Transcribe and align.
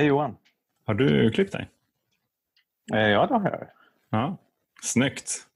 Hej 0.00 0.06
Johan. 0.08 0.36
Har 0.86 0.94
du 0.94 1.30
klippt 1.30 1.52
dig? 1.52 1.68
Eh, 2.94 2.98
Ja, 3.08 3.26
det 3.26 3.34
har 3.34 3.50
jag. 3.50 3.66
Ja. 4.10 4.36
Snyggt. 4.82 5.46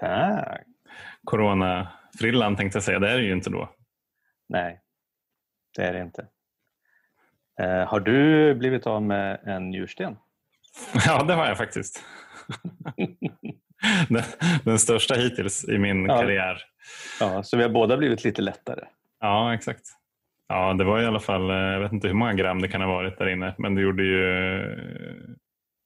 Tack. 0.00 0.62
Corona-frillan 1.24 2.56
tänkte 2.56 2.76
jag 2.76 2.82
säga. 2.82 2.98
Det 2.98 3.10
är 3.10 3.16
det 3.16 3.22
ju 3.24 3.32
inte 3.32 3.50
då. 3.50 3.68
Nej, 4.48 4.80
det 5.76 5.82
är 5.82 5.92
det 5.92 6.00
inte. 6.00 6.26
Eh, 7.60 7.88
har 7.88 8.00
du 8.00 8.54
blivit 8.54 8.86
av 8.86 9.02
med 9.02 9.40
en 9.44 9.70
njursten? 9.70 10.16
Ja, 11.06 11.22
det 11.22 11.34
har 11.34 11.46
jag 11.46 11.56
faktiskt. 11.58 12.04
den, 14.08 14.22
den 14.64 14.78
största 14.78 15.14
hittills 15.14 15.68
i 15.68 15.78
min 15.78 16.04
Ja. 16.06 16.20
karriär. 16.20 16.62
Ja, 17.20 17.42
så 17.42 17.56
vi 17.56 17.62
har 17.62 17.70
båda 17.70 17.96
blivit 17.96 18.24
lite 18.24 18.42
lättare. 18.42 18.84
Ja, 19.20 19.54
exakt. 19.54 19.82
Ja, 20.52 20.72
det 20.74 20.84
var 20.84 21.00
i 21.02 21.06
alla 21.06 21.20
fall, 21.20 21.50
eh, 21.50 21.56
jag 21.56 21.80
vet 21.80 21.92
inte 21.92 22.06
hur 22.08 22.14
många 22.14 22.34
gram 22.34 22.60
det 22.62 22.68
kan 22.68 22.80
ha 22.80 22.88
varit 22.88 23.18
där 23.18 23.28
inne, 23.28 23.54
men 23.58 23.74
det 23.74 23.80
gjorde 23.82 24.02
ju... 24.02 24.34
eh, 24.60 25.34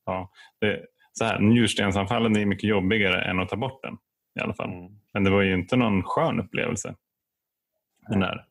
Ja, 0.07 0.31
det, 0.61 0.87
så 1.13 1.25
här, 1.25 1.39
njurstensanfallen 1.39 2.37
är 2.37 2.47
mycket 2.47 2.71
jobbigare 2.71 3.23
än 3.25 3.41
att 3.41 3.49
ta 3.49 3.57
bort 3.57 3.83
den 3.83 3.95
i 4.41 4.43
alla 4.43 4.55
fall. 4.55 4.73
Mm. 4.73 4.93
Men 5.13 5.25
det 5.25 5.31
var 5.31 5.43
ju 5.43 5.55
inte 5.55 5.77
någon 5.77 6.03
skön 6.03 6.41
upplevelse, 6.41 6.95
den 8.09 8.21
där 8.21 8.45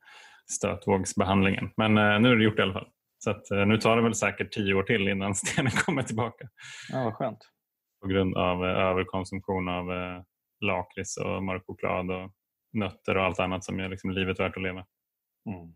stötvågsbehandlingen. 0.51 1.69
Men 1.77 1.97
eh, 1.97 2.19
nu 2.19 2.31
är 2.31 2.35
det 2.35 2.43
gjort 2.43 2.59
i 2.59 2.61
alla 2.61 2.73
fall. 2.73 2.87
Så 3.17 3.31
att, 3.31 3.51
eh, 3.51 3.65
nu 3.65 3.77
tar 3.77 3.95
det 3.95 4.01
väl 4.01 4.15
säkert 4.15 4.51
tio 4.51 4.73
år 4.73 4.83
till 4.83 5.07
innan 5.07 5.35
stenen 5.45 5.71
kommer 5.71 6.03
tillbaka 6.03 6.47
Ja, 6.91 7.03
vad 7.03 7.13
skönt. 7.13 7.39
på 8.01 8.07
grund 8.07 8.37
av 8.37 8.65
eh, 8.65 8.71
överkonsumtion 8.71 9.69
av 9.69 9.85
lakrits 10.61 11.17
och 11.17 11.43
mörk 11.43 11.63
choklad 11.67 12.11
och 12.11 12.31
nötter 12.73 13.17
och 13.17 13.23
allt 13.23 13.39
annat 13.39 13.63
som 13.63 13.79
gör 13.79 13.89
liksom 13.89 14.11
livet 14.11 14.39
värt 14.39 14.57
att 14.57 14.63
leva. 14.63 14.85
Mm. 15.49 15.73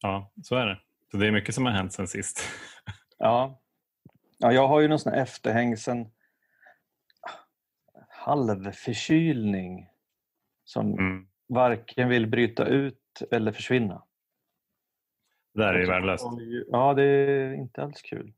Ja, 0.00 0.32
så 0.42 0.56
är 0.56 0.66
det. 0.66 0.80
Så 1.10 1.16
det 1.16 1.26
är 1.26 1.32
mycket 1.32 1.54
som 1.54 1.64
har 1.66 1.72
hänt 1.72 1.92
sen 1.92 2.08
sist. 2.08 2.40
Ja. 3.18 3.60
ja, 4.38 4.52
jag 4.52 4.68
har 4.68 4.80
ju 4.80 4.88
någon 4.88 4.98
sån 4.98 5.12
här 5.12 5.20
efterhängsen 5.22 6.10
halvförkylning 8.08 9.88
som 10.64 10.92
Mm. 10.92 11.28
varken 11.48 12.08
vill 12.08 12.26
bryta 12.26 12.64
ut 12.66 13.22
eller 13.30 13.52
försvinna. 13.52 14.02
Det 15.54 15.62
där 15.62 15.74
är 15.74 15.78
ju 15.80 15.86
värdelöst. 15.86 16.24
Ja, 16.68 16.94
det 16.94 17.02
är 17.04 17.52
inte 17.54 17.82
alls 17.82 18.02
kul. 18.02 18.32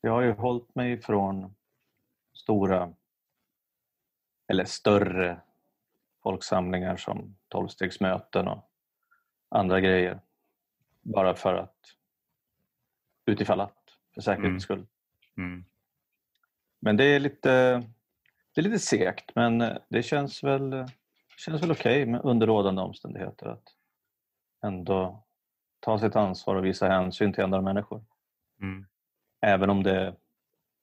Jag 0.00 0.12
har 0.12 0.22
ju 0.22 0.32
hållit 0.32 0.74
mig 0.74 1.00
från 1.02 1.54
stora 2.34 2.94
eller 4.48 4.64
större 4.64 5.40
folksamlingar 6.22 6.96
som 6.96 7.36
tolvstegsmöten 7.48 8.48
och 8.48 8.70
andra 9.48 9.80
grejer. 9.80 10.20
Bara 11.14 11.34
för 11.34 11.54
att 11.54 11.76
utifall 13.26 13.60
att, 13.60 13.76
för 14.14 14.20
säkerhets 14.20 14.46
Mm. 14.48 14.60
skull. 14.60 14.86
Mm. 15.36 15.64
Men 16.80 16.96
det 16.96 17.04
är 17.04 17.20
lite, 17.20 17.50
det 18.54 18.60
är 18.60 18.62
lite 18.62 18.78
segt 18.78 19.34
men 19.34 19.78
det 19.88 20.02
känns 20.02 20.44
väl, 20.44 20.86
känns 21.36 21.62
väl 21.62 21.72
okej 21.72 22.06
med 22.06 22.20
under 22.24 22.46
rådande 22.46 22.82
omständigheter 22.82 23.46
att 23.46 23.64
ändå 24.64 25.24
ta 25.80 25.98
sitt 25.98 26.16
ansvar 26.16 26.54
och 26.56 26.64
visa 26.64 26.88
hänsyn 26.88 27.32
till 27.32 27.44
andra 27.44 27.60
människor. 27.60 28.04
Mm. 28.60 28.86
Även 29.40 29.70
om 29.70 29.82
det 29.82 30.14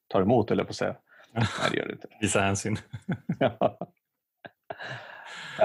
tar 0.08 0.22
emot, 0.22 0.52
eller 0.52 0.64
på 0.64 0.70
att 0.70 0.76
säga. 0.76 0.96
Nej, 1.32 1.46
det 1.72 1.78
gör 1.78 1.88
det 1.88 1.94
inte. 1.94 2.08
Visa 2.22 2.42
hänsyn. 2.42 2.78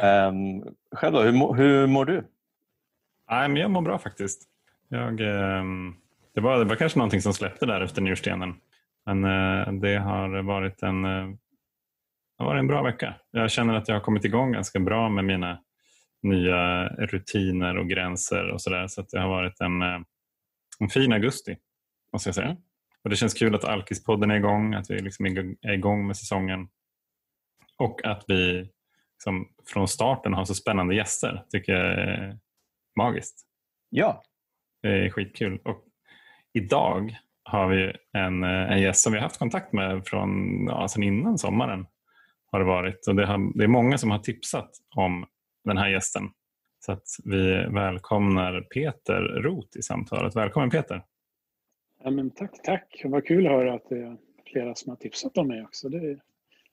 um, 0.02 0.74
själv 0.92 1.12
då, 1.12 1.22
hur, 1.22 1.54
hur 1.54 1.86
mår 1.86 2.04
du? 2.04 2.24
Nej, 3.30 3.48
men 3.48 3.56
jag 3.56 3.70
mår 3.70 3.82
bra 3.82 3.98
faktiskt. 3.98 4.49
Jag, 4.92 5.20
ehm, 5.20 5.94
det, 6.34 6.40
var, 6.40 6.58
det 6.58 6.64
var 6.64 6.76
kanske 6.76 6.98
någonting 6.98 7.22
som 7.22 7.34
släppte 7.34 7.66
där 7.66 7.80
efter 7.80 8.02
njurstenen. 8.02 8.54
Men 9.06 9.24
eh, 9.24 9.72
det 9.72 9.98
har 9.98 10.42
varit 10.42 10.82
en, 10.82 11.04
eh, 11.04 11.28
det 12.38 12.44
har 12.44 12.46
varit 12.46 12.60
en 12.60 12.66
bra 12.66 12.82
vecka. 12.82 13.14
Jag 13.30 13.50
känner 13.50 13.74
att 13.74 13.88
jag 13.88 13.94
har 13.94 14.00
kommit 14.00 14.24
igång 14.24 14.52
ganska 14.52 14.80
bra 14.80 15.08
med 15.08 15.24
mina 15.24 15.60
nya 16.22 16.88
rutiner 16.88 17.78
och 17.78 17.88
gränser 17.88 18.48
och 18.50 18.62
sådär. 18.62 18.86
Så 18.86 19.00
att 19.00 19.08
det 19.08 19.20
har 19.20 19.28
varit 19.28 19.60
en, 19.60 19.82
eh, 19.82 20.00
en 20.80 20.88
fin 20.88 21.12
augusti, 21.12 21.56
måste 22.12 22.28
jag 22.28 22.34
säga. 22.34 22.56
Och 23.04 23.10
Det 23.10 23.16
känns 23.16 23.34
kul 23.34 23.54
att 23.54 23.64
Alkispodden 23.64 24.30
är 24.30 24.36
igång, 24.36 24.74
att 24.74 24.90
vi 24.90 25.02
liksom 25.02 25.26
är 25.60 25.72
igång 25.72 26.06
med 26.06 26.16
säsongen. 26.16 26.68
Och 27.76 28.04
att 28.04 28.24
vi 28.28 28.70
liksom, 29.14 29.48
från 29.66 29.88
starten 29.88 30.34
har 30.34 30.44
så 30.44 30.54
spännande 30.54 30.94
gäster. 30.94 31.44
tycker 31.50 31.72
jag 31.72 31.92
är 31.92 32.38
magiskt. 32.96 33.46
Ja, 33.88 34.22
det 34.82 34.88
är 34.88 35.10
skitkul. 35.10 35.60
Och 35.64 35.84
idag 36.52 37.16
har 37.42 37.68
vi 37.68 37.92
en, 38.12 38.44
eh, 38.44 38.72
en 38.72 38.82
gäst 38.82 39.02
som 39.02 39.12
vi 39.12 39.18
har 39.18 39.22
haft 39.22 39.38
kontakt 39.38 39.72
med 39.72 40.06
från 40.06 40.64
ja, 40.66 40.88
sedan 40.88 41.02
innan 41.02 41.38
sommaren. 41.38 41.86
har 42.52 42.58
Det 42.58 42.64
varit. 42.64 43.06
Och 43.08 43.14
det, 43.14 43.26
har, 43.26 43.58
det 43.58 43.64
är 43.64 43.68
många 43.68 43.98
som 43.98 44.10
har 44.10 44.18
tipsat 44.18 44.70
om 44.96 45.26
den 45.64 45.78
här 45.78 45.88
gästen. 45.88 46.22
Så 46.80 46.92
att 46.92 47.06
vi 47.24 47.52
välkomnar 47.52 48.60
Peter 48.60 49.20
Roth 49.20 49.78
i 49.78 49.82
samtalet. 49.82 50.36
Välkommen 50.36 50.70
Peter! 50.70 51.04
Ja, 52.04 52.10
men 52.10 52.30
tack, 52.30 52.62
tack. 52.64 53.02
Vad 53.04 53.26
kul 53.26 53.46
att 53.46 53.52
höra 53.52 53.74
att 53.74 53.88
det 53.88 53.98
är 54.02 54.16
flera 54.52 54.74
som 54.74 54.90
har 54.90 54.96
tipsat 54.96 55.38
om 55.38 55.48
mig 55.48 55.62
också. 55.62 55.88
Det 55.88 56.18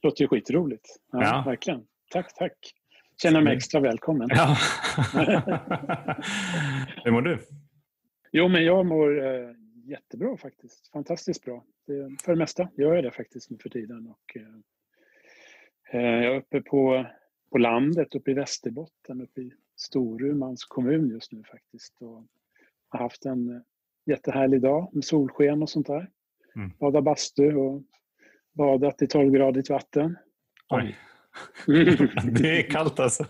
låter 0.01 0.21
ju 0.21 0.27
skitroligt. 0.27 0.85
Ja, 1.11 1.23
Ja. 1.23 1.43
Verkligen. 1.45 1.83
Tack, 2.11 2.35
tack. 2.35 2.53
Känner 3.21 3.41
mig 3.41 3.55
extra 3.55 3.79
välkommen. 3.79 4.29
Ja. 4.31 4.57
Hur 7.03 7.11
mår 7.11 7.21
du? 7.21 7.39
Jo, 8.31 8.47
men 8.47 8.65
jag 8.65 8.85
mår 8.85 9.25
eh, 9.25 9.51
jättebra 9.85 10.37
faktiskt. 10.37 10.87
Fantastiskt 10.87 11.45
bra. 11.45 11.63
Det, 11.85 12.23
för 12.23 12.31
det 12.31 12.37
mesta 12.37 12.69
gör 12.77 12.95
jag 12.95 13.03
det 13.03 13.11
faktiskt 13.11 13.49
nu 13.49 13.57
för 13.57 13.69
tiden. 13.69 14.07
Och, 14.07 14.37
eh, 14.37 16.01
eh, 16.01 16.23
jag 16.23 16.35
är 16.35 16.39
uppe 16.39 16.61
på, 16.61 17.05
på 17.51 17.57
landet, 17.57 18.15
uppe 18.15 18.31
i 18.31 18.33
Västerbotten, 18.33 19.21
uppe 19.21 19.41
i 19.41 19.53
Storumans 19.75 20.65
kommun 20.65 21.09
just 21.09 21.31
nu 21.31 21.43
faktiskt. 21.43 22.01
Och 22.01 22.23
har 22.89 22.99
haft 22.99 23.25
en 23.25 23.49
eh, 23.49 23.61
jättehärlig 24.05 24.61
dag 24.61 24.89
med 24.93 25.05
solsken 25.05 25.61
och 25.61 25.69
sånt 25.69 25.87
där. 25.87 26.09
Mm. 26.55 26.71
Badat 26.79 27.03
bastu 27.03 27.55
och 27.55 27.83
badat 28.53 29.01
i 29.01 29.05
12-gradigt 29.05 29.69
vatten. 29.69 30.17
Oj. 30.69 30.97
Mm. 31.67 32.09
Det 32.33 32.59
är 32.59 32.69
kallt 32.69 32.99
alltså. 32.99 33.25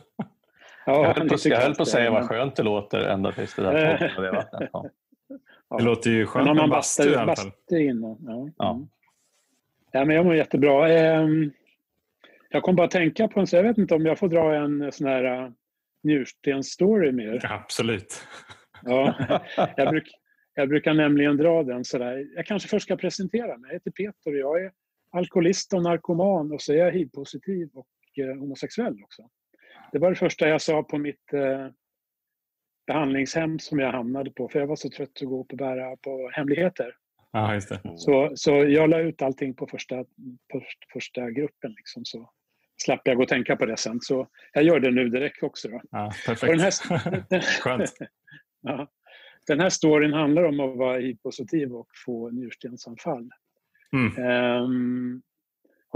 Ja, 0.87 0.93
jag 0.93 1.13
höll 1.13 1.27
på, 1.27 1.33
lite 1.33 1.49
jag 1.49 1.55
höll 1.55 1.65
kallt 1.65 1.77
på 1.77 1.83
att 1.83 1.89
säga 1.89 2.11
vad 2.11 2.23
skönt 2.27 2.55
det 2.55 2.63
låter 2.63 2.99
ända 2.99 3.31
tills 3.31 3.55
det 3.55 3.61
där 3.61 3.97
torkade 3.97 4.27
det 4.27 4.31
vattnet 4.31 4.69
ja. 4.73 4.89
Det 5.77 5.83
låter 5.83 6.09
ju 6.09 6.25
skönt 6.25 6.47
har 6.47 6.55
med 6.55 6.63
man 6.63 6.69
bastu 6.69 7.03
i 7.03 7.15
alla 7.15 7.35
fall. 7.35 7.45
bastu 7.45 7.79
innan. 7.79 8.17
Ja. 8.27 8.49
Ja. 8.57 8.73
Mm. 8.75 8.87
ja, 9.91 10.05
men 10.05 10.15
jag 10.15 10.25
mår 10.25 10.35
jättebra. 10.35 10.89
Ehm, 10.89 11.51
Jag 12.49 12.63
kom 12.63 12.75
bara 12.75 12.85
att 12.85 12.91
tänka 12.91 13.27
på 13.27 13.39
en, 13.39 13.47
så 13.47 13.55
jag 13.55 13.63
vet 13.63 13.77
inte 13.77 13.95
om 13.95 14.05
jag 14.05 14.19
får 14.19 14.27
dra 14.29 14.55
en 14.55 14.91
sån 14.91 15.07
här 15.07 15.43
uh, 15.43 15.51
njurstensstory 16.03 17.11
med 17.11 17.25
er. 17.25 17.51
Absolut. 17.51 18.23
Ja, 18.83 19.15
jag, 19.77 19.89
bruk, 19.89 20.11
jag 20.53 20.69
brukar 20.69 20.93
nämligen 20.93 21.37
dra 21.37 21.63
den 21.63 21.85
sådär. 21.85 22.27
Jag 22.35 22.45
kanske 22.45 22.69
först 22.69 22.83
ska 22.85 22.95
presentera 22.95 23.57
mig. 23.57 23.67
Jag 23.67 23.73
heter 23.73 23.91
Peter 23.91 24.31
och 24.31 24.37
jag 24.37 24.63
är 24.63 24.71
alkoholist 25.11 25.73
och 25.73 25.83
narkoman 25.83 26.51
och 26.51 26.61
så 26.61 26.73
är 26.73 26.77
jag 26.77 26.91
hiv-positiv 26.91 27.69
och 27.73 27.87
eh, 28.23 28.39
homosexuell 28.39 29.03
också. 29.03 29.29
Det 29.91 29.99
var 29.99 30.09
det 30.09 30.15
första 30.15 30.47
jag 30.47 30.61
sa 30.61 30.83
på 30.83 30.97
mitt 30.97 31.33
eh, 31.33 31.67
behandlingshem 32.87 33.59
som 33.59 33.79
jag 33.79 33.91
hamnade 33.91 34.31
på 34.31 34.49
för 34.49 34.59
jag 34.59 34.67
var 34.67 34.75
så 34.75 34.89
trött 34.89 35.21
att 35.21 35.27
gå 35.27 35.41
upp 35.41 35.51
och 35.51 35.57
bära 35.57 35.97
på 35.97 36.29
hemligheter. 36.33 36.95
Ja, 37.31 37.53
just 37.53 37.69
det. 37.69 37.81
Så, 37.95 38.31
så 38.35 38.51
jag 38.51 38.89
la 38.89 38.99
ut 38.99 39.21
allting 39.21 39.53
på 39.53 39.67
första, 39.67 39.95
på 40.53 40.61
första 40.93 41.31
gruppen 41.31 41.71
liksom, 41.71 42.05
så 42.05 42.29
slapp 42.77 43.01
jag 43.03 43.17
gå 43.17 43.23
och 43.23 43.29
tänka 43.29 43.55
på 43.55 43.65
det 43.65 43.77
sen. 43.77 44.01
Så 44.01 44.27
jag 44.53 44.63
gör 44.63 44.79
det 44.79 44.91
nu 44.91 45.09
direkt 45.09 45.43
också. 45.43 45.67
Då. 45.67 45.75
Och 45.75 46.13
perfekt. 46.25 46.41
den, 46.41 46.59
här, 46.59 47.41
Skönt. 47.61 47.93
ja, 48.61 48.87
den 49.47 49.59
här 49.59 49.69
storyn 49.69 50.13
handlar 50.13 50.43
om 50.43 50.59
att 50.59 50.77
vara 50.77 50.99
hiv-positiv 50.99 51.75
och 51.75 51.87
få 52.05 52.29
njurstensanfall. 52.29 53.29
Mm. 53.93 54.17
Ehm, 54.17 55.21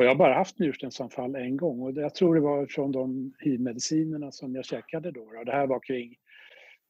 och 0.01 0.06
jag 0.06 0.12
har 0.12 0.15
bara 0.15 0.33
haft 0.33 0.59
njurstensanfall 0.59 1.36
en 1.36 1.57
gång 1.57 1.81
och 1.81 1.92
jag 1.92 2.15
tror 2.15 2.36
det 2.36 2.42
var 2.42 2.65
från 2.65 2.92
de 2.92 3.33
hivmedicinerna 3.39 4.31
som 4.31 4.56
jag 4.56 4.65
käkade 4.65 5.12
då. 5.12 5.44
Det 5.45 5.51
här 5.51 5.68
var 5.68 5.80
kring 5.80 6.15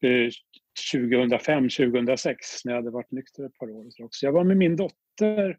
eh, 0.02 0.30
2005-2006 0.94 2.36
när 2.66 2.74
jag 2.74 2.76
hade 2.76 2.92
varit 2.92 3.12
nykter 3.12 3.46
ett 3.46 3.58
par 3.58 3.70
år. 3.70 3.86
Så 3.90 4.06
också. 4.06 4.26
Jag 4.26 4.34
var 4.34 4.44
med 4.44 4.58
min 4.58 4.76
dotter 4.76 5.58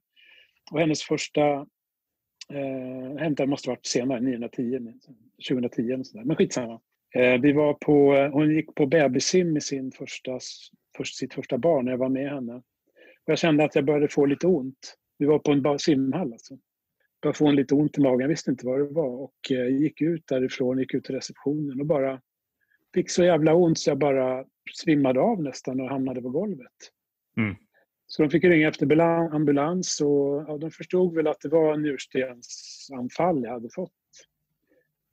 och 0.71 0.81
hennes 0.81 1.03
första 1.03 1.67
Eh, 2.51 3.31
det 3.31 3.47
måste 3.47 3.71
ha 3.71 3.73
varit 3.73 3.87
senare, 3.87 4.21
910, 4.21 4.93
2010 5.49 5.93
eller 5.93 6.05
sådär. 6.05 6.25
Men 6.25 6.37
skitsamma. 6.37 6.81
Eh, 7.15 7.41
vi 7.41 7.53
var 7.53 7.75
på, 7.75 8.29
hon 8.33 8.55
gick 8.55 8.75
på 8.75 8.87
bebissim 8.87 9.53
med 9.53 9.63
sin 9.63 9.93
första, 9.93 10.39
först, 10.97 11.17
sitt 11.17 11.35
första 11.35 11.59
barn 11.59 11.85
när 11.85 11.93
jag 11.93 11.99
var 11.99 12.09
med 12.09 12.31
henne. 12.31 12.55
Och 12.55 12.63
jag 13.27 13.39
kände 13.39 13.65
att 13.65 13.75
jag 13.75 13.85
började 13.85 14.09
få 14.09 14.27
lite 14.27 14.47
ont. 14.47 14.95
Vi 15.19 15.27
var 15.27 15.39
på 15.39 15.53
en 15.53 15.79
simhall. 15.79 16.33
Alltså. 16.33 16.59
Började 17.23 17.39
få 17.39 17.47
en 17.47 17.57
lite 17.57 17.75
ont 17.75 17.99
i 17.99 18.01
magen, 18.01 18.29
visste 18.29 18.51
inte 18.51 18.67
vad 18.67 18.79
det 18.79 18.85
var. 18.85 19.09
Och 19.09 19.51
eh, 19.51 19.69
gick 19.69 20.01
ut 20.01 20.27
därifrån, 20.27 20.79
gick 20.79 20.95
ut 20.95 21.05
till 21.05 21.15
receptionen 21.15 21.81
och 21.81 21.87
bara 21.87 22.21
fick 22.95 23.11
så 23.11 23.25
jävla 23.25 23.55
ont 23.55 23.79
så 23.79 23.91
jag 23.91 23.99
bara 23.99 24.45
svimmade 24.75 25.21
av 25.21 25.43
nästan 25.43 25.81
och 25.81 25.89
hamnade 25.89 26.23
på 26.23 26.31
golvet. 26.31 26.73
Mm. 27.37 27.55
Så 28.07 28.23
de 28.23 28.31
fick 28.31 28.45
ringa 28.45 28.69
efter 28.69 29.01
ambulans 29.35 30.01
och 30.01 30.45
ja, 30.49 30.59
de 30.61 30.71
förstod 30.71 31.15
väl 31.15 31.27
att 31.27 31.41
det 31.41 31.49
var 31.49 31.77
njurstensanfall 31.77 33.43
jag 33.43 33.51
hade 33.51 33.71
fått. 33.71 33.93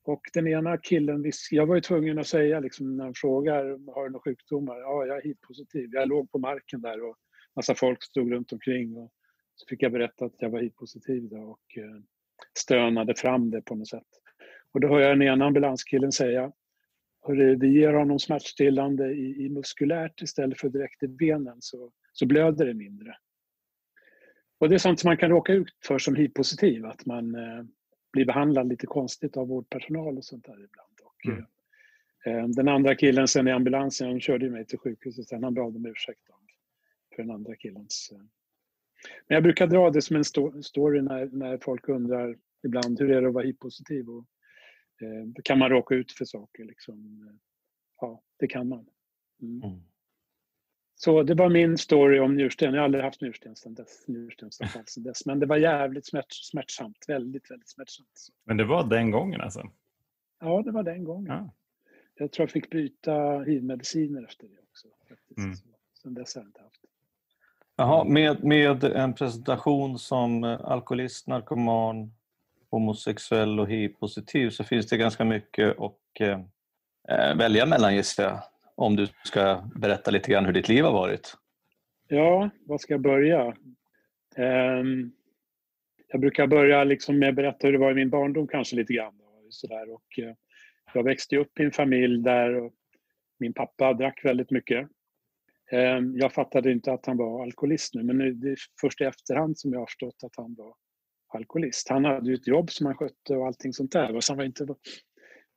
Och 0.03 0.21
den 0.33 0.47
ena 0.47 0.77
killen, 0.77 1.31
jag 1.51 1.65
var 1.65 1.75
ju 1.75 1.81
tvungen 1.81 2.19
att 2.19 2.27
säga 2.27 2.59
liksom, 2.59 2.97
när 2.97 3.03
han 3.03 3.13
frågar 3.15 3.93
har 3.93 4.03
du 4.03 4.09
några 4.09 4.23
sjukdomar? 4.23 4.79
Ja, 4.79 5.05
jag 5.05 5.17
är 5.17 5.21
hiv-positiv. 5.21 5.89
Jag 5.93 6.07
låg 6.07 6.31
på 6.31 6.39
marken 6.39 6.81
där 6.81 7.03
och 7.03 7.15
massa 7.55 7.75
folk 7.75 8.03
stod 8.03 8.31
runt 8.31 8.51
omkring. 8.51 8.97
Och 8.97 9.11
så 9.59 9.65
fick 9.69 9.83
jag 9.83 9.91
berätta 9.91 10.25
att 10.25 10.35
jag 10.37 10.49
var 10.49 10.59
hiv-positiv 10.59 11.33
och 11.33 11.77
eh, 11.77 12.01
stönade 12.57 13.15
fram 13.15 13.51
det 13.51 13.61
på 13.61 13.75
något 13.75 13.87
sätt. 13.87 14.07
Och 14.71 14.79
då 14.79 14.87
hör 14.87 14.99
jag 14.99 15.11
den 15.11 15.27
ena 15.27 15.45
ambulanskillen 15.45 16.11
säga 16.11 16.51
Hörru, 17.21 17.55
vi 17.55 17.67
ger 17.67 17.93
honom 17.93 18.19
smärtstillande 18.19 19.11
i, 19.13 19.45
i 19.45 19.49
muskulärt 19.49 20.21
istället 20.21 20.59
för 20.59 20.69
direkt 20.69 21.03
i 21.03 21.07
benen 21.07 21.57
så, 21.59 21.91
så 22.13 22.25
blöder 22.25 22.65
det 22.65 22.73
mindre. 22.73 23.17
Och 24.57 24.69
det 24.69 24.75
är 24.75 24.79
sånt 24.79 24.99
som 24.99 25.07
man 25.07 25.17
kan 25.17 25.29
råka 25.29 25.53
ut 25.53 25.77
för 25.85 25.97
som 25.97 26.15
hiv-positiv, 26.15 26.85
att 26.85 27.05
man 27.05 27.35
eh, 27.35 27.63
blir 28.11 28.25
behandlad 28.25 28.69
lite 28.69 28.87
konstigt 28.87 29.37
av 29.37 29.47
vårdpersonal 29.47 30.17
och 30.17 30.25
sånt 30.25 30.45
där 30.45 30.53
ibland. 30.53 30.99
Och, 31.03 31.25
mm. 31.25 31.45
eh, 32.25 32.47
den 32.47 32.67
andra 32.67 32.95
killen 32.95 33.27
sen 33.27 33.47
i 33.47 33.51
ambulansen, 33.51 34.07
han 34.07 34.21
körde 34.21 34.49
mig 34.49 34.65
till 34.65 34.79
sjukhuset 34.79 35.27
sen, 35.27 35.43
han 35.43 35.53
bad 35.53 35.75
om 35.75 35.85
ursäkt 35.85 36.21
för 37.15 37.23
den 37.23 37.31
andra 37.31 37.55
killens... 37.55 38.11
Eh. 38.13 38.38
Men 39.27 39.35
jag 39.35 39.43
brukar 39.43 39.67
dra 39.67 39.89
det 39.89 40.01
som 40.01 40.15
en 40.15 40.23
sto 40.23 40.63
story 40.63 41.01
när, 41.01 41.25
när 41.25 41.57
folk 41.57 41.89
undrar 41.89 42.37
ibland 42.63 42.99
hur 42.99 43.11
är 43.11 43.21
det 43.21 43.27
att 43.27 43.33
vara 43.33 43.45
hiv-positiv 43.45 44.09
och 44.09 44.25
eh, 45.01 45.41
kan 45.43 45.59
man 45.59 45.69
råka 45.69 45.95
ut 45.95 46.11
för 46.11 46.25
saker 46.25 46.65
liksom. 46.65 47.29
Ja, 48.01 48.23
det 48.37 48.47
kan 48.47 48.67
man. 48.67 48.85
Mm. 49.41 49.63
Mm. 49.63 49.81
Så 50.95 51.23
det 51.23 51.33
var 51.33 51.49
min 51.49 51.77
story 51.77 52.19
om 52.19 52.35
njursten. 52.35 52.73
Jag 52.73 52.81
har 52.81 52.85
aldrig 52.85 53.03
haft 53.03 53.21
njursten 53.21 53.55
sedan 53.55 53.73
dess, 53.73 54.07
njurstensanfall 54.07 54.83
sedan 54.85 55.03
dess. 55.03 55.25
Men 55.25 55.39
det 55.39 55.45
var 55.45 55.57
jävligt 55.57 56.05
smärt, 56.05 56.33
smärtsamt. 56.33 57.05
Väldigt, 57.07 57.51
väldigt 57.51 57.69
smärtsamt. 57.69 58.27
Men 58.43 58.57
det 58.57 58.65
var 58.65 58.89
den 58.89 59.11
gången 59.11 59.41
alltså? 59.41 59.71
Ja, 60.39 60.61
det 60.61 60.71
var 60.71 60.83
den 60.83 61.03
gången. 61.03 61.33
Ja. 61.33 61.55
Jag 62.15 62.31
tror 62.31 62.43
jag 62.43 62.51
fick 62.51 62.69
byta 62.69 63.39
hivmediciner 63.39 64.23
efter 64.23 64.47
det 64.47 64.59
också. 64.69 64.87
Faktiskt. 65.09 65.37
Mm. 65.37 65.55
Sen 65.93 66.13
dess 66.13 66.35
har 66.35 66.41
jag 66.41 66.49
inte 66.49 66.61
haft. 66.61 66.81
Jaha, 67.79 68.03
med, 68.03 68.43
med 68.43 68.83
en 68.83 69.13
presentation 69.13 69.99
som 69.99 70.43
alkoholist, 70.43 71.27
narkoman, 71.27 72.11
homosexuell 72.69 73.59
och 73.59 73.69
hiv-positiv 73.69 74.49
så 74.49 74.63
finns 74.63 74.87
det 74.87 74.97
ganska 74.97 75.25
mycket 75.25 75.79
att 75.79 76.19
eh, 76.19 76.39
eh, 77.09 77.37
välja 77.37 77.65
mellan 77.65 77.95
gissar 77.95 78.23
jag 78.23 78.39
om 78.75 78.95
du 78.95 79.07
ska 79.23 79.63
berätta 79.75 80.11
lite 80.11 80.31
grann 80.31 80.45
hur 80.45 80.53
ditt 80.53 80.69
liv 80.69 80.83
har 80.83 80.91
varit. 80.91 81.33
Ja, 82.07 82.49
var 82.65 82.77
ska 82.77 82.93
jag 82.93 83.01
börja? 83.01 83.55
Um, 84.37 85.11
jag 86.07 86.21
brukar 86.21 86.47
börja 86.47 86.83
liksom 86.83 87.19
med 87.19 87.29
att 87.29 87.35
berätta 87.35 87.67
hur 87.67 87.73
det 87.73 87.79
var 87.79 87.91
i 87.91 87.95
min 87.95 88.09
barndom 88.09 88.47
kanske 88.47 88.75
lite 88.75 88.93
grann. 88.93 89.21
Och 89.21 89.53
sådär. 89.53 89.93
Och, 89.93 90.19
uh, 90.19 90.33
jag 90.93 91.03
växte 91.03 91.37
upp 91.37 91.59
i 91.59 91.63
en 91.63 91.71
familj 91.71 92.23
där 92.23 92.71
min 93.37 93.53
pappa 93.53 93.93
drack 93.93 94.21
väldigt 94.23 94.51
mycket. 94.51 94.87
Um, 95.71 96.17
jag 96.17 96.33
fattade 96.33 96.71
inte 96.71 96.93
att 96.93 97.05
han 97.05 97.17
var 97.17 97.43
alkoholist 97.43 97.93
nu, 97.93 98.03
men 98.03 98.39
det 98.39 98.49
är 98.49 98.57
först 98.81 99.01
i 99.01 99.03
efterhand 99.03 99.59
som 99.59 99.73
jag 99.73 99.79
har 99.79 99.85
förstått 99.85 100.23
att 100.23 100.35
han 100.37 100.55
var 100.55 100.73
alkoholist. 101.33 101.89
Han 101.89 102.05
hade 102.05 102.29
ju 102.29 102.35
ett 102.35 102.47
jobb 102.47 102.71
som 102.71 102.85
han 102.85 102.95
skötte 102.95 103.35
och 103.35 103.47
allting 103.47 103.73
sånt 103.73 103.91
där. 103.91 104.19
Så 104.19 104.33
han 104.33 104.37
var 104.37 104.45
inte 104.45 104.67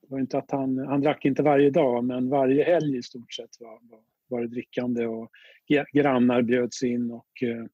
var 0.09 0.21
inte 0.21 0.39
att 0.39 0.51
han, 0.51 0.79
han 0.79 1.01
drack 1.01 1.25
inte 1.25 1.43
varje 1.43 1.71
dag, 1.71 2.05
men 2.05 2.29
varje 2.29 2.65
helg 2.65 2.97
i 2.97 3.03
stort 3.03 3.33
sett 3.33 3.61
var, 3.61 3.79
var, 3.91 4.01
var 4.29 4.41
det 4.41 4.49
drickande 4.49 5.07
och 5.07 5.31
grannar 5.93 6.43
bjöds 6.43 6.83
in 6.83 7.11
och 7.11 7.43
eh, 7.43 7.65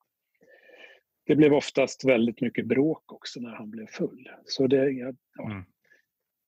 det 1.27 1.37
blev 1.37 1.55
oftast 1.55 2.05
väldigt 2.05 2.41
mycket 2.41 2.67
bråk 2.67 3.13
också 3.13 3.41
när 3.41 3.55
han 3.55 3.71
blev 3.71 3.87
full. 3.87 4.31
Så 4.45 4.67
det, 4.67 4.91
ja, 4.91 5.13
mm. 5.43 5.65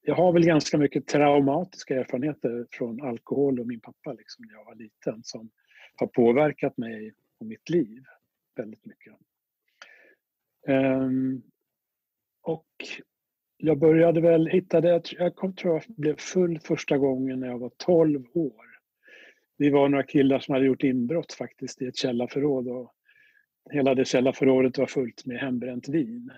Jag 0.02 0.14
har 0.14 0.32
väl 0.32 0.44
ganska 0.44 0.78
mycket 0.78 1.06
traumatiska 1.06 2.00
erfarenheter 2.00 2.66
från 2.70 3.02
alkohol 3.02 3.60
och 3.60 3.66
min 3.66 3.80
pappa 3.80 4.12
liksom, 4.12 4.44
när 4.44 4.54
jag 4.54 4.64
var 4.64 4.74
liten 4.74 5.20
som 5.22 5.50
har 5.96 6.06
påverkat 6.06 6.76
mig 6.76 7.14
och 7.38 7.46
mitt 7.46 7.70
liv 7.70 8.04
väldigt 8.56 8.86
mycket. 8.86 9.14
Um, 10.68 11.42
och 12.42 12.66
jag 13.56 13.78
började 13.78 14.20
väl, 14.20 14.46
hittade, 14.46 15.02
jag 15.18 15.34
kom, 15.34 15.54
tror 15.54 15.74
jag 15.74 15.82
blev 15.96 16.16
full 16.16 16.60
första 16.60 16.98
gången 16.98 17.40
när 17.40 17.48
jag 17.48 17.58
var 17.58 17.70
12 17.76 18.24
år. 18.34 18.66
Vi 19.56 19.70
var 19.70 19.88
några 19.88 20.04
killar 20.04 20.38
som 20.38 20.52
hade 20.52 20.66
gjort 20.66 20.82
inbrott 20.82 21.32
faktiskt 21.32 21.82
i 21.82 21.86
ett 21.86 21.96
källarförråd 21.96 22.68
och 22.68 22.94
hela 23.70 23.94
det 23.94 24.04
källarförrådet 24.04 24.78
var 24.78 24.86
fullt 24.86 25.26
med 25.26 25.38
hembränt 25.38 25.88
vin. 25.88 26.30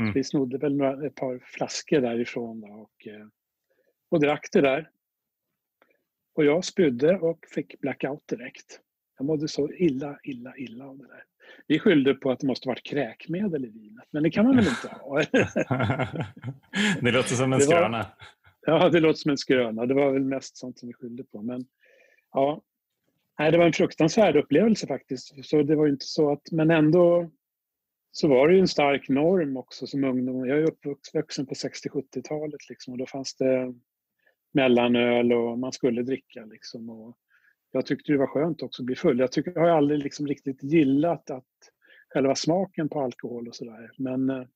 Mm. 0.00 0.12
vi 0.12 0.24
snodde 0.24 0.58
väl 0.58 0.76
några, 0.76 1.06
ett 1.06 1.14
par 1.14 1.38
flaskor 1.38 2.00
därifrån 2.00 2.64
och, 2.64 3.06
eh, 3.06 3.26
och 4.08 4.20
drack 4.20 4.48
det 4.52 4.60
där. 4.60 4.90
Och 6.34 6.44
jag 6.44 6.64
spydde 6.64 7.18
och 7.18 7.38
fick 7.54 7.80
blackout 7.80 8.28
direkt. 8.28 8.80
Jag 9.18 9.26
mådde 9.26 9.48
så 9.48 9.72
illa, 9.72 10.18
illa, 10.22 10.56
illa 10.56 10.84
av 10.84 10.98
det 10.98 11.06
där. 11.06 11.24
Vi 11.66 11.78
skyllde 11.78 12.14
på 12.14 12.30
att 12.30 12.40
det 12.40 12.46
måste 12.46 12.68
varit 12.68 12.82
kräkmedel 12.82 13.64
i 13.64 13.68
vinet, 13.68 14.04
men 14.10 14.22
det 14.22 14.30
kan 14.30 14.46
man 14.46 14.56
väl 14.56 14.66
inte 14.68 14.88
ha? 14.88 15.18
det 17.00 17.10
låter 17.10 17.34
som 17.34 17.52
en 17.52 17.58
det 17.58 17.64
skröna. 17.64 18.06
Ja, 18.66 18.88
det 18.88 19.00
låter 19.00 19.18
som 19.18 19.30
en 19.30 19.38
skröna. 19.38 19.86
Det 19.86 19.94
var 19.94 20.12
väl 20.12 20.24
mest 20.24 20.56
sånt 20.56 20.78
som 20.78 20.88
vi 20.88 20.94
skyllde 20.94 21.24
på. 21.24 21.42
Men, 21.42 21.66
ja, 22.32 22.62
nej, 23.38 23.52
det 23.52 23.58
var 23.58 23.66
en 23.66 23.72
fruktansvärd 23.72 24.36
upplevelse 24.36 24.86
faktiskt. 24.86 25.44
Så 25.44 25.62
det 25.62 25.76
var 25.76 25.88
inte 25.88 26.06
så 26.06 26.32
att, 26.32 26.52
men 26.52 26.70
ändå 26.70 27.30
så 28.12 28.28
var 28.28 28.48
det 28.48 28.54
ju 28.54 28.60
en 28.60 28.68
stark 28.68 29.08
norm 29.08 29.56
också 29.56 29.86
som 29.86 30.04
ungdom. 30.04 30.46
Jag 30.46 30.58
är 30.58 30.62
uppvuxen 30.64 31.46
på 31.46 31.54
60-70-talet 31.54 32.68
liksom, 32.68 32.92
och 32.92 32.98
då 32.98 33.06
fanns 33.06 33.36
det 33.36 33.74
mellanöl 34.54 35.32
och 35.32 35.58
man 35.58 35.72
skulle 35.72 36.02
dricka. 36.02 36.44
Liksom, 36.44 36.90
och 36.90 37.18
jag 37.72 37.86
tyckte 37.86 38.12
det 38.12 38.18
var 38.18 38.26
skönt 38.26 38.62
också 38.62 38.82
att 38.82 38.86
bli 38.86 38.96
full. 38.96 39.18
Jag, 39.18 39.32
tycker, 39.32 39.52
jag 39.54 39.60
har 39.60 39.68
aldrig 39.68 40.02
liksom 40.02 40.26
riktigt 40.26 40.62
gillat 40.62 41.30
att 41.30 41.44
själva 42.08 42.34
smaken 42.34 42.88
på 42.88 43.00
alkohol 43.00 43.48
och 43.48 43.54
sådär. 43.54 43.90
Men 43.96 44.30
eh, 44.30 44.46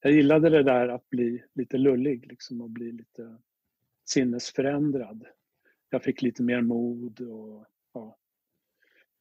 jag 0.00 0.12
gillade 0.12 0.50
det 0.50 0.62
där 0.62 0.88
att 0.88 1.10
bli 1.10 1.42
lite 1.54 1.78
lullig 1.78 2.26
liksom, 2.26 2.60
och 2.60 2.70
bli 2.70 2.92
lite 2.92 3.36
sinnesförändrad. 4.04 5.26
Jag 5.90 6.02
fick 6.02 6.22
lite 6.22 6.42
mer 6.42 6.60
mod 6.60 7.20
och 7.20 7.66
ja, 7.94 8.16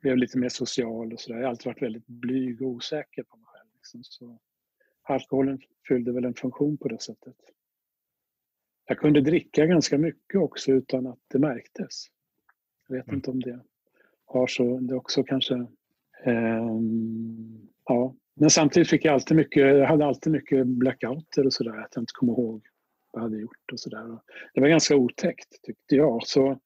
blev 0.01 0.17
lite 0.17 0.37
mer 0.37 0.49
social 0.49 1.13
och 1.13 1.19
sådär. 1.19 1.39
Jag 1.39 1.45
har 1.45 1.49
alltid 1.49 1.65
varit 1.65 1.81
väldigt 1.81 2.07
blyg 2.07 2.61
och 2.61 2.67
osäker 2.67 3.23
på 3.23 3.37
mig 3.37 3.45
själv. 3.47 3.69
Liksom. 3.73 4.03
Så 4.03 4.39
alkoholen 5.03 5.61
fyllde 5.87 6.11
väl 6.11 6.25
en 6.25 6.33
funktion 6.33 6.77
på 6.77 6.87
det 6.87 7.01
sättet. 7.01 7.35
Jag 8.85 8.97
kunde 8.97 9.21
dricka 9.21 9.65
ganska 9.65 9.97
mycket 9.97 10.41
också 10.41 10.71
utan 10.71 11.07
att 11.07 11.19
det 11.27 11.39
märktes. 11.39 12.05
Jag 12.87 12.95
vet 12.95 13.07
mm. 13.07 13.15
inte 13.15 13.31
om 13.31 13.39
det 13.39 13.59
har 14.25 14.47
så. 14.47 14.79
Det 14.79 14.95
också 14.95 15.23
kanske... 15.23 15.53
Eh, 16.23 16.79
ja. 17.85 18.15
Men 18.33 18.49
samtidigt 18.49 18.89
fick 18.89 19.05
jag 19.05 19.13
alltid 19.13 19.37
mycket, 19.37 19.63
jag 19.63 19.87
hade 19.87 20.05
alltid 20.05 20.31
mycket 20.31 20.67
blackouter 20.67 21.45
och 21.45 21.53
sådär. 21.53 21.77
Att 21.77 21.95
jag 21.95 22.01
inte 22.01 22.13
kom 22.13 22.29
ihåg 22.29 22.67
vad 23.11 23.23
jag 23.23 23.29
hade 23.29 23.41
gjort 23.41 23.71
och 23.71 23.79
sådär. 23.79 24.19
Det 24.53 24.61
var 24.61 24.67
ganska 24.67 24.95
otäckt 24.95 25.61
tyckte 25.63 25.95
jag. 25.95 26.27
Så 26.27 26.59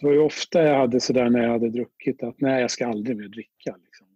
det 0.00 0.06
var 0.06 0.12
ju 0.12 0.18
ofta 0.18 0.62
jag 0.62 0.78
hade 0.78 1.00
sådär 1.00 1.30
när 1.30 1.42
jag 1.42 1.50
hade 1.50 1.70
druckit 1.70 2.22
att 2.22 2.40
nej, 2.40 2.60
jag 2.60 2.70
ska 2.70 2.86
aldrig 2.86 3.16
mer 3.16 3.28
dricka. 3.28 3.76
Liksom, 3.84 4.06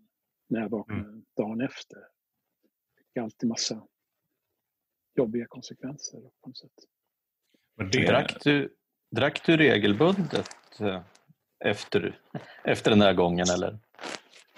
när 0.48 0.60
jag 0.60 0.68
vaknade 0.68 1.00
mm. 1.00 1.24
dagen 1.36 1.60
efter. 1.60 1.98
Det 1.98 3.02
fick 3.04 3.16
alltid 3.16 3.48
massa 3.48 3.82
jobbiga 5.16 5.46
konsekvenser 5.48 6.20
på 6.20 6.48
något 6.48 6.58
sätt. 6.58 6.70
Det... 7.92 8.06
Drack, 8.06 8.44
du, 8.44 8.74
drack 9.10 9.46
du 9.46 9.56
regelbundet 9.56 10.56
Eh, 10.80 11.00
efter, 11.64 12.18
efter 12.64 12.90
den 12.90 13.00
här 13.00 13.12
gången 13.12 13.46
eller? 13.54 13.78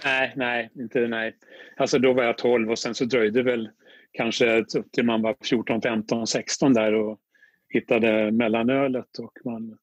Nej, 0.04 0.32
nej, 0.36 0.70
inte 0.74 1.00
nej. 1.00 1.36
Alltså 1.76 1.98
då 1.98 2.12
var 2.12 2.24
jag 2.24 2.38
12 2.38 2.70
och 2.70 2.78
sen 2.78 2.94
så 2.94 3.04
dröjde 3.04 3.42
väl 3.42 3.70
kanske 4.12 4.64
till 4.92 5.04
man 5.04 5.22
var 5.22 5.36
14, 5.44 5.82
15, 5.82 6.26
16 6.26 6.74
där 6.74 6.94
och 6.94 7.20
hittade 7.68 8.32
mellanölet 8.32 9.18
och 9.18 9.32
man 9.44 9.78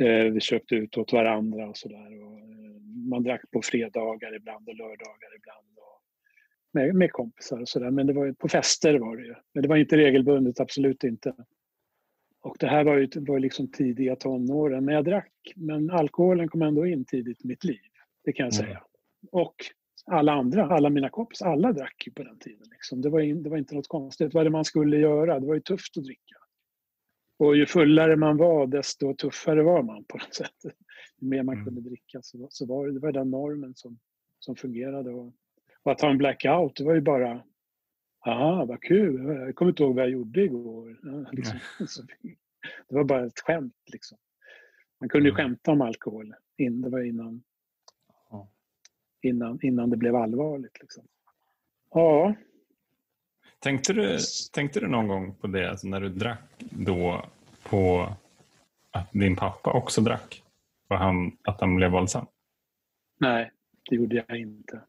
eh, 0.00 0.24
vi 0.32 0.40
köpte 0.40 0.74
ut 0.74 0.96
åt 0.96 1.12
varandra 1.12 1.68
och 1.68 1.76
sådär. 1.76 2.22
Eh, 2.22 3.08
man 3.10 3.22
drack 3.22 3.50
på 3.50 3.62
fredagar 3.62 4.36
ibland 4.36 4.68
och 4.68 4.74
lördagar 4.74 5.36
ibland. 5.36 5.75
Med, 6.76 6.94
med 6.94 7.12
kompisar 7.12 7.60
och 7.60 7.68
sådär. 7.68 7.90
Men 7.90 8.06
det 8.06 8.12
var 8.12 8.24
ju, 8.24 8.34
på 8.34 8.48
fester 8.48 8.98
var 8.98 9.16
det 9.16 9.22
ju. 9.22 9.34
Men 9.54 9.62
det 9.62 9.68
var 9.68 9.76
inte 9.76 9.96
regelbundet, 9.96 10.60
absolut 10.60 11.04
inte. 11.04 11.34
Och 12.42 12.56
det 12.60 12.66
här 12.66 12.84
var 12.84 12.96
ju 12.96 13.08
var 13.14 13.38
liksom 13.38 13.70
tidiga 13.70 14.16
tonåren. 14.16 14.84
Men 14.84 14.94
jag 14.94 15.04
drack. 15.04 15.32
Men 15.56 15.90
alkoholen 15.90 16.48
kom 16.48 16.62
ändå 16.62 16.86
in 16.86 17.04
tidigt 17.04 17.44
i 17.44 17.46
mitt 17.46 17.64
liv. 17.64 17.80
Det 18.24 18.32
kan 18.32 18.46
jag 18.46 18.54
mm. 18.54 18.66
säga. 18.66 18.82
Och 19.30 19.54
alla 20.06 20.32
andra, 20.32 20.66
alla 20.66 20.90
mina 20.90 21.08
kompisar, 21.08 21.46
alla 21.46 21.72
drack 21.72 22.06
ju 22.06 22.12
på 22.12 22.22
den 22.22 22.38
tiden. 22.38 22.66
Liksom. 22.70 23.00
Det, 23.02 23.10
var 23.10 23.20
in, 23.20 23.42
det 23.42 23.50
var 23.50 23.56
inte 23.56 23.74
något 23.74 23.88
konstigt. 23.88 24.34
Vad 24.34 24.46
det 24.46 24.50
man 24.50 24.64
skulle 24.64 24.96
göra? 24.96 25.40
Det 25.40 25.46
var 25.46 25.54
ju 25.54 25.60
tufft 25.60 25.96
att 25.96 26.04
dricka. 26.04 26.36
Och 27.38 27.56
ju 27.56 27.66
fullare 27.66 28.16
man 28.16 28.36
var, 28.36 28.66
desto 28.66 29.14
tuffare 29.14 29.62
var 29.62 29.82
man 29.82 30.04
på 30.04 30.16
något 30.16 30.34
sätt. 30.34 30.64
Ju 31.20 31.28
mer 31.28 31.42
man 31.42 31.54
mm. 31.54 31.64
kunde 31.64 31.80
dricka 31.80 32.22
så, 32.22 32.46
så 32.50 32.66
var 32.66 32.86
det, 32.86 32.92
det 32.92 33.00
var 33.00 33.12
den 33.12 33.30
normen 33.30 33.74
som 33.74 33.98
som 34.46 34.56
fungerade. 34.56 35.10
Och, 35.10 35.32
och 35.86 35.92
att 35.92 36.00
ha 36.00 36.10
en 36.10 36.18
blackout, 36.18 36.76
det 36.76 36.84
var 36.84 36.94
ju 36.94 37.00
bara 37.00 37.42
Aha, 38.26 38.64
vad 38.64 38.82
kul. 38.82 39.24
Jag 39.26 39.54
kommer 39.54 39.70
inte 39.72 39.82
ihåg 39.82 39.94
vad 39.94 40.04
jag 40.04 40.10
gjorde 40.10 40.42
igår. 40.42 40.96
Liksom. 41.32 41.58
Det 42.88 42.94
var 42.94 43.04
bara 43.04 43.26
ett 43.26 43.40
skämt. 43.40 43.74
Liksom. 43.92 44.18
Man 45.00 45.08
kunde 45.08 45.28
ju 45.28 45.34
Mm. 45.34 45.44
skämta 45.44 45.70
om 45.70 45.80
alkohol. 45.80 46.34
Det 46.56 46.88
var 46.88 47.00
innan, 47.02 47.42
innan, 49.22 49.58
innan 49.62 49.90
det 49.90 49.96
blev 49.96 50.16
allvarligt. 50.16 50.80
Liksom. 50.80 51.04
Ja, 51.90 52.34
Tänkte 53.58 53.92
du, 53.92 54.18
tänkte 54.52 54.80
du 54.80 54.86
någon 54.88 55.08
gång 55.08 55.34
på 55.34 55.46
det 55.46 55.70
alltså 55.70 55.88
när 55.88 56.00
du 56.00 56.08
drack 56.08 56.40
då 56.70 57.24
på 57.62 58.08
att 58.90 59.12
din 59.12 59.36
pappa 59.36 59.72
också 59.72 60.00
drack? 60.00 60.42
Och 60.88 60.98
han, 60.98 61.36
att 61.42 61.60
han 61.60 61.76
blev 61.76 61.90
våldsam? 61.90 62.26
nej, 63.18 63.50
det 63.90 63.96
gjorde 63.96 64.24
jag 64.28 64.38
inte. 64.40 64.80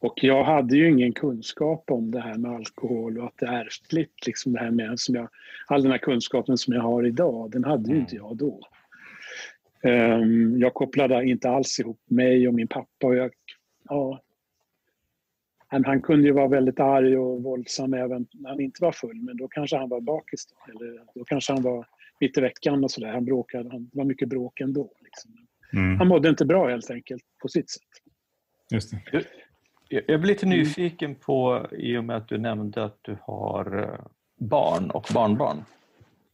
Och 0.00 0.24
jag 0.24 0.44
hade 0.44 0.76
ju 0.76 0.90
ingen 0.90 1.12
kunskap 1.12 1.90
om 1.90 2.10
det 2.10 2.20
här 2.20 2.38
med 2.38 2.50
alkohol 2.50 3.18
och 3.18 3.26
att 3.26 3.36
det 3.38 3.46
är 3.46 3.64
ärftligt. 3.64 4.26
Liksom 4.26 4.52
det 4.52 4.58
här 4.58 4.70
med, 4.70 5.00
som 5.00 5.14
jag, 5.14 5.28
all 5.66 5.82
den 5.82 5.90
här 5.92 5.98
kunskapen 5.98 6.58
som 6.58 6.74
jag 6.74 6.82
har 6.82 7.06
idag, 7.06 7.50
den 7.50 7.64
hade 7.64 7.88
ju 7.88 7.90
Mm. 7.94 8.00
inte 8.00 8.16
jag 8.16 8.36
då. 8.36 8.60
Ehm, 9.82 10.58
jag 10.58 10.74
kopplade 10.74 11.24
inte 11.24 11.50
alls 11.50 11.80
ihop 11.80 12.00
mig 12.06 12.48
och 12.48 12.54
min 12.54 12.68
pappa. 12.68 13.06
Och 13.06 13.16
jag, 13.16 13.30
ja, 13.88 14.22
han, 15.68 15.84
han 15.84 16.02
kunde 16.02 16.26
ju 16.26 16.32
vara 16.32 16.48
väldigt 16.48 16.80
arg 16.80 17.18
och 17.18 17.42
våldsam 17.42 17.94
även 17.94 18.26
när 18.32 18.50
han 18.50 18.60
inte 18.60 18.82
var 18.84 18.92
full, 18.92 19.16
men 19.22 19.36
då 19.36 19.48
kanske 19.48 19.76
han 19.76 19.88
var 19.88 20.00
bakis. 20.00 20.46
Då, 20.46 20.72
eller 20.72 21.02
då 21.14 21.24
kanske 21.24 21.52
han 21.52 21.62
var 21.62 21.86
mitt 22.20 22.38
i 22.38 22.40
veckan 22.40 22.84
och 22.84 22.90
sådär. 22.90 23.12
Han 23.12 23.24
bråkade, 23.24 23.70
han, 23.70 23.84
det 23.84 23.98
var 23.98 24.04
mycket 24.04 24.28
bråk 24.28 24.60
ändå. 24.60 24.92
Liksom. 25.00 25.30
Mm, 25.72 25.98
Han 25.98 26.08
mådde 26.08 26.28
inte 26.28 26.44
bra 26.44 26.68
helt 26.68 26.90
enkelt, 26.90 27.22
på 27.42 27.48
sitt 27.48 27.70
sätt. 27.70 27.82
just 28.70 28.90
det. 29.12 29.24
Jag 29.88 30.20
blir 30.20 30.26
lite 30.28 30.46
Mm. 30.46 30.58
nyfiken 30.58 31.14
på, 31.14 31.66
i 31.72 31.96
och 31.96 32.04
med 32.04 32.16
att 32.16 32.28
du 32.28 32.38
nämnde 32.38 32.84
att 32.84 32.98
du 33.02 33.18
har 33.22 33.82
eh, 33.82 34.06
barn 34.40 34.90
och 34.90 35.06
barnbarn, 35.14 35.64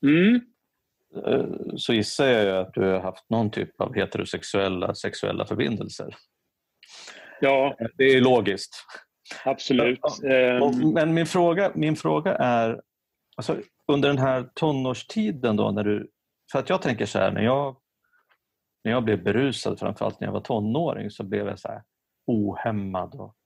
Mm. 0.03 0.41
eh, 1.27 1.47
så 1.77 1.93
gissar 1.95 2.27
jag 2.27 2.67
att 2.67 2.75
du 2.75 2.81
har 2.85 3.01
haft 3.01 3.31
någon 3.31 3.51
typ 3.51 3.81
av 3.81 3.95
heterosexuella 3.95 4.95
sexuella 4.95 5.47
förbindelser. 5.47 6.15
Ja, 7.41 7.77
Det 7.97 8.05
är 8.05 8.21
logiskt. 8.21 8.75
absolut. 9.45 10.01
Ehm, 10.25 10.93
Men 10.95 11.15
min 11.15 11.27
fråga, 11.27 11.73
min 11.75 11.97
fråga 11.97 12.35
är, 12.35 12.81
alltså, 13.37 13.57
under 13.93 14.09
den 14.09 14.19
här 14.19 14.51
tonårstiden 14.55 15.57
då, 15.57 15.71
när 15.71 15.85
du... 15.85 16.11
För 16.53 16.59
att 16.59 16.69
jag 16.69 16.83
tänker 16.83 17.07
så 17.07 17.19
här, 17.19 17.33
när 17.33 17.43
jag, 17.43 17.77
när 18.85 18.93
jag 18.93 19.05
blev 19.05 19.23
berusad, 19.25 19.79
framförallt 19.79 20.21
när 20.21 20.29
jag 20.29 20.33
var 20.33 20.41
tonåring, 20.41 21.11
så 21.11 21.25
blev 21.25 21.47
jag 21.47 21.59
så 21.59 21.69
här 21.69 21.83
ohämmad 22.27 23.15
och 23.15 23.37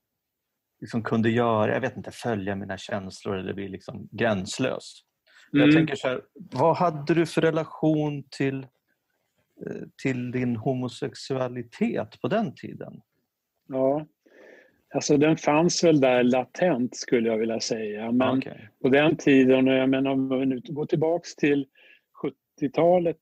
liksom 0.81 1.03
kunde 1.03 1.31
göra, 1.31 1.73
jag 1.73 1.81
vet 1.81 1.97
inte, 1.97 2.11
följa 2.11 2.57
mina 2.57 2.79
känslor 2.79 3.37
eller 3.37 3.53
bli 3.53 3.69
liksom 3.69 4.09
gränslös. 4.13 5.03
Jag 5.51 5.63
mm. 5.63 5.75
tänker 5.75 5.95
så 5.95 6.09
här, 6.09 6.23
vad 6.35 6.77
hade 6.77 7.15
du 7.15 7.27
för 7.27 7.41
relation 7.41 8.25
till, 8.31 8.59
eh, 9.67 9.83
till 10.03 10.31
din 10.31 10.57
homosexualitet 10.57 12.21
på 12.21 12.29
den 12.29 12.55
tiden? 12.55 13.01
Ja, 13.69 14.07
alltså 14.95 15.17
den 15.17 15.37
fanns 15.37 15.85
väl 15.85 16.01
där 16.01 16.23
latent 16.23 16.97
skulle 16.97 17.29
jag 17.29 17.39
vilja 17.39 17.61
säga. 17.61 18.13
Men 18.13 18.39
okej. 18.39 18.69
på 18.83 18.89
den 18.89 19.17
tiden, 19.17 19.69
och 19.69 19.75
jag 19.75 19.89
menar 19.89 20.11
om 20.11 20.41
vi 20.41 20.47
nu 20.47 20.61
går 20.65 20.87
tillbaks 20.87 21.37
till 21.37 21.67
70-talet, 22.61 23.21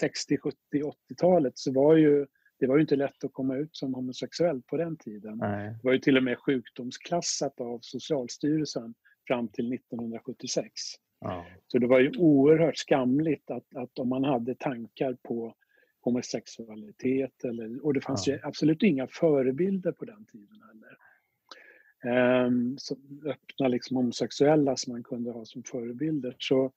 60, 0.00 0.38
70, 0.38 0.56
80-talet 1.10 1.58
så 1.58 1.72
var 1.72 1.96
ju 1.96 2.26
det 2.58 2.66
var 2.66 2.76
ju 2.76 2.80
inte 2.80 2.96
lätt 2.96 3.24
att 3.24 3.32
komma 3.32 3.56
ut 3.56 3.76
som 3.76 3.94
homosexuell 3.94 4.62
på 4.62 4.76
den 4.76 4.96
tiden. 4.96 5.38
Nej. 5.38 5.68
Det 5.68 5.80
var 5.82 5.92
ju 5.92 5.98
till 5.98 6.16
och 6.16 6.22
med 6.22 6.38
sjukdomsklassat 6.38 7.60
av 7.60 7.78
Socialstyrelsen 7.82 8.94
fram 9.26 9.48
till 9.48 9.72
1976. 9.72 10.72
Ja. 11.20 11.46
Så 11.66 11.78
det 11.78 11.86
var 11.86 12.00
ju 12.00 12.12
oerhört 12.18 12.76
skamligt 12.76 13.50
att, 13.50 13.76
att 13.76 13.98
om 13.98 14.08
man 14.08 14.24
hade 14.24 14.54
tankar 14.54 15.16
på 15.22 15.54
homosexualitet 16.00 17.44
eller, 17.44 17.84
och 17.84 17.94
det 17.94 18.00
fanns 18.00 18.26
Ja. 18.26 18.34
ju 18.34 18.40
absolut 18.42 18.82
inga 18.82 19.06
förebilder 19.06 19.92
på 19.92 20.04
den 20.04 20.24
tiden 20.24 20.62
heller. 20.68 20.98
Som 22.76 23.22
öppna 23.26 23.68
liksom 23.68 23.96
homosexuella 23.96 24.76
som 24.76 24.92
man 24.92 25.02
kunde 25.02 25.30
ha 25.30 25.44
som 25.44 25.62
förebilder. 25.62 26.36
Så, 26.38 26.72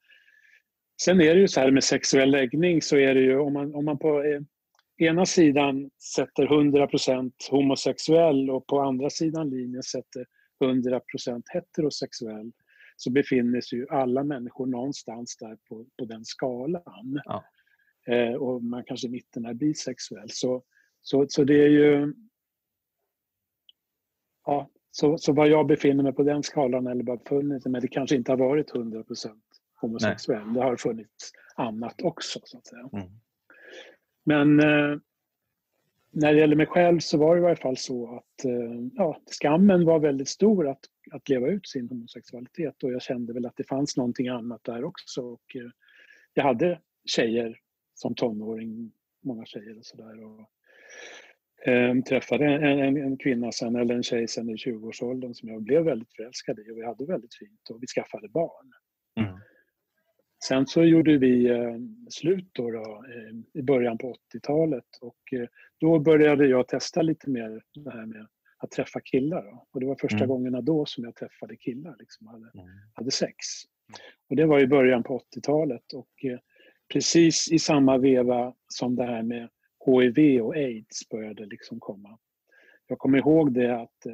sen 1.02 1.22
är 1.22 1.36
det 1.36 1.42
ju 1.42 1.48
så 1.48 1.60
här 1.60 1.72
med 1.72 1.84
sexuell 1.84 2.32
läggning 2.32 2.82
så 2.82 2.98
är 2.98 3.16
det 3.16 3.22
ju 3.22 3.40
om 3.40 3.54
man, 3.54 3.76
om 3.76 3.86
man 3.86 3.98
på 3.98 4.24
eh, 4.24 4.42
ena 4.98 5.26
sidan 5.26 5.90
sätter 6.16 6.48
100% 6.48 7.32
homosexuell 7.52 8.50
och 8.50 8.68
på 8.68 8.82
andra 8.82 9.10
sidan 9.10 9.50
linjen 9.50 9.84
sätter 9.84 10.26
100% 10.60 11.44
heterosexuell 11.54 12.52
så 12.96 13.12
befinner 13.12 13.62
sig 13.62 13.80
ju 13.80 13.88
alla 13.90 14.24
människor 14.24 14.66
någonstans 14.66 15.38
där 15.38 15.58
på, 15.70 15.86
på 16.00 16.06
den 16.06 16.26
skalan. 16.26 17.22
Ja. 17.26 17.44
Eh, 18.08 18.34
och 18.34 18.64
man 18.64 18.84
kanske 18.84 19.08
i 19.08 19.12
mitten 19.12 19.46
är 19.46 19.54
bisexuell. 19.54 20.30
Så, 20.30 20.64
så, 21.02 21.26
så 21.30 21.44
det 21.44 21.64
är 21.64 21.70
ju... 21.70 22.14
Ja, 24.46 24.70
så, 24.92 25.18
så 25.18 25.34
var 25.34 25.46
jag 25.46 25.68
befinner 25.68 26.04
mig 26.04 26.14
på 26.14 26.24
den 26.24 26.44
skalan 26.44 26.88
eller 26.88 27.04
bara 27.04 27.20
funnits, 27.28 27.66
men 27.66 27.82
det 27.82 27.88
kanske 27.88 28.16
inte 28.16 28.32
har 28.32 28.38
varit 28.38 28.72
100% 28.72 29.30
homosexuell. 29.76 30.54
Det 30.54 30.64
har 30.64 30.78
funnits 30.78 31.32
annat 31.56 32.02
också, 32.02 32.40
så 32.44 32.58
att 32.58 32.66
säga. 32.66 32.90
Mm. 32.94 33.10
Men 34.24 34.60
eh, 34.60 34.98
när 36.12 36.34
det 36.34 36.40
gäller 36.40 36.56
mig 36.56 36.66
själv 36.66 37.00
så 37.00 37.18
var 37.18 37.36
det 37.36 37.40
i 37.40 37.44
varje 37.44 37.56
fall 37.56 37.78
så 37.78 38.16
att 38.16 38.46
eh, 38.46 38.82
ja, 38.96 39.22
skammen 39.25 39.86
var 39.86 40.00
väldigt 40.00 40.30
stor 40.30 40.70
att, 40.70 40.80
att 41.12 41.30
leva 41.30 41.48
ut 41.48 41.68
sin 41.68 41.90
homosexualitet 41.90 42.84
och 42.84 42.92
jag 42.92 43.01
kände 43.01 43.34
väl 43.34 43.46
att 43.46 43.58
det 43.58 43.68
fanns 43.68 43.98
någonting 43.98 44.28
annat 44.28 44.63
där 44.63 44.84
också. 44.84 45.22
Och, 45.22 45.56
eh, 45.56 45.72
jag 46.34 46.44
hade 46.44 46.80
tjejer 47.06 47.58
som 47.94 48.16
tonåring, 48.16 48.92
många 49.24 49.46
tjejer 49.46 49.78
och 49.78 49.86
sådär. 49.86 50.24
Och, 50.24 50.50
eh, 51.72 51.96
träffade 51.96 52.46
en, 52.46 52.80
en, 52.80 52.98
en 52.98 53.18
kvinna 53.18 53.51
sen, 53.51 53.75
eller 53.75 53.96
en 53.96 54.04
tjej 54.04 54.28
sen 54.28 54.50
i 54.50 54.56
20-årsåldern 54.56 55.34
som 55.34 55.50
jag 55.50 55.62
blev 55.62 55.84
väldigt 55.84 56.13
förälskad 56.16 56.60
i 56.60 56.72
och 56.72 56.78
vi 56.78 56.86
hade 56.86 57.06
väldigt 57.06 57.36
fint 57.36 57.70
och 57.70 57.84
vi 57.84 57.88
skaffade 57.88 58.30
barn. 58.30 58.72
Mm. 59.20 59.40
Sen 60.48 60.68
så 60.68 60.84
gjorde 60.84 61.18
vi 61.18 61.50
eh, 61.50 61.76
slut 62.10 62.50
då, 62.52 62.72
då 62.72 63.04
eh, 63.16 63.60
i 63.60 63.64
början 63.64 63.98
på 63.98 64.14
80-talet 64.34 64.86
och 65.02 65.34
eh, 65.40 65.48
då 65.80 66.00
började 66.00 66.48
jag 66.48 66.68
testa 66.68 67.02
lite 67.02 67.30
mer 67.30 67.62
det 67.74 67.92
här 67.92 68.06
med 68.06 68.28
att 68.58 68.72
träffa 68.72 69.00
killar. 69.02 69.44
Då. 69.44 69.68
Och 69.72 69.80
det 69.80 69.86
var 69.86 69.96
första 69.96 70.18
Mm. 70.18 70.28
gångerna 70.28 70.62
då 70.62 70.86
som 70.86 71.04
jag 71.04 71.16
träffade 71.16 71.56
killar, 71.56 71.96
liksom 72.00 72.28
hade, 72.28 72.52
Mm. 72.54 72.68
hade 72.94 73.12
sex. 73.12 73.36
Och 74.30 74.36
det 74.36 74.46
var 74.46 74.60
i 74.60 74.68
början 74.68 75.04
på 75.04 75.18
80-talet 75.18 75.94
och 75.94 76.10
precis 76.94 77.52
i 77.52 77.60
samma 77.60 77.98
veva 77.98 78.54
som 78.68 78.96
det 78.96 79.04
här 79.06 79.24
med 79.24 79.50
HIV 79.86 80.42
och 80.42 80.56
aids 80.56 81.10
började 81.10 81.46
liksom 81.46 81.80
komma. 81.80 82.18
Jag 82.88 83.00
kommer 83.00 83.18
ihåg 83.18 83.54
det 83.54 83.82
att 83.82 84.06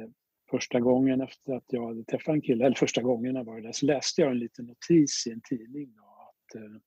första 0.50 0.80
gången 0.80 1.20
efter 1.20 1.52
att 1.52 1.64
jag 1.66 1.86
hade 1.86 2.04
träffat 2.04 2.32
en 2.34 2.40
kille, 2.40 2.64
eller 2.66 2.76
första 2.76 3.02
gångerna 3.02 3.42
var 3.42 3.56
det 3.56 3.62
där, 3.62 3.72
så 3.72 3.86
läste 3.86 4.20
jag 4.22 4.30
en 4.30 4.38
liten 4.38 4.64
notis 4.66 5.26
i 5.26 5.30
en 5.30 5.40
tidning 5.48 5.92
då, 5.96 6.07
det 6.52 6.80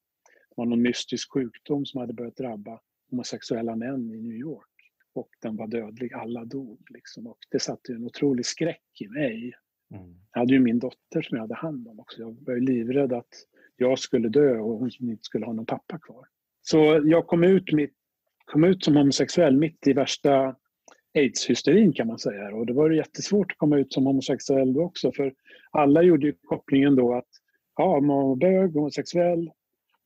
var 0.56 0.66
någon 0.66 0.82
mystisk 0.82 1.34
sjukdom 1.34 1.86
som 1.86 2.02
hade 2.02 2.14
börjat 2.14 2.36
drabba 2.36 2.80
homosexuella 3.10 3.76
män 3.76 4.12
i 4.12 4.22
New 4.22 4.38
York. 4.38 4.68
Och 5.14 5.30
den 5.42 5.56
var 5.56 5.68
dödlig, 5.68 6.14
alla 6.14 6.46
dog. 6.46 6.80
Liksom. 6.90 7.28
Och 7.28 7.38
det 7.52 7.60
satte 7.60 7.94
en 7.94 8.04
otrolig 8.04 8.46
skräck 8.46 9.02
i 9.02 9.08
mig. 9.08 9.54
Mm. 9.94 10.16
Jag 10.34 10.40
hade 10.40 10.54
ju 10.54 10.60
min 10.60 10.80
dotter 10.80 11.22
som 11.22 11.36
jag 11.36 11.44
hade 11.44 11.56
hand 11.56 11.88
om 11.88 12.00
också. 12.00 12.20
Jag 12.20 12.38
var 12.46 12.54
ju 12.54 12.60
livrädd 12.60 13.14
att 13.14 13.34
jag 13.76 14.00
skulle 14.00 14.30
dö 14.30 14.60
och 14.60 14.80
hon 14.80 14.90
inte 15.00 15.24
skulle 15.24 15.46
ha 15.46 15.54
någon 15.54 15.66
pappa 15.66 16.00
kvar. 16.00 16.26
Så 16.62 17.02
jag 17.06 17.28
kom 17.28 17.44
ut, 17.44 17.72
mitt, 17.74 17.94
kom 18.46 18.64
ut 18.64 18.84
som 18.84 18.96
homosexuell 18.96 19.58
mitt 19.58 19.88
i 19.88 19.94
värsta 19.94 20.56
aids-hysterin 21.14 21.94
kan 21.94 22.08
man 22.08 22.20
säga. 22.20 22.56
Och 22.56 22.66
det 22.66 22.74
var 22.74 22.90
jättesvårt 22.90 23.52
att 23.52 23.58
komma 23.58 23.78
ut 23.78 23.94
som 23.94 24.06
homosexuell 24.06 24.74
då 24.74 24.84
också 24.84 25.12
för 25.12 25.34
alla 25.72 26.02
gjorde 26.02 26.26
ju 26.26 26.34
kopplingen 26.44 26.96
då 26.96 27.14
att 27.14 27.30
ja, 27.78 27.98
om 27.98 28.06
man 28.08 28.18
var 28.28 28.36
bög, 28.36 28.74
homosexuell, 28.74 29.52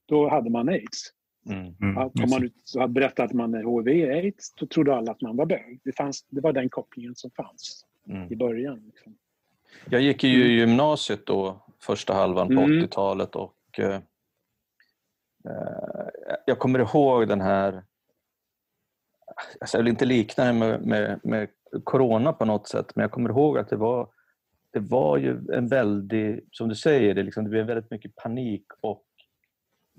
då 0.05 0.29
hade 0.29 0.49
man 0.49 0.69
aids. 0.69 1.11
Mm. 1.49 1.75
Mm, 1.81 1.97
Att 1.97 2.19
om 2.19 2.29
man 2.29 2.49
hade 2.81 2.93
berättat 2.93 3.25
att 3.25 3.33
man 3.33 3.53
är 3.53 3.83
HIV 3.83 4.11
aids, 4.11 4.53
då 4.55 4.65
trodde 4.65 4.95
alla 4.95 5.11
att 5.11 5.21
man 5.21 5.37
var 5.37 5.45
bög. 5.45 5.79
Det, 5.83 5.91
fanns, 5.97 6.25
det 6.29 6.41
var 6.41 6.53
den 6.53 6.69
kopplingen 6.69 7.15
som 7.15 7.31
fanns 7.31 7.85
Mm. 8.09 8.33
i 8.33 8.35
början. 8.35 8.81
Liksom. 8.85 9.15
Jag 9.89 10.01
gick 10.01 10.23
ju 10.23 10.45
i 10.45 10.59
gymnasiet 10.59 11.25
då, 11.25 11.65
första 11.81 12.13
halvan 12.13 12.47
på 12.47 12.53
Mm. 12.53 12.83
80-talet 12.83 13.35
och 13.35 13.55
eh, 13.77 13.95
eh, 15.45 16.07
jag 16.45 16.59
kommer 16.59 16.79
ihåg 16.79 17.27
den 17.27 17.41
här... 17.41 17.83
Alltså 19.61 19.77
jag 19.77 19.83
vill 19.83 19.91
inte 19.91 20.05
likna 20.05 20.45
det 20.45 20.53
med, 20.53 20.81
med, 20.85 21.19
med 21.23 21.49
corona 21.83 22.33
på 22.33 22.45
något 22.45 22.67
sätt 22.67 22.95
men 22.95 23.01
jag 23.01 23.11
kommer 23.11 23.29
ihåg 23.29 23.57
att 23.57 23.69
det 23.69 23.75
var, 23.75 24.07
det 24.75 24.81
var 24.81 25.17
ju 25.17 25.41
en 25.53 25.67
väldig, 25.67 26.47
som 26.51 26.69
du 26.69 26.75
säger, 26.75 27.13
det, 27.13 27.23
liksom, 27.23 27.43
det 27.43 27.49
blev 27.49 27.65
väldigt 27.65 27.91
mycket 27.91 28.15
panik 28.15 28.65
och 28.81 29.05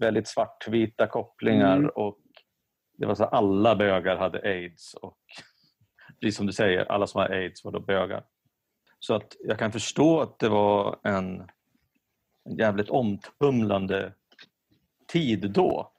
väldigt 0.01 0.29
svartvita 0.29 1.07
kopplingar 1.07 1.77
Mm. 1.77 1.91
och 1.95 2.19
det 2.99 3.07
var 3.07 3.15
så 3.15 3.25
att 3.25 3.33
alla 3.33 3.77
bögar 3.77 4.17
hade 4.17 4.41
aids 4.41 4.95
och 4.95 5.19
precis 6.21 6.37
som 6.37 6.47
du 6.47 6.53
säger, 6.53 6.85
alla 6.93 7.07
som 7.07 7.21
har 7.21 7.29
aids 7.29 7.65
var 7.65 7.73
då 7.73 7.81
bögar. 7.81 8.25
Så 8.99 9.15
att 9.15 9.37
jag 9.41 9.59
kan 9.59 9.73
förstå 9.73 10.21
att 10.21 10.39
det 10.39 10.49
var 10.49 10.99
en, 11.03 11.41
en 12.45 12.57
jävligt 12.57 12.91
omtumlande 12.91 14.13
tid 15.13 15.51
då. 15.51 15.93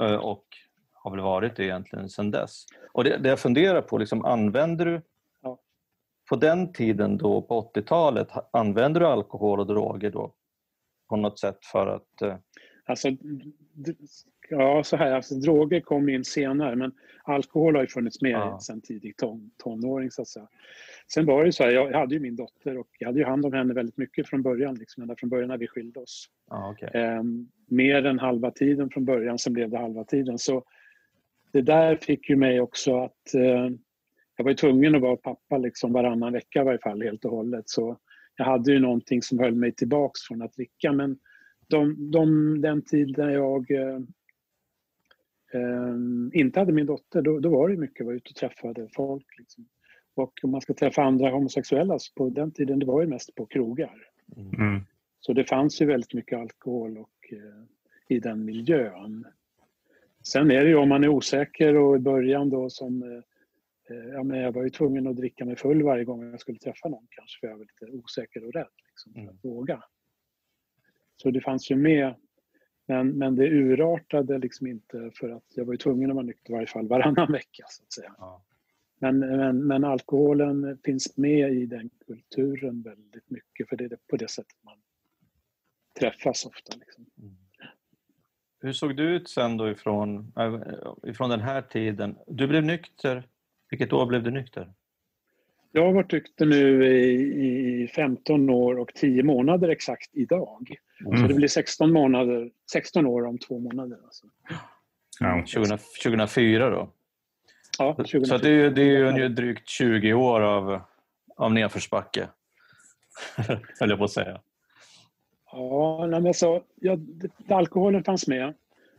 Eh, 0.00 0.16
och 0.16 0.44
har 0.92 1.10
väl 1.10 1.20
varit 1.20 1.56
det 1.56 1.64
egentligen 1.64 2.08
sedan 2.08 2.30
dess. 2.30 2.66
Och 2.92 3.04
det, 3.04 3.16
det 3.16 3.28
jag 3.28 3.40
funderar 3.40 3.82
på, 3.82 3.98
liksom, 3.98 4.24
använder 4.24 4.84
du. 4.84 5.02
På 6.28 6.36
den 6.36 6.72
tiden 6.72 7.16
då 7.16 7.42
på 7.42 7.70
80-talet, 7.74 8.30
ha- 8.30 8.48
använder 8.52 9.00
du 9.00 9.06
alkohol 9.06 9.60
och 9.60 9.66
droger 9.66 10.10
då 10.10 10.34
på 11.08 11.16
något 11.16 11.38
sätt 11.38 11.58
för 11.72 11.86
att... 11.86 12.22
eh, 12.22 12.36
Alltså, 12.86 13.08
ja, 14.50 14.82
så 14.84 14.96
här, 14.96 15.12
alltså, 15.12 15.34
droger 15.34 15.80
kom 15.80 16.08
in 16.08 16.24
senare 16.24 16.76
men 16.76 16.92
alkohol 17.24 17.74
har 17.74 17.82
ju 17.82 17.88
funnits 17.88 18.22
med 18.22 18.30
Ja. 18.32 18.58
sedan 18.60 18.80
tidig 18.80 19.16
ton, 19.16 19.50
tonåring 19.62 20.10
så 20.10 20.22
att 20.22 20.28
säga. 20.28 20.48
Sen 21.14 21.26
var 21.26 21.40
det 21.40 21.46
ju 21.46 21.52
så 21.52 21.62
här, 21.64 21.70
jag 21.70 21.92
hade 21.92 22.14
ju 22.14 22.20
min 22.20 22.36
dotter 22.36 22.78
och 22.78 22.88
jag 22.98 23.08
hade 23.08 23.18
ju 23.18 23.24
hand 23.24 23.46
om 23.46 23.52
henne 23.52 23.74
väldigt 23.74 23.96
mycket 23.96 24.28
från 24.28 24.42
början, 24.42 24.74
liksom, 24.74 25.02
ända 25.02 25.16
från 25.16 25.30
början 25.30 25.48
när 25.48 25.58
vi 25.58 25.66
skilde 25.68 26.00
oss. 26.00 26.26
Ja, 26.50 26.70
okej. 26.70 26.90
Ehm, 26.94 27.48
mer 27.66 28.06
än 28.06 28.18
halva 28.18 28.50
tiden 28.50 28.90
från 28.90 29.04
början, 29.04 29.38
sen 29.38 29.52
blev 29.52 29.70
det 29.70 29.78
halva 29.78 30.04
tiden. 30.04 30.38
Så 30.38 30.64
det 31.52 31.62
där 31.62 31.96
fick 31.96 32.30
ju 32.30 32.36
mig 32.36 32.60
också 32.60 32.96
att 32.98 33.34
eh, 33.34 33.70
jag 34.36 34.44
var 34.44 34.50
ju 34.50 34.56
tvungen 34.56 34.94
att 34.94 35.02
vara 35.02 35.16
pappa 35.16 35.58
liksom 35.58 35.92
varannan 35.92 36.32
vecka 36.32 36.60
i 36.60 36.64
varje 36.64 36.78
fall 36.78 37.02
helt 37.02 37.24
och 37.24 37.30
hållet. 37.30 37.68
Så 37.68 37.98
jag 38.36 38.44
hade 38.44 38.72
ju 38.72 38.78
någonting 38.78 39.22
som 39.22 39.38
höll 39.38 39.54
mig 39.54 39.72
tillbaks 39.72 40.20
från 40.22 40.42
att 40.42 40.52
dricka. 40.52 40.92
Men 40.92 41.18
de, 41.68 42.10
de, 42.10 42.60
den 42.60 42.82
tiden 42.82 43.32
jag 43.32 43.70
eh, 43.70 43.96
eh, 45.54 45.96
inte 46.32 46.60
hade 46.60 46.72
min 46.72 46.86
dotter, 46.86 47.22
då, 47.22 47.40
då 47.40 47.48
var 47.48 47.68
det 47.68 47.76
mycket 47.76 48.00
att 48.00 48.06
vara 48.06 48.16
ute 48.16 48.30
och 48.30 48.36
träffade 48.36 48.88
folk. 48.94 49.26
Liksom. 49.38 49.66
Och 50.14 50.32
om 50.42 50.50
man 50.50 50.60
ska 50.60 50.74
träffa 50.74 51.02
andra 51.02 51.30
homosexuella, 51.30 51.98
så 51.98 52.12
på 52.14 52.28
den 52.28 52.52
tiden 52.52 52.78
det 52.78 52.86
var 52.86 53.00
ju 53.00 53.06
mest 53.06 53.34
på 53.34 53.46
krogar. 53.46 54.08
Mm. 54.36 54.80
Så 55.20 55.32
det 55.32 55.44
fanns 55.44 55.82
ju 55.82 55.86
väldigt 55.86 56.14
mycket 56.14 56.38
alkohol 56.38 56.98
och, 56.98 57.32
eh, 57.32 57.64
i 58.08 58.20
den 58.20 58.44
miljön. 58.44 59.26
Sen 60.22 60.50
är 60.50 60.64
det 60.64 60.68
ju 60.68 60.76
om 60.76 60.88
man 60.88 61.04
är 61.04 61.08
osäker 61.08 61.76
och 61.76 61.96
i 61.96 61.98
början 61.98 62.50
då 62.50 62.70
som... 62.70 63.22
Eh, 63.90 63.96
eh, 63.96 64.04
ja, 64.04 64.22
men 64.22 64.38
jag 64.40 64.52
var 64.52 64.62
ju 64.64 64.70
tvungen 64.70 65.06
att 65.06 65.16
dricka 65.16 65.44
mig 65.44 65.56
full 65.56 65.82
varje 65.82 66.04
gång 66.04 66.30
jag 66.30 66.40
skulle 66.40 66.58
träffa 66.58 66.88
någon 66.88 67.06
kanske 67.10 67.40
för 67.40 67.46
jag 67.46 67.58
var 67.58 67.64
lite 67.64 67.96
osäker 67.96 68.44
och 68.44 68.52
rädd 68.52 68.68
liksom, 68.88 69.12
för 69.12 69.20
Mm. 69.20 69.34
att 69.34 69.44
våga. 69.44 69.82
Så 71.16 71.30
det 71.30 71.40
fanns 71.40 71.70
ju 71.70 71.76
med. 71.76 72.14
Men, 72.86 73.08
men 73.18 73.36
det 73.36 73.48
urartade 73.48 74.38
liksom 74.38 74.66
inte 74.66 75.10
för 75.14 75.28
att 75.30 75.44
jag 75.54 75.64
var 75.64 75.72
ju 75.72 75.78
tvungen 75.78 76.10
att 76.10 76.14
vara 76.14 76.26
nykter 76.26 76.50
i 76.50 76.54
varje 76.54 76.66
fall 76.66 76.88
varannan 76.88 77.32
vecka 77.32 77.64
så 77.68 77.82
att 77.82 77.92
säga. 77.92 78.14
Ja. 78.18 78.44
Men, 78.98 79.18
men, 79.18 79.66
men 79.66 79.84
alkoholen 79.84 80.78
finns 80.84 81.16
med 81.16 81.52
i 81.52 81.66
den 81.66 81.90
kulturen 82.06 82.82
väldigt 82.82 83.30
mycket 83.30 83.68
för 83.68 83.76
det 83.76 83.84
är 83.84 83.98
på 84.10 84.16
det 84.16 84.30
sättet 84.30 84.56
man 84.64 84.78
träffas 86.00 86.46
ofta. 86.46 86.76
Liksom. 86.76 87.06
Mm. 87.18 87.36
Hur 88.60 88.72
såg 88.72 88.96
du 88.96 89.16
ut 89.16 89.28
sen 89.28 89.56
då 89.56 89.70
ifrån, 89.70 90.32
äh, 90.38 90.60
ifrån 91.10 91.30
den 91.30 91.40
här 91.40 91.62
tiden? 91.62 92.18
Du 92.26 92.46
blev 92.46 92.64
nykter. 92.64 93.28
Vilket 93.74 93.92
år 93.92 94.06
blev 94.06 94.22
du 94.22 94.30
nykter? 94.30 94.72
Jag 95.72 95.84
har 95.86 95.92
varit 95.92 96.12
nykter 96.12 96.46
nu 96.46 96.86
i, 96.86 97.82
i 97.82 97.88
15 97.88 98.50
år 98.50 98.78
och 98.78 98.94
10 98.94 99.22
månader 99.22 99.68
exakt 99.68 100.10
idag. 100.12 100.74
Så 101.02 101.10
Mm. 101.10 101.28
det 101.28 101.34
blir 101.34 101.48
16, 101.48 101.92
månader, 101.92 102.50
16 102.72 103.06
år 103.06 103.26
om 103.26 103.38
två 103.38 103.58
månader. 103.58 103.98
Alltså. 104.04 104.26
Ja. 105.20 105.42
20, 105.46 105.64
2004 106.02 106.70
då? 106.70 106.90
Ja, 107.78 107.94
Så 107.96 108.04
2004. 108.04 108.38
det 108.38 108.48
är 108.48 108.52
ju, 108.52 108.70
det 108.70 108.82
är 108.82 108.86
ju 108.86 109.04
ungefär 109.04 109.28
drygt 109.28 109.68
20 109.68 110.12
år 110.12 110.40
av, 110.40 110.80
av 111.36 111.52
nedförsbacke. 111.52 112.28
Höll 113.80 113.90
jag 113.90 113.98
på 113.98 114.04
att 114.04 114.10
säga. 114.10 114.40
Ja, 115.52 116.06
men 116.10 116.26
alltså, 116.26 116.62
ja, 116.80 116.96
det, 116.96 117.54
alkoholen 117.54 118.04
fanns 118.04 118.26
med. 118.28 118.54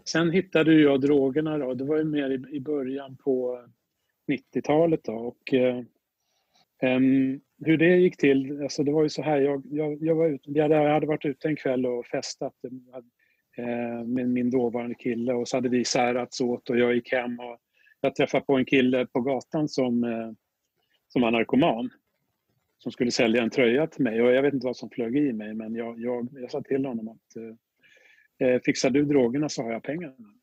Sen 0.05 0.31
hittade 0.31 0.73
ju 0.73 0.81
jag 0.83 1.01
drogerna. 1.01 1.57
Då. 1.57 1.73
Det 1.73 1.83
var 1.83 1.97
ju 1.97 2.03
mer 2.03 2.29
i, 2.29 2.55
i 2.55 2.59
början 2.59 3.17
på 3.17 3.65
90-talet. 4.27 5.03
Då. 5.03 5.13
Och, 5.13 5.53
eh, 5.53 5.83
hur 7.65 7.77
det 7.77 7.97
gick 7.97 8.17
till, 8.17 8.61
alltså 8.61 8.83
det 8.83 8.91
var 8.91 9.03
ju 9.03 9.09
så 9.09 9.21
här. 9.21 9.41
Jag, 9.41 9.63
jag, 9.65 9.97
jag, 10.01 10.15
var 10.15 10.27
ute, 10.27 10.51
jag, 10.51 10.69
hade, 10.69 11.07
varit 11.07 11.25
ute 11.25 11.47
en 11.47 11.55
kväll 11.55 11.85
och 11.85 12.05
festat 12.05 12.53
eh, 13.57 14.03
med 14.05 14.29
min 14.29 14.49
dåvarande 14.49 14.95
kille 14.95 15.33
och 15.33 15.47
så 15.47 15.57
hade 15.57 15.69
vi 15.69 15.85
särats 15.85 16.41
åt 16.41 16.69
och 16.69 16.77
jag 16.77 16.95
gick 16.95 17.11
hem 17.11 17.39
och 17.39 17.57
jag 18.01 18.15
träffade 18.15 18.45
på 18.45 18.57
en 18.57 18.65
kille 18.65 19.05
på 19.05 19.21
gatan 19.21 19.69
som, 19.69 20.03
eh, 20.03 20.31
som 21.07 21.21
var 21.21 21.31
narkoman 21.31 21.89
som 22.77 22.91
skulle 22.91 23.11
sälja 23.11 23.43
en 23.43 23.49
tröja 23.49 23.87
till 23.87 24.03
mig. 24.03 24.21
Och 24.21 24.31
jag 24.31 24.41
vet 24.41 24.53
inte 24.53 24.67
vad 24.67 24.77
som 24.77 24.89
flög 24.89 25.17
i 25.17 25.33
mig, 25.33 25.53
men 25.53 25.75
jag, 25.75 25.99
jag, 25.99 26.27
jag 26.31 26.51
sa 26.51 26.61
till 26.61 26.85
honom 26.85 27.07
att 27.07 27.35
eh, 27.35 28.47
eh 28.49 28.61
fixar 28.65 28.89
du 28.89 29.05
drogerna 29.05 29.49
så 29.49 29.63
har 29.63 29.71
jag 29.71 29.83
pengarna. 29.83 30.33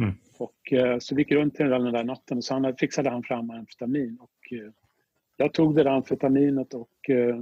Mm. 0.00 0.14
Och, 0.38 0.72
eh, 0.72 0.98
så 0.98 1.14
vi 1.14 1.22
gick 1.22 1.32
runt 1.32 1.60
hela 1.60 1.78
den 1.78 1.92
där 1.92 2.04
natten 2.04 2.36
och 2.36 2.44
så 2.44 2.54
han, 2.54 2.76
fixade 2.76 3.10
han 3.10 3.22
fram 3.22 3.50
amfetamin. 3.50 4.18
Och, 4.20 4.52
eh, 4.52 4.72
jag 5.36 5.54
tog 5.54 5.76
det 5.76 5.82
där 5.82 5.90
amfetaminet 5.90 6.74
och 6.74 7.10
eh, 7.10 7.40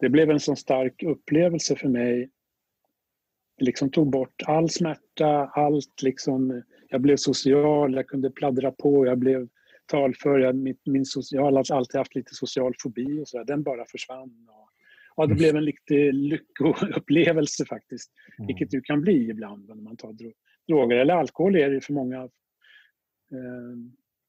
det 0.00 0.08
blev 0.08 0.30
en 0.30 0.40
sån 0.40 0.56
stark 0.56 1.02
upplevelse 1.02 1.76
för 1.76 1.88
mig. 1.88 2.30
Det 3.58 3.64
liksom 3.64 3.90
tog 3.90 4.10
bort 4.10 4.42
all 4.46 4.68
smärta, 4.70 5.46
allt 5.46 6.02
liksom. 6.02 6.62
Jag 6.88 7.00
blev 7.00 7.16
social, 7.16 7.94
jag 7.94 8.06
kunde 8.06 8.30
pladdra 8.30 8.70
på, 8.72 9.06
jag 9.06 9.18
blev 9.18 9.48
talför. 9.86 10.38
Jag, 10.38 10.56
min, 10.56 10.76
min, 10.84 11.04
jag 11.30 11.42
har 11.42 11.72
alltid 11.72 11.98
haft 11.98 12.14
lite 12.14 12.34
social 12.34 12.74
fobi 12.82 13.22
och 13.22 13.28
så 13.28 13.38
där. 13.38 13.44
Den 13.44 13.62
bara 13.62 13.84
försvann. 13.86 14.48
Och, 14.48 14.68
ja, 15.16 15.26
det 15.26 15.32
Mm. 15.32 15.36
blev 15.36 15.56
en 15.56 15.64
riktig 15.64 16.14
lyckoupplevelse 16.14 17.64
faktiskt. 17.64 18.12
Mm. 18.38 18.46
Vilket 18.46 18.70
du 18.70 18.80
kan 18.80 19.00
bli 19.00 19.30
ibland 19.30 19.68
när 19.68 19.74
man 19.74 19.96
tar 19.96 20.12
droger. 20.70 20.96
Eller 20.96 21.14
alkohol 21.14 21.56
är 21.56 21.68
det 21.68 21.74
ju 21.74 21.80
för 21.80 21.92
många 21.92 22.22
eh, 23.32 23.76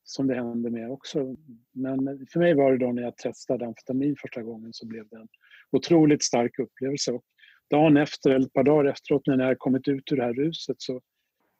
som 0.03 0.27
det 0.27 0.35
händer 0.35 0.69
med 0.69 0.91
också. 0.91 1.35
Men 1.71 2.25
för 2.31 2.39
mig 2.39 2.53
var 2.53 2.71
det 2.71 2.77
då 2.77 2.91
när 2.91 3.01
jag 3.01 3.17
testade 3.17 3.65
amfetamin 3.65 4.15
första 4.21 4.41
gången 4.41 4.73
så 4.73 4.87
blev 4.87 5.07
det 5.07 5.15
en 5.15 5.27
otroligt 5.71 6.23
stark 6.23 6.59
upplevelse. 6.59 7.11
Och 7.11 7.23
dagen 7.69 7.97
efter, 7.97 8.29
eller 8.29 8.45
ett 8.45 8.53
par 8.53 8.63
dagar 8.63 8.91
efteråt 8.91 9.27
när 9.27 9.37
jag 9.37 9.43
hade 9.43 9.55
kommit 9.55 9.87
ut 9.87 10.11
ur 10.11 10.15
det 10.15 10.23
här 10.23 10.33
ruset 10.33 10.75
så 10.79 11.01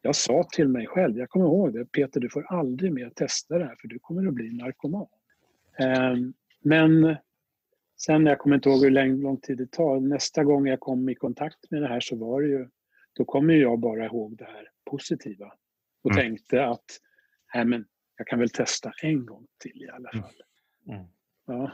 jag 0.01 0.15
sa 0.15 0.43
till 0.51 0.67
mig 0.67 0.87
själv, 0.87 1.17
jag 1.17 1.29
kommer 1.29 1.45
ihåg 1.45 1.73
det, 1.73 1.85
Peter 1.85 2.19
du 2.19 2.29
får 2.29 2.45
aldrig 2.49 2.93
mer 2.93 3.09
testa 3.09 3.57
det 3.57 3.65
här 3.65 3.75
för 3.81 3.87
du 3.87 3.99
kommer 3.99 4.27
att 4.27 4.33
bli 4.33 4.53
narkoman. 4.53 5.07
Eh, 5.79 6.15
men 6.63 7.15
sen, 8.05 8.25
jag 8.25 8.39
kommer 8.39 8.55
inte 8.55 8.69
ihåg 8.69 8.83
hur 8.83 8.89
lång, 8.89 9.21
lång 9.21 9.37
tid 9.37 9.57
det 9.57 9.71
tar, 9.71 9.99
nästa 9.99 10.43
gång 10.43 10.67
jag 10.67 10.79
kom 10.79 11.09
i 11.09 11.15
kontakt 11.15 11.71
med 11.71 11.81
det 11.81 11.87
här 11.87 11.99
så 11.99 12.15
var 12.15 12.41
det 12.41 12.47
ju, 12.47 12.67
då 13.13 13.25
kommer 13.25 13.53
jag 13.53 13.79
bara 13.79 14.05
ihåg 14.05 14.37
det 14.37 14.45
här 14.45 14.67
positiva. 14.89 15.53
Och 16.03 16.11
Mm. 16.11 16.23
tänkte 16.23 16.65
att, 16.65 16.85
nej 17.55 17.65
men 17.65 17.85
jag 18.17 18.27
kan 18.27 18.39
väl 18.39 18.49
testa 18.49 18.91
en 19.01 19.25
gång 19.25 19.45
till 19.59 19.83
i 19.83 19.89
alla 19.89 20.11
fall. 20.11 20.41
Mm. 20.87 21.05
Ja. 21.47 21.71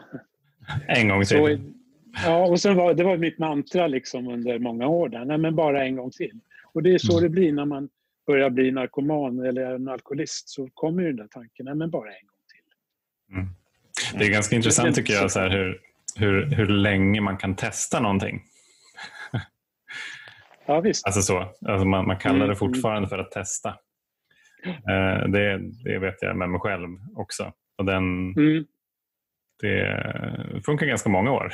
En 0.88 1.08
gång 1.10 1.26
Så, 1.26 1.48
till. 1.48 1.74
ja, 2.26 2.48
och 2.48 2.62
sen 2.62 2.76
var, 2.76 2.94
det 2.94 3.04
var 3.04 3.18
mitt 3.18 3.38
mantra 3.40 3.88
liksom 3.88 4.28
under 4.28 4.60
många 4.60 4.88
år 4.88 5.10
där. 5.10 5.26
Nej, 5.26 5.38
men 5.38 5.56
bara 5.56 5.86
en 5.86 5.96
gång 5.96 6.12
till. 6.12 6.40
Och 6.74 6.84
det 6.84 6.94
är 6.94 6.98
så 6.98 7.12
Mm. 7.18 7.24
det 7.24 7.30
blir 7.30 7.52
när 7.54 7.66
man 7.66 7.90
börjar 8.28 8.50
bli 8.50 8.72
narkoman 8.72 9.40
eller 9.46 9.76
en 9.76 9.88
alkoholist. 9.88 10.50
Så 10.50 10.70
kommer 10.74 11.02
ju 11.04 11.08
den 11.08 11.16
där 11.18 11.28
tanken, 11.28 11.66
nej 11.66 11.76
men 11.76 11.90
bara 11.90 12.10
en 12.16 12.26
gång 12.28 12.40
till. 12.52 13.36
Mm. 13.38 13.48
Det 14.20 14.26
är 14.26 14.32
ganska 14.32 14.56
intressant 14.56 14.96
tycker 14.96 15.14
jag 15.14 15.32
så 15.32 15.40
här, 15.40 15.50
hur, 15.50 15.82
hur, 16.16 16.46
hur 16.46 16.68
länge 16.68 17.22
man 17.22 17.38
kan 17.38 17.56
testa 17.56 18.00
någonting. 18.00 18.44
Ja 20.68 20.80
visst. 20.82 21.06
Alltså 21.06 21.22
så, 21.22 21.40
alltså 21.68 21.86
man, 21.86 22.08
man 22.08 22.18
kallar 22.18 22.36
Mm, 22.36 22.50
det 22.50 22.56
fortfarande 22.56 23.08
för 23.08 23.20
att 23.20 23.32
testa. 23.32 23.70
Eh, 24.66 25.28
det, 25.28 25.60
det 25.84 26.00
vet 26.00 26.22
jag 26.22 26.38
med 26.38 26.50
mig 26.50 26.60
själv 26.60 26.90
också. 27.16 27.54
Och 27.78 27.86
den, 27.86 28.34
Mm, 28.34 28.66
det 29.62 30.62
funkar 30.66 30.86
ganska 30.86 31.10
många 31.10 31.32
år. 31.32 31.54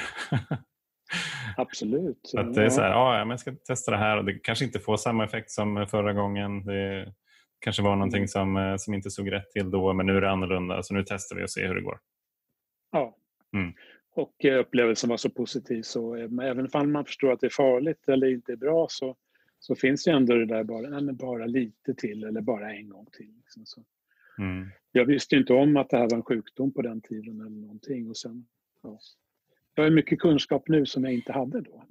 absolut. 1.58 2.20
Så 2.24 2.40
att 2.40 2.54
det 2.54 2.66
är 2.66 2.70
så 2.70 2.82
här, 2.82 2.90
ja, 2.90 3.18
men 3.20 3.30
jag 3.30 3.40
ska 3.40 3.52
testa 3.68 3.92
det 3.92 3.98
här 3.98 4.18
och 4.18 4.26
det 4.26 4.34
kanske 4.34 4.66
inte 4.66 4.80
får 4.80 4.98
samma 4.98 5.24
effekt 5.24 5.52
som 5.52 5.88
förra 5.88 6.14
gången. 6.14 6.66
Det 6.66 7.14
kanske 7.60 7.82
var 7.84 7.96
någonting 7.96 8.28
som, 8.28 8.58
eh, 8.58 8.76
som 8.78 8.94
inte 8.94 9.10
såg 9.10 9.32
rätt 9.32 9.52
till 9.52 9.72
då 9.72 9.94
men 9.94 10.06
nu 10.06 10.18
är 10.18 10.22
det 10.22 10.32
annorlunda 10.32 10.84
så 10.84 10.94
nu 10.94 11.04
testar 11.08 11.36
vi 11.36 11.44
och 11.44 11.50
ser 11.50 11.68
hur 11.68 11.76
det 11.76 11.82
går. 11.82 11.98
Ja. 12.92 13.16
Mm. 13.54 13.74
Och 14.16 14.46
eh, 14.46 14.60
upplevelsen 14.60 15.10
var 15.10 15.18
så 15.18 15.30
positiv 15.30 15.82
så 15.82 16.16
eh, 16.16 16.30
även 16.42 16.68
om 16.74 16.92
man 16.92 17.06
förstår 17.06 17.32
att 17.32 17.40
det 17.40 17.48
är 17.48 17.50
farligt 17.50 18.10
eller 18.10 18.28
inte 18.28 18.56
bra 18.56 18.88
så, 18.90 19.16
så 19.60 19.76
finns 19.76 20.08
ju 20.08 20.12
ändå 20.12 20.36
det 20.36 20.46
där 20.46 20.64
bara, 20.64 21.00
nej, 21.00 21.14
bara 21.14 21.46
lite 21.46 21.94
till 21.94 22.24
eller 22.24 22.42
bara 22.42 22.74
en 22.74 22.90
gång 22.90 23.08
till. 23.12 23.34
Liksom. 23.38 23.66
Så 23.66 23.84
Mm. 24.40 24.68
jag 24.92 25.06
visste 25.06 25.36
inte 25.36 25.54
om 25.54 25.78
att 25.78 25.90
det 25.90 25.98
här 25.98 26.10
var 26.10 26.18
en 26.18 26.24
sjukdom 26.24 26.74
på 26.74 26.82
den 26.82 27.02
tiden 27.02 27.42
eller 27.42 27.50
någonting. 27.62 28.10
Och 28.10 28.18
sen, 28.18 28.46
ja. 28.84 29.00
Jag 29.76 29.84
har 29.84 29.92
mycket 29.92 30.20
kunskap 30.20 30.68
nu 30.68 30.86
som 30.86 31.04
jag 31.04 31.14
inte 31.14 31.32
hade 31.32 31.62
då. 31.62 31.84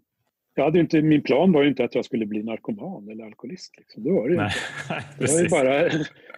Jag 0.55 0.65
hade 0.65 0.81
inte, 0.81 1.03
min 1.03 1.23
plan 1.23 1.53
var 1.53 1.63
ju 1.63 1.69
inte 1.69 1.85
att 1.85 1.95
jag 1.95 2.05
skulle 2.05 2.27
bli 2.27 2.43
narkoman 2.43 3.09
eller 3.09 3.25
alkoholist. 3.25 3.79
Liksom. 3.79 4.03
Det 4.03 4.13
var 4.13 4.29
det 4.29 4.35
ju 4.35 4.43
inte. 4.43 4.55
Precis. 5.19 5.51
bara, 5.51 5.91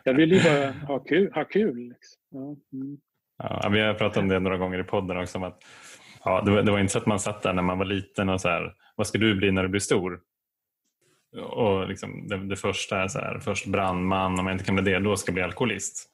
jag 0.05 0.15
ville 0.15 0.35
ju 0.35 0.43
bara 0.43 0.71
ha 0.71 0.99
kul. 0.99 1.33
Ha 1.33 1.45
kul 1.45 1.89
liksom. 1.89 2.21
ja, 2.31 2.57
mm. 2.73 2.99
Ja, 3.39 3.69
vi 3.73 3.81
har 3.81 3.95
pratat 3.95 4.23
om 4.23 4.29
det 4.29 4.41
några 4.41 4.59
gånger 4.59 4.79
i 4.79 4.85
podden 4.85 5.17
också. 5.17 5.39
Att, 5.39 5.63
ja, 6.25 6.43
det, 6.45 6.51
var, 6.51 6.63
det 6.63 6.71
var 6.71 6.79
inte 6.79 6.93
så 6.93 6.99
att 6.99 7.07
man 7.07 7.21
satt 7.21 7.43
där 7.43 7.53
när 7.53 7.63
man 7.63 7.79
var 7.79 7.85
liten 7.85 8.29
och 8.29 8.41
så 8.41 8.49
här, 8.49 8.75
vad 8.97 9.07
ska 9.07 9.19
du 9.19 9.35
bli 9.35 9.51
när 9.51 9.63
du 9.63 9.69
blir 9.69 9.81
stor? 9.81 10.21
Och 11.43 11.89
liksom, 11.89 12.29
det, 12.29 12.37
det 12.49 12.57
första 12.57 13.03
är 13.03 13.09
så 13.09 13.19
här, 13.19 13.39
först 13.39 13.67
brandman, 13.67 14.39
om 14.39 14.47
jag 14.47 14.55
inte 14.55 14.65
kan 14.65 14.75
bli 14.75 14.85
det, 14.93 14.99
då 14.99 15.17
ska 15.17 15.31
jag 15.31 15.35
bli 15.35 15.43
alkoholist. 15.43 16.11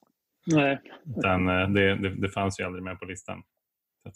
Nej. 0.46 0.80
Den, 1.04 1.46
det, 1.46 1.94
det, 1.94 2.14
det 2.14 2.28
fanns 2.28 2.60
ju 2.60 2.64
aldrig 2.64 2.84
med 2.84 2.98
på 2.98 3.04
listan. 3.04 3.42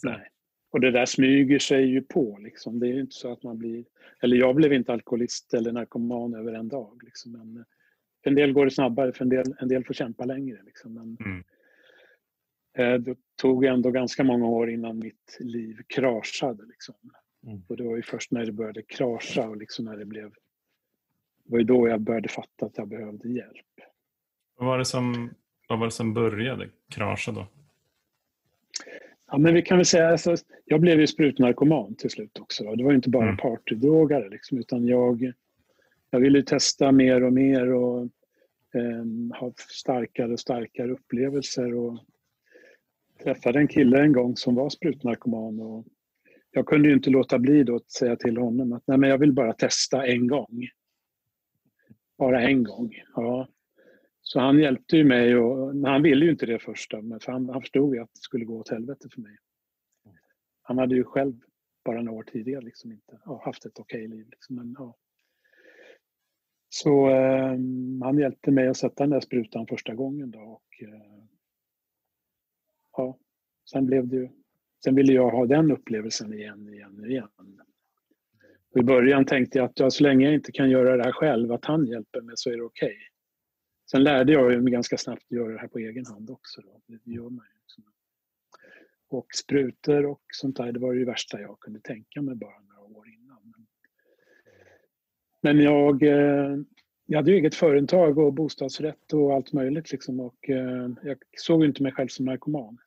Nej. 0.03 0.29
Och 0.71 0.81
det 0.81 0.91
där 0.91 1.05
smyger 1.05 1.59
sig 1.59 1.85
ju 1.85 2.01
på. 2.01 2.37
Liksom. 2.41 2.79
Det 2.79 2.87
är 2.87 2.93
ju 2.93 3.01
inte 3.01 3.15
så 3.15 3.31
att 3.33 3.43
man 3.43 3.57
blir... 3.57 3.85
Eller 4.21 4.37
jag 4.37 4.55
blev 4.55 4.73
inte 4.73 4.93
alkoholist 4.93 5.53
eller 5.53 5.71
narkoman 5.71 6.35
över 6.35 6.53
en 6.53 6.69
dag. 6.69 7.01
Liksom. 7.03 7.31
Men 7.31 7.65
för 8.23 8.29
en 8.29 8.35
del 8.35 8.53
går 8.53 8.65
det 8.65 8.71
snabbare, 8.71 9.13
för 9.13 9.23
en 9.23 9.29
del, 9.29 9.55
en 9.59 9.67
del 9.67 9.85
får 9.85 9.93
kämpa 9.93 10.25
längre. 10.25 10.57
Liksom. 10.65 10.93
Men, 10.93 11.17
Mm. 11.25 11.43
Eh, 12.77 12.93
det 12.93 13.17
tog 13.35 13.65
ändå 13.65 13.91
ganska 13.91 14.23
många 14.23 14.47
år 14.47 14.69
innan 14.69 14.99
mitt 14.99 15.37
liv 15.39 15.81
kraschade. 15.87 16.63
Liksom. 16.65 16.95
Mm. 17.47 17.61
Och 17.67 17.77
det 17.77 17.83
var 17.83 17.95
ju 17.95 18.01
först 18.01 18.31
när 18.31 18.45
det 18.45 18.51
började 18.51 18.81
krascha 18.81 19.49
och 19.49 19.57
liksom 19.57 19.85
när 19.85 19.97
det 19.97 20.05
blev... 20.05 20.29
Det 21.43 21.51
var 21.51 21.57
ju 21.59 21.65
då 21.65 21.87
jag 21.87 22.01
började 22.01 22.29
fatta 22.29 22.65
att 22.65 22.77
jag 22.77 22.87
behövde 22.87 23.29
hjälp. 23.29 23.65
Vad, 24.57 24.67
var 24.67 24.77
det 24.77 24.85
som, 24.85 25.29
vad 25.69 25.79
var 25.79 25.87
det 25.87 25.91
som 25.91 26.13
började 26.13 26.69
krascha 26.89 27.31
då? 27.31 27.47
Ja, 29.27 29.37
men 29.37 29.53
vi 29.53 29.61
kan 29.61 29.77
väl 29.77 29.85
säga, 29.85 30.09
alltså, 30.09 30.35
jag 30.65 30.81
blev 30.81 30.99
ju 30.99 31.07
sprutnarkoman 31.07 31.95
till 31.95 32.09
slut 32.09 32.39
också. 32.39 32.63
Då. 32.63 32.75
Det 32.75 32.83
var 32.83 32.93
inte 32.93 33.09
bara 33.09 33.23
Mm. 33.23 33.37
partydrogare 33.37 34.29
liksom, 34.29 34.57
utan 34.57 34.85
jag, 34.85 35.33
jag 36.09 36.19
ville 36.19 36.37
ju 36.37 36.43
testa 36.43 36.91
mer 36.91 37.23
och 37.23 37.33
mer 37.33 37.73
och 37.73 38.09
ehm, 38.73 39.31
ha 39.39 39.53
starkare 39.57 40.33
och 40.33 40.39
starkare 40.39 40.91
upplevelser. 40.91 41.73
Och 41.75 41.99
träffade 43.23 43.59
en 43.59 43.67
kille 43.67 44.01
en 44.01 44.13
gång 44.13 44.35
som 44.35 44.55
var 44.55 44.69
sprutnarkoman 44.69 45.59
och 45.59 45.85
jag 46.51 46.65
kunde 46.65 46.87
ju 46.87 46.93
inte 46.93 47.09
låta 47.09 47.39
bli 47.39 47.63
då 47.63 47.75
att 47.75 47.91
säga 47.91 48.15
till 48.15 48.37
honom 48.37 48.73
att 48.73 48.83
Nej, 48.87 48.97
men 48.97 49.09
jag 49.09 49.17
vill 49.17 49.33
bara 49.33 49.53
testa 49.53 50.07
en 50.07 50.27
gång. 50.27 50.67
Bara 52.17 52.41
en 52.41 52.63
gång. 52.63 52.91
Ja. 53.15 53.47
Så 54.21 54.39
han 54.39 54.59
hjälpte 54.59 54.97
ju 54.97 55.03
mig, 55.03 55.35
och, 55.35 55.75
men 55.75 55.91
han 55.91 56.01
ville 56.01 56.25
ju 56.25 56.31
inte 56.31 56.45
det 56.45 56.59
första, 56.59 57.01
men 57.01 57.19
för 57.19 57.31
han, 57.31 57.49
han 57.49 57.61
förstod 57.61 57.95
ju 57.95 58.01
att 58.01 58.13
det 58.13 58.19
skulle 58.19 58.45
gå 58.45 58.59
åt 58.59 58.69
helvete 58.69 59.07
för 59.13 59.21
mig. 59.21 59.37
Han 60.61 60.77
hade 60.77 60.95
ju 60.95 61.03
själv 61.03 61.33
bara 61.85 62.01
några 62.01 62.17
år 62.17 62.23
tidigare 62.23 62.61
liksom 62.61 62.91
inte 62.91 63.19
ja, 63.25 63.41
haft 63.45 63.65
ett 63.65 63.79
okej 63.79 64.07
liv. 64.07 64.27
Liksom, 64.29 64.55
men, 64.55 64.75
ja. 64.79 64.95
Så 66.69 67.09
eh, 67.09 67.57
han 68.03 68.17
hjälpte 68.19 68.51
mig 68.51 68.67
att 68.67 68.77
sätta 68.77 69.03
den 69.03 69.09
där 69.09 69.19
sprutan 69.19 69.67
första 69.67 69.93
gången. 69.93 70.31
Då, 70.31 70.39
och, 70.39 70.83
eh, 70.83 71.14
ja, 72.97 73.17
sen, 73.71 73.85
blev 73.85 74.07
det 74.07 74.15
ju, 74.15 74.29
sen 74.83 74.95
ville 74.95 75.13
jag 75.13 75.29
ha 75.29 75.45
den 75.45 75.71
upplevelsen 75.71 76.33
igen, 76.33 76.69
igen, 76.73 77.05
igen. 77.05 77.29
Och 78.71 78.81
I 78.81 78.83
början 78.83 79.25
tänkte 79.25 79.57
jag 79.57 79.65
att 79.65 79.79
ja, 79.79 79.89
så 79.89 80.03
länge 80.03 80.25
jag 80.25 80.33
inte 80.33 80.51
kan 80.51 80.69
göra 80.69 80.97
det 80.97 81.03
här 81.03 81.11
själv, 81.11 81.51
att 81.51 81.65
han 81.65 81.85
hjälper 81.85 82.21
mig 82.21 82.33
så 82.37 82.49
är 82.49 82.57
det 82.57 82.63
okej. 82.63 82.97
Sen 83.91 84.03
lärde 84.03 84.33
jag 84.33 84.63
mig 84.63 84.73
ganska 84.73 84.97
snabbt 84.97 85.23
att 85.23 85.37
göra 85.37 85.53
det 85.53 85.59
här 85.59 85.67
på 85.67 85.79
egen 85.79 86.05
hand 86.05 86.29
också. 86.29 86.61
Då. 86.61 86.81
Det 86.87 87.11
gör 87.11 87.29
man 87.29 87.45
ju. 87.45 87.59
liksom. 87.61 87.83
Och 89.07 89.27
sprutor 89.35 90.05
och 90.05 90.21
sånt 90.33 90.57
där, 90.57 90.71
det 90.71 90.79
var 90.79 90.93
det 90.93 91.05
värsta 91.05 91.41
jag 91.41 91.59
kunde 91.59 91.79
tänka 91.79 92.21
mig 92.21 92.35
bara 92.35 92.59
några 92.59 92.99
år 92.99 93.07
innan. 93.09 93.53
Men 95.41 95.59
jag, 95.59 96.03
eh, 96.03 96.57
jag 97.05 97.17
hade 97.17 97.31
ju 97.31 97.37
eget 97.37 97.55
företag 97.55 98.17
och 98.17 98.33
bostadsrätt 98.33 99.13
och 99.13 99.33
allt 99.33 99.53
möjligt. 99.53 99.91
Liksom, 99.91 100.19
och 100.19 100.49
eh, 100.49 100.89
jag 101.03 101.17
såg 101.37 101.65
inte 101.65 101.83
mig 101.83 101.91
själv 101.91 102.07
som 102.07 102.25
narkoman. 102.25 102.77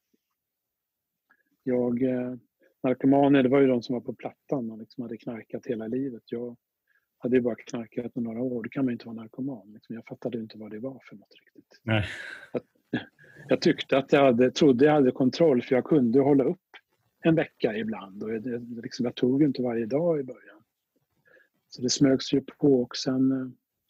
Jag, 1.68 2.02
eh, 2.02 2.34
narkomaner, 2.82 3.42
det 3.42 3.48
var 3.48 3.60
ju 3.60 3.66
de 3.66 3.82
som 3.82 3.94
var 3.94 4.00
på 4.00 4.14
Plattan 4.14 4.70
och 4.70 4.78
liksom 4.78 5.02
hade 5.02 5.16
knarkat 5.16 5.66
hela 5.66 5.86
livet. 5.86 6.22
Jag 6.26 6.56
hade 7.18 7.36
ju 7.36 7.42
bara 7.42 7.54
knarkat 7.54 8.16
i 8.16 8.20
några 8.20 8.40
år, 8.40 8.62
då 8.62 8.68
kan 8.68 8.84
man 8.84 8.92
ju 8.92 8.94
inte 8.94 9.06
vara 9.06 9.16
narkoman. 9.16 9.72
Liksom. 9.72 9.94
Jag 9.94 10.06
fattade 10.06 10.38
inte 10.38 10.58
vad 10.58 10.70
det 10.70 10.78
var 10.78 11.00
för 11.08 11.16
något 11.16 11.34
riktigt. 11.44 11.80
Nej. 11.82 12.04
Jag 13.48 13.60
tyckte 13.60 13.98
att 13.98 14.12
jag 14.12 14.24
hade, 14.24 14.50
trodde 14.50 14.84
jag 14.84 14.92
hade 14.92 15.10
kontroll 15.10 15.62
för 15.62 15.74
jag 15.74 15.84
kunde 15.84 16.20
hålla 16.20 16.44
upp 16.44 16.60
en 17.20 17.34
vecka 17.34 17.76
ibland. 17.76 18.22
Och 18.22 18.42
det, 18.42 18.58
liksom, 18.82 19.04
jag 19.04 19.14
tog 19.14 19.40
ju 19.40 19.46
inte 19.46 19.62
varje 19.62 19.86
dag 19.86 20.20
i 20.20 20.22
början. 20.22 20.62
Så 21.68 21.82
det 21.82 21.90
smögs 21.90 22.32
ju 22.32 22.40
på 22.40 22.82
och 22.82 22.96
sen, 22.96 23.32
eh, 23.32 23.48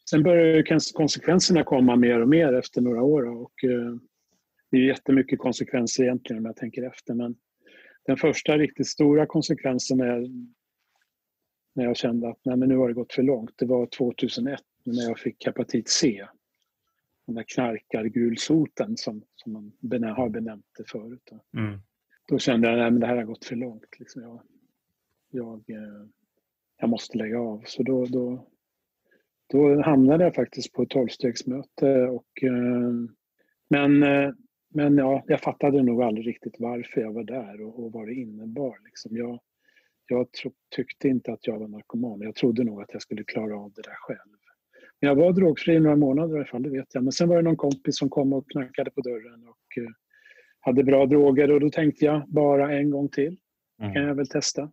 sen 0.09 0.23
började 0.23 0.79
konsekvenserna 0.93 1.63
komma 1.63 1.95
mer 1.95 2.21
och 2.21 2.29
mer 2.29 2.53
efter 2.53 2.81
några 2.81 3.01
år. 3.01 3.25
Och, 3.25 3.63
eh, 3.63 3.95
det 4.71 4.77
är 4.77 4.81
jättemycket 4.81 5.39
konsekvenser 5.39 6.03
egentligen 6.03 6.39
om 6.39 6.45
jag 6.45 6.55
tänker 6.55 6.83
efter. 6.83 7.13
Men 7.13 7.35
den 8.05 8.17
första 8.17 8.57
riktigt 8.57 8.87
stora 8.87 9.25
konsekvensen 9.25 9.99
är 9.99 10.27
när 11.75 11.83
jag 11.83 11.97
kände 11.97 12.29
att 12.29 12.39
nej, 12.45 12.57
men 12.57 12.69
nu 12.69 12.77
har 12.77 12.87
det 12.87 12.93
gått 12.93 13.13
för 13.13 13.23
långt. 13.23 13.53
Det 13.55 13.65
var 13.65 13.85
2001 13.85 14.59
när 14.83 15.03
jag 15.03 15.19
fick 15.19 15.45
hepatit 15.45 15.89
C. 15.89 16.27
Den 17.25 17.35
där 17.35 17.43
knarkargulsoten 17.47 18.97
som, 18.97 19.23
som 19.35 19.53
man 19.53 19.71
benä, 19.79 20.07
har 20.07 20.29
benämnt 20.29 20.65
det 20.77 20.89
förut. 20.89 21.21
Då, 21.31 21.59
Mm. 21.59 21.79
då 22.27 22.39
kände 22.39 22.71
jag 22.71 22.93
att 22.93 22.99
det 22.99 23.07
här 23.07 23.15
har 23.15 23.23
gått 23.23 23.45
för 23.45 23.55
långt. 23.55 23.99
Liksom 23.99 24.21
jag, 24.21 24.41
jag, 25.29 25.63
eh, 25.69 26.05
jag 26.77 26.89
måste 26.89 27.17
lägga 27.17 27.39
av. 27.39 27.63
Så 27.65 27.83
då, 27.83 28.05
då, 28.05 28.47
då 29.47 29.81
hamnade 29.81 30.23
jag 30.23 30.35
faktiskt 30.35 30.73
på 30.73 30.83
ett 30.83 30.89
tolvstegsmöte. 30.89 32.03
Och, 32.03 32.43
eh, 32.43 32.91
men 33.69 34.03
eh, 34.03 34.31
men 34.69 34.97
ja, 34.97 35.23
jag 35.27 35.39
fattade 35.41 35.83
nog 35.83 36.03
aldrig 36.03 36.27
riktigt 36.27 36.55
varför 36.59 37.01
jag 37.01 37.13
var 37.13 37.23
där 37.23 37.61
och, 37.61 37.83
och 37.83 37.91
vad 37.91 38.07
det 38.07 38.13
innebar. 38.13 38.77
Liksom 38.85 39.17
jag 39.17 39.39
jag 40.11 40.31
tro, 40.31 40.51
tyckte 40.75 41.07
inte 41.07 41.33
att 41.33 41.47
jag 41.47 41.59
var 41.59 41.67
narkoman. 41.67 42.21
Jag 42.21 42.35
trodde 42.35 42.63
nog 42.63 42.81
att 42.81 42.93
jag 42.93 43.01
skulle 43.01 43.23
klara 43.23 43.57
av 43.59 43.71
det 43.75 43.81
där 43.81 43.95
själv. 43.95 44.19
Men 45.01 45.07
jag 45.07 45.15
var 45.15 45.33
drogfri 45.33 45.73
i 45.73 45.79
några 45.79 45.95
månader 45.95 46.33
i 46.35 46.37
alla 46.37 46.45
fall, 46.45 46.63
det 46.63 46.69
vet 46.69 46.93
jag. 46.93 47.03
Men 47.03 47.11
sen 47.11 47.29
var 47.29 47.35
det 47.35 47.41
någon 47.41 47.57
kompis 47.57 47.97
som 47.97 48.09
kom 48.09 48.33
och 48.33 48.51
knackade 48.51 48.91
på 48.91 49.01
dörren 49.01 49.47
och 49.47 49.77
eh, 49.83 49.89
hade 50.59 50.83
bra 50.83 51.05
droger 51.05 51.51
och 51.51 51.59
då 51.59 51.69
tänkte 51.69 52.05
jag 52.05 52.29
bara 52.29 52.73
en 52.77 52.89
gång 52.89 53.09
till 53.09 53.37
kan 53.79 53.91
Mm. 53.91 54.07
jag 54.07 54.15
väl 54.15 54.27
testa. 54.27 54.71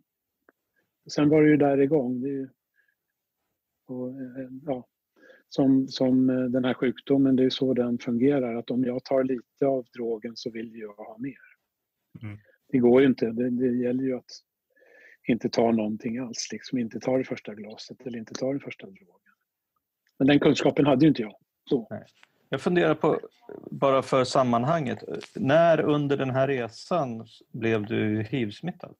Och 1.05 1.11
sen 1.11 1.29
var 1.29 1.41
det 1.43 1.49
ju 1.49 1.57
där 1.57 1.81
igång. 1.81 2.21
Det 2.21 2.29
ju, 2.29 2.49
och, 3.87 4.09
eh, 4.09 4.49
ja, 4.65 4.87
som, 5.49 5.87
som 5.87 6.29
eh, 6.29 6.35
den 6.35 6.65
här 6.65 6.73
sjukdomen, 6.73 7.35
det 7.35 7.43
är 7.43 7.49
så 7.49 7.73
den 7.73 7.97
fungerar. 7.97 8.55
Att 8.55 8.71
om 8.71 8.83
jag 8.83 9.03
tar 9.03 9.23
lite 9.23 9.65
av 9.65 9.85
drogen 9.93 10.33
så 10.35 10.51
vill 10.51 10.75
jag 10.75 10.93
ha 10.93 11.17
mer. 11.19 11.37
Mm. 12.23 12.37
Det 12.67 12.77
går 12.77 13.01
ju 13.01 13.07
inte. 13.07 13.25
Det, 13.25 13.49
det 13.49 13.77
gäller 13.77 14.03
ju 14.03 14.17
att 14.17 14.31
inte 15.27 15.49
ta 15.49 15.71
någonting 15.71 16.17
alls. 16.17 16.49
Liksom 16.51 16.77
inte 16.77 16.99
ta 16.99 17.17
det 17.17 17.23
första 17.23 17.53
glaset 17.53 18.01
eller 18.05 18.19
inte 18.19 18.33
ta 18.33 18.51
den 18.51 18.59
första 18.59 18.85
drogen. 18.85 19.33
Men 20.19 20.27
den 20.27 20.39
kunskapen 20.39 20.85
hade 20.85 21.05
ju 21.05 21.09
inte 21.09 21.21
jag. 21.21 21.35
Så. 21.69 21.87
Jag 22.49 22.61
funderar 22.61 22.95
på, 22.95 23.19
bara 23.71 24.01
för 24.01 24.23
sammanhanget, 24.23 25.03
när 25.35 25.81
under 25.81 26.17
den 26.17 26.29
här 26.29 26.47
resan 26.47 27.27
blev 27.53 27.85
du 27.85 28.23
hiv-smittad? 28.23 28.95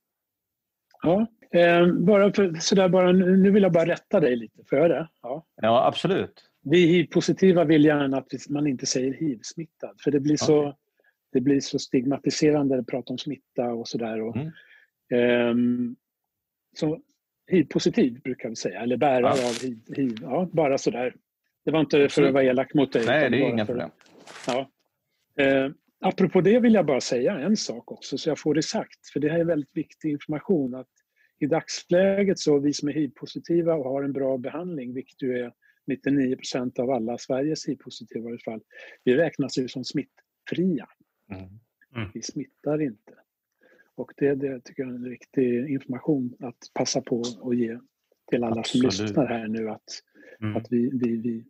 Ja, 1.01 1.27
eh, 1.51 1.87
bara 1.93 2.33
för, 2.33 2.53
sådär 2.53 2.89
bara, 2.89 3.11
nu 3.11 3.51
vill 3.51 3.63
jag 3.63 3.71
bara 3.71 3.85
rätta 3.85 4.19
dig 4.19 4.35
lite. 4.35 4.63
Får 4.69 4.77
jag 4.79 4.89
det? 4.89 5.07
Ja. 5.21 5.45
Ja, 5.61 5.87
absolut. 5.87 6.43
Vi 6.61 6.85
hiv-positiva 6.85 7.63
vill 7.63 7.85
gärna 7.85 8.17
att 8.17 8.31
man 8.49 8.67
inte 8.67 8.85
säger 8.85 9.13
hiv-smittad. 9.13 9.95
För 10.03 10.11
det 10.11 10.19
blir 10.19 10.37
så, 10.37 10.59
Okej. 10.59 10.73
det 11.33 11.41
blir 11.41 11.59
så 11.59 11.79
stigmatiserande 11.79 12.79
att 12.79 12.87
prata 12.87 13.13
om 13.13 13.17
smitta 13.17 13.73
och 13.73 13.87
sådär. 13.87 14.21
Och, 14.21 14.35
Mm. 14.37 14.51
ehm, 15.11 15.95
så 16.77 16.99
hiv-positiv 17.47 18.21
brukar 18.21 18.49
vi 18.49 18.55
säga, 18.55 18.79
eller 18.81 18.97
bärare 18.97 19.21
Ja. 19.37 19.47
av 19.49 19.61
hiv, 19.63 19.79
hiv. 19.95 20.17
Ja, 20.21 20.49
bara 20.53 20.77
sådär. 20.77 21.15
Det 21.65 21.71
var 21.71 21.79
inte 21.79 21.97
för 21.97 22.03
Absolut. 22.05 22.27
att 22.27 22.33
vara 22.33 22.43
elak 22.43 22.73
mot 22.73 22.93
dig. 22.93 23.03
Nej, 23.05 23.29
det 23.29 23.37
är 23.37 23.49
inga 23.49 23.65
för- 23.65 23.73
problem. 23.73 23.89
Ja. 24.47 24.69
Eh, 25.43 25.71
apropå 26.01 26.41
det 26.41 26.59
vill 26.59 26.73
jag 26.73 26.85
bara 26.85 27.01
säga 27.01 27.39
en 27.39 27.57
sak 27.57 27.91
också, 27.91 28.17
så 28.17 28.29
jag 28.29 28.39
får 28.39 28.53
det 28.53 28.63
sagt. 28.63 29.09
För 29.13 29.19
det 29.19 29.29
här 29.29 29.39
är 29.39 29.43
väldigt 29.45 29.77
viktig 29.77 30.11
information. 30.11 30.75
att 30.75 30.87
I 31.39 31.45
dagsläget 31.47 32.39
så 32.39 32.59
vi 32.59 32.73
som 32.73 32.89
är 32.89 32.93
hiv-positiva 32.93 33.73
och 33.75 33.83
har 33.85 34.03
en 34.03 34.13
bra 34.13 34.37
behandling, 34.37 34.93
vilket 34.93 35.21
ju 35.23 35.37
är 35.39 35.53
99 35.87 36.35
procent 36.35 36.79
av 36.79 36.89
alla 36.91 37.17
Sveriges 37.17 37.67
hiv-positiva 37.67 38.29
i 38.29 38.31
alla 38.31 38.39
fall, 38.39 38.61
vi 39.03 39.15
räknas 39.15 39.57
ju 39.57 39.67
som 39.67 39.83
smittfria. 39.83 40.87
Mm. 41.31 42.09
Vi 42.13 42.21
smittar 42.21 42.81
inte. 42.81 43.13
Och 43.95 44.11
det, 44.17 44.35
det 44.35 44.61
tycker 44.63 44.83
jag 44.83 44.91
är 44.91 44.95
en 44.95 45.05
riktig 45.05 45.69
information 45.69 46.35
att 46.39 46.57
passa 46.73 47.01
på 47.01 47.23
och 47.39 47.55
ge 47.55 47.79
till 48.29 48.43
alla 48.43 48.59
Absolut. 48.59 48.93
som 48.93 49.05
lyssnar 49.05 49.25
här 49.27 49.47
nu. 49.47 49.69
Att 49.69 49.83
Mm. 50.41 50.55
att 50.55 50.67
vi, 50.71 50.89
vi, 50.93 51.17
vi... 51.17 51.45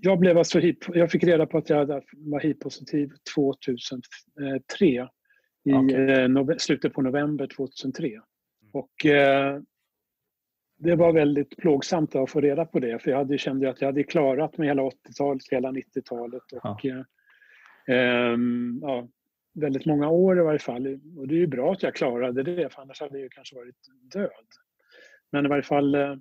Jag, 0.00 0.18
blev 0.18 0.38
alltså 0.38 0.58
HIV, 0.58 0.76
jag 0.88 1.10
fick 1.10 1.24
reda 1.24 1.46
på 1.46 1.58
att 1.58 1.70
jag 1.70 2.02
var 2.12 2.40
hiv-positiv 2.40 3.10
2003. 3.34 5.08
I 5.64 5.72
Okej. 5.72 6.10
eh, 6.10 6.28
nove- 6.28 6.58
slutet 6.58 6.92
på 6.92 7.02
november 7.02 7.46
2003. 7.46 8.20
Och 8.76 9.06
eh, 9.06 9.60
det 10.78 10.96
var 10.96 11.12
väldigt 11.12 11.56
plågsamt 11.56 12.14
att 12.14 12.30
få 12.30 12.40
reda 12.40 12.64
på 12.64 12.78
det. 12.78 12.98
För 12.98 13.10
jag 13.10 13.18
hade, 13.18 13.38
kände 13.38 13.70
att 13.70 13.80
jag 13.80 13.88
hade 13.88 14.02
klarat 14.02 14.58
mig 14.58 14.68
hela 14.68 14.82
80-talet, 14.82 15.42
hela 15.50 15.70
90-talet. 15.70 16.42
Och, 16.52 16.86
eh, 16.86 17.04
ehm, 17.86 18.78
ja, 18.82 19.08
väldigt 19.54 19.86
många 19.86 20.08
år 20.08 20.38
i 20.38 20.42
varje 20.42 20.58
fall. 20.58 21.00
Och 21.16 21.28
det 21.28 21.34
är 21.34 21.38
ju 21.38 21.46
bra 21.46 21.72
att 21.72 21.82
jag 21.82 21.94
klarade 21.94 22.42
det, 22.42 22.72
för 22.72 22.82
annars 22.82 23.00
hade 23.00 23.18
jag 23.18 23.32
kanske 23.32 23.56
varit 23.56 23.76
död. 24.12 24.46
Men 25.32 25.46
i 25.46 25.48
varje 25.48 25.62
fall, 25.62 25.94
eh, 25.94 26.14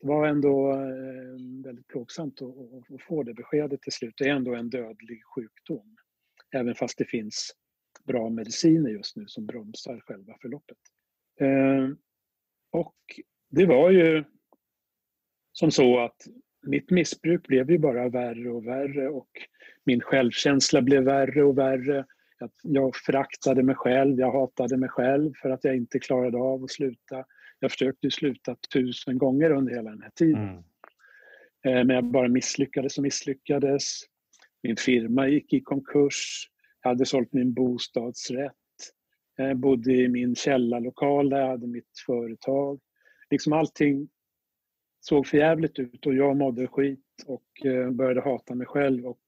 det 0.00 0.06
var 0.06 0.26
ändå 0.26 0.72
eh, 0.72 1.64
väldigt 1.64 1.88
plågsamt 1.88 2.42
att 2.42 3.02
få 3.02 3.22
det 3.22 3.34
beskedet 3.34 3.82
till 3.82 3.92
slut. 3.92 4.14
Det 4.16 4.24
är 4.24 4.34
ändå 4.34 4.54
en 4.54 4.70
dödlig 4.70 5.24
sjukdom. 5.34 5.96
Även 6.54 6.74
fast 6.74 6.98
det 6.98 7.04
finns 7.04 7.54
bra 8.04 8.30
mediciner 8.30 8.90
just 8.90 9.16
nu 9.16 9.24
som 9.26 9.46
bromsar 9.46 10.00
själva 10.00 10.34
förloppet. 10.42 10.78
Eh, 11.40 11.88
och 12.70 12.96
det 13.50 13.66
var 13.66 13.90
ju 13.90 14.24
som 15.52 15.70
så 15.70 15.98
att 15.98 16.26
mitt 16.62 16.90
missbruk 16.90 17.46
blev 17.48 17.70
ju 17.70 17.78
bara 17.78 18.08
värre 18.08 18.50
och 18.50 18.66
värre 18.66 19.08
och 19.08 19.28
min 19.84 20.00
självkänsla 20.00 20.82
blev 20.82 21.02
värre 21.02 21.44
och 21.44 21.58
värre. 21.58 22.04
Jag 22.62 22.96
föraktade 22.96 23.62
mig 23.62 23.74
själv, 23.74 24.18
jag 24.18 24.32
hatade 24.32 24.76
mig 24.76 24.88
själv 24.88 25.32
för 25.42 25.50
att 25.50 25.64
jag 25.64 25.76
inte 25.76 25.98
klarade 25.98 26.38
av 26.38 26.64
att 26.64 26.70
sluta. 26.70 27.24
Jag 27.58 27.70
försökte 27.70 28.10
sluta 28.10 28.56
tusen 28.74 29.18
gånger 29.18 29.50
under 29.50 29.74
hela 29.74 29.90
den 29.90 30.02
här 30.02 30.10
tiden. 30.10 30.48
Mm. 30.48 30.62
Eh, 31.64 31.84
men 31.84 31.88
jag 31.88 32.04
bara 32.04 32.28
misslyckades 32.28 32.98
och 32.98 33.02
misslyckades. 33.02 34.00
Min 34.62 34.76
firma 34.76 35.28
gick 35.28 35.52
i 35.52 35.60
konkurs. 35.60 36.50
Jag 36.82 36.90
hade 36.90 37.06
sålt 37.06 37.32
min 37.32 37.54
bostadsrätt. 37.54 38.52
Jag 39.48 39.56
bodde 39.56 39.92
i 39.92 40.08
min 40.08 40.34
källarlokal 40.34 41.30
där 41.30 41.40
jag 41.40 41.48
hade 41.48 41.66
mitt 41.66 41.98
företag. 42.06 42.80
Liksom 43.30 43.52
allting 43.52 44.08
såg 45.00 45.26
för 45.26 45.38
jävligt 45.38 45.78
ut 45.78 46.06
och 46.06 46.14
jag 46.14 46.36
mådde 46.36 46.66
skit 46.66 47.24
och 47.26 47.66
eh, 47.66 47.90
började 47.90 48.20
hata 48.20 48.54
mig 48.54 48.66
själv. 48.66 49.06
Och 49.06 49.20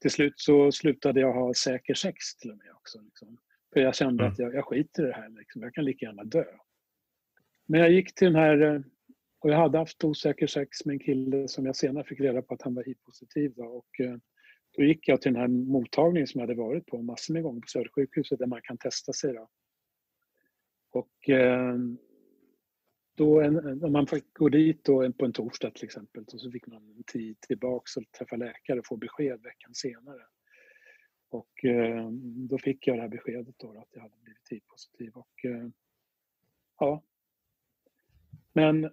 till 0.00 0.10
slut 0.10 0.34
så 0.36 0.72
slutade 0.72 1.20
jag 1.20 1.32
ha 1.32 1.54
säker 1.54 1.94
sex 1.94 2.36
till 2.36 2.50
och 2.50 2.56
med 2.56 2.72
också. 2.74 3.00
Liksom. 3.00 3.38
För 3.72 3.80
jag 3.80 3.94
kände 3.94 4.22
mm. 4.22 4.32
att 4.32 4.38
jag, 4.38 4.54
jag 4.54 4.64
skiter 4.64 5.02
i 5.02 5.06
det 5.06 5.12
här. 5.12 5.28
Liksom. 5.28 5.62
Jag 5.62 5.74
kan 5.74 5.84
lika 5.84 6.06
gärna 6.06 6.24
dö. 6.24 6.44
Men 7.66 7.80
jag 7.80 7.90
gick 7.90 8.14
till 8.14 8.26
den 8.26 8.42
här 8.42 8.60
eh, 8.60 8.80
och 9.40 9.50
jag 9.50 9.56
hade 9.56 9.78
haft 9.78 10.04
osäker 10.04 10.46
sex 10.46 10.84
med 10.84 10.92
en 10.92 10.98
kille 10.98 11.48
som 11.48 11.66
jag 11.66 11.76
senare 11.76 12.04
fick 12.04 12.20
reda 12.20 12.42
på 12.42 12.54
att 12.54 12.62
han 12.62 12.74
var 12.74 12.84
hiv-positiv. 12.84 13.52
Och 13.58 14.00
eh, 14.00 14.16
då 14.72 14.82
gick 14.82 15.08
jag 15.08 15.22
till 15.22 15.32
den 15.32 15.40
här 15.40 15.48
mottagningen 15.48 16.26
som 16.26 16.40
jag 16.40 16.48
hade 16.48 16.60
varit 16.60 16.86
på 16.86 17.02
massor 17.02 17.34
med 17.34 17.42
gånger 17.42 17.60
på 17.60 17.68
Södersjukhuset 17.68 18.38
där 18.38 18.46
man 18.46 18.62
kan 18.62 18.78
testa 18.78 19.12
sig. 19.12 19.34
Då. 19.34 19.48
Och 20.90 21.28
eh, 21.28 21.76
då 23.14 23.40
en, 23.40 23.84
om 23.84 23.92
man 23.92 24.06
fick 24.06 24.34
gå 24.34 24.48
dit 24.48 24.84
då 24.84 25.12
på 25.12 25.24
en 25.24 25.32
torsdag 25.32 25.70
till 25.70 25.84
exempel 25.84 26.24
och 26.32 26.40
så 26.40 26.50
fick 26.50 26.66
man 26.66 26.90
en 26.96 27.02
tid 27.02 27.40
tillbaks 27.40 27.96
och 27.96 28.02
träffa 28.18 28.36
läkare 28.36 28.78
och 28.78 28.86
få 28.86 28.96
besked 28.96 29.42
veckan 29.42 29.74
senare. 29.74 30.22
Och 31.30 31.64
eh, 31.64 32.10
då 32.50 32.58
fick 32.58 32.86
jag 32.86 32.96
det 32.96 33.02
här 33.02 33.08
beskedet 33.08 33.54
då 33.58 33.70
att 33.70 33.88
jag 33.90 34.00
hade 34.00 34.16
blivit 34.22 34.48
hiv-positiv. 34.50 35.12
Och, 35.14 35.44
eh, 35.44 35.68
ja. 36.78 37.02
Men 38.52 38.90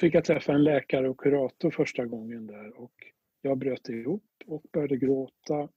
fick 0.00 0.14
jag 0.14 0.24
träffa 0.24 0.52
en 0.52 0.64
läkare 0.64 1.08
och 1.08 1.20
kurator 1.20 1.70
första 1.70 2.06
gången 2.06 2.46
där 2.46 2.80
och 2.80 2.94
jag 3.42 3.58
bröt 3.58 3.88
ihop 3.88 4.24
och 4.46 4.62
började 4.72 4.96
gråta. 4.96 5.68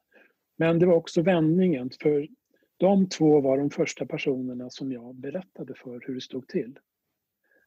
Men 0.57 0.79
det 0.79 0.85
var 0.85 0.95
också 0.95 1.21
vändningen 1.21 1.89
för 2.01 2.27
de 2.77 3.09
två 3.09 3.41
var 3.41 3.57
de 3.57 3.69
första 3.69 4.05
personerna 4.05 4.69
som 4.69 4.91
jag 4.91 5.15
berättade 5.15 5.73
för 5.75 6.03
hur 6.07 6.15
det 6.15 6.21
stod 6.21 6.47
till. 6.47 6.79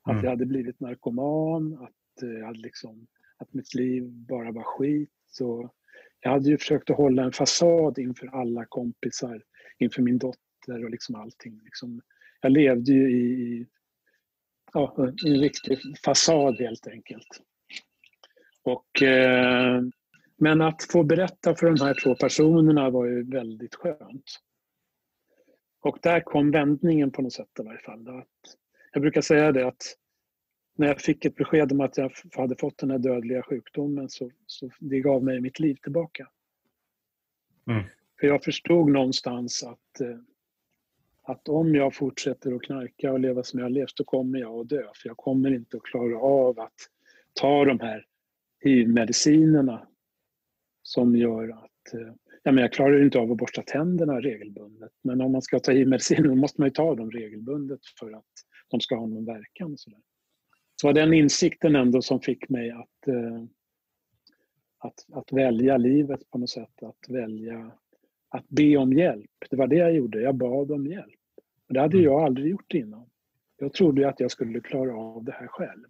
Att 0.02 0.12
mm. 0.12 0.24
jag 0.24 0.30
hade 0.30 0.46
blivit 0.46 0.80
narkoman, 0.80 1.78
att, 1.82 2.22
jag 2.22 2.46
hade 2.46 2.58
liksom, 2.58 3.06
att 3.36 3.54
mitt 3.54 3.74
liv 3.74 4.04
bara 4.08 4.52
var 4.52 4.62
skit. 4.62 5.38
Och 5.40 5.74
jag 6.20 6.30
hade 6.30 6.48
ju 6.48 6.58
försökt 6.58 6.90
att 6.90 6.96
hålla 6.96 7.24
en 7.24 7.32
fasad 7.32 7.98
inför 7.98 8.26
alla 8.26 8.64
kompisar, 8.64 9.42
inför 9.78 10.02
min 10.02 10.18
dotter 10.18 10.84
och 10.84 10.90
liksom 10.90 11.14
allting. 11.14 11.60
Liksom, 11.64 12.00
jag 12.40 12.52
levde 12.52 12.92
ju 12.92 13.10
i 13.10 13.66
ja, 14.72 14.94
en 15.24 15.40
riktig 15.40 15.78
fasad 16.04 16.56
helt 16.60 16.86
enkelt. 16.86 17.42
Och, 18.66 19.02
eh, 19.02 19.82
men 20.36 20.60
att 20.60 20.82
få 20.82 21.02
berätta 21.02 21.54
för 21.54 21.66
de 21.66 21.84
här 21.84 21.96
två 22.04 22.14
personerna 22.14 22.90
var 22.90 23.06
ju 23.06 23.30
väldigt 23.30 23.74
skönt. 23.74 24.40
Och 25.80 25.98
där 26.02 26.20
kom 26.20 26.50
vändningen 26.50 27.10
på 27.10 27.22
något 27.22 27.32
sätt 27.32 27.48
i 27.60 27.62
varje 27.62 27.78
fall. 27.78 28.08
Att 28.08 28.56
jag 28.92 29.02
brukar 29.02 29.20
säga 29.20 29.52
det 29.52 29.66
att 29.66 29.96
när 30.76 30.86
jag 30.86 31.00
fick 31.00 31.24
ett 31.24 31.34
besked 31.34 31.72
om 31.72 31.80
att 31.80 31.98
jag 31.98 32.12
hade 32.36 32.56
fått 32.56 32.78
den 32.78 32.90
här 32.90 32.98
dödliga 32.98 33.42
sjukdomen 33.42 34.08
så, 34.08 34.30
så 34.46 34.70
det 34.78 35.00
gav 35.00 35.24
mig 35.24 35.40
mitt 35.40 35.58
liv 35.58 35.74
tillbaka. 35.82 36.28
Mm. 37.70 37.84
För 38.20 38.26
jag 38.26 38.44
förstod 38.44 38.90
någonstans 38.90 39.64
att, 39.64 40.00
eh, 40.00 40.18
att 41.22 41.48
om 41.48 41.74
jag 41.74 41.94
fortsätter 41.94 42.54
att 42.54 42.62
knarka 42.62 43.12
och 43.12 43.20
leva 43.20 43.42
som 43.42 43.58
jag 43.58 43.64
har 43.64 43.70
levt, 43.70 43.96
då 43.96 44.04
kommer 44.04 44.38
jag 44.38 44.60
att 44.60 44.68
dö. 44.68 44.82
För 44.94 45.08
jag 45.08 45.16
kommer 45.16 45.54
inte 45.54 45.76
att 45.76 45.82
klara 45.82 46.18
av 46.18 46.60
att 46.60 46.90
ta 47.32 47.64
de 47.64 47.80
här 47.80 48.06
hiv-medicinerna 48.66 49.86
som 50.82 51.16
gör 51.16 51.48
att 51.48 51.94
eh, 51.94 52.14
Ja, 52.46 52.52
men 52.52 52.62
jag 52.62 52.72
klarar 52.72 53.02
inte 53.02 53.18
av 53.18 53.32
att 53.32 53.38
borsta 53.38 53.62
tänderna 53.62 54.20
regelbundet. 54.20 54.92
Men 55.02 55.20
om 55.20 55.32
man 55.32 55.42
ska 55.42 55.60
ta 55.60 55.72
i 55.72 55.84
mediciner 55.84 56.34
måste 56.34 56.60
man 56.60 56.68
ju 56.68 56.72
ta 56.72 56.94
dem 56.94 57.10
regelbundet 57.10 57.80
för 58.00 58.12
att 58.12 58.24
de 58.68 58.80
ska 58.80 58.96
ha 58.96 59.06
någon 59.06 59.24
verkan. 59.24 59.78
Så, 59.78 59.90
där. 59.90 60.00
så 60.80 60.86
var 60.86 60.94
den 60.94 61.12
insikten 61.12 61.76
ändå 61.76 62.02
som 62.02 62.20
fick 62.20 62.48
mig 62.48 62.70
att, 62.70 63.08
eh, 63.08 63.44
att, 64.78 65.06
att 65.12 65.32
välja 65.32 65.76
livet 65.76 66.30
på 66.30 66.38
något 66.38 66.50
sätt. 66.50 66.82
Att 66.82 67.08
välja 67.08 67.72
att 68.28 68.48
be 68.48 68.76
om 68.76 68.92
hjälp. 68.92 69.30
Det 69.50 69.56
var 69.56 69.66
det 69.66 69.76
jag 69.76 69.94
gjorde. 69.94 70.20
Jag 70.20 70.34
bad 70.34 70.70
om 70.70 70.86
hjälp. 70.86 71.20
Och 71.68 71.74
det 71.74 71.80
hade 71.80 71.96
mm. 71.96 72.04
jag 72.04 72.20
aldrig 72.20 72.50
gjort 72.50 72.74
innan. 72.74 73.10
Jag 73.56 73.72
trodde 73.72 74.08
att 74.08 74.20
jag 74.20 74.30
skulle 74.30 74.60
klara 74.60 74.96
av 74.96 75.24
det 75.24 75.32
här 75.32 75.46
själv. 75.46 75.88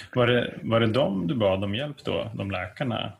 Mm. 0.00 0.08
Var, 0.14 0.26
det, 0.26 0.60
var 0.62 0.80
det 0.80 0.86
dem 0.86 1.26
du 1.26 1.34
bad 1.34 1.64
om 1.64 1.74
hjälp 1.74 2.04
då, 2.04 2.30
de 2.34 2.50
läkarna? 2.50 3.12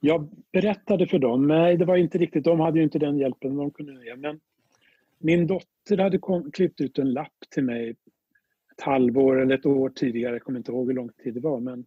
Jag 0.00 0.28
berättade 0.52 1.06
för 1.06 1.18
dem, 1.18 1.46
nej 1.46 1.76
det 1.76 1.84
var 1.84 1.96
inte 1.96 2.18
riktigt, 2.18 2.44
de 2.44 2.60
hade 2.60 2.78
ju 2.78 2.84
inte 2.84 2.98
den 2.98 3.18
hjälpen 3.18 3.56
de 3.56 3.70
kunde 3.70 4.04
ge. 4.04 4.16
Men 4.16 4.40
min 5.18 5.46
dotter 5.46 5.98
hade 5.98 6.18
klippt 6.52 6.80
ut 6.80 6.98
en 6.98 7.12
lapp 7.12 7.36
till 7.54 7.64
mig 7.64 7.90
ett 8.72 8.80
halvår 8.80 9.40
eller 9.40 9.54
ett 9.54 9.66
år 9.66 9.90
tidigare, 9.90 10.32
jag 10.32 10.42
kommer 10.42 10.58
inte 10.58 10.72
ihåg 10.72 10.86
hur 10.86 10.94
lång 10.94 11.10
tid 11.24 11.34
det 11.34 11.40
var. 11.40 11.60
Men 11.60 11.84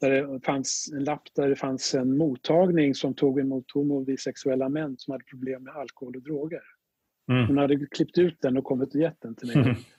där 0.00 0.10
det 0.10 0.40
fanns 0.44 0.90
en 0.94 1.04
lapp 1.04 1.22
där 1.34 1.48
det 1.48 1.56
fanns 1.56 1.94
en 1.94 2.16
mottagning 2.16 2.94
som 2.94 3.14
tog 3.14 3.40
emot 3.40 3.70
homo 3.70 3.96
och 3.96 4.04
bisexuella 4.04 4.68
män 4.68 4.94
som 4.98 5.12
hade 5.12 5.24
problem 5.24 5.62
med 5.62 5.76
alkohol 5.76 6.16
och 6.16 6.22
droger. 6.22 6.62
Mm. 7.30 7.46
Hon 7.46 7.58
hade 7.58 7.86
klippt 7.86 8.18
ut 8.18 8.38
den 8.40 8.56
och 8.56 8.64
kommit 8.64 8.94
och 8.94 9.00
gett 9.00 9.20
den 9.20 9.34
till 9.34 9.56
mig. 9.56 9.76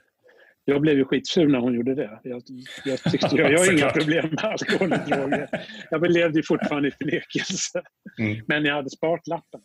Jag 0.65 0.81
blev 0.81 0.97
ju 0.97 1.05
skitsur 1.05 1.47
när 1.47 1.59
hon 1.59 1.73
gjorde 1.73 1.95
det. 1.95 2.19
Jag, 2.23 2.43
jag 2.85 3.03
tyckte 3.03 3.35
jag, 3.35 3.51
jag 3.51 3.59
har 3.59 3.73
inga 3.77 3.89
problem 3.89 4.29
med 4.29 4.43
alkohol 4.43 4.91
och 4.93 5.09
droger. 5.09 5.49
Jag 5.89 6.11
levde 6.11 6.39
ju 6.39 6.43
fortfarande 6.43 6.87
i 6.87 6.91
förnekelse. 6.91 7.83
Mm. 8.19 8.45
Men 8.47 8.65
jag 8.65 8.75
hade 8.75 8.89
sparat 8.89 9.27
lappen. 9.27 9.61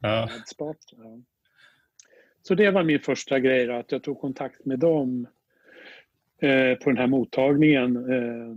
Ja. 0.00 0.28
Sparat, 0.46 0.76
ja. 0.90 1.20
Så 2.42 2.54
det 2.54 2.70
var 2.70 2.84
min 2.84 3.00
första 3.00 3.40
grej, 3.40 3.66
då, 3.66 3.72
att 3.72 3.92
jag 3.92 4.02
tog 4.02 4.20
kontakt 4.20 4.64
med 4.64 4.78
dem 4.78 5.26
eh, 6.40 6.74
på 6.74 6.90
den 6.90 6.96
här 6.96 7.06
mottagningen. 7.06 7.96
Eh, 7.96 8.56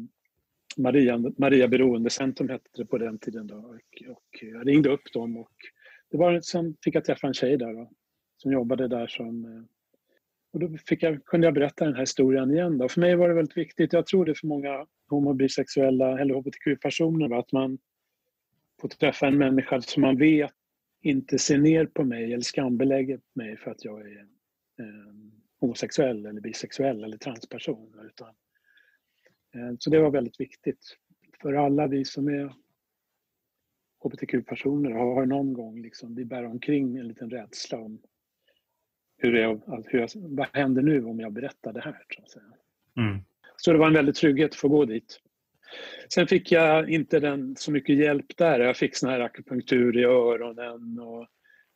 Maria, 0.77 1.17
Maria 1.37 1.67
Beroendecentrum 1.67 2.49
hette 2.49 2.69
det 2.77 2.85
på 2.85 2.97
den 2.97 3.19
tiden. 3.19 3.47
Då, 3.47 3.55
och, 3.55 4.11
och 4.11 4.25
jag 4.41 4.67
ringde 4.67 4.89
upp 4.89 5.13
dem 5.13 5.37
och 5.37 5.51
det 6.11 6.17
var, 6.17 6.41
sen 6.41 6.75
fick 6.83 6.95
jag 6.95 7.05
träffa 7.05 7.27
en 7.27 7.33
tjej 7.33 7.57
där 7.57 7.73
då, 7.73 7.91
som 8.37 8.51
jobbade 8.51 8.87
där 8.87 9.07
som 9.07 9.45
eh, 9.45 9.74
och 10.55 10.61
då 10.61 10.77
fick 10.77 11.03
jag, 11.03 11.25
kunde 11.25 11.47
jag 11.47 11.53
berätta 11.53 11.85
den 11.85 11.93
här 11.93 12.01
historien 12.01 12.51
igen. 12.51 12.77
Då. 12.77 12.89
För 12.89 13.01
mig 13.01 13.15
var 13.15 13.27
det 13.27 13.35
väldigt 13.35 13.57
viktigt, 13.57 13.93
jag 13.93 14.05
tror 14.05 14.25
det 14.25 14.35
för 14.35 14.47
många 14.47 14.85
homo 15.09 15.33
bisexuella 15.33 16.19
eller 16.19 16.35
hbtq-personer, 16.35 17.39
att 17.39 17.51
man 17.51 17.77
får 18.81 18.87
träffa 18.87 19.27
en 19.27 19.37
människa 19.37 19.81
som 19.81 20.01
man 20.01 20.17
vet 20.17 20.53
inte 21.01 21.39
ser 21.39 21.57
ner 21.57 21.85
på 21.85 22.03
mig 22.03 22.33
eller 22.33 22.43
skambelägger 22.43 23.19
mig 23.33 23.57
för 23.57 23.71
att 23.71 23.85
jag 23.85 24.01
är 24.01 24.19
eh, 24.79 25.13
homosexuell 25.59 26.25
eller 26.25 26.41
bisexuell 26.41 27.03
eller 27.03 27.17
transperson. 27.17 27.93
Utan, 28.05 28.29
eh, 29.55 29.75
så 29.79 29.89
det 29.89 29.99
var 29.99 30.11
väldigt 30.11 30.39
viktigt. 30.39 30.97
För 31.41 31.53
alla 31.53 31.87
vi 31.87 32.05
som 32.05 32.27
är 32.27 32.53
hbtq-personer 34.03 34.91
har 34.91 35.25
någon 35.25 35.53
gång 35.53 35.81
liksom, 35.81 36.15
vi 36.15 36.25
bär 36.25 36.45
omkring 36.45 36.97
en 36.97 37.07
liten 37.07 37.29
rädsla 37.29 37.77
om 37.77 38.01
hur 39.17 39.36
är, 39.36 39.60
hur 39.86 39.99
jag, 39.99 40.10
vad 40.15 40.47
händer 40.54 40.82
nu 40.82 41.06
om 41.06 41.19
jag 41.19 41.34
berättar 41.34 41.73
det 41.73 41.82
här? 41.82 42.01
Så. 42.25 42.39
Mm. 42.97 43.19
så 43.56 43.73
det 43.73 43.80
var 43.80 43.88
en 43.88 43.93
väldig 43.93 44.15
trygghet 44.15 44.51
att 44.51 44.56
få 44.56 44.67
gå 44.67 44.86
dit. 44.86 45.21
Sen 46.13 46.28
fick 46.28 46.51
jag 46.51 46.89
inte 46.89 47.19
den, 47.19 47.56
så 47.56 47.71
mycket 47.71 47.95
hjälp 47.95 48.38
där. 48.38 48.60
Jag 48.60 48.78
fick 48.78 48.95
sån 48.95 49.10
här 49.10 49.19
akupunktur 49.19 49.97
i 49.97 50.04
öronen 50.04 50.99
och 50.99 51.28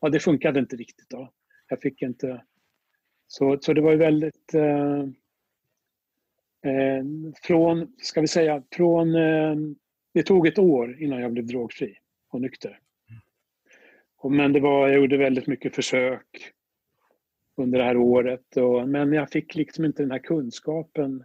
ja, 0.01 0.09
det 0.09 0.19
funkade 0.19 0.59
inte 0.59 0.75
riktigt. 0.75 1.09
då. 1.09 1.33
Jag 1.67 1.81
fick 1.81 2.01
inte... 2.01 2.43
Så, 3.27 3.57
så 3.61 3.73
det 3.73 3.81
var 3.81 3.91
ju 3.91 3.97
väldigt... 3.97 4.53
Eh, 4.53 4.99
eh, 6.71 7.03
från, 7.43 7.93
ska 8.01 8.21
vi 8.21 8.27
säga, 8.27 8.63
från... 8.71 9.15
Eh, 9.15 9.55
det 10.13 10.23
tog 10.23 10.47
ett 10.47 10.59
år 10.59 11.01
innan 11.01 11.21
jag 11.21 11.33
blev 11.33 11.45
drogfri 11.45 11.97
och 12.29 12.41
nykter. 12.41 12.79
Men 14.29 14.53
det 14.53 14.59
var, 14.59 14.87
jag 14.87 14.97
gjorde 14.97 15.17
väldigt 15.17 15.47
mycket 15.47 15.75
försök 15.75 16.53
under 17.59 17.79
det 17.79 17.85
här 17.85 17.97
året. 17.97 18.57
Och, 18.57 18.89
men 18.89 19.13
jag 19.13 19.29
fick 19.29 19.55
liksom 19.55 19.85
inte 19.85 20.03
den 20.03 20.11
här 20.11 20.19
kunskapen. 20.19 21.23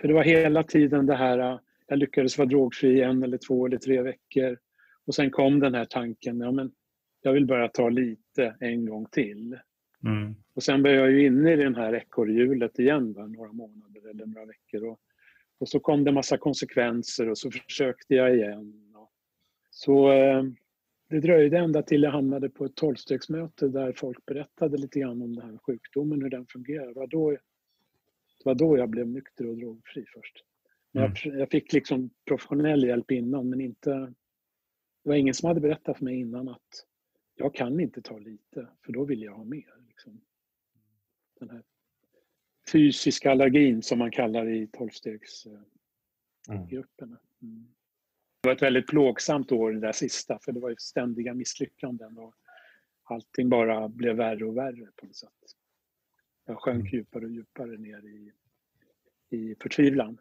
För 0.00 0.08
det 0.08 0.14
var 0.14 0.22
hela 0.24 0.62
tiden 0.62 1.06
det 1.06 1.16
här, 1.16 1.58
jag 1.86 1.98
lyckades 1.98 2.38
vara 2.38 2.48
drogfri 2.48 3.00
en 3.00 3.22
eller 3.22 3.38
två 3.38 3.66
eller 3.66 3.78
tre 3.78 4.02
veckor. 4.02 4.58
Och 5.06 5.14
sen 5.14 5.30
kom 5.30 5.60
den 5.60 5.74
här 5.74 5.84
tanken, 5.84 6.40
ja 6.40 6.50
men 6.50 6.72
jag 7.22 7.32
vill 7.32 7.46
bara 7.46 7.68
ta 7.68 7.88
lite 7.88 8.56
en 8.60 8.86
gång 8.86 9.06
till. 9.06 9.58
Mm. 10.04 10.34
Och 10.54 10.62
sen 10.62 10.82
var 10.82 10.90
jag 10.90 11.10
ju 11.10 11.26
inne 11.26 11.52
i 11.52 11.56
det 11.56 11.76
här 11.76 11.94
ekorrhjulet 11.94 12.78
igen, 12.78 13.12
va, 13.12 13.26
några 13.26 13.52
månader 13.52 14.10
eller 14.10 14.26
några 14.26 14.46
veckor. 14.46 14.84
Och, 14.84 15.00
och 15.58 15.68
så 15.68 15.80
kom 15.80 16.04
det 16.04 16.12
massa 16.12 16.38
konsekvenser 16.38 17.28
och 17.28 17.38
så 17.38 17.50
försökte 17.50 18.14
jag 18.14 18.36
igen. 18.36 18.88
Så 19.70 20.12
eh, 20.12 20.42
det 21.08 21.20
dröjde 21.20 21.58
ända 21.58 21.82
till 21.82 22.02
jag 22.02 22.10
hamnade 22.10 22.48
på 22.48 22.64
ett 22.64 22.74
tolvstegsmöte 22.74 23.68
där 23.68 23.92
folk 23.92 24.26
berättade 24.26 24.78
lite 24.78 25.00
grann 25.00 25.22
om 25.22 25.34
den 25.34 25.50
här 25.50 25.58
sjukdomen, 25.58 26.22
hur 26.22 26.30
den 26.30 26.46
fungerar. 26.46 26.86
Det 26.86 27.00
var 27.00 27.06
då, 27.06 27.30
det 27.30 27.38
var 28.44 28.54
då 28.54 28.78
jag 28.78 28.88
blev 28.88 29.08
nykter 29.08 29.48
och 29.48 29.56
drogfri 29.56 30.04
först. 30.14 30.44
Mm. 30.92 31.12
Jag, 31.24 31.40
jag, 31.40 31.50
fick 31.50 31.72
liksom 31.72 32.10
professionell 32.24 32.84
hjälp 32.84 33.10
innan 33.10 33.48
men 33.48 33.60
inte... 33.60 34.12
Det 35.02 35.08
var 35.10 35.16
ingen 35.16 35.34
som 35.34 35.48
hade 35.48 35.60
berättat 35.60 35.98
för 35.98 36.04
mig 36.04 36.20
innan 36.20 36.48
att 36.48 36.86
jag 37.34 37.54
kan 37.54 37.80
inte 37.80 38.02
ta 38.02 38.18
lite 38.18 38.68
för 38.84 38.92
då 38.92 39.04
vill 39.04 39.22
jag 39.22 39.32
ha 39.32 39.44
mer. 39.44 39.74
Liksom. 39.88 40.20
Den 41.40 41.50
här 41.50 41.62
fysiska 42.72 43.30
allergin 43.30 43.82
som 43.82 43.98
man 43.98 44.10
kallar 44.10 44.48
i 44.48 44.66
tolvstegsgrupperna. 44.66 47.18
Mm. 47.42 47.66
Det 48.40 48.48
var 48.48 48.56
ett 48.56 48.62
väldigt 48.62 48.86
plågsamt 48.86 49.52
år 49.52 49.72
det 49.72 49.80
där 49.80 49.92
sista 49.92 50.38
för 50.38 50.52
det 50.52 50.60
var 50.60 50.70
ju 50.70 50.76
ständiga 50.78 51.34
misslyckanden 51.34 52.18
och 52.18 52.34
allting 53.02 53.48
bara 53.48 53.88
blev 53.88 54.16
värre 54.16 54.44
och 54.44 54.56
värre 54.56 54.86
på 54.96 55.06
något 55.06 55.16
sätt. 55.16 55.30
Jag 56.44 56.58
sjönk 56.58 56.80
mm. 56.80 56.92
djupare 56.92 57.24
och 57.24 57.30
djupare 57.30 57.76
ner 57.76 58.06
i, 58.06 58.32
i 59.36 59.54
förtvivlan. 59.62 60.20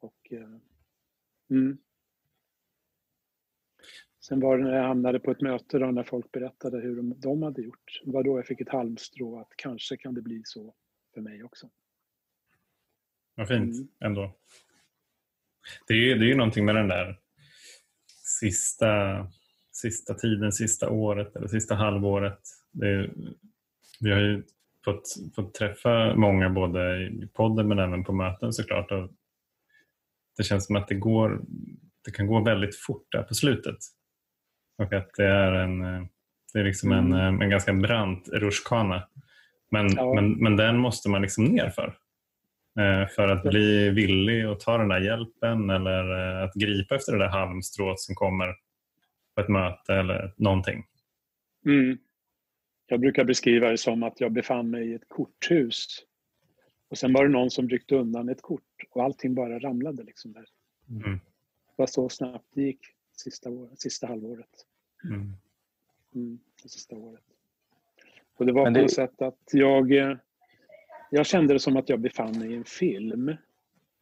Och, 0.00 0.32
eh, 0.32 0.56
mm. 1.50 1.78
Sen 4.20 4.40
var 4.40 4.58
det 4.58 4.64
när 4.64 4.76
jag 4.76 4.88
hamnade 4.88 5.20
på 5.20 5.30
ett 5.30 5.40
möte 5.40 5.78
då, 5.78 5.86
när 5.86 6.02
folk 6.02 6.32
berättade 6.32 6.80
hur 6.80 6.96
de, 6.96 7.14
de 7.20 7.42
hade 7.42 7.62
gjort. 7.62 8.00
Det 8.04 8.12
var 8.12 8.22
då 8.22 8.38
jag 8.38 8.46
fick 8.46 8.60
ett 8.60 8.68
halmstrå 8.68 9.40
att 9.40 9.52
kanske 9.56 9.96
kan 9.96 10.14
det 10.14 10.22
bli 10.22 10.42
så 10.44 10.74
för 11.14 11.20
mig 11.20 11.44
också. 11.44 11.70
Vad 13.34 13.48
fint 13.48 13.74
mm. 13.74 13.88
ändå. 14.00 14.36
Det 15.86 15.94
är 15.94 15.98
ju 15.98 16.18
det 16.18 16.30
är 16.30 16.36
någonting 16.36 16.64
med 16.64 16.74
den 16.74 16.88
där 16.88 17.18
sista, 18.40 19.26
sista 19.72 20.14
tiden, 20.14 20.52
sista 20.52 20.90
året 20.90 21.36
eller 21.36 21.48
sista 21.48 21.74
halvåret. 21.74 22.38
Är, 22.82 23.10
vi 24.00 24.12
har 24.12 24.20
ju 24.20 24.42
fått, 24.84 25.02
fått 25.34 25.54
träffa 25.54 26.14
många 26.14 26.50
både 26.50 27.02
i 27.02 27.28
podden 27.34 27.68
men 27.68 27.78
även 27.78 28.04
på 28.04 28.12
möten 28.12 28.52
såklart. 28.52 28.92
Och 28.92 29.10
det 30.36 30.42
känns 30.42 30.66
som 30.66 30.76
att 30.76 30.88
det, 30.88 30.94
går, 30.94 31.40
det 32.04 32.10
kan 32.10 32.26
gå 32.26 32.44
väldigt 32.44 32.76
fort 32.76 33.06
där 33.12 33.22
på 33.22 33.34
slutet. 33.34 33.78
Och 34.78 34.92
att 34.92 35.10
det 35.16 35.26
är 35.26 35.52
en, 35.52 35.80
det 36.52 36.60
är 36.60 36.64
liksom 36.64 36.92
en, 36.92 37.12
mm. 37.12 37.42
en 37.42 37.50
ganska 37.50 37.72
brant 37.72 38.28
rutschkana. 38.28 39.08
Men, 39.70 39.92
ja. 39.96 40.14
men, 40.14 40.32
men 40.32 40.56
den 40.56 40.78
måste 40.78 41.08
man 41.08 41.22
liksom 41.22 41.44
ner 41.44 41.70
för. 41.70 41.96
Eh, 42.78 43.08
för 43.08 43.28
att 43.28 43.42
bli 43.42 43.90
villig 43.90 44.44
att 44.44 44.60
ta 44.60 44.78
den 44.78 44.88
där 44.88 45.00
hjälpen 45.00 45.70
eller 45.70 46.18
eh, 46.18 46.44
att 46.44 46.54
gripa 46.54 46.94
efter 46.94 47.12
det 47.12 47.18
där 47.18 47.28
halmstrået 47.28 48.00
som 48.00 48.14
kommer 48.14 48.54
på 49.34 49.40
ett 49.40 49.48
möte 49.48 49.94
eller 49.94 50.34
någonting. 50.36 50.84
Mm. 51.66 51.98
Jag 52.86 53.00
brukar 53.00 53.24
beskriva 53.24 53.70
det 53.70 53.78
som 53.78 54.02
att 54.02 54.20
jag 54.20 54.32
befann 54.32 54.70
mig 54.70 54.90
i 54.90 54.94
ett 54.94 55.08
korthus 55.08 55.86
och 56.90 56.98
sen 56.98 57.12
var 57.12 57.24
det 57.24 57.30
någon 57.30 57.50
som 57.50 57.68
ryckte 57.68 57.96
undan 57.96 58.28
ett 58.28 58.42
kort 58.42 58.62
och 58.90 59.04
allting 59.04 59.34
bara 59.34 59.58
ramlade. 59.58 60.02
Liksom 60.02 60.32
där. 60.32 60.46
Mm. 60.88 61.12
Det 61.66 61.74
var 61.76 61.86
så 61.86 62.08
snabbt 62.08 62.46
det 62.54 62.62
gick 62.62 62.80
sista, 63.16 63.50
år, 63.50 63.70
sista 63.74 64.06
halvåret. 64.06 64.66
Mm. 65.04 65.32
Mm, 66.14 66.38
det 66.62 66.68
sista 66.68 66.96
året. 66.96 67.24
Och 68.36 68.46
det 68.46 68.52
var 68.52 68.70
det... 68.70 68.74
på 68.74 68.82
något 68.82 68.92
sätt 68.92 69.22
att 69.22 69.48
jag 69.52 69.92
eh, 69.92 70.16
jag 71.10 71.26
kände 71.26 71.54
det 71.54 71.60
som 71.60 71.76
att 71.76 71.88
jag 71.88 72.00
befann 72.00 72.38
mig 72.38 72.52
i 72.52 72.56
en 72.56 72.64
film. 72.64 73.36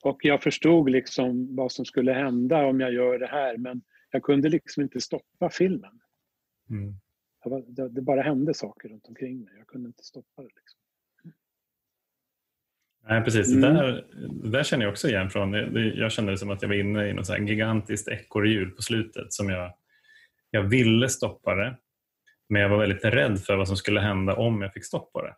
Och 0.03 0.25
jag 0.25 0.43
förstod 0.43 0.91
liksom 0.91 1.57
vad 1.57 1.73
som 1.73 1.85
skulle 1.85 2.13
hända 2.13 2.67
om 2.67 2.81
jag 2.81 2.93
gör 2.93 3.19
det 3.19 3.27
här 3.27 3.57
men 3.57 3.83
jag 4.11 4.23
kunde 4.23 4.49
liksom 4.49 4.83
inte 4.83 5.01
stoppa 5.01 5.51
filmen. 5.51 6.01
Mm. 6.71 6.95
Var, 7.45 7.89
det, 7.89 8.03
bara 8.03 8.23
hände 8.23 8.55
saker 8.55 8.89
runt 8.89 9.07
omkring 9.07 9.41
mig. 9.41 9.55
Jag 9.59 9.67
kunde 9.67 9.87
inte 9.87 10.05
stoppa 10.05 10.43
det. 10.43 10.49
Liksom. 10.57 10.81
Nej, 13.09 13.25
precis. 13.25 13.53
Mm. 13.53 13.61
Det, 13.61 13.83
där, 13.83 14.07
det 14.43 14.51
där 14.51 14.63
känner 14.63 14.85
jag 14.85 14.93
också 14.93 15.09
igen 15.09 15.31
från. 15.31 15.53
Jag 15.95 16.13
kände 16.13 16.33
det 16.33 16.39
som 16.39 16.51
att 16.51 16.63
jag 16.63 16.69
var 16.69 16.77
inne 16.77 17.09
i 17.09 17.13
något 17.13 17.27
så 17.27 17.37
gigantiskt 17.37 18.09
ekorrhjul 18.09 18.71
på 18.71 18.83
slutet 18.83 19.33
som 19.33 19.49
jag, 19.49 19.73
jag 20.51 20.63
ville 20.63 21.09
stoppa 21.09 21.55
det. 21.55 21.77
Men 22.49 22.63
jag 22.63 22.69
var 22.69 22.79
väldigt 22.79 23.05
rädd 23.05 23.41
för 23.41 23.57
vad 23.57 23.69
som 23.69 23.77
skulle 23.77 24.01
hända 24.01 24.35
om 24.35 24.63
jag 24.63 24.73
fick 24.73 24.85
stopp 24.85 25.13
på 25.13 25.23
det. 25.23 25.35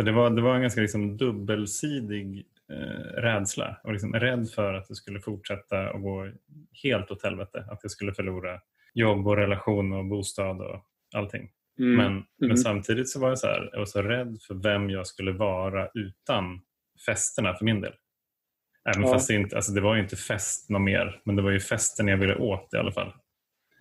Så 0.00 0.04
det 0.04 0.12
var, 0.12 0.30
det 0.30 0.42
var 0.42 0.54
en 0.54 0.60
ganska 0.60 0.80
liksom 0.80 1.16
dubbelsidig 1.16 2.46
eh, 2.70 3.20
rädsla. 3.20 3.80
Och 3.84 3.92
liksom 3.92 4.14
rädd 4.14 4.50
för 4.50 4.74
att 4.74 4.88
det 4.88 4.94
skulle 4.94 5.20
fortsätta 5.20 5.90
att 5.90 6.02
gå 6.02 6.30
helt 6.82 7.10
åt 7.10 7.22
helvete. 7.22 7.64
Att 7.70 7.78
jag 7.82 7.90
skulle 7.90 8.14
förlora 8.14 8.60
jobb 8.94 9.26
och 9.26 9.36
relation 9.36 9.92
och 9.92 10.04
bostad 10.04 10.60
och 10.60 10.84
allting. 11.14 11.50
Mm. 11.78 11.96
Men, 11.96 12.06
mm. 12.06 12.24
men 12.38 12.58
samtidigt 12.58 13.08
så 13.08 13.20
var 13.20 13.28
jag 13.28 13.38
så 13.38 13.46
här, 13.46 13.68
jag 13.72 13.78
var 13.78 13.86
så 13.86 14.02
rädd 14.02 14.38
för 14.46 14.54
vem 14.54 14.90
jag 14.90 15.06
skulle 15.06 15.32
vara 15.32 15.88
utan 15.94 16.60
festerna 17.06 17.54
för 17.54 17.64
min 17.64 17.80
del. 17.80 17.94
Även 18.88 19.02
ja. 19.02 19.12
fast 19.12 19.28
det 19.28 19.34
inte, 19.34 19.56
alltså 19.56 19.72
det 19.72 19.80
var 19.80 19.94
ju 19.94 20.02
inte 20.02 20.16
fest 20.16 20.70
något 20.70 20.82
mer, 20.82 21.20
men 21.24 21.36
det 21.36 21.42
var 21.42 21.50
ju 21.50 21.60
festen 21.60 22.08
jag 22.08 22.16
ville 22.16 22.36
åt 22.36 22.74
i 22.74 22.76
alla 22.76 22.92
fall. 22.92 23.12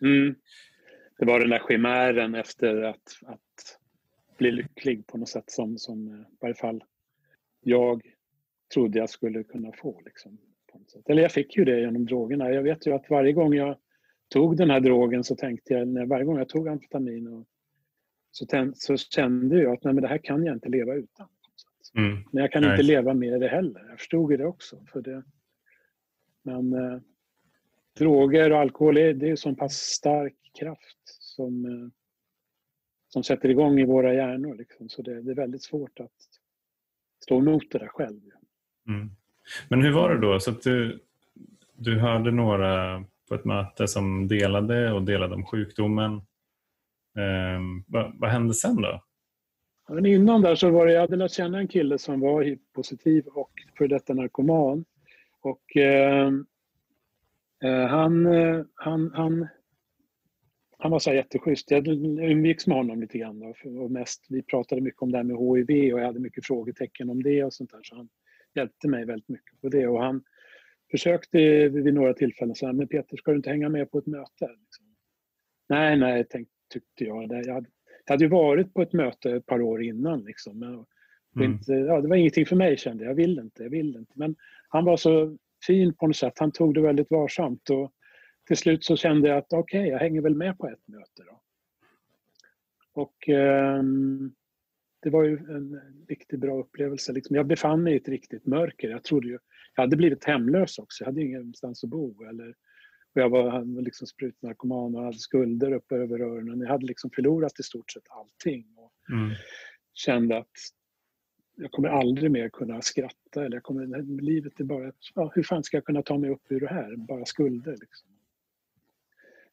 Mm. 0.02 0.36
Det 1.20 1.26
var 1.26 1.40
den 1.40 1.50
där 1.50 1.62
chimären 1.68 2.36
efter 2.36 2.82
att, 2.82 3.20
att 3.26 3.40
bli 4.40 4.52
lycklig 4.52 5.08
på 5.08 5.18
något 5.18 5.30
sätt 5.30 5.52
som, 5.52 5.78
som 5.78 6.08
eh, 6.08 6.20
i 6.20 6.38
varje 6.40 6.56
fall 6.56 6.84
jag 7.62 8.02
trodde 8.74 9.00
jag 9.00 9.10
skulle 9.10 9.44
kunna 9.44 9.72
få. 9.72 10.02
Liksom, 10.06 10.38
på 10.72 10.78
något 10.78 10.92
sätt. 10.92 11.10
Eller 11.10 11.22
jag 11.22 11.32
fick 11.32 11.58
ju 11.58 11.66
det 11.66 11.80
genom 11.80 12.06
drogerna. 12.06 12.52
Jag 12.52 12.64
vet 12.64 12.88
ju 12.88 12.94
att 12.94 13.10
varje 13.10 13.34
gång 13.34 13.54
jag 13.54 13.78
tog 14.30 14.58
den 14.58 14.70
här 14.70 14.80
drogen 14.80 15.24
så 15.24 15.36
tänkte 15.36 15.74
jag, 15.74 15.88
när 15.88 16.06
varje 16.06 16.26
gång 16.26 16.38
jag 16.38 16.50
tog 16.50 16.68
amfetamin 16.68 17.28
och, 17.28 17.48
så, 18.32 18.46
tänd, 18.46 18.78
så 18.78 18.98
kände 18.98 19.62
jag 19.62 19.74
att 19.74 19.84
nej, 19.84 19.94
men 19.94 20.02
det 20.02 20.08
här 20.08 20.18
kan 20.18 20.46
jag 20.46 20.56
inte 20.56 20.70
leva 20.70 20.94
utan. 20.94 21.28
Mm. 21.96 22.18
Men 22.32 22.42
jag 22.42 22.52
kan 22.52 22.64
inte 22.64 22.84
leva 22.84 23.14
med 23.14 23.42
det 23.42 23.48
heller. 23.48 23.86
Jag 23.90 23.98
förstod 23.98 24.38
det 24.38 24.46
också. 24.46 24.86
För 24.92 25.02
det. 25.02 25.24
Men 26.44 26.74
eh, 26.74 27.00
droger 27.98 28.52
och 28.52 28.60
alkohol 28.60 28.98
är, 28.98 29.14
det 29.14 29.30
är 29.30 29.36
så 29.36 29.56
pass 29.56 29.74
stark 29.74 30.36
kraft 30.60 31.00
som 31.06 31.66
eh, 31.66 31.90
som 33.10 33.24
sätter 33.24 33.50
igång 33.50 33.80
i 33.80 33.86
våra 33.86 34.14
hjärnor. 34.14 34.56
Liksom. 34.56 34.90
Så 34.90 35.02
det, 35.02 35.22
det, 35.22 35.32
är 35.32 35.36
väldigt 35.36 35.64
svårt 35.64 36.00
att 36.00 36.12
stå 37.24 37.38
emot 37.38 37.64
det 37.72 37.80
där 37.80 37.88
själv. 37.88 38.22
Mm. 38.88 39.10
Men 39.70 39.82
hur 39.82 39.92
var 39.92 40.16
det 40.16 40.22
då? 40.22 40.40
Så 40.40 40.52
du, 40.52 41.00
du 41.74 42.00
hörde 42.00 42.32
några 42.32 43.04
på 43.30 43.36
ett 43.36 43.46
möte 43.46 43.88
som 43.88 44.28
delade 44.28 44.92
och 44.92 45.04
delade 45.04 45.36
om 45.36 45.46
sjukdomen. 45.46 46.14
Eh, 47.18 47.60
vad, 47.88 48.20
vad, 48.20 48.30
hände 48.30 48.54
sen 48.54 48.76
då? 48.76 49.04
Men 49.90 50.06
innan 50.06 50.42
där 50.42 50.56
så 50.56 50.70
var 50.70 50.86
det, 50.86 50.94
jag 50.94 51.02
hade 51.02 51.16
lärt 51.16 51.32
känna 51.32 51.60
en 51.60 51.68
kille 51.68 51.98
som 51.98 52.20
var 52.20 52.44
hiv-positiv 52.44 53.28
och 53.28 53.52
för 53.78 53.88
detta 53.88 54.14
narkoman. 54.14 54.86
Och 55.42 55.78
eh, 55.78 56.28
eh 57.64 57.88
han, 57.88 58.28
han, 58.76 59.12
han 59.14 59.48
han 60.82 60.92
var 60.92 61.00
så 61.00 61.14
jätteschysst. 61.14 61.72
Jag 61.72 61.88
umgicks 61.88 62.68
med 62.68 62.78
honom 62.78 63.02
lite 63.02 63.18
grann. 63.18 63.40
Då, 63.40 63.54
och 63.82 63.92
mest, 63.92 64.26
vi 64.30 64.42
pratade 64.42 64.82
mycket 64.82 65.02
om 65.02 65.12
det 65.12 65.18
här 65.18 65.24
med 65.24 65.38
HIV 65.38 65.94
och 65.94 66.00
jag 66.00 66.06
hade 66.06 66.20
mycket 66.20 66.46
frågetecken 66.46 67.10
om 67.10 67.24
det 67.24 67.44
och 67.44 67.54
sånt 67.54 67.72
där. 67.72 67.80
Så 67.84 67.96
han 67.96 68.10
hjälpte 68.56 68.88
mig 68.88 69.06
väldigt 69.06 69.30
mycket 69.30 69.62
på 69.62 69.70
det. 69.70 69.88
Och 69.88 70.04
han 70.04 70.24
försökte 70.92 71.38
vid 71.70 71.94
några 71.94 72.14
tillfällen 72.14 72.56
säga, 72.56 72.74
men 72.74 72.88
Peter 72.88 73.18
ska 73.18 73.32
du 73.32 73.38
inte 73.38 73.50
hänga 73.50 73.70
med 73.70 73.92
på 73.92 73.98
ett 73.98 74.06
möte? 74.06 74.48
Liksom. 74.60 74.86
Nej, 75.70 75.98
nej, 75.98 76.24
tänkte, 76.24 76.54
tyckte 76.74 77.04
jag. 77.04 77.24
Jag 77.24 77.54
hade, 77.54 77.70
jag 78.06 78.14
hade 78.14 78.24
ju 78.24 78.30
varit 78.30 78.74
på 78.74 78.82
ett 78.82 78.94
möte 78.94 79.32
ett 79.32 79.46
par 79.46 79.62
år 79.62 79.84
innan. 79.84 80.24
Liksom, 80.24 80.60
men, 80.60 80.86
mm. 81.36 81.52
inte, 81.52 81.74
ja, 81.74 82.02
det 82.02 82.08
var 82.08 82.16
ingenting 82.16 82.46
för 82.46 82.56
mig 82.56 82.78
kände 82.78 83.04
jag. 83.04 83.12
Jag 83.12 83.16
vill 83.16 83.40
inte, 83.40 83.64
jag 83.64 83.70
vill 83.70 83.96
inte. 83.96 84.14
Men 84.16 84.36
han 84.70 84.86
var 84.86 84.98
så 84.98 85.38
fin 85.68 85.94
på 85.94 86.08
något 86.08 86.16
sätt. 86.16 86.40
Han 86.40 86.52
tog 86.52 86.74
det 86.74 86.82
väldigt 86.82 87.12
varsamt. 87.12 87.70
Och, 87.70 87.94
till 88.50 88.58
slut 88.58 88.84
så 88.84 88.96
kände 88.98 89.28
jag 89.28 89.38
att 89.38 89.54
okej, 89.54 89.80
okay, 89.80 89.92
jag 89.92 90.00
hänger 90.00 90.22
väl 90.22 90.36
med 90.36 90.58
på 90.58 90.68
ett 90.68 90.88
möte 90.88 91.24
då. 91.26 91.42
Och 92.94 93.30
eh, 93.30 93.84
det 95.02 95.10
var 95.10 95.24
ju 95.24 95.38
en 95.38 95.82
riktigt 96.08 96.40
bra 96.40 96.60
upplevelse. 96.60 97.14
Liksom, 97.14 97.36
jag 97.36 97.48
befann 97.48 97.84
mig 97.84 97.94
i 97.94 97.98
ett 97.98 98.08
riktigt 98.08 98.46
mörker. 98.46 98.90
Jag 98.90 99.04
trodde 99.04 99.28
ju, 99.28 99.38
jag 99.76 99.84
hade 99.84 99.96
blivit 99.96 100.26
hemlös 100.26 100.80
också. 100.80 101.04
Jag 101.04 101.06
hade 101.06 101.22
ingenstans 101.22 101.84
att 101.84 101.90
bo. 101.90 102.24
Eller, 102.24 102.50
Och 103.14 103.22
jag 103.22 103.30
var 103.30 103.82
liksom 103.82 104.08
sprutnarkoman 104.08 104.96
och 104.96 105.04
hade 105.04 105.18
skulder 105.18 105.72
upp 105.72 105.92
över 105.92 106.20
öronen. 106.20 106.60
Jag 106.60 106.68
hade 106.68 106.86
liksom 106.86 107.10
förlorat 107.16 107.60
i 107.60 107.64
stort 107.64 107.92
sett 107.92 108.10
allting. 108.10 108.66
Och 108.78 108.94
Mm. 109.10 109.32
kände 109.94 110.38
att 110.38 110.52
jag 111.56 111.72
kommer 111.72 111.90
aldrig 111.90 112.32
mer 112.32 112.50
kunna 112.50 112.82
skratta. 112.82 113.46
Eller 113.46 113.56
jag 113.56 113.64
kommer, 113.64 114.22
livet 114.22 114.60
är 114.60 114.64
bara 114.64 114.92
ja, 115.16 115.32
hur 115.36 115.44
fan 115.44 115.64
ska 115.64 115.78
jag 115.78 115.86
kunna 115.86 116.02
ta 116.02 116.18
mig 116.18 116.30
upp 116.30 116.52
ur 116.52 116.60
det 116.60 116.68
här? 116.68 116.96
Bara 116.96 117.26
skulder. 117.26 117.72
Liksom. 117.72 118.09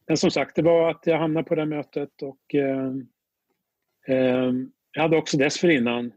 Men 0.08 0.16
som 0.16 0.30
sagt, 0.30 0.56
det 0.56 0.62
var 0.62 0.90
att 0.90 1.06
jag 1.06 1.18
hamnade 1.18 1.48
på 1.48 1.54
det 1.54 1.66
mötet 1.66 2.22
och 2.22 2.54
eh, 2.54 2.92
eh, 4.06 4.52
jag 4.92 5.02
hade 5.02 5.16
också 5.16 5.36
dessförinnan 5.36 6.12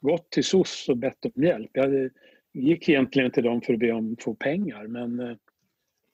gått 0.00 0.30
till 0.30 0.44
SOS 0.44 0.88
och 0.88 0.96
bett 0.96 1.24
om 1.24 1.42
hjälp. 1.42 1.70
Jag 1.72 1.82
hade, 1.82 2.10
gick 2.52 2.88
egentligen 2.88 3.30
till 3.30 3.44
dem 3.44 3.60
för 3.60 3.72
att 3.72 3.78
be 3.78 3.92
om 3.92 4.12
att 4.12 4.22
få 4.22 4.34
pengar 4.34 4.86
men 4.86 5.20
eh, 5.20 5.36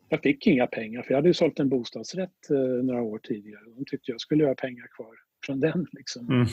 jag 0.09 0.23
fick 0.23 0.47
inga 0.47 0.67
pengar 0.67 1.03
för 1.03 1.11
jag 1.11 1.19
hade 1.19 1.29
ju 1.29 1.35
sålt 1.35 1.59
en 1.61 1.69
bostadsrätt 1.69 2.51
eh, 2.51 2.85
några 2.85 3.03
år 3.03 3.19
tidigare. 3.19 3.65
De 3.77 3.85
tyckte 3.85 4.11
jag 4.11 4.21
skulle 4.21 4.47
ha 4.47 4.55
pengar 4.55 4.87
kvar 4.97 5.15
från 5.47 5.61
den. 5.61 5.87
Liksom. 5.93 6.29
Mm. 6.29 6.47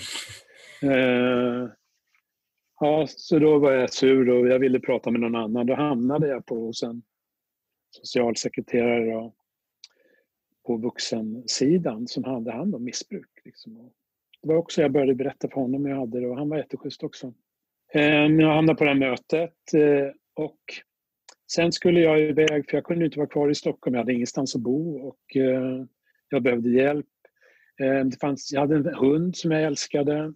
Eh, 0.93 1.69
ja, 2.79 3.05
så 3.07 3.39
då 3.39 3.59
var 3.59 3.71
jag 3.71 3.93
sur 3.93 4.29
och 4.29 4.47
jag 4.47 4.59
ville 4.59 4.79
prata 4.79 5.11
med 5.11 5.21
någon 5.21 5.35
annan. 5.35 5.65
Då 5.65 5.75
hamnade 5.75 6.27
jag 6.27 6.45
på 6.45 6.55
hos 6.55 6.83
en 6.83 7.01
socialsekreterare 7.91 9.15
och, 9.15 9.35
på 10.67 10.77
vuxensidan 10.77 12.07
som 12.07 12.23
hade 12.23 12.51
hand 12.51 12.75
om 12.75 12.83
missbruk. 12.83 13.29
Liksom. 13.45 13.91
Det 14.41 14.47
var 14.47 14.55
också 14.55 14.81
jag 14.81 14.91
började 14.91 15.15
berätta 15.15 15.47
för 15.49 15.55
honom 15.55 15.85
hur 15.85 15.91
jag 15.91 15.99
hade 15.99 16.19
det 16.19 16.27
och 16.27 16.37
han 16.37 16.49
var 16.49 16.57
jätteschysst 16.57 17.03
också. 17.03 17.33
Eh, 17.93 18.25
jag 18.25 18.55
hamnade 18.55 18.77
på 18.77 18.83
det 18.83 18.89
här 18.89 18.99
mötet 18.99 19.73
eh, 19.73 20.13
och 20.33 20.59
sen 21.51 21.71
skulle 21.71 21.99
jag 21.99 22.21
iväg, 22.21 22.69
för 22.69 22.77
jag 22.77 22.83
kunde 22.83 23.05
inte 23.05 23.17
vara 23.19 23.27
kvar 23.29 23.49
i 23.49 23.55
Stockholm. 23.55 23.93
Jag 23.93 24.01
hade 24.01 24.13
ingenstans 24.13 24.55
att 24.55 24.61
bo 24.61 24.97
och 25.07 25.35
eh, 25.35 25.83
jag 26.29 26.43
behövde 26.43 26.69
hjälp. 26.69 27.05
Det 28.11 28.19
fanns, 28.21 28.51
jag 28.53 28.61
hade 28.61 28.75
en 28.75 28.95
hund 28.95 29.35
som 29.35 29.51
jag 29.51 29.63
älskade. 29.63 30.33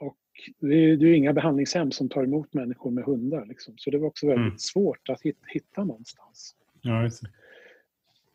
Och 0.00 0.16
det 0.60 0.74
är, 0.74 0.96
det 0.96 1.06
är 1.08 1.14
inga 1.14 1.32
behandlingshem 1.32 1.90
som 1.90 2.08
tar 2.08 2.24
emot 2.24 2.54
människor 2.54 2.90
med 2.90 3.04
hundar. 3.04 3.46
Liksom. 3.46 3.74
Så 3.76 3.90
det 3.90 3.98
var 3.98 4.06
också 4.06 4.26
väldigt 4.26 4.46
Mm. 4.46 4.58
svårt 4.58 5.08
att 5.08 5.22
hitta, 5.22 5.46
hitta 5.46 5.84
någonstans. 5.84 6.56
Ja. 6.82 7.10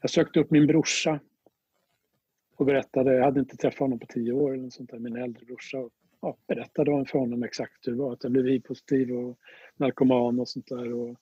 Jag 0.03 0.09
sökte 0.09 0.39
upp 0.39 0.51
min 0.51 0.67
brorsa 0.67 1.19
och 2.55 2.65
berättade, 2.65 3.13
jag 3.13 3.23
hade 3.23 3.39
inte 3.39 3.57
träffat 3.57 3.79
honom 3.79 3.99
på 3.99 4.05
tio 4.05 4.31
år, 4.31 4.53
eller 4.53 4.69
sånt 4.69 4.91
där, 4.91 4.99
min 4.99 5.15
äldre 5.15 5.45
brorsa. 5.45 5.79
Och, 5.79 5.91
ja, 6.21 6.37
berättade 6.47 7.05
för 7.05 7.19
honom 7.19 7.43
exakt 7.43 7.87
hur 7.87 7.91
det 7.91 7.97
var, 7.97 8.13
att 8.13 8.23
jag 8.23 8.31
blev 8.31 8.45
hiv-positiv 8.45 9.11
och 9.11 9.39
narkoman 9.77 10.39
och 10.39 10.49
sånt 10.49 10.67
där. 10.67 10.93
Och 10.93 11.15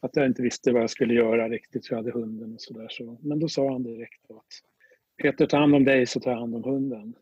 att 0.00 0.16
jag 0.16 0.26
inte 0.26 0.42
visste 0.42 0.72
vad 0.72 0.82
jag 0.82 0.90
skulle 0.90 1.14
göra 1.14 1.48
riktigt 1.48 1.86
för 1.86 1.94
jag 1.94 2.02
hade 2.02 2.10
hunden 2.10 2.54
och 2.54 2.60
sådär. 2.60 2.86
Så, 2.90 3.18
men 3.20 3.40
då 3.40 3.48
sa 3.48 3.72
han 3.72 3.82
direkt 3.82 4.30
att 4.30 4.46
Peter, 5.22 5.46
ta 5.46 5.58
hand 5.58 5.74
om 5.74 5.84
dig 5.84 6.06
så 6.06 6.20
tar 6.20 6.30
jag 6.30 6.38
hand 6.38 6.54
om 6.54 6.64
hunden. 6.64 7.14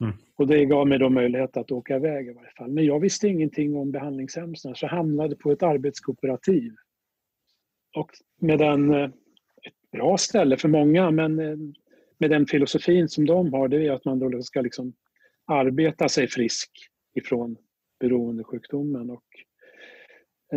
Mm. 0.00 0.14
Och 0.36 0.46
det 0.46 0.64
gav 0.64 0.88
mig 0.88 0.98
då 0.98 1.08
möjlighet 1.08 1.56
att 1.56 1.72
åka 1.72 1.96
iväg 1.96 2.26
i 2.26 2.32
varje 2.32 2.50
fall. 2.50 2.70
Men 2.70 2.84
jag 2.84 3.00
visste 3.00 3.28
ingenting 3.28 3.76
om 3.76 3.90
behandlingshem 3.90 4.54
så 4.54 4.74
jag 4.80 4.88
hamnade 4.88 5.36
på 5.36 5.52
ett 5.52 5.62
arbetskooperativ. 5.62 6.74
Och 7.96 8.10
med 8.40 8.58
den, 8.58 8.94
eh, 8.94 9.10
bra 9.96 10.16
ställe 10.18 10.56
för 10.56 10.68
många, 10.68 11.10
men 11.10 11.38
eh, 11.38 11.56
med 12.18 12.30
den 12.30 12.46
filosofin 12.46 13.08
som 13.08 13.26
de 13.26 13.52
har, 13.52 13.68
det 13.68 13.86
är 13.86 13.92
att 13.92 14.04
man 14.04 14.18
då 14.18 14.42
ska 14.42 14.60
liksom 14.60 14.92
arbeta 15.46 16.08
sig 16.08 16.28
frisk 16.28 16.70
ifrån 17.14 17.56
beroendesjukdomen. 18.00 19.10
Och, 19.10 19.24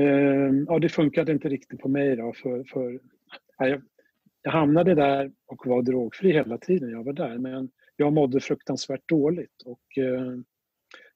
eh, 0.02 0.52
ja, 0.68 0.80
det 0.80 0.90
funkade 0.90 1.32
inte 1.32 1.50
riktigt 1.50 1.80
på 1.80 1.90
mig 1.90 2.16
då. 2.16 2.34
För, 2.34 2.64
för, 2.64 3.00
ja, 3.58 3.68
jag, 3.68 3.82
jag 4.42 4.52
hamnade 4.52 4.96
där 4.96 5.32
och 5.48 5.68
var 5.68 5.82
drogfri 5.82 6.32
hela 6.32 6.58
tiden 6.58 6.90
jag 6.90 7.04
var 7.04 7.14
där. 7.14 7.38
Men 7.38 7.70
jag 7.96 8.14
mådde 8.14 8.40
fruktansvärt 8.40 9.08
dåligt 9.10 9.62
och 9.66 9.98
eh, 9.98 10.32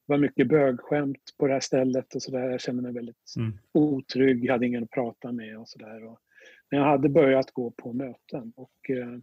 det 0.06 0.12
var 0.12 0.18
mycket 0.18 0.48
bögskämt 0.48 1.22
på 1.38 1.46
det 1.46 1.52
här 1.52 1.60
stället 1.60 2.14
och 2.14 2.22
sådär. 2.22 2.50
Jag 2.50 2.60
kände 2.60 2.82
mig 2.82 2.92
väldigt 2.92 3.34
Mm. 3.38 3.52
otrygg, 3.72 4.50
hade 4.50 4.66
ingen 4.66 4.84
att 4.84 4.90
prata 4.90 5.32
med 5.32 5.58
och 5.58 5.68
sådär. 5.68 6.16
Men 6.70 6.80
jag 6.80 6.86
hade 6.86 7.08
börjat 7.08 7.50
gå 7.50 7.70
på 7.70 7.92
möten 7.92 8.52
och 8.56 8.90
eh, 8.90 9.18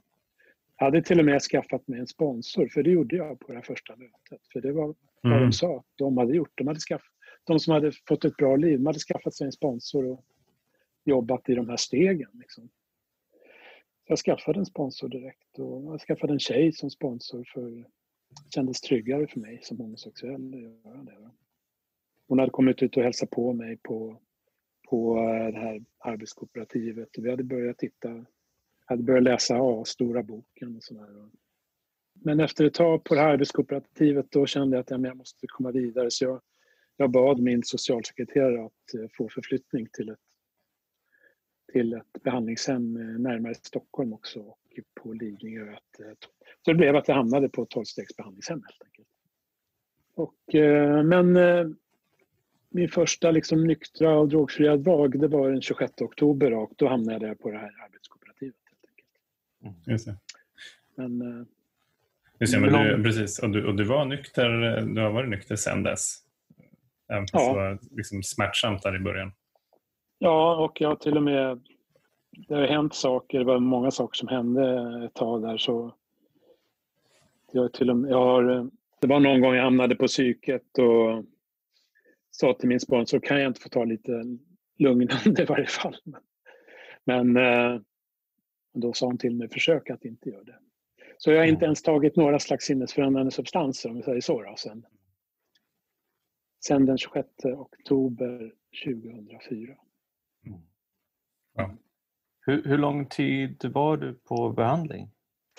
hade 0.76 1.02
till 1.02 1.20
och 1.20 1.26
med 1.26 1.42
skaffat 1.42 1.88
mig 1.88 2.00
en 2.00 2.08
sponsor, 2.08 2.68
för 2.68 2.84
det 2.84 2.90
gjorde 2.90 3.16
jag 3.16 3.40
på 3.40 3.48
det 3.48 3.54
här 3.54 3.62
första 3.62 3.96
mötet. 3.96 4.48
För 4.54 4.62
det 4.62 4.72
var 4.72 4.96
vad 5.22 5.34
Mm. 5.34 5.44
de 5.44 5.52
sa 5.52 5.78
att 5.78 5.86
de 5.96 6.18
hade 6.18 6.36
gjort. 6.36 6.52
De, 6.56 6.68
hade 6.68 6.80
skaff, 6.80 7.02
de 7.44 7.60
som 7.60 7.74
hade 7.74 7.92
fått 8.08 8.26
ett 8.26 8.38
bra 8.38 8.56
liv, 8.56 8.78
de 8.78 8.86
hade 8.86 9.00
skaffat 9.00 9.34
sig 9.34 9.46
en 9.46 9.52
sponsor 9.52 10.06
och 10.06 10.26
jobbat 11.06 11.50
i 11.50 11.56
de 11.56 11.70
här 11.70 11.78
stegen. 11.78 12.30
Liksom. 12.34 12.70
Så 14.08 14.12
jag 14.12 14.20
skaffade 14.20 14.60
en 14.60 14.66
sponsor 14.66 15.10
direkt 15.10 15.60
och 15.60 15.84
jag 15.94 16.02
skaffade 16.02 16.34
en 16.34 16.40
tjej 16.40 16.72
som 16.74 16.90
sponsor 16.90 17.44
för 17.54 17.70
det 17.72 17.86
kändes 18.56 18.82
tryggare 18.82 19.28
för 19.28 19.40
mig 19.40 19.60
som 19.64 19.78
homosexuell 19.78 20.54
att 20.54 20.62
göra 20.62 21.04
det. 21.04 21.30
Hon 22.28 22.40
hade 22.40 22.52
kommit 22.52 22.84
ut 22.84 22.98
och 22.98 23.04
hälsat 23.04 23.30
på 23.30 23.54
mig 23.54 23.78
på, 23.78 24.22
på 24.92 25.18
eh, 25.18 25.54
det 25.54 25.60
här 25.60 25.82
arbetskooperativet 26.00 27.18
och 27.18 27.26
vi 27.26 27.30
hade 27.30 27.44
börjat 27.44 27.78
titta, 27.78 28.26
hade 28.86 29.04
börjat 29.04 29.24
läsa 29.24 29.58
A, 29.60 29.86
stora 29.86 30.24
boken 30.24 30.76
och 30.76 30.84
sådär. 30.84 31.30
Men 32.14 32.40
efter 32.40 32.66
ett 32.66 32.74
tag 32.74 33.04
på 33.04 33.16
det 33.16 33.22
här 33.22 33.34
arbetskooperativet 33.34 34.32
då 34.32 34.46
kände 34.46 34.78
jag 34.78 34.82
att 34.82 34.90
ja, 34.90 35.00
jag 35.08 35.18
måste 35.18 35.48
komma 35.48 35.72
vidare 35.72 36.12
så 36.12 36.26
jag, 36.26 36.42
jag 36.98 37.12
bad 37.12 37.40
min 37.40 37.64
socialsekreterare 37.64 38.66
att 38.66 38.94
eh, 38.94 39.08
få 39.18 39.30
förflyttning 39.30 39.88
till 39.94 40.10
ett, 40.10 40.20
till 41.72 41.94
ett 41.94 42.24
behandlingshem 42.24 42.98
eh, 42.98 43.20
närmare 43.20 43.56
Stockholm 43.56 44.14
också 44.14 44.40
och 44.40 44.60
på 45.02 45.14
Lidingö. 45.14 45.76
Så 46.66 46.72
det 46.72 46.76
blev 46.76 46.96
att 46.96 47.08
jag 47.08 47.16
hamnade 47.16 47.50
på 47.50 47.64
ett 47.64 47.70
tolvstegsbehandlingshem. 47.70 48.62
helt 48.64 48.84
enkelt. 48.84 49.08
Och, 50.16 50.56
men 51.06 51.38
min 52.72 52.90
första 52.90 53.32
liksom 53.32 53.64
nyktra 53.68 54.18
och 54.20 54.28
drogfria 54.30 54.78
dag 54.78 55.20
det 55.20 55.28
var 55.28 55.52
den 55.52 55.62
26 55.62 56.02
oktober 56.02 56.54
och 56.54 56.72
då 56.76 56.88
hamnade 56.88 57.28
jag 57.28 57.40
på 57.40 57.52
det 57.52 57.58
här 57.58 57.72
arbetskooperativet. 57.86 58.56
Helt 58.70 58.86
enkelt. 59.72 59.88
Just 59.88 60.06
det. 60.06 60.16
Men, 60.96 61.22
eh, 61.22 61.46
Just 62.40 62.54
det, 62.54 62.60
men 62.60 62.72
Men 62.72 62.86
du, 62.88 62.96
om- 62.96 63.04
precis. 63.04 63.40
Och 63.40 63.50
du, 63.50 63.66
och 63.68 63.76
du 63.76 63.84
var 63.84 64.06
nykter, 64.06 64.50
du 64.96 65.02
har 65.02 65.12
varit 65.12 65.30
nykter 65.30 65.56
sedan 65.56 65.84
dess? 65.84 66.18
Även 67.10 67.22
fast 67.28 67.34
Ja. 67.34 67.54
det 67.54 67.60
var 67.60 67.80
liksom 67.92 68.24
smärtsamt 68.24 68.84
där 68.84 68.96
i 68.96 69.00
början? 69.00 69.32
Ja, 70.20 70.56
och 70.66 70.82
jag 70.82 70.90
har 70.90 70.96
till 70.96 71.18
och 71.18 71.24
med... 71.24 71.60
Det 72.48 72.56
har 72.56 72.68
hänt 72.68 72.94
saker, 72.96 73.40
det 73.40 73.46
var 73.46 73.60
många 73.60 73.92
saker 73.92 74.18
som 74.18 74.28
hände 74.28 75.06
ett 75.06 75.14
tag 75.14 75.42
där 75.42 75.58
så... 75.58 75.94
Jag 77.52 77.74
till 77.74 77.90
och 77.90 77.98
med, 77.98 78.12
jag 78.12 78.26
har, 78.26 78.70
det 79.02 79.08
var 79.08 79.20
någon 79.20 79.42
gång 79.42 79.54
jag 79.56 79.64
hamnade 79.64 79.96
på 79.96 80.08
psyket 80.08 80.78
och 80.78 81.26
sa 82.32 82.54
till 82.54 82.70
min 82.70 82.80
sponsor, 82.80 83.20
kan 83.20 83.42
jag 83.42 83.48
inte 83.50 83.62
få 83.62 83.70
ta 83.70 83.84
lite 83.84 84.24
lugnande 84.78 85.42
i 85.42 85.46
varje 85.46 85.66
fall? 85.68 85.96
Men 87.04 87.38
eh, 87.38 87.80
då 88.74 88.94
sa 88.94 89.06
hon 89.06 89.18
till 89.18 89.36
mig, 89.36 89.50
försök 89.50 89.90
att 89.90 90.06
inte 90.06 90.30
göra 90.30 90.44
det. 90.44 90.60
Så 91.18 91.32
jag 91.32 91.38
har 91.40 91.46
inte 91.46 91.66
ens 91.66 91.82
tagit 91.84 92.16
några 92.16 92.40
slags 92.40 92.66
sinnesförändrande 92.66 93.32
substanser 93.32 93.90
om 93.90 93.96
vi 93.96 94.04
säger 94.04 94.22
så. 94.22 94.42
Då, 94.42 94.56
sen, 94.58 94.86
sen 96.66 96.86
den 96.86 96.98
26 96.98 97.28
oktober 97.46 98.54
2004. 98.86 99.76
Hur, 102.46 102.64
hur 102.64 102.78
lång 102.78 103.06
tid 103.06 103.66
var 103.74 103.98
du 103.98 104.14
på 104.14 104.50
behandling? 104.50 105.10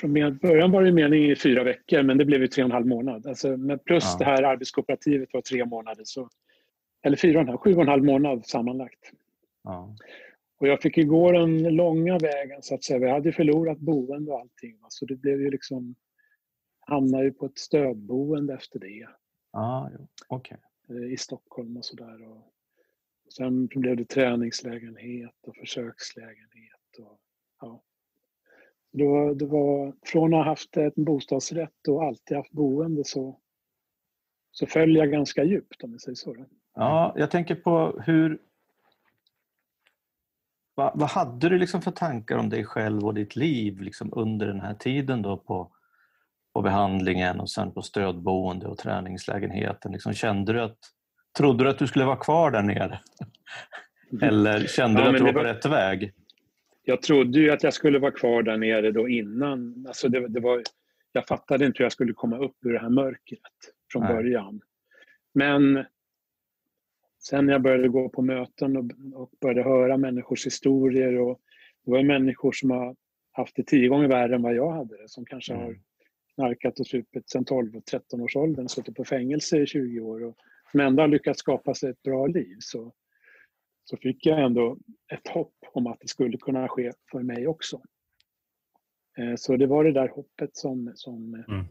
Från 0.01 0.13
med- 0.13 0.39
början 0.39 0.71
var 0.71 0.83
det 0.83 0.93
meningen 0.93 1.31
i 1.31 1.37
fyra 1.37 1.65
veckor, 1.65 2.03
men 2.03 2.19
det 2.19 2.25
blev 2.25 2.41
ju 2.41 2.49
tre 2.49 2.63
och 2.65 2.69
en 2.69 2.73
halv 2.73 2.87
månad. 2.87 3.27
Alltså, 3.27 3.57
men 3.57 3.79
plus 3.79 4.05
Ja. 4.05 4.17
det 4.19 4.25
här 4.25 4.43
arbetskooperativet 4.43 5.29
var 5.33 5.41
tre 5.41 5.65
månader. 5.65 6.03
Så, 6.05 6.29
eller 7.03 7.17
fyra 7.17 7.39
och 7.39 7.43
en 7.43 7.49
halv, 7.49 7.59
sju 7.59 7.75
och 7.75 7.83
en 7.83 7.89
halv 7.89 8.05
månad 8.05 8.47
sammanlagt. 8.47 9.13
Ja. 9.63 9.97
Och 10.59 10.69
jag 10.69 10.83
fick 10.83 10.97
ju 10.97 11.05
gå 11.05 11.33
den 11.33 11.63
långa 11.63 12.19
vägen 12.19 12.63
så 12.63 12.75
att 12.75 12.85
säga. 12.85 12.99
Vi 12.99 13.11
hade 13.11 13.33
förlorat 13.33 13.79
boende 13.79 14.33
och 14.33 14.41
allting. 14.41 14.79
Va? 14.81 14.87
Så 14.91 15.07
det 15.07 15.17
blev 15.17 15.41
ju 15.41 15.51
liksom... 15.51 15.95
Hamnade 16.81 17.25
ju 17.25 17.33
på 17.33 17.47
ett 17.47 17.59
stödboende 17.59 18.55
efter 18.55 18.79
det. 18.79 19.09
Ah. 19.51 19.89
Okej. 20.27 20.59
eh, 20.89 21.13
i 21.13 21.17
Stockholm 21.17 21.77
och 21.77 21.85
sådär. 21.85 22.29
Och 22.29 22.53
sen 23.37 23.67
blev 23.67 23.97
det 23.97 24.05
träningslägenhet 24.05 25.35
och 25.47 25.57
försökslägenhet. 25.57 26.99
Och, 26.99 27.21
ja. 27.61 27.83
det, 28.93 29.05
var, 29.05 29.35
det 29.35 29.47
var, 29.47 29.97
från 30.03 30.35
att 30.35 30.39
ha 30.39 30.45
haft 30.45 30.77
en 30.77 30.93
bostadsrätt 30.97 31.89
och 31.89 32.05
alltid 32.05 32.37
haft 32.37 32.53
boende 32.53 33.05
så, 33.05 33.41
så 34.51 34.67
föll 34.67 34.97
jag 34.97 35.11
ganska 35.11 35.45
djupt 35.45 35.85
om 35.85 35.93
jag 35.93 36.01
säger 36.01 36.17
så. 36.17 36.47
Ja, 36.75 37.15
jag 37.17 37.31
tänker 37.31 37.55
på 37.55 38.01
hur... 38.07 38.39
Vad, 40.75 40.99
vad 40.99 41.09
hade 41.11 41.49
du 41.49 41.59
liksom 41.59 41.83
för 41.83 41.91
tankar 41.91 42.37
om 42.39 42.49
dig 42.49 42.65
själv 42.65 43.05
och 43.07 43.15
ditt 43.15 43.37
liv 43.37 43.81
liksom 43.81 44.13
under 44.13 44.47
den 44.47 44.61
här 44.61 44.75
tiden 44.75 45.23
då 45.23 45.37
på, 45.37 45.73
på 46.55 46.63
behandlingen 46.63 47.41
och 47.41 47.51
sen 47.51 47.73
på 47.73 47.83
stödboende 47.83 48.67
och 48.67 48.79
träningslägenheten? 48.79 49.93
Liksom, 49.93 50.13
kände 50.13 50.53
du 50.53 50.61
att, 50.63 50.79
trodde 51.39 51.65
du 51.65 51.71
att 51.71 51.79
du 51.79 51.87
skulle 51.87 52.05
vara 52.05 52.17
kvar 52.17 52.51
där 52.51 52.63
nere? 52.63 53.01
Eller 54.23 54.67
kände 54.67 55.01
Ja, 55.01 55.05
du 55.05 55.11
att 55.11 55.17
du 55.17 55.21
var 55.21 55.27
det 55.27 55.33
på 55.33 55.39
var- 55.39 55.55
rätt 55.55 55.67
väg? 55.67 56.13
jag 56.85 57.03
trodde 57.03 57.39
ju 57.39 57.51
att 57.51 57.63
jag 57.63 57.75
skulle 57.75 57.99
vara 57.99 58.11
kvar 58.11 58.43
där 58.43 58.57
nere 58.57 58.91
då 58.93 59.09
innan. 59.09 59.85
Alltså 59.89 60.09
det, 60.09 60.29
det 60.29 60.41
var, 60.41 60.63
jag 61.13 61.27
fattade 61.27 61.67
inte 61.67 61.79
hur 61.79 61.85
jag 61.85 61.93
skulle 61.93 62.13
komma 62.13 62.39
upp 62.39 62.57
ur 62.65 62.73
det 62.73 62.79
här 62.79 62.89
mörkret 62.89 63.41
från 63.93 64.03
Nej. 64.03 64.15
början. 64.15 64.61
Men 65.35 65.85
sen 67.23 67.47
när 67.47 67.53
jag 67.53 67.63
började 67.63 67.89
gå 67.89 68.09
på 68.09 68.23
möten 68.23 68.77
och, 68.77 68.85
och 69.15 69.31
började 69.41 69.63
höra 69.63 69.97
människors 69.97 70.47
historier 70.47 71.19
och 71.19 71.41
det 71.85 71.91
var 71.91 72.03
människor 72.03 72.53
som 72.53 72.71
har 72.71 72.97
haft 73.33 73.57
det 73.57 73.67
tio 73.67 73.89
gånger 73.89 74.09
värre 74.09 74.35
än 74.35 74.43
vad 74.43 74.55
jag 74.55 74.73
hade 74.73 75.03
det, 75.03 75.09
som 75.09 75.25
kanske 75.25 75.53
mm. 75.53 75.65
har 75.65 75.79
knarkat 76.35 76.81
och 76.81 76.87
supit 76.87 77.31
sedan 77.31 77.45
12 77.45 77.77
och 77.77 77.85
13 77.85 78.21
års 78.21 78.37
åldern, 78.37 78.69
suttit 78.69 78.97
på 78.97 79.05
fängelse 79.05 79.63
i 79.63 79.67
20 79.67 80.01
år 80.01 80.25
och 80.25 80.37
som 80.71 80.81
ändå 80.81 81.03
har 81.03 81.09
lyckats 81.09 81.39
skapa 81.41 81.75
sig 81.75 81.91
ett 81.91 82.03
bra 82.03 82.27
liv. 82.27 82.57
Så, 82.59 82.93
så 83.85 83.97
fick 83.97 84.27
jag 84.27 84.45
ändå 84.45 84.79
ett 85.13 85.29
hopp 85.29 85.55
om 85.73 85.87
att 85.87 86.01
det 86.01 86.09
skulle 86.09 86.39
kunna 86.39 86.69
ske 86.69 86.93
för 87.11 87.23
mig 87.23 87.47
också. 87.47 87.83
Eh, 89.19 89.35
så 89.37 89.57
det 89.57 89.67
var 89.67 89.85
det 89.85 89.93
där 89.93 90.09
hoppet 90.09 90.57
som, 90.57 90.93
som 90.95 91.35
mm. 91.35 91.65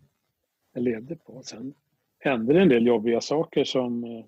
jag 0.74 0.84
levde 0.84 1.16
på. 1.16 1.42
Sen 1.44 1.74
hände 2.20 2.54
det 2.54 2.62
en 2.62 2.70
del 2.70 2.88
jobbiga 2.88 3.22
saker 3.22 3.64
som 3.64 4.04
eh, 4.04 4.26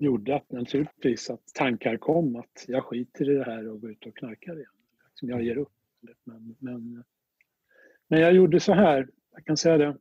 gjorde 0.00 0.36
att 0.36 0.52
naturligtvis 0.52 1.30
att 1.30 1.54
tankar 1.54 1.96
kom 1.96 2.36
att 2.36 2.64
jag 2.68 2.84
skiter 2.84 3.30
i 3.30 3.34
det 3.34 3.44
här 3.44 3.68
och 3.68 3.80
går 3.80 3.90
ut 3.90 4.06
och 4.06 4.16
knarkar 4.16 4.52
igen. 4.52 4.70
Som 5.14 5.28
jag 5.28 5.42
ger 5.42 5.56
upp. 5.56 5.72
Men, 6.24 6.56
men, 6.58 7.04
men 8.08 8.20
jag 8.20 8.32
gjorde 8.32 8.60
så 8.60 8.72
här, 8.72 9.08
jag 9.32 9.44
kan 9.44 9.56
säga 9.56 9.78
det. 9.78 9.96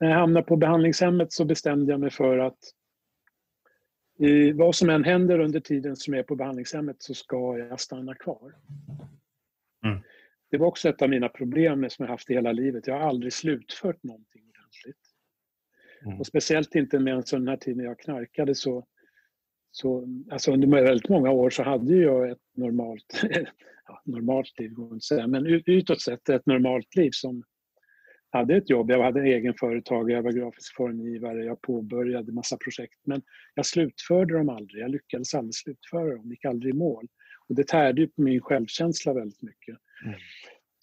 När 0.00 0.08
jag 0.08 0.16
hamnade 0.16 0.46
på 0.46 0.56
behandlingshemmet 0.56 1.32
så 1.32 1.44
bestämde 1.44 1.92
jag 1.92 2.00
mig 2.00 2.10
för 2.10 2.38
att 2.38 2.58
i, 4.18 4.52
vad 4.52 4.74
som 4.74 4.90
än 4.90 5.04
händer 5.04 5.38
under 5.38 5.60
tiden 5.60 5.96
som 5.96 6.14
jag 6.14 6.18
är 6.18 6.24
på 6.24 6.36
behandlingshemmet 6.36 6.96
så 6.98 7.14
ska 7.14 7.58
jag 7.58 7.80
stanna 7.80 8.14
kvar. 8.14 8.54
Mm. 9.84 9.98
Det 10.50 10.58
var 10.58 10.66
också 10.66 10.88
ett 10.88 11.02
av 11.02 11.10
mina 11.10 11.28
problem 11.28 11.90
som 11.90 12.04
jag 12.04 12.10
haft 12.10 12.30
i 12.30 12.34
hela 12.34 12.52
livet. 12.52 12.86
Jag 12.86 12.94
har 12.94 13.08
aldrig 13.08 13.32
slutfört 13.32 14.02
någonting 14.02 14.42
ordentligt. 14.42 15.02
Mm. 16.06 16.20
Och 16.20 16.26
speciellt 16.26 16.74
inte 16.74 16.98
med 16.98 17.14
en 17.14 17.22
sån 17.22 17.48
här 17.48 17.56
tid 17.56 17.76
när 17.76 17.84
jag 17.84 17.98
knarkade 17.98 18.54
så, 18.54 18.86
så 19.76 20.08
alltså 20.30 20.52
under 20.52 20.68
väldigt 20.68 21.08
många 21.08 21.30
år 21.30 21.50
så 21.50 21.62
hade 21.62 21.96
jag 21.96 22.30
ett 22.30 22.38
normalt, 22.56 23.22
ja, 23.88 24.02
normalt 24.04 24.58
liv 24.58 24.72
går 24.72 24.84
inte 24.84 24.96
att 24.96 25.02
säga, 25.02 25.26
men 25.26 25.46
utåt 25.46 26.00
sett 26.00 26.28
ett 26.28 26.46
normalt 26.46 26.96
liv 26.96 27.10
som 27.12 27.42
hade 28.30 28.56
ett 28.56 28.70
jobb. 28.70 28.90
Jag 28.90 29.02
hade 29.02 29.20
en 29.20 29.26
egen 29.26 29.54
företag, 29.54 30.10
jag 30.10 30.22
var 30.22 30.32
grafisk 30.32 30.76
formgivare, 30.76 31.44
jag 31.44 31.60
påbörjade 31.60 32.32
massa 32.32 32.56
projekt 32.56 33.00
men 33.04 33.22
jag 33.54 33.66
slutförde 33.66 34.34
dem 34.34 34.48
aldrig. 34.48 34.82
Jag 34.82 34.90
lyckades 34.90 35.34
aldrig 35.34 35.54
slutföra 35.54 36.16
dem, 36.16 36.30
gick 36.30 36.44
aldrig 36.44 36.74
i 36.74 36.78
mål. 36.78 37.06
Och 37.48 37.54
det 37.54 37.68
tärde 37.68 38.06
på 38.06 38.22
min 38.22 38.40
självkänsla 38.40 39.12
väldigt 39.12 39.42
mycket. 39.42 39.76
Mm. 40.04 40.18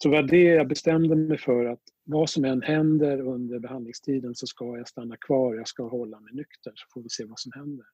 Så 0.02 0.10
var 0.10 0.22
det 0.22 0.42
jag 0.42 0.68
bestämde 0.68 1.16
mig 1.16 1.38
för 1.38 1.64
att 1.64 1.82
vad 2.04 2.30
som 2.30 2.44
än 2.44 2.62
händer 2.62 3.20
under 3.20 3.58
behandlingstiden 3.58 4.34
så 4.34 4.46
ska 4.46 4.76
jag 4.76 4.88
stanna 4.88 5.16
kvar, 5.16 5.54
jag 5.54 5.68
ska 5.68 5.88
hålla 5.88 6.20
mig 6.20 6.34
nykter 6.34 6.72
så 6.74 6.86
får 6.94 7.02
vi 7.02 7.08
se 7.08 7.24
vad 7.24 7.38
som 7.38 7.52
händer. 7.54 7.86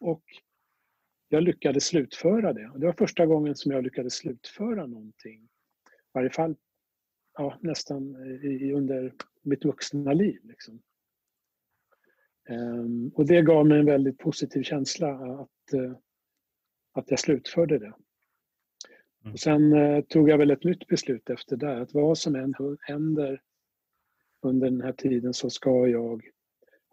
Och 0.00 0.22
jag 1.28 1.42
lyckades 1.42 1.84
slutföra 1.84 2.52
det. 2.52 2.72
Det 2.76 2.86
var 2.86 2.92
första 2.92 3.26
gången 3.26 3.54
som 3.54 3.72
jag 3.72 3.84
lyckades 3.84 4.14
slutföra 4.14 4.86
någonting. 4.86 5.42
I 5.42 5.48
varje 6.12 6.30
fall 6.30 6.56
ja, 7.36 7.58
nästan 7.60 8.16
i, 8.42 8.72
under 8.72 9.12
mitt 9.42 9.64
vuxna 9.64 10.12
liv. 10.12 10.40
Liksom. 10.44 10.82
Um, 12.48 13.08
och 13.14 13.26
det 13.26 13.42
gav 13.42 13.66
mig 13.66 13.78
en 13.78 13.86
väldigt 13.86 14.18
positiv 14.18 14.62
känsla 14.62 15.10
att, 15.40 15.74
uh, 15.74 15.96
att 16.92 17.10
jag 17.10 17.18
slutförde 17.18 17.78
det. 17.78 17.94
Mm. 19.22 19.32
Och 19.32 19.40
sen 19.40 19.72
uh, 19.72 20.00
tog 20.00 20.30
jag 20.30 20.38
väl 20.38 20.50
ett 20.50 20.64
nytt 20.64 20.86
beslut 20.86 21.30
efter 21.30 21.56
det, 21.56 21.80
att 21.80 21.94
vad 21.94 22.18
som 22.18 22.34
än 22.34 22.54
händer 22.80 23.42
under 24.42 24.70
den 24.70 24.80
här 24.80 24.92
tiden 24.92 25.34
så 25.34 25.50
ska 25.50 25.86
jag 25.86 26.30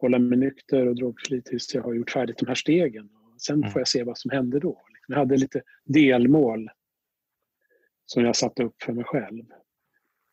hålla 0.04 0.20
mig 0.20 0.38
nykter 0.38 0.88
och 0.88 0.96
drogfri 0.96 1.42
tills 1.42 1.76
jag 1.76 1.82
har 1.82 1.94
gjort 1.94 2.12
färdigt 2.12 2.38
de 2.38 2.48
här 2.48 2.56
stegen. 2.56 3.06
Och 3.06 3.42
sen 3.42 3.56
mm. 3.56 3.70
får 3.70 3.80
jag 3.80 3.88
se 3.88 4.04
vad 4.04 4.18
som 4.18 4.32
händer 4.32 4.60
då. 4.60 4.82
Jag 5.08 5.18
hade 5.18 5.38
lite 5.38 5.62
delmål 5.86 6.70
som 8.06 8.26
jag 8.26 8.36
satte 8.36 8.64
upp 8.64 8.84
för 8.84 8.94
mig 8.94 9.04
själv. 9.04 9.44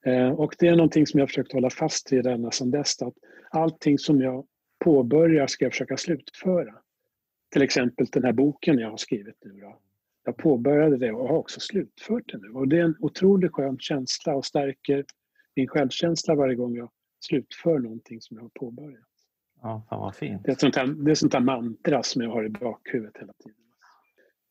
Eh, 0.06 0.30
och 0.30 0.54
det 0.58 0.66
är 0.66 0.76
någonting 0.76 1.06
som 1.06 1.20
jag 1.20 1.28
försökt 1.28 1.52
hålla 1.52 1.70
fast 1.70 2.12
vid 2.12 2.26
ända 2.26 2.50
sedan 2.50 2.70
dess. 2.70 3.02
Att 3.02 3.14
allting 3.50 3.98
som 3.98 4.20
jag 4.20 4.46
påbörjar 4.84 5.46
ska 5.46 5.64
jag 5.64 5.72
försöka 5.72 5.96
slutföra. 5.96 6.74
Till 7.52 7.62
exempel 7.62 8.06
den 8.06 8.24
här 8.24 8.32
boken 8.32 8.78
jag 8.78 8.90
har 8.90 8.96
skrivit 8.96 9.36
nu. 9.44 9.60
Då. 9.60 9.80
Jag 10.24 10.36
påbörjade 10.36 10.96
det 10.96 11.12
och 11.12 11.28
har 11.28 11.36
också 11.36 11.60
slutfört 11.60 12.32
det 12.32 12.38
nu. 12.38 12.48
Och 12.48 12.68
det 12.68 12.78
är 12.78 12.84
en 12.84 12.96
otroligt 13.00 13.52
skön 13.52 13.78
känsla 13.78 14.34
och 14.34 14.46
stärker 14.46 15.04
min 15.56 15.68
självkänsla 15.68 16.34
varje 16.34 16.54
gång 16.54 16.76
jag 16.76 16.90
slutför 17.20 17.78
någonting 17.78 18.20
som 18.20 18.36
jag 18.36 18.44
har 18.44 18.50
påbörjat. 18.54 19.09
Ja, 19.62 19.82
fan 19.88 20.00
vad 20.00 20.14
fint. 20.14 20.42
Det 20.44 20.50
är 20.50 20.56
sånt 20.56 20.76
här, 20.76 20.86
det 20.86 21.10
är 21.10 21.14
sånt 21.14 21.32
här 21.32 21.40
mantra 21.40 22.02
som 22.02 22.22
jag 22.22 22.30
har 22.30 22.44
i 22.44 22.48
bakhuvudet 22.48 23.16
hela 23.16 23.32
tiden. 23.32 23.56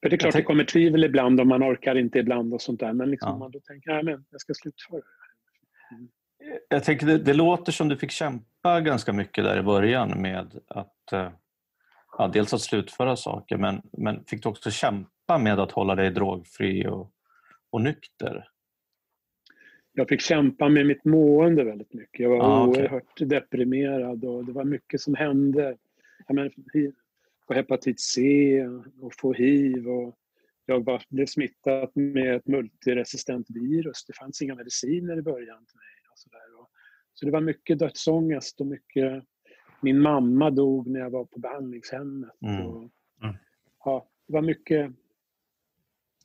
För 0.01 0.09
det 0.09 0.15
är 0.15 0.17
klart 0.17 0.33
det 0.33 0.43
kommer 0.43 0.63
tvivel 0.63 1.03
ibland 1.03 1.39
och 1.39 1.47
man 1.47 1.63
orkar 1.63 1.95
inte 1.95 2.19
ibland 2.19 2.53
och 2.53 2.61
sånt 2.61 2.79
där. 2.79 2.93
Men 2.93 3.11
liksom 3.11 3.29
ja. 3.29 3.37
man 3.37 3.51
då 3.51 3.59
tänker 3.59 3.91
jag, 3.91 4.23
jag 4.29 4.41
ska 4.41 4.53
slutföra 4.53 4.99
det. 4.99 5.05
Jag 6.69 6.83
tänker 6.83 7.05
det, 7.05 7.17
det, 7.17 7.33
låter 7.33 7.71
som 7.71 7.89
du 7.89 7.97
fick 7.97 8.11
kämpa 8.11 8.81
ganska 8.81 9.13
mycket 9.13 9.43
där 9.43 9.59
i 9.59 9.63
början 9.63 10.21
med 10.21 10.59
att 10.67 11.13
eh, 11.13 11.29
ja, 12.17 12.27
dels 12.27 12.53
att 12.53 12.61
slutföra 12.61 13.15
saker 13.15 13.57
men, 13.57 13.81
men 13.91 14.23
fick 14.25 14.43
du 14.43 14.49
också 14.49 14.71
kämpa 14.71 15.37
med 15.37 15.59
att 15.59 15.71
hålla 15.71 15.95
dig 15.95 16.09
drogfri 16.09 16.87
och, 16.87 17.11
och 17.69 17.81
nykter? 17.81 18.47
Jag 19.99 20.09
fick 20.09 20.21
kämpa 20.21 20.69
med 20.69 20.85
mitt 20.85 21.05
mående 21.05 21.63
väldigt 21.63 21.93
mycket. 21.93 22.19
Jag 22.19 22.29
var 22.29 22.37
ah, 22.37 22.67
okay. 22.67 22.83
oerhört 22.83 23.19
deprimerad 23.19 24.25
och 24.25 24.45
det 24.45 24.51
var 24.51 24.63
mycket 24.63 25.01
som 25.01 25.15
hände. 25.15 25.77
Jag 26.27 26.35
menar, 26.35 26.51
få 27.47 27.53
hepatit 27.53 27.99
C 27.99 28.67
och 29.01 29.13
få 29.13 29.33
hiv 29.33 29.89
och 29.89 30.15
jag 30.65 30.85
var, 30.85 31.03
blev 31.09 31.25
smittad 31.25 31.89
med 31.93 32.35
ett 32.35 32.47
multiresistent 32.47 33.47
virus. 33.49 34.05
Det 34.05 34.13
fanns 34.13 34.41
inga 34.41 34.55
mediciner 34.55 35.17
i 35.17 35.21
början 35.21 35.65
till 35.65 35.75
mig. 35.75 36.11
Och 36.11 36.17
så, 36.17 36.29
där. 36.29 36.59
Och, 36.59 36.69
så 37.13 37.25
det 37.25 37.31
var 37.31 37.41
mycket 37.41 37.79
dödsångest 37.79 38.61
och 38.61 38.67
mycket... 38.67 39.23
Min 39.81 39.99
mamma 39.99 40.49
dog 40.49 40.87
när 40.87 40.99
jag 40.99 41.09
var 41.09 41.25
på 41.25 41.39
behandlingshemmet. 41.39 42.41
Mm. 42.41 42.65
Och, 42.67 42.89
mm. 43.23 43.35
Ja, 43.85 44.09
det 44.27 44.33
var 44.33 44.41
mycket, 44.41 44.91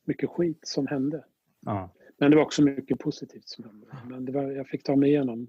mycket 0.04 0.30
skit 0.30 0.60
som 0.62 0.86
hände. 0.86 1.24
Ja. 1.60 1.90
Men 2.24 2.30
det 2.30 2.36
var 2.36 2.44
också 2.44 2.62
mycket 2.62 2.98
positivt 2.98 3.48
som 3.48 3.64
hände. 3.64 3.86
Men 4.08 4.24
det 4.24 4.32
var, 4.32 4.50
jag 4.50 4.68
fick 4.68 4.82
ta 4.82 4.96
mig 4.96 5.08
igenom 5.08 5.48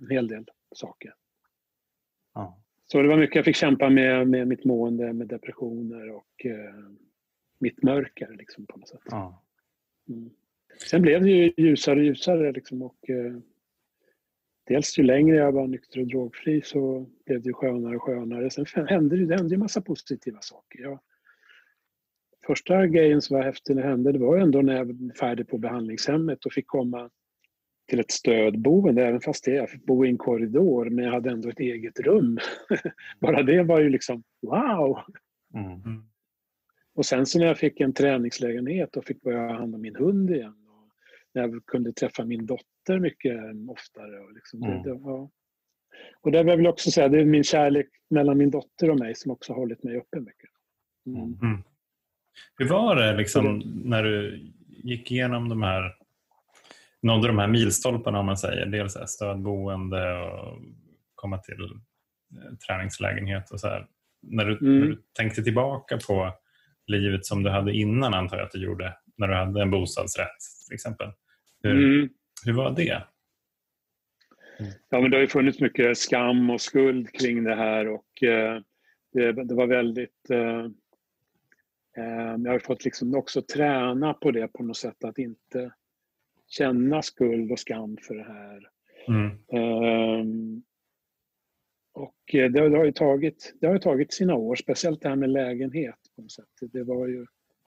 en 0.00 0.10
hel 0.10 0.28
del 0.28 0.44
saker. 0.74 1.14
Ja. 2.34 2.62
Så 2.86 3.02
det 3.02 3.08
var 3.08 3.16
mycket 3.16 3.36
jag 3.36 3.44
fick 3.44 3.56
kämpa 3.56 3.90
med, 3.90 4.28
med 4.28 4.48
mitt 4.48 4.64
mående, 4.64 5.12
med 5.12 5.28
depressioner 5.28 6.10
och 6.10 6.46
eh, 6.46 6.74
mitt 7.58 7.82
mörker 7.82 8.36
liksom, 8.38 8.66
på 8.66 8.78
något 8.78 8.88
sätt. 8.88 9.00
Ja. 9.04 9.42
Mm. 10.08 10.30
Sen 10.90 11.02
blev 11.02 11.22
det 11.22 11.30
ju 11.30 11.52
ljusare 11.56 11.98
och 11.98 12.04
ljusare 12.04 12.52
liksom, 12.52 12.82
och 12.82 13.10
eh, 13.10 13.36
dels 14.66 14.98
ju 14.98 15.02
längre 15.02 15.36
jag 15.36 15.52
var 15.52 15.66
nykter 15.66 16.00
och 16.00 16.06
drogfri 16.06 16.62
så 16.62 17.06
blev 17.26 17.42
det 17.42 17.52
skönare 17.52 17.96
och 17.96 18.02
skönare. 18.02 18.50
Sen 18.50 18.66
hände 18.86 19.16
det, 19.16 19.26
det 19.26 19.36
hände 19.36 19.56
massa 19.56 19.80
positiva 19.80 20.40
saker. 20.40 20.82
Jag, 20.82 20.98
första 22.46 22.86
grejen 22.86 23.22
som 23.22 23.36
var 23.36 23.44
häftig 23.44 23.76
när 23.76 23.82
det 23.82 23.88
hände 23.88 24.12
det 24.12 24.18
var 24.18 24.36
ändå 24.36 24.62
när 24.62 24.76
jag 24.76 24.84
var 24.84 25.14
färdig 25.14 25.48
på 25.48 25.58
behandlingshemmet 25.58 26.46
och 26.46 26.52
fick 26.52 26.66
komma 26.66 27.10
till 27.88 28.00
ett 28.00 28.10
stödboende, 28.10 29.06
även 29.06 29.20
fast 29.20 29.44
det, 29.44 29.50
jag 29.50 29.70
fick 29.70 29.84
bo 29.84 30.04
i 30.04 30.08
en 30.08 30.18
korridor 30.18 30.90
men 30.90 31.04
jag 31.04 31.12
hade 31.12 31.30
ändå 31.30 31.48
ett 31.48 31.60
eget 31.60 32.00
rum. 32.00 32.38
Bara 33.20 33.42
det 33.42 33.62
var 33.62 33.80
ju 33.80 33.88
liksom 33.88 34.22
wow! 34.42 34.98
Mm. 35.54 35.72
mm. 35.72 36.04
Och 36.94 37.06
sen 37.06 37.26
så 37.26 37.38
när 37.38 37.46
jag 37.46 37.58
fick 37.58 37.80
en 37.80 37.92
träningslägenhet 37.92 38.96
och 38.96 39.04
fick 39.04 39.22
börja 39.22 39.38
ha 39.38 39.58
hand 39.58 39.74
om 39.74 39.80
min 39.80 39.96
hund 39.96 40.30
igen. 40.30 40.66
Och 40.68 40.90
när 41.34 41.42
jag 41.42 41.66
kunde 41.66 41.92
träffa 41.92 42.24
min 42.24 42.46
dotter 42.46 42.98
mycket 42.98 43.36
oftare. 43.68 44.20
Och, 44.20 44.32
liksom, 44.32 44.62
mm. 44.62 44.82
det, 44.82 44.88
det 44.88 44.98
var, 44.98 45.30
och 46.20 46.32
där 46.32 46.44
vill 46.44 46.50
jag 46.50 46.56
väl 46.56 46.66
också 46.66 46.90
säga, 46.90 47.08
det 47.08 47.20
är 47.20 47.24
min 47.24 47.44
kärlek 47.44 47.88
mellan 48.10 48.38
min 48.38 48.50
dotter 48.50 48.90
och 48.90 48.98
mig 48.98 49.14
som 49.14 49.30
också 49.30 49.52
har 49.52 49.60
hållit 49.60 49.82
mig 49.82 49.96
uppe 49.96 50.20
mycket. 50.20 50.50
Mm. 51.06 51.62
Mm. 52.60 52.68
Hur 52.68 52.68
var 52.68 52.96
det 52.96 53.16
liksom, 53.16 53.62
när 53.84 54.02
du 54.02 54.46
gick 54.68 55.10
igenom 55.10 55.48
de 55.48 55.62
här 55.62 55.94
nådde 57.02 57.26
de 57.26 57.38
här 57.38 57.46
milstolparna 57.46 58.18
om 58.18 58.26
man 58.26 58.36
säger. 58.36 58.66
Dels 58.66 58.96
stödboende 59.06 60.12
och 60.22 60.58
komma 61.14 61.38
till 61.38 61.62
eh, 61.62 62.56
träningslägenhet 62.66 63.50
och 63.50 63.60
så 63.60 63.68
här. 63.68 63.86
När 64.22 64.44
du, 64.44 64.58
mm. 64.58 64.80
när 64.80 64.86
du 64.86 65.02
tänkte 65.12 65.42
tillbaka 65.42 65.98
på 66.06 66.32
livet 66.86 67.26
som 67.26 67.42
du 67.42 67.50
hade 67.50 67.72
innan 67.72 68.14
antar 68.14 68.36
jag 68.36 68.46
att 68.46 68.52
du 68.52 68.64
gjorde 68.64 68.96
när 69.16 69.28
du 69.28 69.34
hade 69.34 69.62
en 69.62 69.70
bostadsrätt 69.70 70.38
till 70.66 70.74
exempel. 70.74 71.12
Hur, 71.62 71.72
mm. 71.72 72.08
hur 72.44 72.52
var 72.52 72.70
det? 72.70 73.02
Ja, 74.90 75.00
men 75.00 75.10
det 75.10 75.16
har 75.16 75.22
ju 75.22 75.28
funnits 75.28 75.60
mycket 75.60 75.98
skam 75.98 76.50
och 76.50 76.60
skuld 76.60 77.12
kring 77.12 77.44
det 77.44 77.54
här 77.54 77.88
och 77.88 78.22
eh, 78.22 78.60
det, 79.12 79.32
det, 79.32 79.54
var 79.54 79.66
väldigt... 79.66 80.30
Eh, 80.30 80.66
jag 82.44 82.52
har 82.52 82.58
fått 82.58 82.84
liksom 82.84 83.14
också 83.14 83.42
träna 83.42 84.14
på 84.14 84.30
det 84.30 84.48
på 84.48 84.62
något 84.62 84.76
sätt 84.76 85.04
att 85.04 85.18
inte 85.18 85.72
känna 86.48 87.02
skuld 87.02 87.52
och 87.52 87.58
skam 87.58 87.96
för 88.02 88.14
det 88.14 88.24
här. 88.24 88.70
Mm. 89.08 89.38
Ehm, 89.52 90.62
och 91.92 92.14
det, 92.32 92.48
det, 92.48 92.76
har 92.76 92.84
ju 92.84 92.92
tagit, 92.92 93.54
det 93.60 93.66
har 93.66 93.74
ju 93.74 93.80
tagit 93.80 94.12
sina 94.12 94.34
år, 94.34 94.56
speciellt 94.56 95.02
det 95.02 95.08
här 95.08 95.16
med 95.16 95.30
lägenhet. 95.30 95.98
på 96.16 96.22
något 96.22 96.32
sätt. 96.32 96.48
Det 96.72 96.82
var 96.82 97.06
ju, 97.06 97.26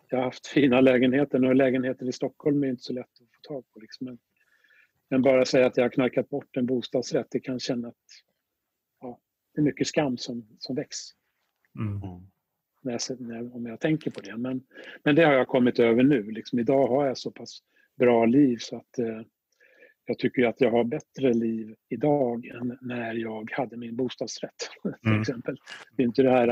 jag 0.09 0.17
har 0.17 0.25
haft 0.25 0.47
fina 0.53 0.81
lägenheter, 0.81 1.45
och 1.45 1.55
lägenheter 1.55 2.09
i 2.09 2.11
Stockholm 2.11 2.63
är 2.63 2.67
inte 2.67 2.83
så 2.83 2.93
lätt 2.93 3.05
att 3.05 3.17
få 3.17 3.53
tag 3.53 3.63
på. 3.73 3.79
Liksom. 3.79 4.05
Men, 4.05 4.17
men 5.09 5.21
bara 5.21 5.45
säga 5.45 5.67
att 5.67 5.77
jag 5.77 5.83
har 5.83 5.89
knarkat 5.89 6.29
bort 6.29 6.57
en 6.57 6.65
bostadsrätt, 6.65 7.27
det 7.29 7.39
kan 7.39 7.59
känna 7.59 7.87
att 7.87 7.95
ja, 9.01 9.19
det 9.53 9.61
är 9.61 9.65
mycket 9.65 9.87
skam 9.87 10.17
som, 10.17 10.47
som 10.59 10.75
väcks. 10.75 10.97
Mm. 11.79 12.01
När 12.89 12.99
jag, 13.09 13.21
när, 13.21 13.55
om 13.55 13.65
jag 13.65 13.79
tänker 13.79 14.11
på 14.11 14.19
det. 14.21 14.37
Men, 14.37 14.61
men 15.03 15.15
det 15.15 15.23
har 15.23 15.33
jag 15.33 15.47
kommit 15.47 15.79
över 15.79 16.03
nu. 16.03 16.31
Liksom, 16.31 16.59
idag 16.59 16.87
har 16.87 17.05
jag 17.07 17.17
så 17.17 17.31
pass 17.31 17.59
bra 17.99 18.25
liv 18.25 18.57
så 18.59 18.77
att 18.77 18.99
eh, 18.99 19.21
jag 20.05 20.17
tycker 20.19 20.43
att 20.45 20.61
jag 20.61 20.71
har 20.71 20.83
bättre 20.83 21.33
liv 21.33 21.75
idag 21.89 22.45
än 22.45 22.77
när 22.81 23.13
jag 23.13 23.51
hade 23.51 23.77
min 23.77 23.95
bostadsrätt. 23.95 24.53
Till 24.83 25.09
Mm. 25.09 25.21
exempel. 25.21 25.57
Det 25.95 26.03
är 26.03 26.07
inte 26.07 26.23
det 26.23 26.31
här 26.31 26.47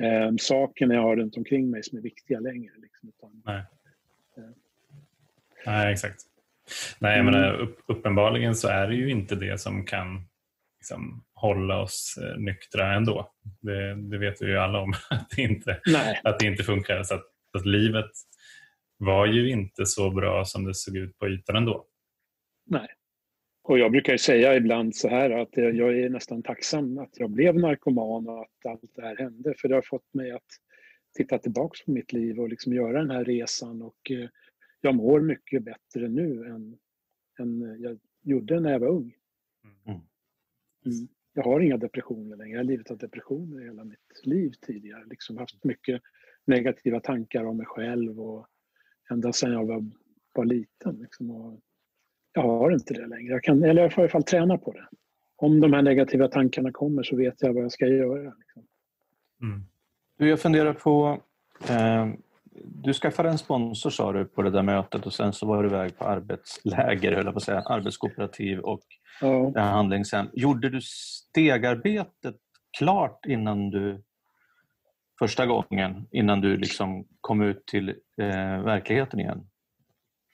eh, 0.00 0.32
sakerna 0.38 0.94
jag 0.94 1.02
har 1.02 1.16
runt 1.16 1.36
omkring 1.36 1.70
mig 1.70 1.82
som 1.82 1.98
är 1.98 2.02
viktiga 2.02 2.40
längre. 2.40 2.72
Liksom, 2.82 3.08
utan, 3.08 3.42
Nej. 3.44 3.62
Nej, 5.66 5.92
exakt. 5.92 6.20
Nej, 6.98 7.20
Mm. 7.20 7.32
men 7.34 7.44
eh, 7.44 7.60
upp, 7.60 7.78
uppenbarligen 7.86 8.54
så 8.54 8.68
är 8.68 8.88
det 8.88 8.94
ju 8.94 9.10
inte 9.10 9.34
det 9.34 9.60
som 9.60 9.84
kan 9.84 10.24
liksom, 10.80 11.22
hålla 11.36 11.82
oss 11.82 12.18
eh, 12.22 12.38
nyktra 12.38 12.94
ändå. 12.94 13.32
Det, 13.60 13.94
det 13.94 14.18
vet 14.18 14.42
vi 14.42 14.46
ju 14.46 14.58
alla 14.58 14.78
om, 14.80 14.92
att 15.10 15.30
det 15.36 15.42
inte, 15.42 15.80
nej, 15.86 16.20
att 16.24 16.38
det 16.38 16.46
inte 16.46 16.62
funkar. 16.62 17.02
Så 17.02 17.14
att, 17.14 17.26
att 17.58 17.66
livet 17.66 18.10
var 18.98 19.26
ju 19.26 19.50
inte 19.50 19.86
så 19.86 20.10
bra 20.10 20.44
som 20.44 20.64
det 20.64 20.74
såg 20.74 20.96
ut 20.96 21.18
på 21.18 21.28
ytan 21.28 21.56
ändå. 21.56 21.86
nej. 22.66 22.88
Och 23.68 23.78
jag 23.78 23.90
brukar 23.90 24.12
ju 24.12 24.18
säga 24.18 24.56
ibland 24.56 24.96
så 24.96 25.08
här 25.08 25.30
att 25.30 25.56
jag 25.56 25.98
är 25.98 26.08
nästan 26.08 26.42
tacksam 26.42 26.98
att 26.98 27.18
jag 27.18 27.30
blev 27.30 27.56
narkoman 27.56 28.28
och 28.28 28.40
att 28.40 28.66
allt 28.70 28.90
det 28.94 29.02
här 29.02 29.16
hände. 29.16 29.54
För 29.58 29.68
det 29.68 29.74
har 29.74 29.82
fått 29.82 30.14
mig 30.14 30.30
att 30.30 30.46
titta 31.16 31.38
tillbaks 31.38 31.84
på 31.84 31.90
mitt 31.90 32.12
liv 32.12 32.40
och 32.40 32.48
liksom 32.48 32.72
göra 32.72 32.98
den 32.98 33.10
här 33.10 33.24
resan. 33.24 33.82
Och 33.82 34.10
eh, 34.10 34.28
jag 34.80 34.94
mår 34.94 35.20
mycket 35.20 35.62
bättre 35.62 36.08
nu 36.08 36.46
än, 36.46 36.78
än 37.38 37.80
jag 37.82 37.98
gjorde 38.22 38.60
när 38.60 38.72
jag 38.72 38.80
var 38.80 38.88
ung. 38.88 39.14
Mm. 39.86 40.00
Mm. 40.86 41.08
Jag 41.36 41.42
har 41.42 41.60
inga 41.60 41.76
depressioner 41.76 42.36
längre. 42.36 42.52
Jag 42.52 42.58
har 42.58 42.64
lidit 42.64 42.90
av 42.90 42.98
depressioner 42.98 43.64
hela 43.64 43.84
mitt 43.84 44.20
liv 44.22 44.52
tidigare. 44.60 45.04
Liksom 45.04 45.36
haft 45.36 45.64
mycket 45.64 46.02
negativa 46.44 47.00
tankar 47.00 47.44
om 47.44 47.56
mig 47.56 47.66
själv 47.66 48.20
och 48.20 48.46
ända 49.10 49.32
sedan 49.32 49.52
jag 49.52 49.66
var, 49.66 49.84
var 50.34 50.44
liten. 50.44 50.96
Liksom. 51.00 51.30
Och 51.30 51.60
jag 52.32 52.42
har 52.42 52.70
inte 52.70 52.94
det 52.94 53.06
längre. 53.06 53.32
Jag 53.32 53.42
kan, 53.42 53.64
eller 53.64 53.82
jag 53.82 53.92
får 53.92 54.02
i 54.02 54.04
alla 54.04 54.10
fall 54.10 54.22
träna 54.22 54.58
på 54.58 54.72
det. 54.72 54.88
Om 55.36 55.60
de 55.60 55.72
här 55.72 55.82
negativa 55.82 56.28
tankarna 56.28 56.72
kommer 56.72 57.02
så 57.02 57.16
vet 57.16 57.42
jag 57.42 57.52
vad 57.52 57.64
jag 57.64 57.72
ska 57.72 57.86
göra. 57.86 58.34
Liksom. 58.38 58.66
Mm. 59.42 59.60
Du, 60.18 60.28
jag 60.28 60.40
funderar 60.40 60.72
på... 60.72 61.22
Eh, 61.68 62.08
du 62.64 62.92
skaffade 62.94 63.28
en 63.28 63.38
sponsor 63.38 63.90
sa 63.90 64.12
du 64.12 64.24
på 64.24 64.42
det 64.42 64.50
där 64.50 64.62
mötet 64.62 65.06
och 65.06 65.12
sen 65.12 65.32
så 65.32 65.46
var 65.46 65.62
du 65.62 65.68
iväg 65.68 65.98
på 65.98 66.04
arbetsläger, 66.04 67.12
höll 67.12 67.24
jag 67.24 67.34
på 67.34 67.38
att 67.38 67.42
säga, 67.42 67.60
arbetskooperativ 67.60 68.58
och 68.58 68.82
Ja. 69.20 69.60
handlingshem. 69.60 70.26
Gjorde 70.32 70.70
du 70.70 70.80
stegarbetet 70.82 72.36
klart 72.78 73.26
innan 73.26 73.70
du 73.70 74.02
första 75.18 75.46
gången, 75.46 76.06
innan 76.10 76.40
du 76.40 76.56
liksom 76.56 77.06
kom 77.20 77.42
ut 77.42 77.66
till 77.66 77.88
eh, 77.88 78.62
verkligheten 78.64 79.20
igen? 79.20 79.46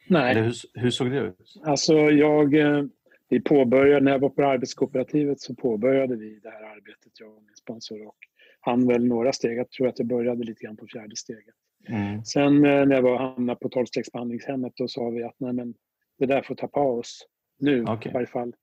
Nej. 0.08 0.30
Eller 0.30 0.42
hur, 0.42 0.54
hur 0.74 0.90
såg 0.90 1.10
det 1.10 1.18
ut? 1.18 1.54
Alltså 1.64 1.94
jag, 1.94 2.54
eh, 2.54 2.84
vi 3.28 3.40
påbörjade, 3.40 4.04
när 4.04 4.12
jag 4.12 4.18
var 4.18 4.28
på 4.28 4.44
arbetskooperativet 4.44 5.40
så 5.40 5.54
påbörjade 5.54 6.16
vi 6.16 6.40
det 6.42 6.50
här 6.50 6.62
arbetet, 6.62 7.12
jag 7.20 7.28
och 7.28 7.42
min 7.42 7.56
sponsor. 7.56 8.06
Och 8.06 8.16
han 8.60 8.86
väl 8.86 9.04
några 9.06 9.32
steg, 9.32 9.58
jag 9.58 9.70
tror 9.70 9.88
att 9.88 9.98
jag 9.98 10.08
började 10.08 10.44
lite 10.44 10.64
grann 10.64 10.76
på 10.76 10.86
fjärde 10.92 11.16
steget. 11.16 11.54
Mm. 11.88 12.24
Sen 12.24 12.64
eh, 12.64 12.86
när 12.86 12.94
jag 12.94 13.02
var 13.02 13.18
hamnade 13.18 13.58
på 13.60 13.68
tolvstegsbehandlingshemmet 13.68 14.72
då 14.76 14.88
sa 14.88 15.10
vi 15.10 15.22
att 15.22 15.34
nej 15.40 15.52
men 15.52 15.74
det 16.18 16.26
där 16.26 16.42
får 16.42 16.54
ta 16.54 16.68
paus 16.68 17.26
nu 17.58 17.84
Okej. 17.84 18.10
i 18.10 18.14
varje 18.14 18.26
fall. 18.26 18.54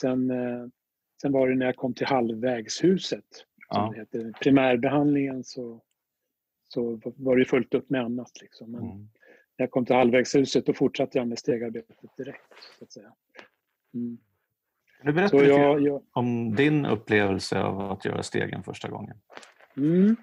Sen, 0.00 0.30
eh, 0.30 0.66
sen 1.22 1.32
var 1.32 1.48
det 1.48 1.54
när 1.54 1.66
jag 1.66 1.76
kom 1.76 1.94
till 1.94 2.06
halvvägshuset, 2.06 3.24
som 3.32 3.46
Ja. 3.68 3.90
det 3.94 3.98
heter, 4.00 4.32
primärbehandlingen 4.42 5.44
så, 5.44 5.80
så 6.68 7.00
var 7.04 7.36
det 7.36 7.44
fullt 7.44 7.74
upp 7.74 7.90
med 7.90 8.00
annat. 8.00 8.40
Liksom. 8.40 8.72
Men 8.72 8.82
Mm. 8.82 8.96
när 8.98 9.08
jag 9.56 9.70
kom 9.70 9.86
till 9.86 9.94
halvvägshuset 9.94 10.66
då 10.66 10.74
fortsatte 10.74 11.18
jag 11.18 11.28
med 11.28 11.38
stegarbetet 11.38 12.16
direkt. 12.16 12.52
Så 12.78 12.84
att 12.84 12.92
säga. 12.92 13.12
Mm. 13.94 14.18
Du 15.02 15.12
berätta 15.12 15.28
Så 15.28 15.36
lite 15.40 15.48
jag, 15.50 15.80
jag, 15.82 16.02
om 16.12 16.54
din 16.54 16.86
upplevelse 16.86 17.60
av 17.62 17.80
att 17.80 18.04
göra 18.04 18.22
stegen 18.22 18.62
första 18.62 18.88
gången? 18.90 19.16
mm. 19.76 20.16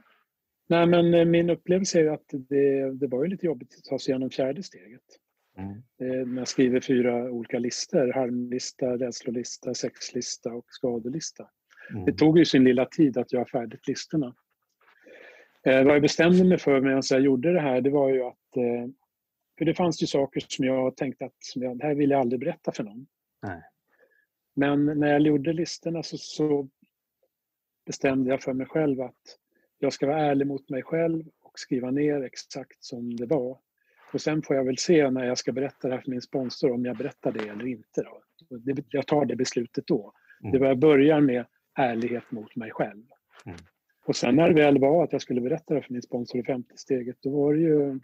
Nej, 0.72 0.88
men 0.88 1.13
eh, 1.13 1.26
min 1.26 1.49
upplevelse 1.49 1.99
är 1.99 2.07
att 2.07 2.26
det, 2.32 2.91
det 2.91 3.07
var 3.07 3.24
ju 3.24 3.30
lite 3.30 3.45
jobbigt 3.45 3.76
att 3.78 3.84
ta 3.84 3.99
sig 3.99 4.11
igenom 4.11 4.30
fjärde 4.30 4.63
steget. 4.63 5.01
Mm. 5.57 5.72
Eh, 5.72 6.28
När 6.28 6.41
jag 6.41 6.47
skriver 6.47 6.80
fyra 6.80 7.32
olika 7.32 7.59
listor, 7.59 8.13
harmlista, 8.13 8.97
rädslolista, 8.97 9.74
sexlista 9.74 10.53
och 10.53 10.65
skadelista. 10.67 11.49
Mm. 11.89 12.05
Det 12.05 12.13
tog 12.13 12.38
ju 12.39 12.45
sin 12.45 12.63
lilla 12.63 12.86
tid 12.86 13.17
att 13.17 13.34
göra 13.34 13.45
färdigt 13.45 13.88
listorna. 13.88 14.36
Eh, 15.65 15.84
vad 15.84 15.95
jag 15.95 16.01
bestämde 16.01 16.43
mig 16.43 16.57
för 16.57 16.82
medan 16.82 17.03
jag 17.09 17.22
gjorde 17.22 17.53
det 17.53 17.61
här, 17.61 17.82
det 17.82 17.89
var 17.89 18.09
ju 18.09 18.24
att... 18.24 18.57
Eh, 18.57 18.89
för 19.57 19.65
det 19.65 19.74
fanns 19.74 20.03
ju 20.03 20.07
saker 20.07 20.43
som 20.47 20.65
jag 20.65 20.97
tänkte 20.97 21.26
att 21.26 21.38
det 21.55 21.84
här 21.84 21.95
vill 21.95 22.09
jag 22.09 22.19
aldrig 22.19 22.39
berätta 22.39 22.72
för 22.72 22.84
någon. 22.84 23.07
Nej. 23.47 23.61
Men 24.55 24.86
när 24.86 25.07
jag 25.07 25.22
gjorde 25.22 25.53
listorna 25.53 26.03
så, 26.03 26.17
så 26.17 26.69
bestämde 27.86 28.30
jag 28.30 28.41
för 28.41 28.53
mig 28.53 28.67
själv 28.67 29.01
att 29.01 29.38
jag 29.82 29.93
ska 29.93 30.07
vara 30.07 30.19
ärlig 30.19 30.47
mot 30.47 30.69
mig 30.69 30.84
själv 30.84 31.23
och 31.41 31.59
skriva 31.59 31.91
ner 31.91 32.21
exakt 32.21 32.84
som 32.84 33.15
det 33.15 33.25
var. 33.25 33.57
Och 34.13 34.21
sen 34.21 34.41
får 34.41 34.55
jag 34.55 34.63
väl 34.63 34.77
se 34.77 35.09
när 35.09 35.25
jag 35.25 35.38
ska 35.38 35.51
berätta 35.51 35.88
det 35.88 35.93
här 35.93 36.01
för 36.01 36.11
min 36.11 36.21
sponsor 36.21 36.71
om 36.71 36.86
jag 36.86 36.97
berättar 36.97 37.32
det 37.32 37.47
eller 37.47 37.67
inte. 37.67 38.03
Då. 38.03 38.21
Det, 38.57 38.84
jag 38.89 39.07
tar 39.07 39.25
det 39.25 39.36
beslutet 39.36 39.88
då. 39.88 40.13
Mm. 40.41 40.51
Det 40.51 40.59
var 40.59 40.67
jag 40.67 40.79
börjar 40.79 41.21
med 41.21 41.45
ärlighet 41.75 42.32
mot 42.32 42.55
mig 42.55 42.71
själv. 42.71 43.03
Mm. 43.45 43.57
Och 44.05 44.15
sen 44.15 44.36
när 44.36 44.49
det 44.49 44.55
väl 44.55 44.79
var 44.79 45.03
att 45.03 45.11
jag 45.11 45.21
skulle 45.21 45.41
berätta 45.41 45.73
det 45.73 45.82
för 45.82 45.93
min 45.93 46.01
sponsor 46.01 46.39
i 46.41 46.43
femte 46.43 46.77
steget, 46.77 47.17
då 47.21 47.29
var 47.29 47.53
det 47.53 47.61
ju... 47.61 47.99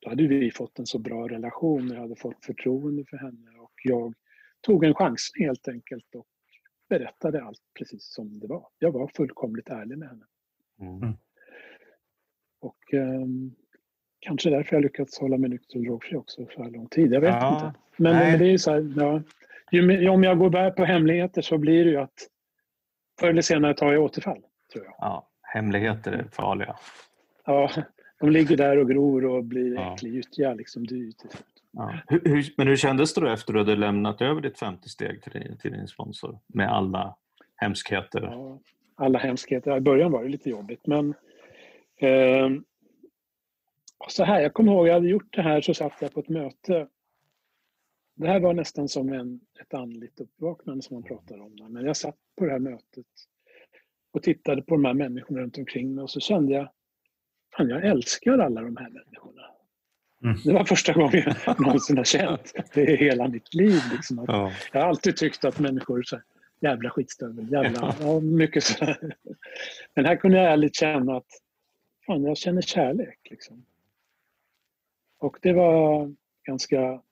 Då 0.00 0.08
hade 0.08 0.26
vi 0.26 0.50
fått 0.50 0.78
en 0.78 0.86
så 0.86 0.98
bra 0.98 1.28
relation, 1.28 1.88
jag 1.88 2.00
hade 2.00 2.16
fått 2.16 2.44
förtroende 2.44 3.04
för 3.10 3.16
henne 3.16 3.50
och 3.58 3.72
jag 3.84 4.14
tog 4.60 4.84
en 4.84 4.94
chans 4.94 5.30
helt 5.38 5.68
enkelt 5.68 6.14
och 6.14 6.26
berättade 6.88 7.44
allt 7.44 7.60
precis 7.78 8.14
som 8.14 8.40
det 8.40 8.46
var. 8.46 8.68
Jag 8.78 8.92
var 8.92 9.10
fullkomligt 9.14 9.68
ärlig 9.68 9.98
med 9.98 10.08
henne. 10.08 10.24
Mm. 10.80 11.16
Och 12.60 12.94
ehm, 12.94 13.54
kanske 14.20 14.50
därför 14.50 14.76
jag 14.76 14.82
lyckats 14.82 15.18
hålla 15.20 15.36
mig 15.38 15.50
nykter 15.50 15.78
och 15.78 15.84
drogfri 15.84 16.16
också 16.16 16.46
för 16.46 16.70
lång 16.70 16.86
tid. 16.88 17.12
Jag 17.12 17.20
vet 17.20 17.30
Ja, 17.34 17.54
inte. 17.54 17.78
Men, 17.96 18.16
nej. 18.16 18.38
det 18.38 18.44
är 18.44 18.50
ju 18.50 18.58
så 18.58 18.70
här, 18.72 18.92
ja, 18.96 19.22
ju, 19.70 20.08
om 20.08 20.22
jag 20.24 20.38
går 20.38 20.50
bär 20.50 20.70
på 20.70 20.84
hemligheter 20.84 21.42
så 21.42 21.58
blir 21.58 21.84
det 21.84 21.90
ju 21.90 21.96
att 21.96 22.28
förr 23.20 23.28
eller 23.28 23.42
senare 23.42 23.74
tar 23.74 23.92
jag 23.92 24.02
återfall, 24.02 24.42
tror 24.72 24.84
jag. 24.84 24.94
Ja, 24.98 25.28
hemligheter 25.42 26.12
är 26.12 26.24
farliga. 26.32 26.76
Ja, 27.46 27.70
de 28.20 28.30
ligger 28.30 28.56
där 28.56 28.78
och 28.78 28.88
gror 28.90 29.24
och 29.24 29.44
blir 29.44 29.74
Ja. 29.74 29.96
liksom 30.54 30.86
dyrt. 30.86 31.18
till 31.18 31.30
slut. 31.30 31.46
Ja. 31.70 31.94
Hur, 32.08 32.20
hur, 32.24 32.54
men 32.56 32.66
hur 32.66 32.76
kändes 32.76 33.14
det 33.14 33.20
då 33.20 33.26
efter 33.28 33.52
att 33.52 33.54
du 33.54 33.58
hade 33.60 33.76
lämnat 33.76 34.20
över 34.22 34.40
ditt 34.40 34.58
femte 34.58 34.88
steg 34.88 35.22
till 35.22 35.32
din, 35.32 35.58
till 35.58 35.72
din 35.72 35.88
sponsor 35.88 36.38
med 36.46 36.68
alla 36.72 37.16
hemskheter? 37.56 38.20
Ja, 38.22 38.58
alla 38.94 39.18
hemskheter. 39.18 39.76
I 39.76 39.80
början 39.80 40.12
var 40.12 40.22
det 40.22 40.28
lite 40.28 40.50
jobbigt, 40.50 40.86
men 40.86 41.14
ehm, 42.00 42.64
så 44.08 44.24
här, 44.24 44.40
jag 44.40 44.54
kommer 44.54 44.72
ihåg, 44.72 44.88
jag 44.88 44.94
hade 44.94 45.08
gjort 45.08 45.36
det 45.36 45.42
här 45.42 45.60
så 45.60 45.74
satt 45.74 45.92
jag 46.00 46.12
på 46.14 46.20
ett 46.20 46.28
möte. 46.28 46.88
Det 48.14 48.26
här 48.28 48.40
var 48.40 48.54
nästan 48.54 48.88
som 48.88 49.12
en, 49.12 49.40
ett 49.60 49.74
andligt 49.74 50.20
uppvaknande 50.20 50.82
som 50.82 50.94
man 50.94 51.02
pratar 51.02 51.40
om. 51.40 51.56
där. 51.56 51.68
Men 51.68 51.84
jag 51.84 51.96
satt 51.96 52.16
på 52.38 52.44
det 52.44 52.50
här 52.52 52.58
mötet 52.58 53.06
och 54.12 54.22
tittade 54.22 54.62
på 54.62 54.74
de 54.74 54.84
här 54.84 54.94
människorna 54.94 55.40
runt 55.40 55.58
omkring 55.58 55.94
mig 55.94 56.02
och 56.02 56.10
så 56.10 56.20
kände 56.20 56.52
jag, 56.52 56.68
fan 57.56 57.68
jag 57.68 57.84
älskar 57.86 58.38
alla 58.38 58.60
de 58.62 58.76
här 58.76 58.90
människorna. 58.90 59.42
Mm. 60.24 60.36
Det 60.44 60.52
var 60.52 60.64
första 60.64 60.92
gången 60.92 61.22
jag 61.46 61.60
någonsin 61.60 61.96
har 61.96 62.04
känt 62.04 62.52
det 62.74 62.82
i 62.90 62.96
hela 62.96 63.28
mitt 63.28 63.54
liv. 63.54 63.80
Liksom, 63.92 64.24
Ja. 64.28 64.52
jag 64.72 64.80
har 64.80 64.88
alltid 64.88 65.16
tyckt 65.16 65.44
att 65.44 65.58
människor 65.58 66.02
så 66.02 66.16
här, 66.16 66.24
jävla 66.62 66.90
skitstövel, 66.90 67.52
jävla, 67.52 67.94
ja, 68.00 68.20
mycket 68.20 68.64
så. 68.64 68.94
Men 69.94 70.04
här 70.04 70.16
kunde 70.16 70.38
jag 70.38 70.52
ärligt 70.52 70.76
känna 70.76 71.16
att 71.16 71.42
fan, 72.06 72.24
jag 72.24 72.36
känner 72.36 72.62
kärlek. 72.62 73.18
Liksom. 73.30 73.64
Och 75.18 75.38
det 75.42 75.52
var 75.52 76.14
ganska 76.44 77.02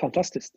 fantastiskt. 0.00 0.54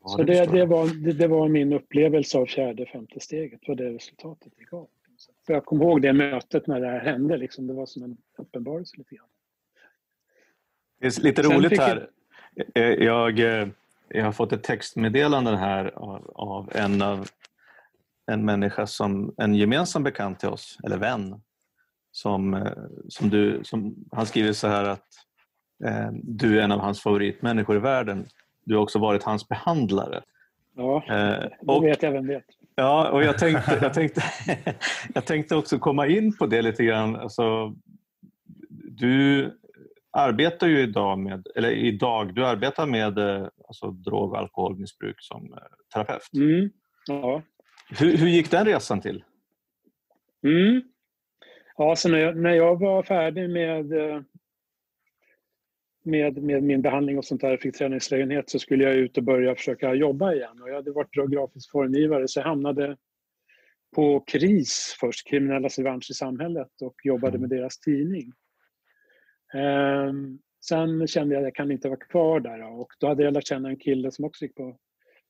Ja, 0.00 0.08
så 0.08 0.22
det, 0.22 0.46
det, 0.46 0.58
jag. 0.58 0.66
var, 0.66 1.04
det, 1.04 1.12
det 1.12 1.28
var 1.28 1.48
min 1.48 1.72
upplevelse 1.72 2.38
av 2.38 2.46
fjärde, 2.46 2.86
femte 2.86 3.20
steget. 3.20 3.60
Det 3.60 3.68
var 3.68 3.76
det 3.76 3.90
resultatet 3.90 4.52
det 4.56 4.64
gav. 4.64 4.88
För 5.46 5.54
jag 5.54 5.64
kommer 5.64 5.84
ihåg 5.84 6.02
det 6.02 6.12
mötet 6.12 6.66
när 6.66 6.80
det 6.80 6.86
här 6.86 7.00
hände. 7.00 7.36
Liksom, 7.36 7.66
det 7.66 7.72
var 7.72 7.86
som 7.86 8.02
en 8.02 8.16
uppenbarelse 8.38 8.96
lite 8.96 9.14
grann. 9.14 9.28
Det 10.98 11.06
är 11.06 11.22
lite 11.22 11.42
roligt 11.42 11.80
här. 11.80 12.10
Eh, 12.74 12.82
Jag, 12.82 13.38
eh, 13.38 13.68
jag 14.08 14.24
har 14.24 14.32
fått 14.32 14.52
ett 14.52 14.62
textmeddelande 14.62 15.56
här 15.56 15.92
av, 15.96 16.30
av 16.34 16.70
en 16.74 17.02
av 17.02 17.28
en 18.32 18.44
människa 18.44 18.86
som 18.86 19.34
en 19.36 19.54
gemensam 19.54 20.02
bekant 20.02 20.40
till 20.40 20.48
oss, 20.48 20.78
eller 20.84 20.96
vän. 20.96 21.40
Som, 22.12 22.54
eh, 22.54 22.72
som 23.08 23.30
du, 23.30 23.60
som, 23.64 23.94
han 24.12 24.26
skriver 24.26 24.52
så 24.52 24.68
här 24.68 24.84
att 24.84 25.08
eh, 25.84 26.08
du 26.12 26.58
är 26.58 26.62
en 26.64 26.72
av 26.72 26.80
hans 26.80 27.00
favoritmänniskor 27.02 27.76
i 27.76 27.80
världen. 27.80 28.26
Du 28.64 28.74
har 28.74 28.82
också 28.82 28.98
varit 28.98 29.22
hans 29.22 29.48
behandlare. 29.48 30.22
Ja, 30.76 31.04
Eh, 31.08 31.14
det 31.14 31.50
och, 31.66 31.84
vet 31.84 32.02
jag 32.02 32.12
vem 32.12 32.26
vet. 32.26 32.44
ja, 32.74 33.10
och 33.10 33.24
jag 33.24 33.38
tänkte, 33.38 33.78
jag, 33.82 33.94
tänkte, 33.94 34.22
jag 35.14 35.24
tänkte 35.24 35.56
också 35.56 35.78
komma 35.78 36.06
in 36.06 36.36
på 36.36 36.46
det 36.46 36.62
lite 36.62 36.84
grann. 36.84 37.16
Alltså, 37.16 37.74
du 38.98 39.50
arbetar 40.14 40.66
ju 40.66 40.80
idag 40.80 41.18
med, 41.18 41.46
eller 41.54 41.70
idag, 41.70 42.34
du 42.34 42.46
arbetar 42.46 42.86
med 42.86 43.18
eh, 43.18 43.48
alltså, 43.68 43.90
drog 43.90 44.32
och 44.32 44.38
alkoholmissbruk 44.38 45.16
som 45.18 45.52
eh, 45.52 45.58
terapeut. 45.94 46.32
Mm. 46.34 46.70
Ja. 47.06 47.42
Hur, 47.98 48.16
hur 48.16 48.28
gick 48.28 48.50
den 48.50 48.66
resan 48.66 49.00
till? 49.00 49.24
Mm. 50.42 50.82
Ja, 51.76 51.96
så 51.96 52.08
när 52.08 52.18
jag, 52.18 52.36
när 52.36 52.54
jag 52.54 52.80
var 52.80 53.02
färdig 53.02 53.50
med, 53.50 53.92
eh, 53.92 54.20
med, 56.04 56.42
med 56.42 56.62
min 56.62 56.82
behandling 56.82 57.18
och 57.18 57.24
sånt 57.24 57.40
där, 57.40 57.56
fick 57.56 57.76
träningslägenhet, 57.76 58.50
så 58.50 58.58
skulle 58.58 58.84
jag 58.84 58.94
ut 58.94 59.16
och 59.16 59.24
börja 59.24 59.54
försöka 59.54 59.94
jobba 59.94 60.32
igen. 60.34 60.62
Och 60.62 60.68
jag 60.68 60.74
hade 60.74 60.92
varit 60.92 61.30
grafisk 61.30 61.70
formgivare 61.70 62.28
så 62.28 62.40
jag 62.40 62.44
hamnade 62.44 62.96
på 63.94 64.20
KRIS 64.20 64.96
först, 65.00 65.28
Kriminellas 65.28 65.78
revansch 65.78 66.10
i 66.10 66.14
samhället 66.14 66.82
och 66.82 66.94
jobbade 67.04 67.38
med 67.38 67.48
deras 67.48 67.78
tidning. 67.80 68.32
Ehm, 69.54 70.38
sen 70.60 71.06
kände 71.06 71.34
jag 71.34 71.40
att 71.40 71.46
jag 71.46 71.54
kan 71.54 71.70
inte 71.70 71.88
vara 71.88 71.98
kvar 71.98 72.40
där 72.40 72.62
och 72.62 72.92
då 73.00 73.06
hade 73.06 73.22
jag 73.22 73.32
lärt 73.32 73.46
känna 73.46 73.68
en 73.68 73.76
kille 73.76 74.10
som 74.10 74.24
också 74.24 74.44
gick 74.44 74.54
på 74.54 74.76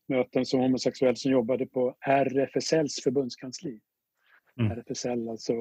möten 0.09 0.47
som 0.47 0.61
homosexuell 0.61 1.16
som 1.16 1.33
jobbade 1.33 1.66
på 1.66 1.97
RFSLs 2.01 3.03
förbundskansli. 3.03 3.81
Mm. 4.61 4.72
RFSL, 4.72 5.29
alltså 5.29 5.53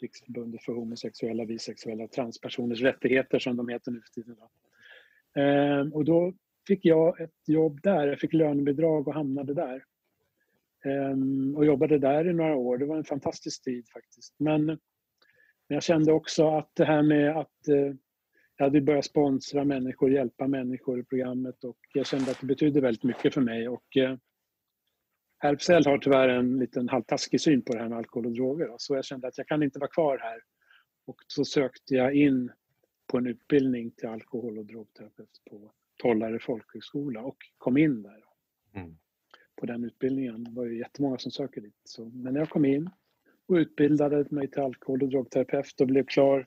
Riksförbundet 0.00 0.62
för 0.62 0.72
homosexuella, 0.72 1.46
bisexuella 1.46 2.04
och 2.04 2.12
transpersoners 2.12 2.80
rättigheter 2.80 3.38
som 3.38 3.56
de 3.56 3.68
heter 3.68 3.90
nu 3.90 4.00
för 4.00 4.22
tiden. 4.22 4.36
Då. 4.38 4.50
Ehm, 5.40 5.92
och 5.92 6.04
då 6.04 6.34
fick 6.66 6.84
jag 6.84 7.20
ett 7.20 7.48
jobb 7.48 7.80
där. 7.82 8.06
Jag 8.06 8.18
fick 8.18 8.32
lönebidrag 8.32 9.08
och 9.08 9.14
hamnade 9.14 9.54
där. 9.54 9.84
Ehm, 10.84 11.56
och 11.56 11.66
jobbade 11.66 11.98
där 11.98 12.28
i 12.28 12.32
några 12.32 12.56
år. 12.56 12.78
Det 12.78 12.86
var 12.86 12.96
en 12.96 13.04
fantastisk 13.04 13.64
tid 13.64 13.88
faktiskt. 13.88 14.34
Men, 14.38 14.78
men 15.68 15.74
jag 15.74 15.82
kände 15.82 16.12
också 16.12 16.48
att 16.48 16.70
det 16.74 16.84
här 16.84 17.02
med 17.02 17.36
att 17.36 17.68
eh, 17.68 17.94
jag 18.56 18.66
hade 18.66 18.80
börjat 18.80 19.04
sponsra 19.04 19.64
människor, 19.64 20.10
hjälpa 20.12 20.48
människor 20.48 21.00
i 21.00 21.04
programmet 21.04 21.64
och 21.64 21.78
jag 21.94 22.06
kände 22.06 22.30
att 22.30 22.40
det 22.40 22.46
betydde 22.46 22.80
väldigt 22.80 23.04
mycket 23.04 23.34
för 23.34 23.40
mig. 23.40 23.68
Och, 23.68 23.96
eh, 23.96 24.16
RFSL 25.44 25.86
har 25.86 25.98
tyvärr 25.98 26.28
en 26.28 26.58
liten 26.58 26.88
halvtaskig 26.88 27.40
syn 27.40 27.62
på 27.62 27.72
det 27.72 27.78
här 27.78 27.88
med 27.88 27.98
alkohol 27.98 28.26
och 28.26 28.32
droger. 28.32 28.74
Så 28.76 28.94
jag 28.94 29.04
kände 29.04 29.28
att 29.28 29.38
jag 29.38 29.46
kan 29.46 29.62
inte 29.62 29.78
vara 29.78 29.90
kvar 29.90 30.18
här. 30.18 30.40
Och 31.06 31.16
så 31.26 31.44
sökte 31.44 31.94
jag 31.94 32.14
in 32.14 32.52
på 33.06 33.18
en 33.18 33.26
utbildning 33.26 33.90
till 33.90 34.08
alkohol 34.08 34.58
och 34.58 34.66
drogterapeut 34.66 35.40
på 35.50 35.72
Tollare 35.96 36.38
folkhögskola 36.38 37.22
och 37.22 37.36
kom 37.58 37.76
in 37.76 38.02
där. 38.02 38.24
Mm. 38.74 38.96
På 39.60 39.66
den 39.66 39.84
utbildningen. 39.84 40.44
Det 40.44 40.50
var 40.50 40.64
ju 40.64 40.78
jättemånga 40.78 41.18
som 41.18 41.32
söker 41.32 41.60
dit. 41.60 41.80
Så, 41.84 42.04
men 42.04 42.34
jag 42.34 42.50
kom 42.50 42.64
in 42.64 42.90
och 43.48 43.54
utbildade 43.54 44.24
mig 44.30 44.50
till 44.50 44.62
alkohol 44.62 45.02
och 45.02 45.08
drogterapeut 45.08 45.80
och 45.80 45.86
blev 45.86 46.06
klar 46.06 46.46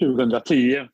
2010. 0.00 0.88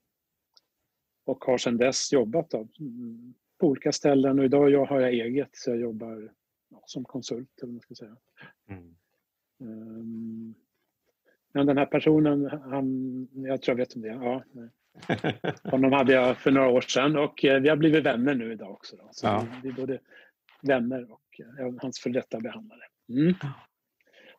Och 1.26 1.44
har 1.44 1.58
sedan 1.58 1.76
dess 1.76 2.12
jobbat 2.12 2.50
då, 2.50 2.68
mm, 2.80 3.34
på 3.60 3.66
olika 3.66 3.92
ställen 3.92 4.38
och 4.38 4.44
idag 4.44 4.70
jag 4.70 4.84
har 4.84 5.00
jag 5.00 5.12
eget 5.12 5.48
så 5.52 5.70
jag 5.70 5.78
jobbar 5.78 6.32
ja, 6.70 6.82
som 6.86 7.04
konsult 7.04 7.48
eller 7.62 7.66
vad 7.66 7.72
man 7.72 7.80
ska 7.80 7.94
säga. 7.94 8.16
Mm. 8.68 8.94
Ehm, 9.60 10.54
Men 11.52 11.66
den 11.66 11.78
här 11.78 11.86
personen, 11.86 12.44
han, 12.46 13.28
jag 13.32 13.62
tror 13.62 13.72
jag 13.72 13.76
vet 13.76 13.94
om 13.96 14.02
det. 14.02 14.08
Ja. 14.08 14.44
Honom 15.70 15.92
hade 15.92 16.12
jag 16.12 16.38
för 16.38 16.50
några 16.50 16.68
år 16.68 16.80
sedan 16.80 17.16
och 17.16 17.44
eh, 17.44 17.60
vi 17.60 17.68
har 17.68 17.76
blivit 17.76 18.06
vänner 18.06 18.34
nu 18.34 18.52
idag 18.52 18.70
också. 18.70 18.96
Då. 18.96 19.08
Så 19.12 19.26
Ja. 19.26 19.46
vi, 19.62 19.68
är 19.68 19.72
både 19.72 19.98
vänner 20.62 21.12
och 21.12 21.40
eh, 21.58 21.74
hans 21.82 22.00
för 22.00 22.10
detta 22.10 22.40
behandlare. 22.40 22.80
Mm. 23.08 23.34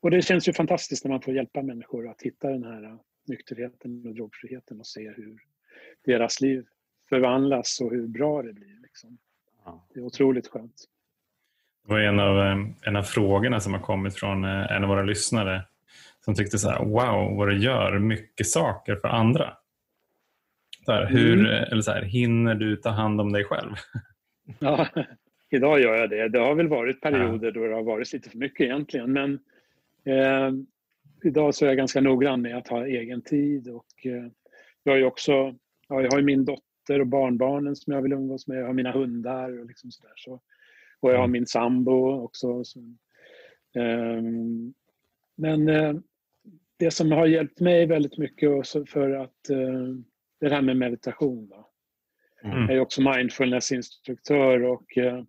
Och 0.05 0.11
det 0.11 0.21
känns 0.21 0.47
ju 0.47 0.53
fantastiskt 0.53 1.05
när 1.05 1.11
man 1.11 1.21
får 1.21 1.33
hjälpa 1.33 1.61
människor 1.61 2.09
att 2.09 2.21
hitta 2.21 2.49
den 2.49 2.63
här 2.63 2.83
eh, 2.83 2.95
nykterheten 3.27 4.07
och 4.07 4.15
drogfriheten 4.15 4.79
och 4.79 4.87
se 4.87 5.09
hur 5.09 5.39
deras 6.05 6.41
liv 6.41 6.65
förvandlas 7.09 7.81
och 7.81 7.91
hur 7.91 8.07
bra 8.07 8.41
det 8.41 8.53
blir. 8.53 8.81
Liksom. 8.81 9.17
Ja. 9.65 9.87
Det 9.93 9.99
är 9.99 10.03
otroligt 10.03 10.47
skönt. 10.47 10.85
Det 11.85 11.93
var 11.93 11.99
en 11.99 12.19
av, 12.19 12.39
eh, 12.39 12.57
en 12.81 12.95
av 12.95 13.03
frågorna 13.03 13.59
som 13.59 13.73
har 13.73 13.79
kommit 13.79 14.15
från 14.15 14.43
eh, 14.43 14.71
en 14.71 14.83
av 14.83 14.89
våra 14.89 15.03
lyssnare 15.03 15.61
som 16.25 16.35
tyckte 16.35 16.57
så 16.57 16.69
här, 16.69 16.85
wow 16.85 17.37
vad 17.37 17.47
du 17.47 17.57
gör 17.57 17.99
mycket 17.99 18.47
saker 18.47 18.95
för 18.95 19.07
andra. 19.07 19.57
Så 20.85 20.91
här, 20.91 21.05
hur, 21.05 21.39
Mm. 21.39 21.63
eller 21.71 21.81
så 21.81 21.91
här, 21.91 22.01
hinner 22.01 22.55
du 22.55 22.75
ta 22.75 22.89
hand 22.89 23.21
om 23.21 23.31
dig 23.31 23.43
själv? 23.43 23.71
Ja, 24.59 24.87
idag 25.49 25.79
gör 25.79 25.95
jag 25.95 26.09
det. 26.09 26.29
Det 26.29 26.39
har 26.39 26.55
väl 26.55 26.67
varit 26.67 27.01
perioder 27.01 27.51
då 27.51 27.67
det 27.67 27.75
har 27.75 27.83
varit 27.83 28.13
lite 28.13 28.29
för 28.29 28.37
mycket 28.37 28.61
egentligen. 28.61 29.13
Men 29.13 29.39
eh, 30.05 30.51
idag 31.23 31.55
så 31.55 31.65
är 31.65 31.69
jag 31.69 31.77
ganska 31.77 32.01
noggrann 32.01 32.41
med 32.41 32.57
att 32.57 32.67
ha 32.67 32.85
egen 32.85 33.21
tid. 33.21 33.67
Och, 33.69 34.05
eh, 34.05 34.27
jag, 34.83 34.93
har 34.93 34.97
ju 34.97 35.05
också, 35.05 35.31
ja, 35.87 36.01
jag 36.01 36.11
har 36.11 36.21
min 36.21 36.45
dotter 36.45 36.99
och 36.99 37.07
barnbarnen 37.07 37.75
som 37.75 37.93
jag 37.93 38.01
vill 38.01 38.13
umgås 38.13 38.47
med. 38.47 38.57
Jag 38.57 38.65
har 38.65 38.73
mina 38.73 38.91
hundar 38.91 39.59
och 39.59 39.65
liksom 39.65 39.91
sådär. 39.91 40.13
Så, 40.15 40.41
och 40.99 41.11
jag 41.11 41.17
har 41.17 41.23
Mm. 41.23 41.31
min 41.31 41.47
sambo 41.47 42.23
också. 42.23 42.63
Så, 42.63 42.79
eh, 43.75 44.21
men 45.35 45.69
det 46.77 46.91
som 46.91 47.11
har 47.11 47.25
hjälpt 47.25 47.59
mig 47.59 47.85
väldigt 47.85 48.17
mycket 48.17 48.49
för 48.89 49.11
att 49.11 49.49
eh, 49.49 49.87
det 50.39 50.49
här 50.49 50.61
med 50.61 50.77
meditation. 50.77 51.47
Då. 51.47 51.69
Mm. 52.43 52.61
Jag 52.61 52.75
är 52.75 52.79
också 52.79 53.01
mindfulnessinstruktör 53.01 54.63
och 54.63 54.97
eh, 54.97 55.23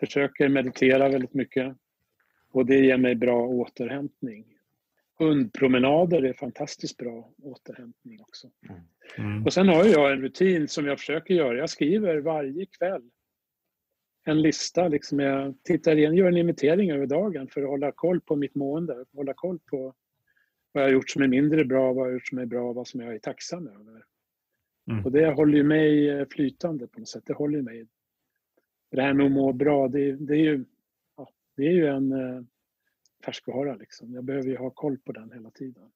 försöker 0.00 0.48
meditera 0.48 1.08
väldigt 1.08 1.34
mycket. 1.34 1.76
Och 2.56 2.66
det 2.66 2.78
ger 2.78 2.96
mig 2.96 3.14
bra 3.14 3.46
återhämtning. 3.46 4.44
Hundpromenader 5.18 6.22
är 6.22 6.32
fantastiskt 6.32 6.96
bra 6.96 7.30
återhämtning 7.42 8.20
också. 8.20 8.50
Mm. 9.18 9.44
Och 9.44 9.52
sen 9.52 9.68
har 9.68 9.84
jag 9.84 10.12
en 10.12 10.20
rutin 10.20 10.68
som 10.68 10.86
jag 10.86 10.98
försöker 10.98 11.34
göra. 11.34 11.58
Jag 11.58 11.70
skriver 11.70 12.18
varje 12.18 12.66
kväll 12.66 13.10
en 14.24 14.42
lista. 14.42 14.88
Liksom 14.88 15.20
jag 15.20 15.54
tittar 15.62 15.96
igen, 15.96 16.14
gör 16.14 16.28
en 16.28 16.36
inventering 16.36 16.90
över 16.90 17.06
dagen 17.06 17.48
för 17.48 17.62
att 17.62 17.68
hålla 17.68 17.92
koll 17.92 18.20
på 18.20 18.36
mitt 18.36 18.54
mående. 18.54 19.04
Hålla 19.12 19.34
koll 19.34 19.58
på 19.70 19.94
vad 20.72 20.82
jag 20.82 20.88
har 20.88 20.92
gjort 20.92 21.10
som 21.10 21.22
är 21.22 21.28
mindre 21.28 21.64
bra, 21.64 21.92
vad 21.92 22.06
jag 22.06 22.10
har 22.10 22.12
gjort 22.12 22.28
som 22.28 22.38
är 22.38 22.46
bra, 22.46 22.72
vad 22.72 22.88
som 22.88 23.00
jag 23.00 23.14
är 23.14 23.18
tacksam 23.18 23.68
över. 23.68 24.04
Mm. 24.90 25.04
Och 25.04 25.12
det 25.12 25.30
håller 25.30 25.56
ju 25.56 25.64
mig 25.64 26.10
eh, 26.10 26.26
flytande 26.30 26.86
på 26.86 27.00
något 27.00 27.08
sätt. 27.08 27.26
Det 27.26 27.34
håller 27.34 27.62
mig... 27.62 27.86
Det 28.90 29.02
här 29.02 29.14
med 29.14 29.26
att 29.26 29.32
må 29.32 29.52
bra, 29.52 29.88
det, 29.88 30.12
det 30.12 30.34
är 30.34 30.44
ju, 30.44 30.64
det 31.56 31.66
är 31.66 31.72
ju 31.72 31.86
en 31.86 32.12
eh, 32.12 32.42
färskvara. 33.24 33.74
Liksom. 33.74 34.12
Jag 34.12 34.24
behöver 34.24 34.48
ju 34.48 34.56
ha 34.56 34.70
koll 34.70 34.98
på 34.98 35.12
den 35.12 35.32
hela 35.32 35.50
tiden. 35.50 35.90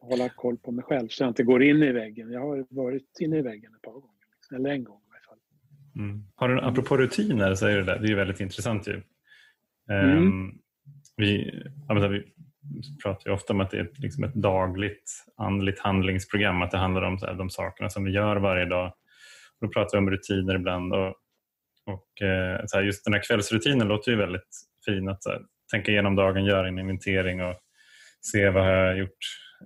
Hålla 0.00 0.28
koll 0.28 0.58
på 0.58 0.72
mig 0.72 0.84
själv 0.84 1.08
så 1.08 1.22
jag 1.22 1.30
inte 1.30 1.42
går 1.42 1.62
in 1.62 1.82
i 1.82 1.92
väggen. 1.92 2.32
Jag 2.32 2.40
har 2.40 2.66
varit 2.70 3.20
inne 3.20 3.38
i 3.38 3.42
väggen 3.42 3.74
ett 3.74 3.82
par 3.82 3.92
gånger. 3.92 4.24
Liksom. 4.36 4.56
Eller 4.56 4.70
en 4.70 4.84
gång 4.84 5.00
i 5.00 5.10
alla 5.10 5.20
fall. 5.20 5.38
Mm. 5.96 6.24
Har 6.34 6.48
du, 6.48 6.60
apropå 6.60 6.96
rutiner, 6.96 7.54
så 7.54 7.66
är 7.66 7.76
det, 7.76 7.84
där, 7.84 7.98
det 7.98 8.12
är 8.12 8.16
väldigt 8.16 8.40
intressant. 8.40 8.88
Ju. 8.88 9.02
Mm. 9.90 10.18
Ehm, 10.18 10.58
vi, 11.16 11.62
menar, 11.88 12.08
vi 12.08 12.32
pratar 13.02 13.30
ju 13.30 13.34
ofta 13.34 13.52
om 13.52 13.60
att 13.60 13.70
det 13.70 13.76
är 13.76 13.84
ett, 13.84 13.98
liksom 13.98 14.24
ett 14.24 14.34
dagligt 14.34 15.24
andligt 15.36 15.80
handlingsprogram. 15.80 16.62
Att 16.62 16.70
det 16.70 16.78
handlar 16.78 17.02
om 17.02 17.18
så 17.18 17.26
här, 17.26 17.34
de 17.34 17.50
sakerna 17.50 17.90
som 17.90 18.04
vi 18.04 18.10
gör 18.10 18.36
varje 18.36 18.64
dag. 18.64 18.86
Och 19.60 19.66
då 19.66 19.72
pratar 19.72 19.98
vi 19.98 20.04
om 20.04 20.10
rutiner 20.10 20.54
ibland. 20.54 20.92
Och, 20.92 21.14
och, 21.92 22.22
eh, 22.22 22.60
så 22.66 22.76
här, 22.76 22.84
just 22.84 23.04
den 23.04 23.14
här 23.14 23.22
kvällsrutinen 23.22 23.88
låter 23.88 24.10
ju 24.10 24.16
väldigt 24.16 24.48
fin. 24.84 25.08
Att 25.08 25.26
här, 25.26 25.42
tänka 25.72 25.92
igenom 25.92 26.16
dagen, 26.16 26.44
göra 26.44 26.68
en 26.68 26.78
inventering 26.78 27.42
och 27.42 27.56
se 28.20 28.50
vad 28.50 28.66
jag 28.66 28.86
har 28.86 28.94
gjort 28.94 29.18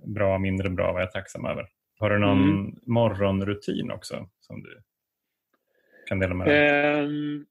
bra, 0.05 0.37
mindre 0.39 0.69
bra, 0.69 0.91
vad 0.91 1.01
jag 1.01 1.07
är 1.07 1.11
tacksam 1.11 1.45
över. 1.45 1.67
Har 1.99 2.09
du 2.09 2.19
någon 2.19 2.43
Mm. 2.43 2.75
morgonrutin 2.85 3.91
också 3.91 4.29
som 4.39 4.63
du 4.63 4.81
kan 6.07 6.19
dela 6.19 6.33
med 6.33 6.47
dig? 6.47 6.69
Ehm, 6.69 7.45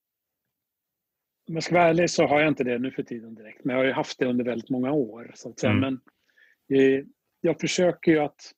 om 1.49 1.55
jag 1.55 1.62
ska 1.62 1.75
vara 1.75 1.89
ärlig 1.89 2.11
så 2.11 2.27
har 2.27 2.41
jag 2.41 2.49
inte 2.49 2.64
det 2.64 2.79
nu 2.79 2.91
för 2.91 3.03
tiden 3.03 3.35
direkt. 3.35 3.64
Men 3.64 3.75
jag 3.75 3.81
har 3.83 3.87
ju 3.87 3.93
haft 3.93 4.18
det 4.18 4.27
under 4.27 4.45
väldigt 4.45 4.70
många 4.70 4.93
år. 4.93 5.33
Så 5.35 5.49
att 5.49 5.59
säga. 5.59 5.72
Mm. 5.72 5.99
Men 6.68 6.79
eh, 6.79 7.05
jag 7.41 7.61
försöker 7.61 8.12
ju 8.12 8.18
att... 8.18 8.53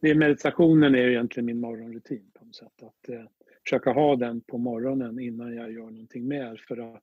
Det 0.00 0.14
meditationen 0.14 0.94
är 0.94 0.98
ju 0.98 1.10
egentligen 1.10 1.46
min 1.46 1.60
morgonrutin 1.60 2.30
på 2.38 2.44
något 2.44 2.56
sätt. 2.56 2.82
Att 2.82 3.08
eh, 3.08 3.24
försöka 3.64 3.90
ha 3.90 4.16
den 4.16 4.40
på 4.40 4.58
morgonen 4.58 5.20
innan 5.20 5.54
jag 5.54 5.72
gör 5.72 5.90
någonting 5.90 6.28
mer 6.28 6.64
för 6.68 6.94
att 6.94 7.02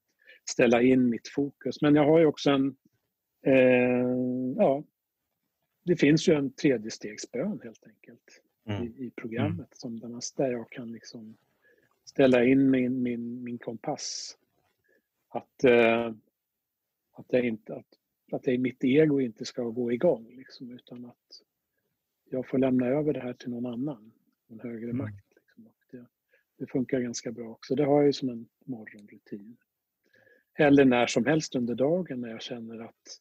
ställa 0.49 0.82
in 0.82 1.09
mitt 1.09 1.28
fokus. 1.28 1.82
Men 1.82 1.95
jag 1.95 2.05
har 2.05 2.20
ju 2.20 2.26
också 2.26 2.49
en... 2.49 2.76
Eh, 3.45 4.07
ja, 4.57 4.84
det 5.84 5.95
finns 5.95 6.30
ju 6.30 6.34
en 6.34 6.53
tredje 6.53 6.91
stegsbön 6.91 7.59
helt 7.64 7.88
enkelt. 7.88 8.41
mm. 8.66 8.84
i, 8.84 9.05
i, 9.05 9.12
programmet. 9.12 9.57
Mm. 9.57 9.68
Som 9.72 9.99
där 10.38 10.51
jag 10.51 10.70
kan 10.70 10.91
liksom 10.91 11.38
ställa 12.05 12.43
in 12.43 12.70
min, 12.70 13.01
min, 13.01 13.43
min 13.43 13.57
kompass. 13.57 14.38
Att, 15.30 15.64
eh, 15.64 16.14
att, 17.12 17.30
det 17.30 17.47
inte, 17.47 17.76
att, 17.76 17.88
att 18.32 18.47
är 18.47 18.57
mitt 18.57 18.84
ego 18.84 19.22
inte 19.22 19.45
ska 19.45 19.64
gå 19.64 19.91
igång. 19.91 20.36
Liksom, 20.36 20.72
utan 20.72 21.05
att 21.05 21.41
jag 22.30 22.47
får 22.47 22.57
lämna 22.57 22.88
över 22.88 23.14
det 23.14 23.20
här 23.20 23.34
till 23.34 23.49
någon 23.49 23.66
annan. 23.66 24.12
En 24.47 24.59
högre 24.59 24.89
mm. 24.89 24.97
makt. 24.97 25.30
Det, 26.62 26.66
det, 26.66 26.72
funkar 26.72 26.99
ganska 26.99 27.32
bra 27.32 27.49
också. 27.49 27.76
Det 27.76 27.86
har 27.86 27.97
jag 27.97 28.05
ju 28.05 28.14
som 28.14 28.30
en 28.30 28.47
morgonrutin. 28.66 29.57
Eller 30.57 30.86
när 30.86 31.07
som 31.07 31.26
helst 31.26 31.55
under 31.55 31.76
dagen 31.76 32.22
när 32.22 32.30
jag 32.30 32.41
känner 32.41 32.80
att, 32.80 33.20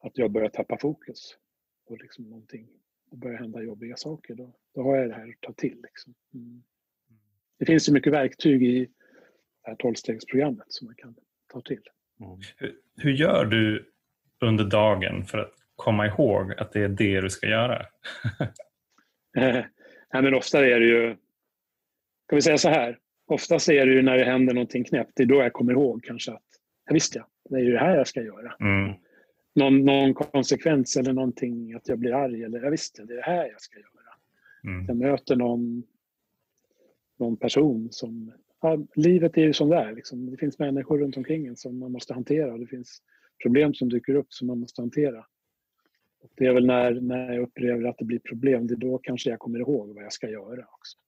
att 0.00 0.18
jag 0.18 0.30
börjar 0.30 0.48
tappa 0.48 0.78
fokus 0.78 1.36
på 1.88 1.96
liksom 1.96 2.24
någonting. 2.24 2.68
Det 3.10 3.16
börjar 3.16 3.38
hända 3.38 3.62
jobbiga 3.62 3.96
saker. 3.96 4.34
Då, 4.34 4.54
då 4.74 4.82
har 4.82 4.96
jag 4.96 5.08
det 5.08 5.14
här 5.14 5.28
att 5.28 5.40
ta 5.40 5.52
till. 5.52 5.82
Liksom. 5.82 6.14
Mm. 6.34 6.62
Det 7.58 7.66
finns 7.66 7.88
ju 7.88 7.92
mycket 7.92 8.12
verktyg 8.12 8.62
i 8.62 8.84
det 9.64 9.70
här 9.70 9.76
tolvstegsprogrammet 9.76 10.66
som 10.68 10.86
man 10.86 10.94
kan 10.94 11.14
ta 11.46 11.60
till. 11.60 11.82
Mm. 12.20 12.38
Hur, 12.56 12.78
hur 12.96 13.12
gör 13.12 13.44
du 13.44 13.92
under 14.40 14.64
dagen 14.64 15.24
för 15.24 15.38
att 15.38 15.54
komma 15.76 16.06
ihåg 16.06 16.52
att 16.52 16.72
det 16.72 16.80
är 16.80 16.88
det 16.88 17.20
du 17.20 17.30
ska 17.30 17.46
göra? 17.46 17.86
Nej, 20.12 20.22
men 20.22 20.34
ofta 20.34 20.66
är 20.66 20.80
det 20.80 20.86
ju, 20.86 21.16
kan 22.28 22.36
vi 22.36 22.42
säga 22.42 22.58
så 22.58 22.68
här, 22.68 22.98
oftast 23.26 23.68
är 23.68 23.86
det 23.86 23.92
ju 23.92 24.02
när 24.02 24.18
det 24.18 24.24
händer 24.24 24.54
någonting 24.54 24.84
knäppt, 24.84 25.12
det 25.14 25.22
är 25.22 25.26
då 25.26 25.34
jag 25.34 25.52
kommer 25.52 25.72
ihåg 25.72 26.04
kanske 26.04 26.32
att, 26.32 26.42
ja 26.86 26.94
visst 26.94 27.14
ja, 27.14 27.28
det 27.50 27.56
är 27.56 27.60
ju 27.60 27.72
det 27.72 27.78
här 27.78 27.96
jag 27.96 28.08
ska 28.08 28.22
göra. 28.22 28.54
Mm. 28.60 28.94
Någon, 29.54 29.84
någon 29.84 30.14
konsekvens 30.14 30.96
eller 30.96 31.12
någonting, 31.12 31.74
att 31.74 31.88
jag 31.88 31.98
blir 31.98 32.12
arg 32.12 32.42
eller 32.42 32.62
ja 32.62 32.70
visst 32.70 32.96
det 33.06 33.12
är 33.12 33.16
det 33.16 33.22
här 33.22 33.46
jag 33.46 33.60
ska 33.60 33.76
göra. 33.76 33.94
Mm. 34.64 34.86
Jag 34.86 34.96
möter 34.96 35.36
någon, 35.36 35.82
någon 37.18 37.36
person 37.36 37.88
som, 37.90 38.32
ja, 38.60 38.78
livet 38.94 39.36
är 39.36 39.42
ju 39.42 39.52
som 39.52 39.68
det 39.68 39.76
är. 39.76 39.92
Liksom. 39.92 40.30
Det 40.30 40.36
finns 40.36 40.58
människor 40.58 40.98
runt 40.98 41.16
omkring 41.16 41.46
en 41.46 41.56
som 41.56 41.78
man 41.78 41.92
måste 41.92 42.14
hantera. 42.14 42.58
Det 42.58 42.66
finns 42.66 43.02
problem 43.42 43.74
som 43.74 43.88
dyker 43.88 44.14
upp 44.14 44.32
som 44.32 44.46
man 44.46 44.58
måste 44.58 44.82
hantera. 44.82 45.24
Och 46.20 46.30
det 46.34 46.46
är 46.46 46.52
väl 46.52 46.66
när, 46.66 47.00
när 47.00 47.32
jag 47.32 47.42
upplever 47.42 47.84
att 47.84 47.98
det 47.98 48.04
blir 48.04 48.18
problem, 48.18 48.66
det 48.66 48.74
är 48.74 48.76
då 48.76 48.98
kanske 48.98 49.30
jag 49.30 49.38
kommer 49.38 49.58
ihåg 49.58 49.94
vad 49.94 50.04
jag 50.04 50.12
ska 50.12 50.30
göra 50.30 50.66
också. 50.72 50.98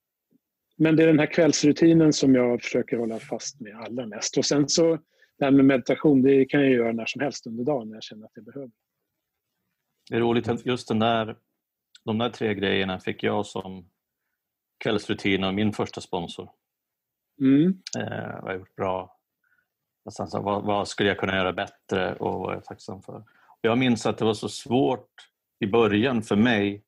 Men 0.77 0.97
det 0.97 1.03
är 1.03 1.07
den 1.07 1.19
här 1.19 1.33
kvällsrutinen 1.33 2.13
som 2.13 2.35
jag 2.35 2.63
försöker 2.63 2.97
hålla 2.97 3.19
fast 3.19 3.61
med 3.61 3.77
allra 3.77 4.07
mest. 4.07 4.39
Och 4.39 4.45
sen 4.45 4.69
så, 4.69 4.99
det 5.39 5.45
här 5.45 5.51
med 5.51 5.65
meditation, 5.65 6.23
det 6.23 6.45
kan 6.45 6.61
jag 6.61 6.71
göra 6.71 6.93
när 6.93 7.07
som 7.07 7.21
helst 7.21 7.47
under 7.47 7.65
dagen 7.65 7.89
när 7.89 7.97
jag 7.97 8.03
känner 8.03 8.27
att 8.27 8.33
jag 8.35 8.45
behöver. 8.45 8.71
Det 10.11 10.17
är 10.17 10.21
roligt 10.21 10.49
att 10.49 10.67
just 10.67 10.89
den 10.89 10.99
där, 10.99 11.37
de 12.05 12.19
där 12.19 12.31
tre 12.31 12.55
grejerna 12.55 13.01
fick 13.01 13.23
jag 13.23 13.47
som 13.47 13.91
kvällsrutin 14.85 15.45
av 15.45 15.55
min 15.55 15.73
första 15.73 16.01
sponsor. 16.01 16.51
Mm. 17.41 17.83
Eh, 17.99 18.31
jag 18.33 18.43
har 18.43 18.55
gjort 18.55 18.77
bra. 18.77 19.19
Alltså, 20.05 20.41
vad, 20.41 20.65
vad, 20.65 20.89
skulle 20.89 21.09
jag 21.09 21.19
kunna 21.19 21.37
göra 21.37 21.53
bättre 21.53 22.15
och 22.15 22.41
vad 22.41 22.51
är 22.51 22.55
jag 22.55 22.65
tacksam 22.65 23.03
för? 23.03 23.25
Jag 23.61 23.79
minns 23.79 24.07
att 24.07 24.19
det 24.19 24.25
var 24.25 24.35
så 24.35 24.49
svårt 24.49 25.11
i 25.61 25.67
början 25.67 26.23
för 26.23 26.37
mig 26.37 26.85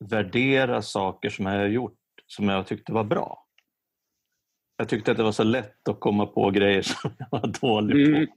värdera 0.00 0.82
saker 0.82 1.30
som 1.30 1.46
jag 1.46 1.70
gjort 1.70 1.98
som 2.26 2.48
jag 2.48 2.66
tyckte 2.66 2.92
var 2.92 3.04
bra. 3.04 3.46
Jag 4.76 4.88
tyckte 4.88 5.10
att 5.10 5.16
det 5.16 5.22
var 5.22 5.32
så 5.32 5.44
lätt 5.44 5.88
att 5.88 6.00
komma 6.00 6.26
på 6.26 6.50
grejer 6.50 6.82
som 6.82 7.10
jag 7.18 7.28
var 7.30 7.52
dålig 7.60 8.06
på. 8.06 8.16
Mm. 8.16 8.28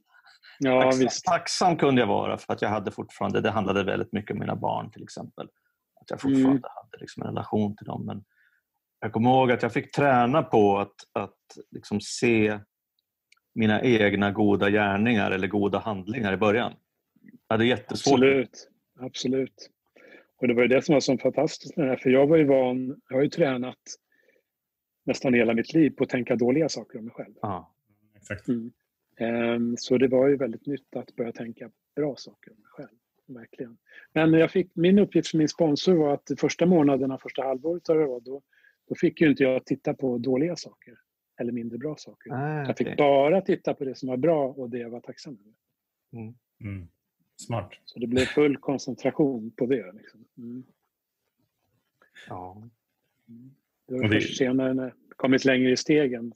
Ja, 0.59 0.81
tacksam, 0.81 1.09
tacksam 1.25 1.77
kunde 1.77 2.01
jag 2.01 2.07
vara 2.07 2.37
för 2.37 2.53
att 2.53 2.61
jag 2.61 2.69
hade 2.69 2.91
fortfarande, 2.91 3.41
det 3.41 3.51
handlade 3.51 3.83
väldigt 3.83 4.13
mycket 4.13 4.31
om 4.31 4.39
mina 4.39 4.55
barn 4.55 4.91
till 4.91 5.03
exempel. 5.03 5.47
Att 6.01 6.09
jag 6.09 6.21
fortfarande 6.21 6.49
mm. 6.49 6.61
hade 6.63 6.97
liksom 6.99 7.23
en 7.23 7.29
relation 7.29 7.75
till 7.75 7.85
dem. 7.85 8.05
Men 8.05 8.23
jag 8.99 9.13
kommer 9.13 9.29
ihåg 9.29 9.51
att 9.51 9.61
jag 9.61 9.73
fick 9.73 9.91
träna 9.91 10.43
på 10.43 10.79
att, 10.79 10.95
att 11.13 11.37
liksom 11.71 12.01
se 12.01 12.59
mina 13.55 13.81
egna 13.81 14.31
goda 14.31 14.69
gärningar 14.69 15.31
eller 15.31 15.47
goda 15.47 15.79
handlingar 15.79 16.33
i 16.33 16.37
början. 16.37 16.73
Jag 17.47 17.53
hade 17.53 17.65
jättesvårt. 17.65 18.13
Absolut. 18.13 18.69
Absolut. 18.99 19.69
Och 20.37 20.47
det 20.47 20.53
var 20.53 20.61
ju 20.61 20.67
det 20.67 20.81
som 20.81 20.93
var 20.93 20.99
så 20.99 21.17
fantastiskt 21.17 21.77
med 21.77 21.85
det 21.85 21.89
här, 21.89 21.97
för 21.97 22.09
jag 22.09 22.27
var 22.27 22.37
ju 22.37 22.43
van, 22.43 23.01
jag 23.09 23.17
har 23.17 23.23
ju 23.23 23.29
tränat 23.29 23.79
nästan 25.05 25.33
hela 25.33 25.53
mitt 25.53 25.73
liv 25.73 25.89
på 25.89 26.03
att 26.03 26.09
tänka 26.09 26.35
dåliga 26.35 26.69
saker 26.69 26.99
om 26.99 27.05
mig 27.05 27.13
själv. 27.13 27.33
Ja, 27.41 27.73
exakt. 28.15 28.47
Mm. 28.47 28.71
Um, 29.19 29.77
så 29.77 29.97
det 29.97 30.07
var 30.07 30.27
ju 30.27 30.37
väldigt 30.37 30.65
nytt 30.65 30.95
att 30.95 31.15
börja 31.15 31.31
tänka 31.31 31.71
bra 31.95 32.15
saker 32.15 32.51
om 32.51 32.57
mig 32.57 32.69
själv. 32.69 32.97
Verkligen. 33.27 33.77
Men 34.13 34.33
jag 34.33 34.51
fick, 34.51 34.75
min 34.75 34.99
uppgift 34.99 35.27
för 35.27 35.37
min 35.37 35.49
sponsor 35.49 35.93
var 35.95 36.13
att 36.13 36.31
första 36.37 36.65
månaderna, 36.65 37.17
första 37.17 37.43
halvåret 37.43 37.85
då, 37.85 38.19
då, 38.19 38.41
då 38.89 38.95
fick 38.95 39.21
ju 39.21 39.29
inte 39.29 39.43
jag 39.43 39.65
titta 39.65 39.93
på 39.93 40.17
dåliga 40.17 40.55
saker 40.55 40.97
eller 41.39 41.51
mindre 41.51 41.77
bra 41.77 41.95
saker. 41.97 42.31
Ah, 42.31 42.61
okay. 42.61 42.65
Jag 42.67 42.77
fick 42.77 42.97
bara 42.97 43.41
titta 43.41 43.73
på 43.73 43.85
det 43.85 43.95
som 43.95 44.09
var 44.09 44.17
bra 44.17 44.47
och 44.47 44.69
det 44.69 44.77
jag 44.77 44.89
var 44.89 45.01
tacksam 45.01 45.33
över. 45.33 45.53
Mm. 46.23 46.35
Mm. 46.63 46.87
Smart. 47.37 47.79
Så 47.85 47.99
det 47.99 48.07
blev 48.07 48.25
full 48.25 48.57
koncentration 48.57 49.51
på 49.51 49.65
det. 49.65 49.91
Liksom. 49.91 50.25
Mm. 50.37 50.63
Ja. 52.29 52.69
Det 53.87 53.93
var 53.93 54.09
det... 54.09 54.21
först 54.21 54.37
senare 54.37 54.73
när 54.73 54.83
jag 54.83 54.93
kommit 55.17 55.45
längre 55.45 55.71
i 55.71 55.77
stegen 55.77 56.33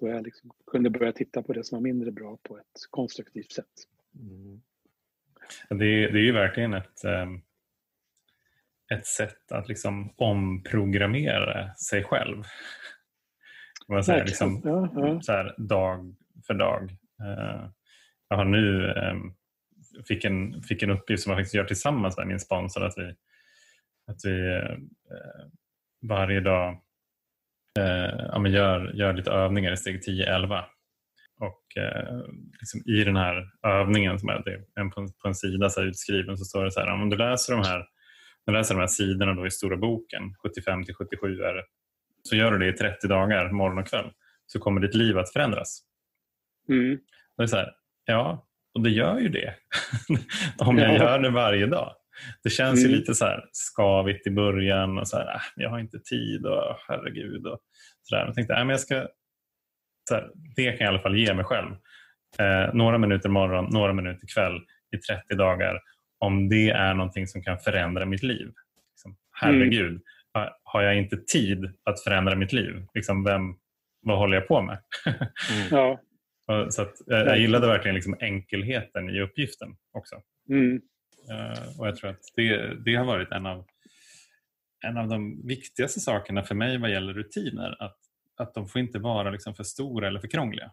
då 0.00 0.08
jag 0.08 0.24
liksom 0.24 0.50
kunde 0.66 0.90
börja 0.90 1.12
titta 1.12 1.42
på 1.42 1.52
det 1.52 1.64
som 1.64 1.76
var 1.76 1.82
mindre 1.82 2.10
bra 2.10 2.38
på 2.42 2.58
ett 2.58 2.80
konstruktivt 2.90 3.52
sätt. 3.52 3.88
Mm. 4.20 4.62
Det, 5.68 5.84
är, 5.84 6.12
det 6.12 6.18
är 6.18 6.24
ju 6.24 6.32
verkligen 6.32 6.74
ett, 6.74 7.04
ehm, 7.04 7.40
ett 8.92 9.06
sätt 9.06 9.52
att 9.52 9.68
liksom 9.68 10.14
omprogrammera 10.16 11.74
sig 11.74 12.04
själv. 12.04 12.42
Man 13.88 14.04
säger, 14.04 14.24
liksom, 14.24 14.60
ja, 14.64 14.88
ja. 14.94 15.20
Så 15.20 15.32
här, 15.32 15.54
dag 15.58 16.14
för 16.46 16.54
dag. 16.54 16.90
Eh, 17.20 17.70
jag 18.28 18.36
har 18.36 18.44
nu 18.44 18.92
ehm, 18.92 19.34
fick 20.08 20.24
en, 20.24 20.62
fick 20.62 20.82
en 20.82 20.90
uppgift 20.90 21.22
som 21.22 21.30
jag 21.30 21.38
faktiskt 21.38 21.54
gör 21.54 21.64
tillsammans 21.64 22.16
med 22.16 22.26
min 22.26 22.40
sponsor 22.40 22.84
att 22.84 22.94
vi, 22.96 23.14
att 24.06 24.24
vi 24.24 24.56
eh, 24.56 24.76
varje 26.08 26.40
dag 26.40 26.80
eh, 27.78 28.26
ja, 28.32 28.48
gör, 28.48 28.92
gör 28.94 29.12
lite 29.12 29.30
övningar 29.30 29.72
i 29.72 29.76
steg 29.76 30.00
10-11. 30.08 30.64
Och 31.40 31.82
eh, 31.82 32.20
liksom 32.60 32.82
i 32.86 33.04
den 33.04 33.16
här 33.16 33.48
övningen 33.66 34.18
som 34.18 34.28
är, 34.28 34.64
en 34.74 34.90
på, 34.90 35.08
på 35.22 35.28
en 35.28 35.34
sida 35.34 35.70
så 35.70 35.82
utskriven 35.82 36.36
så 36.36 36.44
står 36.44 36.64
det 36.64 36.70
så 36.70 36.80
här, 36.80 36.92
om 36.92 37.10
du 37.10 37.16
läser 37.16 37.52
de 37.52 37.62
här, 37.62 37.86
du 38.46 38.52
läser 38.52 38.74
de 38.74 38.80
här 38.80 38.86
sidorna 38.86 39.34
då 39.34 39.46
i 39.46 39.50
stora 39.50 39.76
boken, 39.76 40.34
75 40.42 40.84
till 40.84 40.94
77 40.94 41.42
är 41.42 41.54
det, 41.54 41.64
så 42.22 42.36
gör 42.36 42.52
du 42.52 42.58
det 42.58 42.68
i 42.68 42.72
30 42.72 43.08
dagar 43.08 43.50
morgon 43.50 43.78
och 43.78 43.86
kväll 43.86 44.12
så 44.46 44.58
kommer 44.58 44.80
ditt 44.80 44.94
liv 44.94 45.18
att 45.18 45.32
förändras. 45.32 45.82
Mm. 46.68 46.98
det 47.36 47.42
är 47.42 47.46
så 47.46 47.56
här, 47.56 47.72
ja, 48.04 48.46
och 48.74 48.82
det 48.82 48.90
gör 48.90 49.18
ju 49.18 49.28
det. 49.28 49.54
Om 50.58 50.78
jag 50.78 50.96
gör 50.96 51.18
det 51.18 51.30
varje 51.30 51.66
dag. 51.66 51.94
Det 52.42 52.50
känns 52.50 52.80
mm. 52.80 52.90
ju 52.90 52.96
lite 52.96 53.14
så 53.14 53.24
här 53.24 53.44
skavigt 53.52 54.26
i 54.26 54.30
början 54.30 54.98
och 54.98 55.08
så 55.08 55.16
här, 55.16 55.34
äh, 55.34 55.40
jag 55.56 55.70
har 55.70 55.78
inte 55.78 55.98
tid 55.98 56.46
och 56.46 56.76
herregud. 56.88 57.46
Och 57.46 57.58
så 58.02 58.14
där. 58.14 58.26
Jag 58.26 58.34
tänkte, 58.34 58.54
äh, 58.54 58.58
men 58.58 58.68
jag 58.68 58.80
ska, 58.80 59.06
så 60.08 60.14
här, 60.14 60.30
det 60.56 60.64
kan 60.64 60.78
jag 60.78 60.86
i 60.86 60.88
alla 60.88 60.98
fall 60.98 61.18
ge 61.18 61.34
mig 61.34 61.44
själv. 61.44 61.70
Eh, 62.38 62.74
några 62.74 62.98
minuter 62.98 63.28
morgon, 63.28 63.68
några 63.70 63.92
minuter 63.92 64.26
kväll 64.34 64.60
i 64.96 64.98
30 64.98 65.34
dagar. 65.34 65.80
Om 66.18 66.48
det 66.48 66.70
är 66.70 66.94
någonting 66.94 67.26
som 67.26 67.42
kan 67.42 67.58
förändra 67.58 68.06
mitt 68.06 68.22
liv. 68.22 68.52
Liksom, 68.92 69.16
herregud, 69.32 70.02
mm. 70.36 70.48
har 70.62 70.82
jag 70.82 70.96
inte 70.96 71.16
tid 71.16 71.72
att 71.84 72.00
förändra 72.00 72.36
mitt 72.36 72.52
liv? 72.52 72.86
Liksom, 72.94 73.24
vem, 73.24 73.56
vad 74.02 74.18
håller 74.18 74.36
jag 74.36 74.48
på 74.48 74.62
med? 74.62 74.78
mm. 75.06 75.66
ja. 75.70 76.00
Så 76.68 76.82
att, 76.82 76.94
jag, 77.06 77.38
gillade 77.38 77.66
verkligen 77.66 77.94
liksom 77.94 78.16
enkelheten 78.20 79.10
i 79.10 79.20
uppgiften 79.20 79.76
också. 79.92 80.22
Mm. 80.48 80.80
Uh, 81.30 81.80
och 81.80 81.88
Jag 81.88 81.96
tror 81.96 82.10
att 82.10 82.20
det, 82.36 82.74
det 82.84 82.94
har 82.94 83.04
varit 83.04 83.32
en 83.32 83.46
av, 83.46 83.64
en 84.86 84.96
av 84.96 85.08
de 85.08 85.46
viktigaste 85.46 86.00
sakerna 86.00 86.42
för 86.42 86.54
mig 86.54 86.78
vad 86.78 86.90
gäller 86.90 87.12
rutiner. 87.12 87.82
Att, 87.82 87.96
att 88.36 88.54
de 88.54 88.68
får 88.68 88.80
inte 88.80 88.98
vara 88.98 89.30
liksom 89.30 89.54
för 89.54 89.64
stora 89.64 90.06
eller 90.08 90.20
för 90.20 90.28
krångliga. 90.28 90.70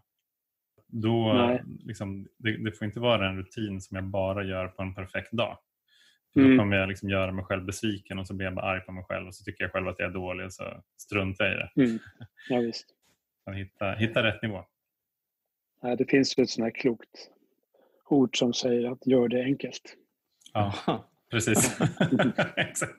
Då, 0.88 1.59
liksom, 1.86 2.28
det, 2.38 2.57
det, 2.57 2.72
får 2.72 2.86
inte 2.86 2.99
vara 2.99 3.30
en 3.30 3.38
rutin 3.38 3.82
som 3.82 3.95
jag 3.95 4.03
bara 4.03 4.43
gör 4.43 4.67
på 4.67 4.82
en 4.82 4.95
perfekt 4.95 5.32
dag. 5.32 5.57
Mm. 6.36 6.51
Då 6.51 6.61
kommer 6.61 6.78
jag 6.78 6.89
liksom 6.89 7.09
göra 7.09 7.32
mig 7.32 7.45
själv 7.45 7.65
besviken 7.65 8.19
och 8.19 8.28
så 8.28 8.34
blir 8.34 8.47
jag 8.47 8.55
bara 8.55 8.65
arg 8.65 8.82
på 8.82 8.91
mig 8.91 9.03
själv 9.03 9.28
och 9.28 9.36
så 9.36 9.43
tycker 9.43 9.63
jag 9.63 9.72
själv 9.72 9.88
att 9.88 9.99
jag 9.99 10.09
är 10.09 10.13
dålig 10.13 10.45
och 10.45 10.53
så 10.53 10.84
struntar 10.97 11.45
jag 11.45 11.53
i 11.53 11.57
det. 11.57 11.84
Mm. 11.84 11.99
Ja, 13.45 13.51
hitta, 13.53 13.93
hitta 13.93 14.24
rätt 14.24 14.41
nivå. 14.41 14.65
Nej, 15.82 15.97
det 15.97 16.05
finns 16.05 16.38
ju 16.38 16.43
ett 16.43 16.49
sånt 16.49 16.63
här 16.63 16.71
klokt 16.71 17.29
ord 18.09 18.38
som 18.38 18.53
säger 18.53 18.91
att 18.91 19.07
gör 19.07 19.27
det 19.27 19.43
enkelt. 19.43 19.97
Ja, 20.53 20.73
precis. 21.32 21.79
Exakt. 22.55 22.93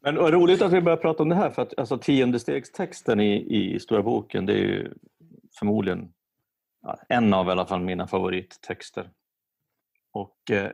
Men 0.00 0.14
vad 0.16 0.32
roligt 0.32 0.62
att 0.62 0.72
vi 0.72 0.80
börjar 0.80 0.96
prata 0.96 1.22
om 1.22 1.28
det 1.28 1.34
här 1.34 1.50
för 1.50 1.62
att 1.62 1.78
alltså, 1.78 1.98
tiondestegstexten 1.98 3.20
i, 3.20 3.56
i 3.56 3.80
Stora 3.80 4.02
boken 4.02 4.46
det 4.46 4.52
är 4.52 4.58
ju 4.58 4.92
förmodligen 5.58 6.12
ja, 6.82 6.98
en 7.08 7.34
av 7.34 7.48
i 7.48 7.50
alla 7.50 7.66
fall 7.66 7.80
mina 7.80 8.06
favorittexter. 8.06 9.10
Och 10.12 10.50
eh, 10.50 10.70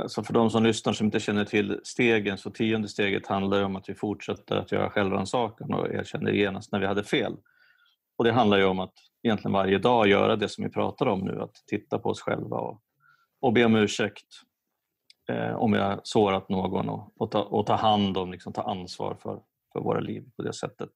Alltså 0.00 0.22
för 0.22 0.34
de 0.34 0.50
som 0.50 0.64
lyssnar 0.64 0.92
som 0.92 1.06
inte 1.06 1.20
känner 1.20 1.44
till 1.44 1.80
stegen, 1.84 2.38
så 2.38 2.50
tionde 2.50 2.88
steget 2.88 3.26
handlar 3.26 3.62
om 3.62 3.76
att 3.76 3.88
vi 3.88 3.94
fortsätter 3.94 4.56
att 4.56 4.72
göra 4.72 4.90
självrannsakan 4.90 5.74
och 5.74 5.94
erkänner 5.94 6.32
genast 6.32 6.72
när 6.72 6.78
vi 6.78 6.86
hade 6.86 7.04
fel. 7.04 7.36
Och 8.16 8.24
Det 8.24 8.32
handlar 8.32 8.58
ju 8.58 8.64
om 8.64 8.80
att 8.80 8.94
egentligen 9.22 9.52
varje 9.52 9.78
dag 9.78 10.08
göra 10.08 10.36
det 10.36 10.48
som 10.48 10.64
vi 10.64 10.70
pratar 10.70 11.06
om 11.06 11.20
nu, 11.20 11.42
att 11.42 11.54
titta 11.66 11.98
på 11.98 12.08
oss 12.08 12.20
själva 12.20 12.56
och, 12.56 12.80
och 13.40 13.52
be 13.52 13.64
om 13.64 13.76
ursäkt 13.76 14.26
eh, 15.28 15.54
om 15.54 15.72
vi 15.72 15.78
har 15.78 16.00
sårat 16.02 16.48
någon 16.48 16.88
och, 16.88 17.12
och, 17.16 17.30
ta, 17.30 17.42
och 17.42 17.66
ta 17.66 17.74
hand 17.74 18.16
om, 18.16 18.32
liksom, 18.32 18.52
ta 18.52 18.62
ansvar 18.62 19.16
för, 19.22 19.40
för 19.72 19.80
våra 19.80 20.00
liv 20.00 20.24
på 20.36 20.42
det 20.42 20.52
sättet. 20.52 20.90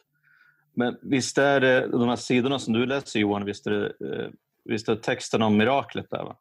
Men 0.74 0.96
visst 1.02 1.38
är 1.38 1.60
det 1.60 1.86
de 1.86 2.08
här 2.08 2.16
sidorna 2.16 2.58
som 2.58 2.74
du 2.74 2.86
läser 2.86 3.20
Johan, 3.20 3.44
visst 3.44 3.66
är 3.66 3.70
det, 3.70 3.86
eh, 3.86 4.30
visst 4.64 4.88
är 4.88 4.94
det 4.94 5.02
texten 5.02 5.42
om 5.42 5.56
miraklet 5.56 6.10
där? 6.10 6.24
Va? 6.24 6.36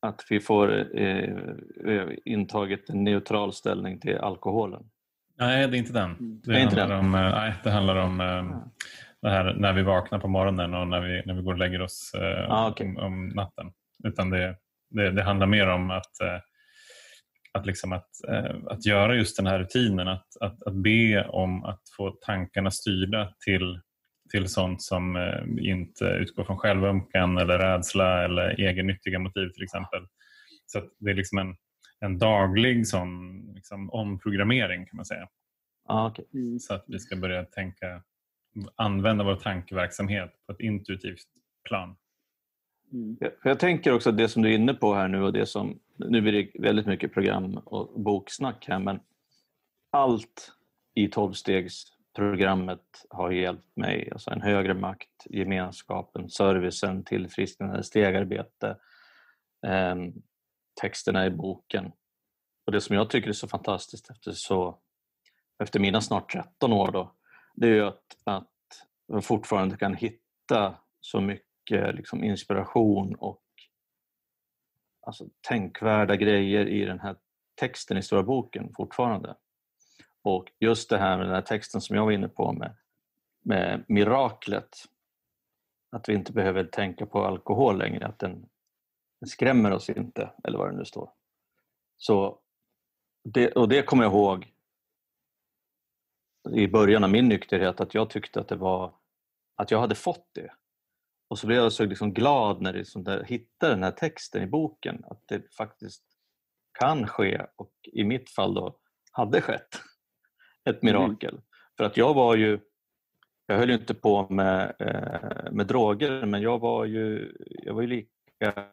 Att 0.00 0.24
vi 0.30 0.40
får 0.40 0.98
eh, 1.00 2.08
intagit 2.24 2.90
en 2.90 3.04
neutral 3.04 3.52
ställning 3.52 4.00
till 4.00 4.18
alkoholen. 4.18 4.84
Nej, 5.38 5.68
det 5.68 5.76
är 5.76 5.78
inte 5.78 5.92
den. 5.92 6.40
Det, 6.44 6.52
det 6.52 6.60
handlar, 6.60 6.82
inte 6.82 6.94
om, 6.94 7.14
eh, 7.14 7.20
nej, 7.20 7.54
det 7.64 7.70
handlar 7.70 7.96
om 7.96 8.20
eh, 8.20 8.56
det 9.24 9.30
här 9.30 9.54
när 9.54 9.72
vi 9.72 9.82
vaknar 9.82 10.18
på 10.18 10.28
morgonen 10.28 10.74
och 10.74 10.88
när 10.88 11.00
vi, 11.00 11.22
när 11.26 11.34
vi 11.34 11.42
går 11.42 11.52
och 11.52 11.58
lägger 11.58 11.82
oss 11.82 12.12
eh, 12.14 12.50
ah, 12.50 12.70
okay. 12.70 12.86
om, 12.86 12.96
om, 12.96 13.28
natten. 13.28 13.72
Utan 14.04 14.30
det, 14.30 14.56
det, 14.90 15.10
det 15.10 15.22
handlar 15.22 15.46
mer 15.46 15.66
om 15.66 15.90
att 15.90 16.20
eh, 16.20 16.38
att, 17.54 17.66
liksom 17.66 17.92
att, 17.92 18.08
eh, 18.28 18.56
att 18.66 18.86
göra 18.86 19.14
just 19.14 19.36
den 19.36 19.46
här 19.46 19.58
rutinen, 19.58 20.08
att, 20.08 20.26
att, 20.40 20.62
att 20.62 20.74
be 20.74 21.24
om 21.24 21.64
att 21.64 21.80
få 21.96 22.10
tankarna 22.10 22.70
styrda 22.70 23.34
till, 23.44 23.80
till 24.32 24.48
sånt 24.48 24.82
som 24.82 25.16
eh, 25.16 25.70
inte 25.70 26.04
utgår 26.04 26.44
från 26.44 26.58
självömkan 26.58 27.38
eller 27.38 27.58
rädsla 27.58 28.24
eller 28.24 28.60
egennyttiga 28.60 29.18
motiv 29.18 29.48
till 29.48 29.62
exempel. 29.62 30.06
Så 30.66 30.82
det 30.98 31.10
är 31.10 31.14
liksom 31.14 31.38
en, 31.38 31.56
en 32.00 32.18
daglig 32.18 32.86
sån 32.86 33.40
liksom, 33.54 33.90
omprogrammering 33.90 34.86
kan 34.86 34.96
man 34.96 35.04
säga. 35.04 35.28
Ah, 35.88 36.10
okay. 36.10 36.24
mm. 36.34 36.58
Så 36.58 36.74
att 36.74 36.84
vi 36.86 36.98
ska 36.98 37.16
börja 37.16 37.44
tänka, 37.44 38.02
använda 38.76 39.24
vår 39.24 39.36
tankeverksamhet 39.36 40.30
på 40.46 40.52
ett 40.52 40.60
intuitivt 40.60 41.28
plan. 41.68 41.96
Mm. 42.92 43.16
Jag 43.44 43.58
tänker 43.58 43.92
också 43.92 44.10
att 44.10 44.16
det 44.16 44.28
som 44.28 44.42
du 44.42 44.50
är 44.50 44.54
inne 44.54 44.74
på 44.74 44.94
här 44.94 45.08
nu 45.08 45.22
och 45.22 45.32
det 45.32 45.46
som, 45.46 45.80
nu 45.96 46.20
blir 46.20 46.32
det 46.32 46.60
väldigt 46.60 46.86
mycket 46.86 47.14
program 47.14 47.54
och 47.64 48.00
boksnack 48.00 48.64
här 48.68 48.78
men 48.78 49.00
allt 49.90 50.52
i 50.94 51.08
tolvstegsprogrammet 51.08 53.06
har 53.10 53.30
hjälpt 53.30 53.76
mig. 53.76 54.08
Alltså 54.12 54.30
en 54.30 54.42
högre 54.42 54.74
makt, 54.74 55.26
gemenskapen, 55.30 56.30
servicen, 56.30 57.04
tillfrisknande, 57.04 57.82
stegarbete, 57.82 58.76
eh, 59.66 59.96
texterna 60.80 61.26
i 61.26 61.30
boken. 61.30 61.92
Och 62.66 62.72
det 62.72 62.80
som 62.80 62.96
jag 62.96 63.10
tycker 63.10 63.28
är 63.28 63.32
så 63.32 63.48
fantastiskt 63.48 64.10
efter, 64.10 64.32
så, 64.32 64.78
efter 65.62 65.80
mina 65.80 66.00
snart 66.00 66.32
13 66.32 66.72
år 66.72 66.92
då, 66.92 67.14
det 67.54 67.66
är 67.66 67.72
ju 67.72 67.86
att, 67.86 68.16
att 68.24 68.48
man 69.08 69.22
fortfarande 69.22 69.76
kan 69.76 69.94
hitta 69.94 70.78
så 71.00 71.20
mycket 71.20 71.44
mycket 71.70 71.94
liksom 71.94 72.24
inspiration 72.24 73.14
och 73.14 73.42
alltså, 75.06 75.28
tänkvärda 75.48 76.16
grejer 76.16 76.66
i 76.66 76.84
den 76.84 77.00
här 77.00 77.16
texten 77.54 77.96
i 77.96 78.02
Stora 78.02 78.22
boken 78.22 78.72
fortfarande. 78.76 79.36
Och 80.22 80.52
just 80.60 80.90
det 80.90 80.98
här 80.98 81.16
med 81.16 81.26
den 81.26 81.34
här 81.34 81.42
texten 81.42 81.80
som 81.80 81.96
jag 81.96 82.04
var 82.04 82.12
inne 82.12 82.28
på 82.28 82.52
med, 82.52 82.76
med 83.42 83.84
miraklet. 83.88 84.76
Att 85.90 86.08
vi 86.08 86.14
inte 86.14 86.32
behöver 86.32 86.64
tänka 86.64 87.06
på 87.06 87.24
alkohol 87.24 87.78
längre, 87.78 88.06
att 88.06 88.18
den, 88.18 88.48
den 89.20 89.28
skrämmer 89.28 89.72
oss 89.72 89.90
inte, 89.90 90.30
eller 90.44 90.58
vad 90.58 90.70
det 90.70 90.76
nu 90.76 90.84
står. 90.84 91.10
Så 91.96 92.38
det, 93.24 93.52
och 93.52 93.68
det 93.68 93.82
kommer 93.82 94.04
jag 94.04 94.12
ihåg 94.12 94.53
i 96.52 96.68
början 96.68 97.04
av 97.04 97.10
min 97.10 97.28
nykterhet, 97.28 97.80
att 97.80 97.94
jag 97.94 98.10
tyckte 98.10 98.40
att 98.40 98.48
det 98.48 98.56
var 98.56 98.94
att 99.56 99.70
jag 99.70 99.80
hade 99.80 99.94
fått 99.94 100.28
det. 100.34 100.50
Och 101.28 101.38
så 101.38 101.46
blev 101.46 101.58
jag 101.58 101.72
så 101.72 101.84
liksom 101.84 102.14
glad 102.14 102.62
när 102.62 102.72
liksom 102.72 103.02
jag 103.06 103.24
hittade 103.24 103.72
den 103.72 103.82
här 103.82 103.90
texten 103.90 104.42
i 104.42 104.46
boken, 104.46 105.04
att 105.04 105.22
det 105.28 105.54
faktiskt 105.54 106.04
kan 106.78 107.06
ske 107.06 107.46
och 107.56 107.72
i 107.92 108.04
mitt 108.04 108.30
fall 108.30 108.54
då 108.54 108.78
hade 109.12 109.40
skett 109.40 109.80
ett 110.64 110.82
mm. 110.82 110.94
mirakel. 110.94 111.30
Mm. 111.30 111.42
För 111.76 111.84
att 111.84 111.96
jag 111.96 112.14
var 112.14 112.36
ju, 112.36 112.60
jag 113.46 113.58
höll 113.58 113.68
ju 113.68 113.74
inte 113.74 113.94
på 113.94 114.28
med, 114.28 114.74
eh, 114.78 115.52
med 115.52 115.66
droger 115.66 116.26
men 116.26 116.42
jag 116.42 116.58
var 116.58 116.84
ju, 116.84 117.36
jag 117.46 117.74
var 117.74 117.82
ju 117.82 117.88
lika, 117.88 118.68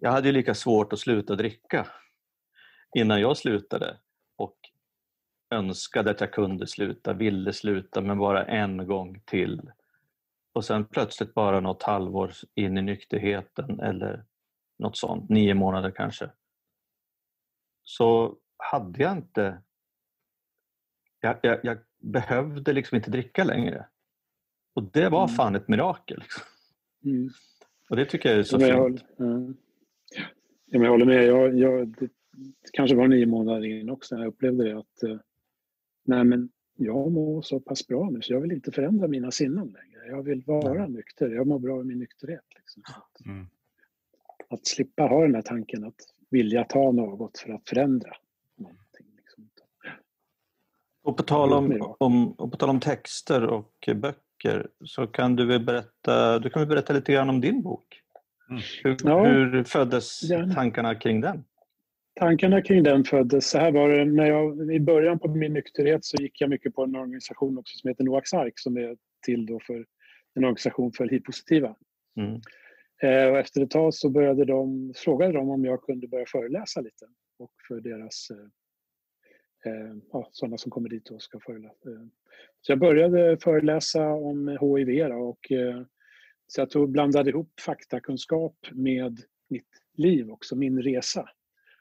jag 0.00 0.10
hade 0.10 0.28
ju 0.28 0.32
lika 0.32 0.54
svårt 0.54 0.92
att 0.92 0.98
sluta 0.98 1.34
dricka 1.34 1.86
innan 2.96 3.20
jag 3.20 3.36
slutade 3.36 3.98
önskade 5.50 6.10
att 6.10 6.20
jag 6.20 6.32
kunde 6.32 6.66
sluta, 6.66 7.12
ville 7.12 7.52
sluta 7.52 8.00
men 8.00 8.18
bara 8.18 8.44
en 8.44 8.86
gång 8.86 9.20
till 9.24 9.70
och 10.52 10.64
sen 10.64 10.84
plötsligt 10.84 11.34
bara 11.34 11.60
något 11.60 11.82
halvår 11.82 12.32
in 12.54 12.78
i 12.78 12.82
nykterheten 12.82 13.80
eller 13.80 14.24
något 14.78 14.96
sånt, 14.96 15.28
nio 15.28 15.54
månader 15.54 15.90
kanske, 15.90 16.30
så 17.84 18.36
hade 18.56 19.02
jag 19.02 19.16
inte... 19.16 19.62
Jag, 21.20 21.38
jag, 21.42 21.60
jag 21.62 21.78
behövde 21.98 22.72
liksom 22.72 22.96
inte 22.96 23.10
dricka 23.10 23.44
längre. 23.44 23.86
Och 24.74 24.82
det 24.82 25.08
var 25.08 25.24
mm. 25.24 25.36
fan 25.36 25.56
ett 25.56 25.68
mirakel. 25.68 26.18
Liksom. 26.18 26.42
Mm. 27.04 27.30
Och 27.90 27.96
det 27.96 28.04
tycker 28.04 28.28
jag 28.28 28.38
är 28.38 28.42
så 28.42 28.56
ja, 28.60 28.86
fint. 28.88 29.04
Jag, 29.16 29.28
ja. 29.28 29.54
Ja, 30.66 30.78
men 30.78 30.82
jag 30.82 30.90
håller 30.90 31.06
med. 31.06 31.26
Jag, 31.26 31.58
jag, 31.58 31.88
det 31.98 32.08
kanske 32.72 32.96
var 32.96 33.08
nio 33.08 33.26
månader 33.26 33.64
in 33.64 33.90
också 33.90 34.14
när 34.14 34.22
jag 34.22 34.28
upplevde 34.28 34.64
det. 34.64 34.78
att 34.78 35.02
eh, 35.02 35.16
nej 36.06 36.24
men 36.24 36.48
Jag 36.76 37.12
mår 37.12 37.42
så 37.42 37.60
pass 37.60 37.86
bra 37.86 38.10
nu 38.10 38.22
så 38.22 38.32
jag 38.32 38.40
vill 38.40 38.52
inte 38.52 38.72
förändra 38.72 39.08
mina 39.08 39.30
sinnen 39.30 39.66
längre. 39.66 40.06
Jag 40.08 40.22
vill 40.22 40.42
vara 40.46 40.78
mm. 40.78 40.92
nykter. 40.92 41.30
Jag 41.30 41.46
mår 41.46 41.58
bra 41.58 41.80
i 41.80 41.84
min 41.84 41.98
nykterhet. 41.98 42.44
Liksom. 42.56 42.82
Att, 42.86 43.26
mm. 43.26 43.46
att, 44.48 44.66
slippa 44.66 45.02
ha 45.02 45.22
den 45.22 45.34
här 45.34 45.42
tanken 45.42 45.84
att 45.84 45.94
vilja 46.30 46.64
ta 46.64 46.92
något 46.92 47.38
för 47.38 47.52
att 47.52 47.68
förändra. 47.68 48.10
Någonting, 48.56 49.06
liksom. 49.16 49.48
Och 51.02 51.16
på, 51.16 51.22
tal 51.22 51.52
om, 51.52 51.94
om, 51.98 52.32
och 52.32 52.50
på 52.50 52.56
tal 52.56 52.70
om 52.70 52.80
texter 52.80 53.46
och 53.46 53.88
böcker 53.96 54.68
så 54.84 55.06
kan 55.06 55.36
du 55.36 55.46
väl 55.46 55.64
berätta, 55.64 56.38
du 56.38 56.50
kan 56.50 56.60
väl 56.60 56.68
berätta 56.68 56.92
lite 56.92 57.12
grann 57.12 57.30
om 57.30 57.40
din 57.40 57.62
bok? 57.62 58.02
Mm. 58.50 58.62
Hur, 58.82 58.96
ja, 59.04 59.24
hur 59.24 59.64
föddes 59.64 60.22
gärna. 60.22 60.54
tankarna 60.54 60.94
kring 60.94 61.20
den? 61.20 61.44
Tankarna 62.20 62.62
kring 62.62 62.82
den 62.82 63.04
föddes, 63.04 63.50
så 63.50 63.58
här 63.58 63.72
var 63.72 63.88
det, 63.88 64.04
när 64.04 64.26
jag, 64.26 64.72
i 64.72 64.80
början 64.80 65.18
på 65.18 65.28
min 65.28 65.52
nykterhet 65.52 66.04
så 66.04 66.16
gick 66.16 66.40
jag 66.40 66.50
mycket 66.50 66.74
på 66.74 66.82
en 66.82 66.96
organisation 66.96 67.58
också 67.58 67.78
som 67.78 67.88
heter 67.88 68.04
Noaks 68.04 68.34
ark 68.34 68.52
som 68.56 68.76
är 68.76 68.96
till 69.26 69.46
då 69.46 69.60
för 69.60 69.86
en 70.34 70.44
organisation 70.44 70.92
för 70.92 71.08
hiv-positiva. 71.08 71.76
Mm. 72.16 72.40
Eh, 73.02 73.30
och 73.30 73.38
efter 73.38 73.62
ett 73.62 73.70
tag 73.70 73.94
så 73.94 74.10
började 74.10 74.44
de, 74.44 74.92
frågade 74.96 75.32
de 75.32 75.50
om 75.50 75.64
jag 75.64 75.82
kunde 75.82 76.08
börja 76.08 76.26
föreläsa 76.26 76.80
lite 76.80 77.06
och 77.38 77.52
för 77.68 77.80
deras 77.80 78.28
eh, 78.30 79.72
eh 79.72 79.96
ja, 80.12 80.28
sådana 80.32 80.58
som 80.58 80.70
kommer 80.70 80.88
dit 80.88 81.10
och 81.10 81.22
ska 81.22 81.40
föreläsa. 81.40 81.90
Eh, 81.90 82.06
så 82.60 82.72
jag 82.72 82.78
började 82.78 83.38
föreläsa 83.38 84.08
om 84.08 84.48
HIV 84.48 85.08
då, 85.08 85.16
och 85.16 85.52
eh, 85.52 85.82
så 86.46 86.60
jag 86.60 86.70
tog, 86.70 86.90
blandade 86.90 87.30
ihop 87.30 87.60
faktakunskap 87.60 88.56
med 88.72 89.20
mitt 89.48 89.68
liv 89.96 90.30
också, 90.30 90.56
min 90.56 90.82
resa. 90.82 91.28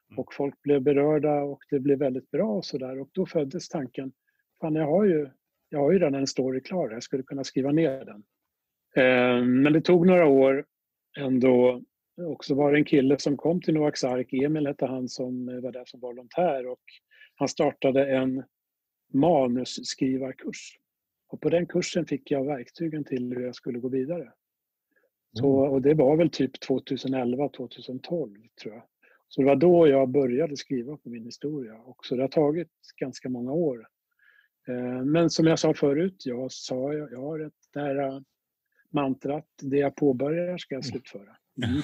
Mm. 0.09 0.19
Och 0.19 0.33
folk 0.33 0.61
blev 0.61 0.81
berörda 0.81 1.41
och 1.41 1.63
det 1.69 1.79
blev 1.79 1.99
väldigt 1.99 2.31
bra 2.31 2.47
och 2.47 2.65
sådär 2.65 2.99
och 2.99 3.09
då 3.11 3.25
föddes 3.25 3.69
tanken, 3.69 4.11
fan 4.61 4.75
jag 4.75 4.87
har 4.87 5.05
ju, 5.05 5.29
jag 5.69 5.79
har 5.79 5.91
ju 5.91 5.99
redan 5.99 6.15
en 6.15 6.27
story 6.27 6.61
klar, 6.61 6.89
jag 6.89 7.03
skulle 7.03 7.23
kunna 7.23 7.43
skriva 7.43 7.71
ner 7.71 8.05
den. 8.05 8.23
Eh, 8.95 9.45
men 9.45 9.73
det 9.73 9.81
tog 9.81 10.07
några 10.07 10.27
år 10.27 10.65
ändå. 11.17 11.81
Också 12.21 12.55
var 12.55 12.71
det 12.71 12.77
en 12.77 12.85
kille 12.85 13.19
som 13.19 13.37
kom 13.37 13.61
till 13.61 13.73
Noaks 13.73 14.03
ark, 14.03 14.33
Emil 14.33 14.67
hette 14.67 14.85
han 14.85 15.09
som 15.09 15.45
var 15.61 15.71
där 15.71 15.85
som 15.85 15.99
volontär 15.99 16.67
och 16.67 16.83
han 17.35 17.47
startade 17.47 18.15
en 18.15 18.43
manusskrivarkurs. 19.13 20.79
Och 21.27 21.41
på 21.41 21.49
den 21.49 21.65
kursen 21.65 22.05
fick 22.05 22.31
jag 22.31 22.45
verktygen 22.45 23.03
till 23.03 23.33
hur 23.33 23.45
jag 23.45 23.55
skulle 23.55 23.79
gå 23.79 23.89
vidare. 23.89 24.31
Så, 25.33 25.59
mm. 25.59 25.73
och 25.73 25.81
det 25.81 25.93
var 25.93 26.17
väl 26.17 26.29
typ 26.29 26.59
2011, 26.59 27.49
2012 27.49 28.35
tror 28.61 28.73
jag. 28.73 28.83
Så 29.28 29.41
det 29.41 29.47
var 29.47 29.55
då 29.55 29.88
jag 29.88 30.09
började 30.09 30.57
skriva 30.57 30.97
på 30.97 31.09
min 31.09 31.26
historia. 31.26 31.76
Och 31.76 32.05
så 32.05 32.15
det 32.15 32.23
har 32.23 32.28
tagit 32.28 32.71
ganska 32.99 33.30
många 33.30 33.51
år. 33.51 33.88
Eh, 34.67 35.05
men 35.05 35.30
som 35.30 35.47
jag 35.47 35.59
sa 35.59 35.73
förut, 35.73 36.23
jag 36.26 36.51
sa 36.51 36.93
jag 36.93 37.21
har 37.21 37.39
ett, 37.39 37.53
här 37.76 38.23
mantrat, 38.93 39.45
det 39.61 39.78
jag 39.78 39.95
påbörjar 39.95 40.57
ska 40.57 40.76
jag 40.76 40.84
mm. 40.84 40.91
slutföra. 40.91 41.36
Mm. 41.65 41.82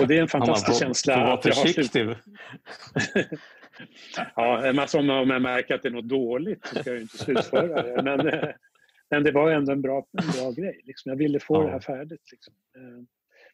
Och 0.00 0.08
det 0.08 0.16
är 0.16 0.22
en 0.22 0.28
fantastisk 0.28 0.78
får, 0.78 0.84
känsla. 0.84 1.14
Får 1.14 1.20
vara 1.20 1.40
försiktig. 1.42 2.08
ja, 4.36 4.80
alltså 4.80 4.98
om 4.98 5.30
jag 5.30 5.42
märker 5.42 5.74
att 5.74 5.82
det 5.82 5.88
är 5.88 5.92
något 5.92 6.08
dåligt 6.08 6.66
så 6.66 6.76
ska 6.76 6.90
jag 6.90 7.00
inte 7.00 7.18
slutföra 7.18 7.82
det. 7.82 8.02
Men, 8.02 8.28
eh, 8.28 8.48
men 9.10 9.22
det 9.22 9.32
var 9.32 9.50
ändå 9.50 9.72
en 9.72 9.82
bra, 9.82 10.06
en 10.12 10.42
bra 10.42 10.50
grej. 10.50 10.80
Liksom. 10.84 11.10
Jag 11.10 11.16
ville 11.16 11.40
få 11.40 11.54
ja. 11.56 11.62
det 11.62 11.70
här 11.70 11.80
färdigt. 11.80 12.32
Liksom. 12.32 12.54
Eh, 12.76 13.04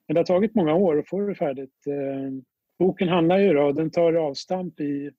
men 0.07 0.15
det 0.15 0.21
har 0.21 0.25
tagit 0.25 0.55
många 0.55 0.75
år 0.75 0.99
att 0.99 1.09
få 1.09 1.27
det 1.27 1.35
färdigt. 1.35 1.87
Boken 2.79 3.09
handlar 3.09 3.39
ju 3.39 3.53
då, 3.53 3.73
den 3.73 3.91
tar 3.91 4.13
avstamp 4.15 4.81
i, 4.81 5.11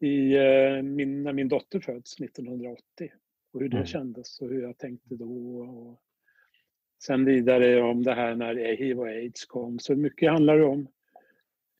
i 0.00 0.34
eh, 0.36 0.82
min, 0.82 1.22
när 1.22 1.32
min 1.32 1.48
dotter 1.48 1.80
föds 1.80 2.20
1980 2.20 3.12
och 3.52 3.60
hur 3.60 3.68
det 3.68 3.76
Mm. 3.76 3.86
kändes 3.86 4.40
och 4.40 4.48
hur 4.48 4.62
jag 4.62 4.78
tänkte 4.78 5.14
då. 5.14 5.58
Och 5.60 6.00
sen 7.02 7.24
vidare 7.24 7.82
om 7.82 8.02
det 8.02 8.14
här 8.14 8.34
när 8.34 8.54
hiv 8.76 9.00
och 9.00 9.08
aids 9.08 9.44
kom. 9.46 9.78
Så 9.78 9.96
mycket 9.96 10.30
handlar 10.30 10.58
det 10.58 10.64
om 10.64 10.88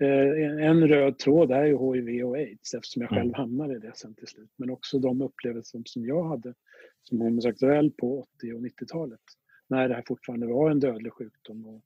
eh, 0.00 0.66
en- 0.68 0.88
röd 0.88 1.18
tråd 1.18 1.50
är 1.50 1.64
ju 1.64 2.10
hiv 2.10 2.24
och 2.26 2.36
aids 2.36 2.74
eftersom 2.74 3.02
jag 3.02 3.08
själv 3.10 3.20
Mm. 3.22 3.34
hamnade 3.34 3.76
i 3.76 3.78
det 3.78 3.92
sen 3.96 4.14
till 4.14 4.26
slut. 4.26 4.50
Men 4.56 4.70
också 4.70 4.98
de 4.98 5.22
upplevelser 5.22 5.82
som 5.84 6.06
jag 6.06 6.24
hade 6.24 6.54
som 7.02 7.20
homosexuell 7.20 7.90
på 7.90 8.20
80 8.20 8.52
och 8.52 8.60
90-talet. 8.60 9.20
När 9.68 9.88
det 9.88 9.94
här 9.94 10.04
fortfarande 10.06 10.46
var 10.46 10.70
en 10.70 10.80
dödlig 10.80 11.12
sjukdom 11.12 11.66
och 11.66 11.82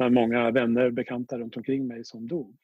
när 0.00 0.10
många 0.10 0.50
vänner, 0.50 0.90
bekanta 0.90 1.38
runt 1.38 1.56
omkring 1.56 1.86
mig 1.86 2.04
som 2.04 2.28
dog. 2.28 2.56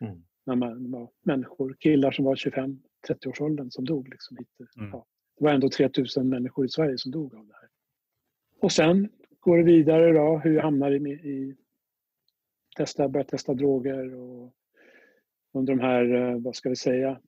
Mm. 0.00 0.22
När 0.46 0.56
man 0.56 0.90
var 0.90 1.10
människor, 1.22 1.76
killar 1.80 2.10
som 2.10 2.24
var 2.24 2.34
25-30-årsåldern 2.34 3.70
som 3.70 3.84
dog. 3.84 4.08
Liksom. 4.08 4.36
Mm. 4.76 4.90
Ja, 4.90 5.06
det 5.38 5.44
var 5.44 5.52
ändå 5.52 5.68
3000 5.68 6.28
människor 6.28 6.66
i 6.66 6.68
Sverige 6.68 6.98
som 6.98 7.12
dog 7.12 7.34
av 7.34 7.46
det 7.46 7.54
här. 7.54 7.68
Och 8.60 8.72
sen 8.72 9.08
går 9.40 9.58
det 9.58 9.64
vidare 9.64 10.12
då, 10.12 10.38
hur 10.38 10.54
jag 10.54 10.62
hamnar 10.62 10.90
i, 10.90 11.10
i 11.10 11.56
testa, 12.76 13.08
börja 13.08 13.24
testa 13.24 13.54
droger 13.54 14.14
och 14.14 14.54
under 15.52 15.74
de 15.74 15.80
här, 15.80 16.14
eh, 16.14 16.38
vad 16.40 16.56
ska 16.56 16.68
vi 16.68 16.76
säga, 16.76 17.20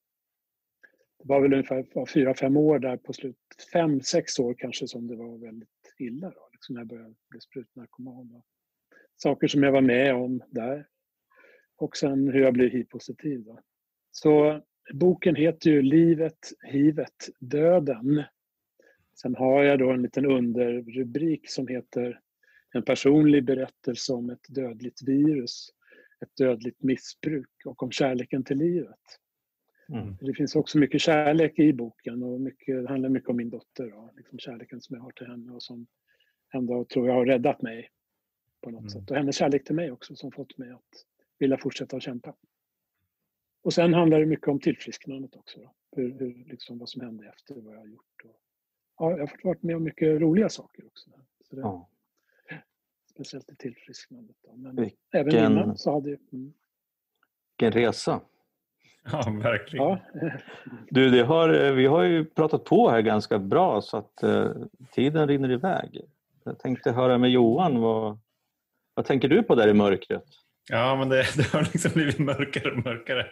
det 1.19 1.29
var 1.29 1.41
väl 1.41 1.53
ungefär 1.53 2.07
fyra, 2.07 2.35
fem 2.35 2.57
år 2.57 2.79
där 2.79 2.97
på 2.97 3.13
slut, 3.13 3.37
fem, 3.73 4.01
sex 4.01 4.39
år 4.39 4.55
kanske 4.59 4.89
som 4.89 5.07
det 5.07 5.17
var 5.17 5.39
väldigt 5.39 5.95
illa 5.99 6.31
då, 6.31 6.49
liksom 6.53 6.75
när 6.75 6.81
jag 6.81 6.89
började 6.89 7.15
bli 7.31 7.41
sprutnarkoman. 7.41 8.43
Och 9.23 9.25
saker 9.25 9.49
som 9.49 9.63
jag 9.63 9.73
var 9.73 9.81
med 9.81 10.15
om 10.15 10.43
där. 10.51 10.87
Och 11.77 11.97
sen 11.97 12.29
hur 12.29 12.41
jag 12.41 12.55
blev 12.55 12.71
hiv-positiv. 12.71 13.45
Då. 13.45 13.61
Så 14.11 14.63
boken 14.93 15.37
heter 15.37 15.71
ju 15.71 15.83
Livet, 15.83 16.39
hivet, 16.63 17.29
döden. 17.39 18.23
Sen 19.23 19.35
har 19.35 19.63
jag 19.63 19.79
då 19.79 19.91
en 19.91 20.03
liten 20.03 20.27
underrubrik 20.27 21.51
som 21.51 21.69
heter 21.69 22.21
En 22.73 22.83
personlig 22.83 23.45
berättelse 23.45 24.13
om 24.13 24.31
ett 24.31 24.47
dödligt 24.49 25.03
virus, 25.03 25.69
ett 26.21 26.37
dödligt 26.37 26.83
missbruk 26.83 27.51
och 27.65 27.83
om 27.83 27.91
kärleken 27.91 28.45
till 28.45 28.59
livet. 28.59 29.19
Mm. 29.89 30.17
Det 30.21 30.35
finns 30.35 30.57
också 30.57 30.79
mycket 30.79 31.01
kärlek 31.01 31.59
i 31.59 31.73
boken 31.73 32.23
och 32.23 32.41
mycket, 32.41 32.83
det 32.83 32.89
handlar 32.89 33.09
mycket 33.09 33.31
om 33.31 33.37
min 33.37 33.51
dotter. 33.51 33.91
Då, 33.91 34.13
liksom 34.17 34.39
kärleken 34.39 34.81
som 34.81 34.97
jag 34.97 35.03
har 35.03 35.13
till 35.13 35.27
henne 35.27 35.53
och 35.53 35.63
som 35.63 35.87
ändå 36.55 36.85
tror 36.85 37.09
jag 37.09 37.15
har 37.15 37.27
räddat 37.27 37.63
mig 37.63 37.89
på 38.63 38.71
något 38.71 38.81
Mm. 38.81 38.91
sätt. 38.91 39.11
Och 39.11 39.17
hennes 39.17 39.37
kärlek 39.37 39.65
till 39.65 39.75
mig 39.75 39.91
också 39.91 40.17
som 40.17 40.33
fått 40.33 40.59
mig 40.59 40.71
att 40.71 41.05
vilja 41.39 41.59
fortsätta 41.59 41.97
att 41.97 42.03
kämpa. 42.03 42.35
Och 43.63 43.73
sen 43.73 43.95
handlar 43.95 44.21
det 44.21 44.27
mycket 44.27 44.49
om 44.49 44.61
tillfrisknandet 44.61 45.37
också. 45.37 45.61
Då. 45.61 45.73
Hur, 45.97 46.19
hur, 46.19 46.45
liksom 46.47 46.79
vad 46.79 46.89
som 46.89 47.01
hände 47.03 47.29
efter 47.29 47.55
vad 47.55 47.75
jag 47.75 47.81
har 47.81 47.87
gjort. 47.87 48.23
Och, 48.25 48.37
ja, 48.99 49.11
jag 49.11 49.19
har 49.19 49.27
fått 49.27 49.45
varit 49.45 49.63
med 49.63 49.77
om 49.77 49.83
mycket 49.85 50.21
roliga 50.21 50.49
saker 50.49 50.87
också. 50.87 51.11
Så 51.49 51.57
det, 51.57 51.63
Ja. 51.63 51.89
Speciellt 53.11 53.51
i 53.51 53.57
tillfrisknandet. 53.57 54.37
Då. 54.43 54.57
Men 54.57 54.77
Vilken- 54.77 54.99
även 55.13 55.53
innan 55.53 55.79
så 55.79 55.93
hade 55.93 56.11
jag... 56.11 56.19
Mm, 56.33 56.53
Vilken 57.59 57.73
resa. 57.83 58.21
Ja, 59.13 59.23
verkligen. 59.43 59.85
ja, 59.87 59.99
Du, 60.91 61.11
det 61.11 61.23
har, 61.23 61.73
vi 61.73 61.87
har 61.87 62.03
ju 62.03 62.25
pratat 62.25 62.65
på 62.65 62.91
här 62.91 63.01
ganska 63.03 63.39
bra 63.39 63.81
så 63.83 63.97
att 63.97 64.23
eh, 64.23 64.51
tiden 64.93 65.29
rinner 65.29 65.51
iväg. 65.51 66.01
Jag 66.45 66.59
tänkte 66.59 66.93
höra 66.93 67.19
med 67.19 67.31
Johan, 67.31 67.81
vad, 67.81 68.19
vad 68.95 69.05
tänker 69.05 69.29
du 69.29 69.43
på 69.43 69.55
där 69.55 69.69
i 69.69 69.75
mörkret? 69.75 70.25
Ja, 70.71 70.97
men 70.97 71.09
det, 71.09 71.17
det 71.37 71.53
har 71.53 71.63
liksom 71.63 71.91
blivit 71.95 72.19
mörkare 72.19 72.71
och 72.71 72.85
mörkare 72.85 73.27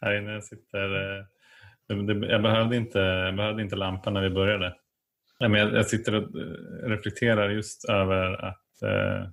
här 0.00 0.18
inne. 0.18 0.32
Jag, 0.32 0.44
sitter, 0.44 1.18
eh, 1.18 2.04
det, 2.04 2.26
jag, 2.26 2.42
behövde 2.42 2.76
inte, 2.76 2.98
jag 2.98 3.36
behövde 3.36 3.62
inte 3.62 3.76
lampan 3.76 4.14
när 4.14 4.22
vi 4.22 4.30
började. 4.30 4.74
Men 5.40 5.54
jag, 5.54 5.74
jag 5.74 5.86
sitter 5.86 6.14
och 6.14 6.22
eh, 6.22 6.88
reflekterar 6.88 7.50
just 7.50 7.84
över 7.88 8.44
att 8.44 8.82
eh, 8.82 9.28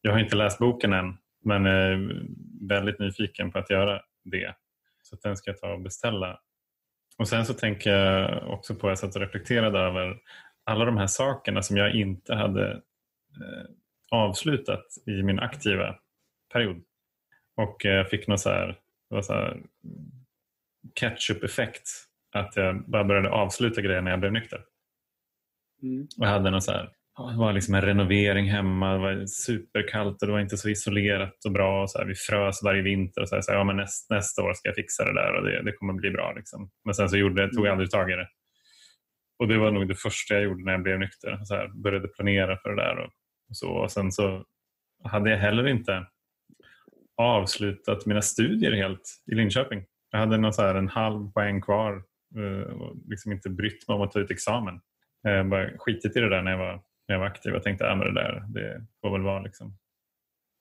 jag 0.00 0.12
har 0.12 0.18
inte 0.18 0.36
läst 0.36 0.58
boken 0.58 0.92
än, 0.92 1.16
men 1.44 1.66
är 1.66 2.22
väldigt 2.68 2.98
nyfiken 2.98 3.52
på 3.52 3.58
att 3.58 3.70
göra 3.70 4.02
det. 4.24 4.54
Så 5.02 5.14
att 5.14 5.22
den 5.22 5.36
ska 5.36 5.50
jag 5.50 5.58
ta 5.58 5.72
och 5.72 5.80
beställa. 5.80 6.40
Och 7.18 7.28
Sen 7.28 7.46
så 7.46 7.54
tänker 7.54 7.90
jag 7.90 8.50
också 8.50 8.74
på, 8.74 8.88
jag 8.88 8.98
satt 8.98 9.14
och 9.14 9.20
reflekterade 9.20 9.78
över 9.78 10.16
alla 10.64 10.84
de 10.84 10.96
här 10.96 11.06
sakerna 11.06 11.62
som 11.62 11.76
jag 11.76 11.94
inte 11.94 12.34
hade 12.34 12.70
eh, 12.70 13.70
avslutat 14.10 14.84
i 15.06 15.22
min 15.22 15.38
aktiva 15.38 15.96
period. 16.52 16.82
Och 17.56 17.86
eh, 17.86 17.92
jag 17.94 18.10
fick 18.10 18.26
någon 18.26 18.38
så 18.38 18.50
här, 18.50 18.78
här 19.28 19.62
ketchup-effekt. 20.94 21.88
Att 22.32 22.56
jag 22.56 22.90
bara 22.90 23.04
började 23.04 23.30
avsluta 23.30 23.80
grejer 23.80 24.02
när 24.02 24.10
jag 24.10 24.20
blev 24.20 24.32
nykter. 24.32 24.64
mm, 25.82 26.08
Och 26.18 26.26
jag 26.26 26.30
hade 26.30 26.50
någon 26.50 26.62
så 26.62 26.72
här, 26.72 26.92
det 27.32 27.38
var 27.38 27.52
liksom 27.52 27.74
en 27.74 27.82
renovering 27.82 28.50
hemma, 28.50 28.92
det 28.92 28.98
var 28.98 29.26
superkallt 29.26 30.22
och 30.22 30.28
det 30.28 30.32
var 30.32 30.40
inte 30.40 30.56
så 30.56 30.68
isolerat 30.68 31.44
och 31.44 31.52
bra. 31.52 31.82
Och 31.82 31.90
så 31.90 31.98
här, 31.98 32.04
vi 32.06 32.14
frös 32.14 32.62
varje 32.62 32.82
vinter 32.82 33.20
och 33.22 33.28
så 33.28 33.34
här, 33.34 33.42
så 33.42 33.50
här, 33.52 33.58
ja, 33.58 33.64
men 33.64 33.76
näst, 33.76 34.10
nästa 34.10 34.42
år 34.42 34.54
ska 34.54 34.68
jag 34.68 34.76
fixa 34.76 35.04
det 35.04 35.14
där 35.14 35.34
och 35.34 35.44
det, 35.44 35.62
det 35.62 35.72
kommer 35.72 35.92
bli 35.92 36.10
bra. 36.10 36.32
Liksom. 36.36 36.70
Men 36.84 36.94
sen 36.94 37.08
så 37.08 37.16
gjorde, 37.16 37.50
tog 37.50 37.66
jag 37.66 37.72
aldrig 37.72 37.90
tag 37.90 38.10
i 38.10 38.14
det. 38.14 38.28
Och 39.38 39.48
det 39.48 39.58
var 39.58 39.70
nog 39.70 39.88
det 39.88 39.94
första 39.94 40.34
jag 40.34 40.42
gjorde 40.42 40.64
när 40.64 40.72
jag 40.72 40.82
blev 40.82 40.98
nykter. 40.98 41.38
Så 41.44 41.54
här, 41.54 41.68
började 41.68 42.08
planera 42.08 42.58
för 42.58 42.70
det 42.70 42.82
där. 42.82 42.98
Och 42.98 43.10
så. 43.52 43.70
Och 43.70 43.92
sen 43.92 44.12
så 44.12 44.44
hade 45.04 45.30
jag 45.30 45.38
heller 45.38 45.66
inte 45.66 46.06
avslutat 47.16 48.06
mina 48.06 48.22
studier 48.22 48.72
helt 48.72 49.22
i 49.26 49.34
Linköping. 49.34 49.84
Jag 50.10 50.18
hade 50.18 50.36
någon 50.36 50.52
så 50.52 50.62
här 50.62 50.74
en 50.74 50.88
halv 50.88 51.32
poäng 51.32 51.60
kvar 51.60 52.02
eh, 52.36 52.72
och 52.72 52.96
liksom 53.06 53.32
inte 53.32 53.50
brytt 53.50 53.88
mig 53.88 53.94
om 53.94 54.02
att 54.02 54.12
ta 54.12 54.20
ut 54.20 54.30
examen. 54.30 54.80
Jag 55.22 55.48
bara 55.48 55.70
skitit 55.78 56.16
i 56.16 56.20
det 56.20 56.28
där 56.28 56.42
när 56.42 56.50
jag 56.50 56.58
var, 56.58 56.72
när 57.08 57.14
jag 57.14 57.18
var 57.18 57.26
aktiv 57.26 57.54
och 57.54 57.62
tänkte 57.62 57.86
äh, 57.86 57.92
att 57.92 58.00
det 58.00 58.14
där 58.14 58.44
det 58.48 58.86
får 59.00 59.10
väl 59.12 59.22
vara. 59.22 59.40
Liksom. 59.40 59.78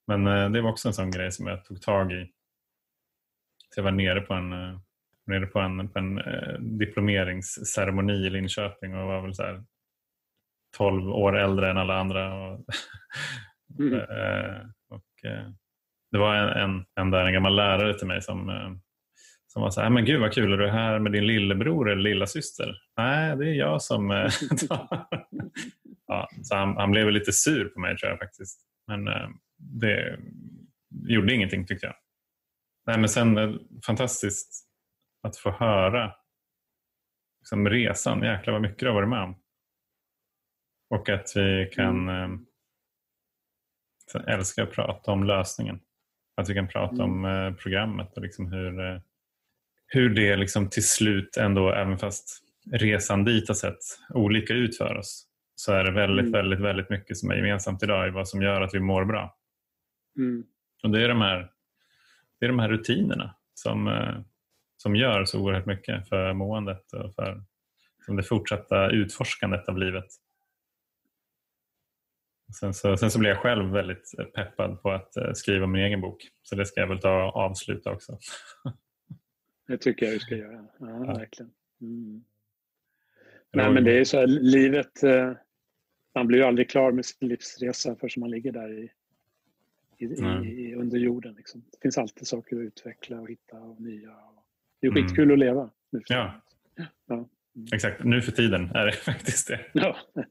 Men 0.08 0.28
eh, 0.28 0.50
det 0.50 0.62
var 0.62 0.70
också 0.70 0.88
en 0.88 0.94
sån 0.94 1.12
grej 1.12 1.32
som 1.32 1.48
jag 1.48 1.66
tog 1.66 1.82
tag 1.82 2.12
i. 2.12 2.32
Så 3.70 3.80
jag 3.80 3.84
var 3.84 3.92
nere 3.92 4.22
på 4.22 4.34
en, 4.34 4.54
eh, 4.54 4.80
nere 5.26 5.46
på 5.46 5.60
en, 5.60 5.90
på 5.90 6.00
en 6.00 6.20
diplomeringsceremoni 6.78 8.14
i 8.14 8.30
Linköping 8.30 8.96
och 8.96 9.08
var 9.08 9.22
väl 9.22 9.36
så 9.36 9.44
här 9.44 9.64
12 10.78 11.10
år 11.10 11.38
äldre 11.38 11.70
än 11.70 11.78
alla 11.78 12.00
andra. 12.00 12.34
Och, 12.34 12.66
mm. 13.80 13.94
Eh, 14.00 14.62
och, 14.90 15.30
eh, 15.30 15.50
det 16.12 16.18
var 16.18 16.36
en, 16.36 16.50
en, 16.50 16.86
en, 16.96 17.12
där, 17.12 17.26
en 17.26 17.34
gammal 17.34 17.56
lärare 17.56 17.98
till 17.98 18.08
mig 18.08 18.22
som, 18.22 18.50
eh, 18.50 18.72
som 19.48 19.62
var 19.62 19.70
så 19.70 19.82
här, 19.82 19.90
men 19.90 20.06
gud 20.06 20.22
vad 20.22 20.34
kul, 20.34 20.54
är 20.54 20.58
du 20.58 20.70
här 20.70 21.00
med 21.00 21.12
din 21.12 21.28
lillebror 21.28 21.90
eller 21.90 22.02
lilla 22.02 22.28
syster? 22.28 22.76
Nej, 22.98 23.38
det 23.38 23.46
är 23.46 23.54
jag 23.54 23.82
som... 23.82 24.10
tar." 24.70 25.08
ja, 26.08 26.30
så 26.44 26.56
han, 26.56 26.78
han 26.78 26.92
blev 26.92 27.12
lite 27.12 27.32
sur 27.32 27.66
på 27.66 27.80
mig 27.80 27.98
tror 27.98 28.10
jag 28.10 28.20
faktiskt. 28.20 28.60
Men 28.88 29.06
det 29.58 30.20
gjorde 31.08 31.34
ingenting 31.34 31.66
tyckte 31.66 31.86
jag. 31.86 31.96
Nej, 32.86 32.98
men 32.98 33.10
sen 33.10 33.60
fantastiskt 33.86 34.70
att 35.24 35.38
få 35.38 35.52
höra 35.52 36.14
liksom, 37.40 37.70
resan. 37.70 38.24
Jäklar 38.24 38.54
vad 38.54 38.62
mycket 38.62 38.80
du 38.80 38.88
har 38.88 38.94
varit 38.94 39.10
med 39.10 39.24
om. 39.24 39.36
Och 40.90 41.10
att 41.10 41.32
vi 41.36 41.70
kan 41.74 42.10
eh, 42.10 42.30
Sen 44.12 44.22
älskar 44.28 44.62
jag 44.62 44.70
att 44.70 44.76
prata 44.76 45.12
om 45.12 45.24
lösningen. 45.24 45.80
Att 46.36 46.50
vi 46.50 46.54
kan 46.54 46.68
prata 46.68 47.04
Mm. 47.04 47.06
om 47.06 47.26
eh, 47.26 47.54
programmet 47.54 48.14
och 48.18 48.22
liksom 48.22 48.52
hur, 48.52 48.80
eh, 48.80 49.00
hur 49.88 50.10
det 50.10 50.36
liksom 50.36 50.70
till 50.70 50.88
slut 50.88 51.38
ändå, 51.38 51.72
även 51.72 51.98
fast 51.98 52.44
resan 52.72 53.24
dit 53.26 53.48
har 53.48 53.56
sett 53.56 53.78
olika 54.14 54.54
ut 54.54 54.78
för 54.78 54.96
oss, 54.98 55.28
så 55.56 55.74
är 55.74 55.84
det 55.84 55.92
väldigt, 55.92 56.24
Mm. 56.26 56.32
väldigt, 56.32 56.60
väldigt 56.60 56.90
mycket 56.90 57.18
som 57.18 57.32
är 57.32 57.36
gemensamt 57.36 57.84
idag 57.84 58.08
i 58.08 58.12
vad 58.12 58.28
som 58.28 58.42
gör 58.42 58.62
att 58.62 58.74
vi 58.74 58.80
mår 58.80 59.06
bra. 59.06 59.38
Mm. 60.18 60.44
Och 60.84 60.90
det 60.90 61.04
är 61.04 61.08
de 61.10 61.22
här, 61.22 61.52
det 62.40 62.46
är 62.46 62.50
de 62.50 62.60
här 62.60 62.70
rutinerna 62.70 63.36
som, 63.54 63.88
eh, 63.88 64.20
som 64.78 64.96
gör 64.96 65.26
så 65.26 65.42
oerhört 65.42 65.66
mycket 65.66 66.10
för 66.10 66.34
måendet 66.34 66.94
och 66.94 67.16
för 67.16 67.44
som 68.06 68.16
det 68.16 68.24
fortsatta 68.24 68.90
utforskandet 68.90 69.70
av 69.70 69.78
livet. 69.78 70.06
Sen 72.60 72.74
så, 72.74 72.98
sen 72.98 73.12
så 73.12 73.20
blev 73.20 73.30
jag 73.30 73.38
själv 73.40 73.72
väldigt 73.72 74.12
peppad 74.36 74.82
på 74.82 74.92
att 74.92 75.18
eh, 75.18 75.34
skriva 75.34 75.68
min 75.68 75.84
egen 75.84 76.02
bok. 76.02 76.28
Så 76.44 76.56
det 76.56 76.66
ska 76.66 76.80
jag 76.82 76.88
väl 76.88 77.00
ta 77.00 77.24
och 77.26 77.36
avsluta 77.36 77.92
också. 77.92 78.18
Det 79.68 79.78
tycker 79.78 80.06
jag 80.06 80.16
du 80.16 80.20
ska 80.20 80.36
göra. 80.36 80.66
Ja, 80.80 80.88
Ja. 81.06 81.14
verkligen. 81.18 81.52
Mm. 81.82 82.24
Nej, 83.54 83.72
men 83.74 83.84
det 83.84 84.00
är 84.00 84.04
så 84.04 84.18
här, 84.20 84.28
livet... 84.28 85.04
Eh, 85.04 85.32
man 86.16 86.28
blir 86.28 86.40
ju 86.40 86.46
aldrig 86.46 86.70
klar 86.70 86.92
med 86.92 87.06
sin 87.06 87.28
livsresa 87.30 87.96
förrän 87.96 88.12
man 88.20 88.32
ligger 88.32 88.52
där 88.52 88.72
i, 88.80 88.92
i, 89.98 90.06
i, 90.06 90.76
under 90.76 90.98
jorden. 90.98 91.34
Liksom. 91.34 91.62
Det 91.72 91.78
finns 91.82 91.98
alltid 91.98 92.28
saker 92.28 92.56
att 92.56 92.62
utveckla 92.62 93.22
och 93.22 93.30
hitta 93.30 93.58
och 93.58 93.82
nya. 93.82 94.12
Och 94.12 94.46
det 94.82 94.88
är 94.88 94.92
Mm. 94.92 95.04
skitkul 95.08 95.32
att 95.32 95.40
leva. 95.40 95.70
Nu 95.92 96.02
för 96.08 96.14
Ja. 96.14 96.42
Ja. 97.08 97.30
Exakt, 97.74 98.04
nu 98.04 98.22
för 98.22 98.32
tiden 98.32 98.72
är 98.76 98.86
det 98.86 98.92
faktiskt 99.06 99.48
det. 99.48 99.60
Ja. 99.74 99.98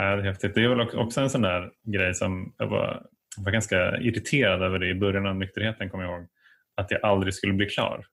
Ja, 0.00 0.16
det 0.16 0.22
är 0.22 0.26
häftigt. 0.26 0.54
Det 0.54 0.64
är 0.64 0.68
väl 0.68 0.80
också- 0.80 1.20
en 1.20 1.30
sån 1.30 1.42
där 1.42 1.70
grej 1.84 2.14
som 2.14 2.54
jag 2.58 2.66
var 2.66 3.06
jag 3.36 3.44
var 3.44 3.52
ganska 3.52 3.96
irriterad 3.96 4.62
över 4.62 4.78
det 4.78 4.88
i 4.88 4.94
början 4.94 5.26
av 5.26 5.36
nykterheten, 5.36 5.90
kommer 5.90 6.04
jag 6.04 6.12
ihåg. 6.12 6.28
Att 6.76 6.90
jag 6.90 7.04
aldrig 7.04 7.34
skulle 7.34 7.52
bli 7.52 7.66
klar. 7.66 8.06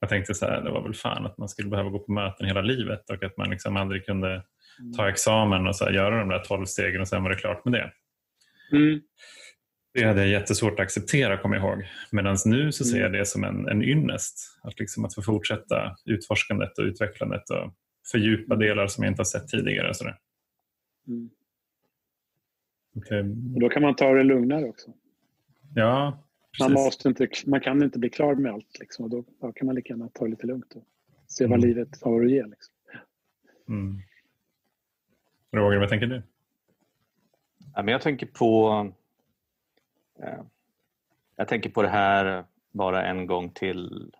Jag 0.00 0.10
tänkte 0.10 0.34
så 0.34 0.46
här, 0.46 0.60
det 0.60 0.70
var 0.70 0.82
väl 0.82 0.94
fan 0.94 1.26
att 1.26 1.38
man 1.38 1.48
skulle 1.48 1.68
behöva 1.68 1.90
gå 1.90 1.98
på 1.98 2.12
möten 2.12 2.46
hela 2.46 2.60
livet 2.60 3.10
och 3.10 3.22
att 3.22 3.36
man 3.36 3.50
liksom 3.50 3.76
aldrig 3.76 4.06
kunde 4.06 4.42
ta 4.96 5.08
examen 5.08 5.66
och 5.66 5.76
så 5.76 5.84
här, 5.84 5.92
göra 5.92 6.18
de 6.18 6.28
där 6.28 6.38
tolv 6.38 6.64
stegen 6.66 7.00
och 7.00 7.08
sen 7.08 7.22
var 7.22 7.30
det 7.30 7.36
klart 7.36 7.64
med 7.64 7.72
det. 7.72 7.92
Mm. 8.76 9.00
Det 9.94 10.04
hade 10.04 10.20
jag 10.20 10.28
jättesvårt 10.28 10.72
att 10.72 10.80
acceptera, 10.80 11.38
kommer 11.38 11.56
jag 11.56 11.64
ihåg. 11.64 11.86
Medan 12.10 12.36
nu 12.44 12.72
så 12.72 12.84
ser 12.84 13.00
jag 13.00 13.12
det 13.12 13.26
som 13.26 13.44
en, 13.44 13.68
en 13.68 13.82
ynnest. 13.82 14.60
Att, 14.62 14.78
liksom 14.78 15.04
att 15.04 15.14
få 15.14 15.22
fortsätta 15.22 15.96
utforskandet 16.04 16.78
och 16.78 16.84
utvecklandet 16.84 17.50
och 17.50 17.74
fördjupa 18.12 18.56
delar 18.56 18.86
som 18.86 19.04
jag 19.04 19.10
inte 19.10 19.20
har 19.20 19.24
sett 19.24 19.48
tidigare. 19.48 19.94
Så 19.94 20.04
Mm. 21.06 21.30
okay. 22.96 23.20
Och 23.54 23.60
då 23.60 23.68
kan 23.68 23.82
man 23.82 23.96
ta 23.96 24.12
det 24.14 24.22
lugnare 24.22 24.64
också. 24.64 24.92
Ja, 25.74 26.18
Man, 26.60 26.72
måste 26.72 27.08
inte, 27.08 27.28
man 27.46 27.60
kan 27.60 27.82
inte 27.82 27.98
bli 27.98 28.10
klar 28.10 28.34
med 28.34 28.52
allt. 28.52 28.78
Liksom, 28.80 29.04
och 29.04 29.10
då, 29.10 29.24
då 29.40 29.52
kan 29.52 29.66
man 29.66 29.74
lika 29.74 29.92
gärna 29.92 30.08
ta 30.08 30.24
det 30.24 30.30
lite 30.30 30.46
lugnt 30.46 30.74
och 30.74 30.84
se 31.26 31.46
vad 31.46 31.58
Mm. 31.58 31.68
livet 31.68 32.02
har 32.02 32.24
att 32.24 32.30
ge. 32.30 32.46
Liksom. 32.46 32.74
Mm. 33.68 33.98
Roger, 35.52 35.78
vad 35.78 35.88
tänker 35.88 36.06
du? 36.06 36.22
Ja, 37.74 37.82
men 37.82 37.92
jag 37.92 38.02
tänker 38.02 38.26
på 38.26 38.70
eh, 40.22 40.42
jag 41.36 41.48
tänker 41.48 41.70
på 41.70 41.82
det 41.82 41.88
här 41.88 42.44
bara 42.72 43.06
en 43.06 43.26
gång 43.26 43.50
till 43.50 44.12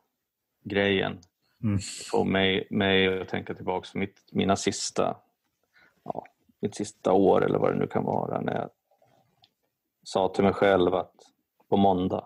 grejen. 0.63 1.19
Mm. 1.65 1.79
får 2.11 2.25
mig, 2.25 2.67
mig 2.71 3.21
att 3.21 3.29
tänka 3.29 3.55
tillbaka 3.55 3.89
på 3.93 3.99
mitt, 3.99 4.23
mina 4.33 4.57
sista, 4.57 5.17
ja, 6.03 6.27
mitt 6.61 6.75
sista 6.75 7.13
år 7.13 7.45
eller 7.45 7.59
vad 7.59 7.73
det 7.73 7.79
nu 7.79 7.87
kan 7.87 8.05
vara 8.05 8.41
när 8.41 8.55
jag 8.55 8.71
sa 10.03 10.29
till 10.29 10.45
mig 10.45 10.53
själv 10.53 10.95
att 10.95 11.15
på 11.69 11.77
måndag 11.77 12.25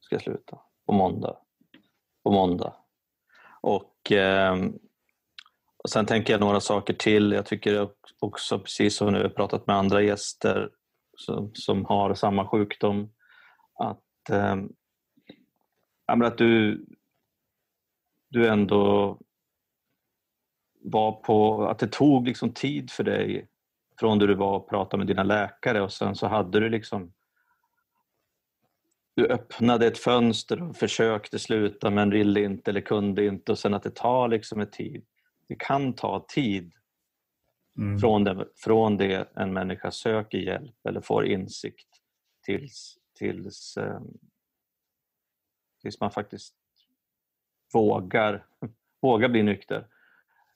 ska 0.00 0.14
jag 0.14 0.22
sluta. 0.22 0.58
På 0.86 0.92
måndag. 0.92 1.36
På 2.22 2.32
måndag. 2.32 2.74
Och, 3.60 4.12
eh, 4.12 4.56
och 5.76 5.90
sen 5.90 6.06
tänker 6.06 6.32
jag 6.32 6.40
några 6.40 6.60
saker 6.60 6.94
till. 6.94 7.32
Jag 7.32 7.46
tycker 7.46 7.88
också, 8.18 8.58
precis 8.58 8.96
som 8.96 9.12
nu 9.12 9.22
har 9.22 9.28
pratat 9.28 9.66
med 9.66 9.76
andra 9.76 10.02
gäster 10.02 10.70
som, 11.16 11.50
som 11.54 11.84
har 11.84 12.14
samma 12.14 12.48
sjukdom, 12.48 13.12
att, 13.74 14.30
eh, 14.30 14.56
att 16.06 16.38
du, 16.38 16.84
du 18.32 18.48
ändå 18.48 19.18
var 20.80 21.12
på, 21.12 21.64
att 21.66 21.78
det 21.78 21.92
tog 21.92 22.26
liksom 22.26 22.52
tid 22.52 22.90
för 22.90 23.04
dig 23.04 23.48
från 23.98 24.18
där 24.18 24.26
du 24.26 24.34
var 24.34 24.56
och 24.56 24.68
pratade 24.68 24.98
med 24.98 25.06
dina 25.06 25.22
läkare 25.22 25.80
och 25.82 25.92
sen 25.92 26.16
så 26.16 26.26
hade 26.26 26.60
du 26.60 26.68
liksom 26.68 27.12
du 29.14 29.26
öppnade 29.26 29.86
ett 29.86 29.98
fönster 29.98 30.62
och 30.62 30.76
försökte 30.76 31.38
sluta 31.38 31.90
men 31.90 32.10
ville 32.10 32.40
inte 32.40 32.70
eller 32.70 32.80
kunde 32.80 33.26
inte 33.26 33.52
och 33.52 33.58
sen 33.58 33.74
att 33.74 33.82
det 33.82 33.94
tar 33.94 34.28
liksom 34.28 34.60
ett 34.60 34.72
tid. 34.72 35.04
Det 35.48 35.56
kan 35.58 35.94
ta 35.94 36.24
tid 36.28 36.72
Mm. 37.78 37.98
från 37.98 38.24
det, 38.24 38.48
från 38.56 38.96
det 38.96 39.28
en 39.34 39.52
människa 39.52 39.90
söker 39.90 40.38
hjälp 40.38 40.86
eller 40.88 41.00
får 41.00 41.26
insikt 41.26 41.88
tills, 42.42 42.98
tills, 43.14 43.76
eh, 43.76 44.00
tills 45.82 46.00
man 46.00 46.10
faktiskt 46.10 46.54
vågar, 47.72 48.46
vågar 49.02 49.28
bli 49.28 49.42
nykter. 49.42 49.86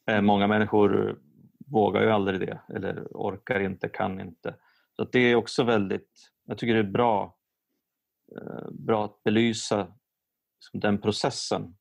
Eh, 0.06 0.20
många 0.20 0.46
människor 0.46 1.20
vågar 1.66 2.02
ju 2.02 2.10
aldrig 2.10 2.40
det 2.40 2.60
eller 2.68 3.06
orkar 3.10 3.60
inte, 3.60 3.88
kan 3.88 4.20
inte. 4.20 4.54
Så 4.96 5.04
det 5.04 5.18
är 5.18 5.34
också 5.34 5.64
väldigt, 5.64 6.32
jag 6.44 6.58
tycker 6.58 6.74
det 6.74 6.80
är 6.80 6.84
bra, 6.84 7.36
eh, 8.36 8.70
bra 8.70 9.04
att 9.04 9.22
belysa 9.24 9.86
liksom, 10.58 10.80
den 10.80 11.00
processen. 11.00 11.76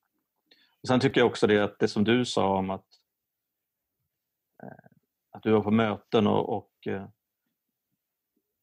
Och 0.81 0.87
sen 0.87 0.99
tycker 0.99 1.21
jag 1.21 1.27
också 1.27 1.47
det 1.47 1.59
att 1.59 1.79
det 1.79 1.87
som 1.87 2.03
du 2.03 2.25
sa 2.25 2.57
om 2.57 2.69
att 2.69 2.85
att 5.35 5.43
du 5.43 5.51
var 5.51 5.61
på 5.61 5.71
möten 5.71 6.27
och, 6.27 6.57
och 6.57 6.87
eh, 6.87 7.07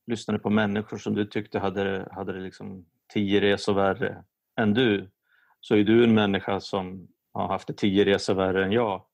lyssnade 0.06 0.38
på 0.38 0.50
människor 0.50 0.98
som 0.98 1.14
du 1.14 1.24
tyckte 1.24 1.58
hade, 1.58 2.08
hade 2.12 2.32
det 2.32 2.40
liksom 2.40 2.86
tio 3.08 3.40
resor 3.40 3.74
värre 3.74 4.24
än 4.56 4.74
du. 4.74 5.10
Så 5.64 5.74
är 5.74 5.84
du 5.84 6.04
en 6.04 6.14
människa 6.14 6.60
som 6.60 7.08
har 7.32 7.48
haft 7.48 7.66
det 7.66 7.72
tio 7.72 8.04
resor 8.04 8.34
värre 8.34 8.64
än 8.64 8.72
jag, 8.72 9.04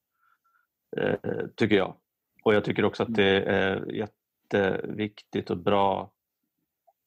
eh, 0.97 1.47
tycker 1.57 1.77
jag. 1.77 1.97
Och 2.45 2.55
jag 2.55 2.65
tycker 2.65 2.85
också 2.85 3.03
att 3.03 3.15
det 3.15 3.43
är 3.43 3.93
jätteviktigt 3.93 5.51
och 5.51 5.57
bra 5.57 6.13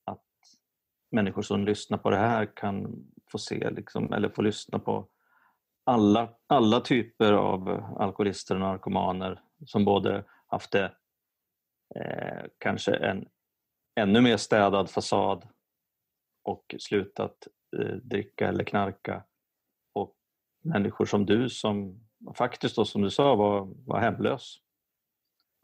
att 0.05 0.25
människor 1.11 1.41
som 1.41 1.65
lyssnar 1.65 1.97
på 1.97 2.09
det 2.09 2.17
här 2.17 2.55
kan 2.55 3.05
få 3.31 3.37
se 3.37 3.69
liksom, 3.69 4.13
eller 4.13 4.29
få 4.29 4.41
lyssna 4.41 4.79
på 4.79 5.07
alla, 5.83 6.29
alla 6.47 6.79
typer 6.79 7.33
av 7.33 7.69
alkoholister 7.99 8.55
och 8.55 8.61
narkomaner 8.61 9.41
som 9.65 9.85
både 9.85 10.23
haft 10.47 10.71
det 10.71 10.93
eh, 11.95 12.45
kanske 12.57 12.95
en 12.95 13.27
ännu 13.95 14.21
mer 14.21 14.37
städad 14.37 14.89
fasad 14.89 15.47
och 16.43 16.75
slutat 16.79 17.47
eh, 17.77 17.95
dricka 17.95 18.47
eller 18.47 18.63
knarka 18.63 19.23
människor 20.61 21.05
som 21.05 21.25
du 21.25 21.49
som 21.49 21.99
faktiskt 22.35 22.75
då, 22.75 22.85
som 22.85 23.01
du 23.01 23.09
sa 23.09 23.35
var, 23.35 23.67
var 23.85 23.99
hemlös 23.99 24.57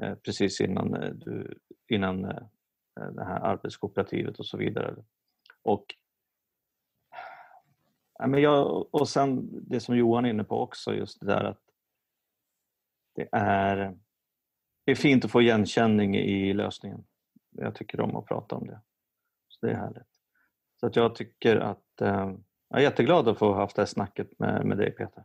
eh, 0.02 0.16
precis 0.16 0.62
innan, 0.62 0.94
eh, 0.94 1.10
du, 1.10 1.60
innan 1.88 2.26
eh, 2.26 2.44
eh, 3.00 3.08
det 3.12 3.26
här 3.26 3.40
arbetskooperativet 3.40 4.40
och 4.40 4.46
så 4.46 4.58
vidare. 4.58 4.96
Och 5.62 5.86
Ja, 8.20 8.28
men 8.28 8.42
jag, 8.42 8.88
och 8.96 9.10
sen 9.10 9.50
det 9.70 9.80
som 9.80 9.98
Johan 9.98 10.26
är 10.26 10.30
inne 10.30 10.44
på 10.44 10.62
också, 10.62 10.94
just 10.94 11.20
det 11.20 11.26
där 11.26 11.44
att 11.44 11.62
det 13.16 13.30
är, 13.32 13.98
det 14.86 14.92
är 14.92 14.96
fint 14.96 15.26
att 15.26 15.32
få 15.32 15.42
igenkänning 15.42 16.16
i 16.16 16.54
lösningen. 16.54 17.06
Jag 17.52 17.76
tycker 17.76 18.00
om 18.00 18.16
att 18.16 18.26
prata 18.26 18.56
om 18.56 18.68
det. 18.68 18.82
Så 19.48 19.66
det 19.66 19.72
är 19.72 19.76
härligt. 19.76 20.22
Så 20.80 20.88
att 20.88 20.96
jag 20.96 21.16
tycker 21.16 21.56
att 21.56 22.02
eh, 22.02 22.34
jag 22.70 22.80
är 22.80 22.84
jätteglad 22.84 23.28
att 23.28 23.40
få 23.40 23.54
haft 23.54 23.76
det 23.76 23.82
här 23.82 23.88
snacket 23.88 24.40
med, 24.40 24.66
med 24.66 24.78
dig 24.78 24.92
Peter. 24.92 25.24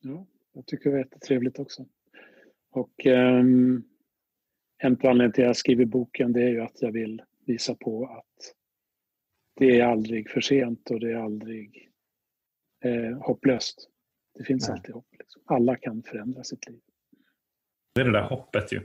Ja, 0.00 0.26
jag 0.52 0.66
tycker 0.66 0.84
det 0.84 0.90
var 0.90 0.98
jättetrevligt 0.98 1.58
också. 1.58 1.86
Och 2.70 3.06
um, 3.06 3.84
en 4.78 4.92
av 4.92 4.98
anledningarna 5.06 5.32
till 5.32 5.44
att 5.44 5.48
jag 5.48 5.56
skriver 5.56 5.84
boken 5.84 6.32
det 6.32 6.42
är 6.42 6.48
ju 6.48 6.60
att 6.60 6.82
jag 6.82 6.92
vill 6.92 7.22
visa 7.46 7.74
på 7.74 8.06
att 8.06 8.54
det 9.56 9.80
är 9.80 9.86
aldrig 9.86 10.30
för 10.30 10.40
sent 10.40 10.90
och 10.90 11.00
det 11.00 11.12
är 11.12 11.16
aldrig 11.16 11.90
eh, 12.84 13.18
hopplöst. 13.18 13.88
Det 14.38 14.44
finns 14.44 14.68
Nej. 14.68 14.74
alltid 14.76 14.94
hopp. 14.94 15.06
Liksom. 15.18 15.42
Alla 15.46 15.76
kan 15.76 16.02
förändra 16.02 16.44
sitt 16.44 16.68
liv. 16.68 16.80
Det 17.94 18.00
är 18.00 18.04
det 18.04 18.12
där 18.12 18.28
hoppet 18.28 18.72
ju. 18.72 18.80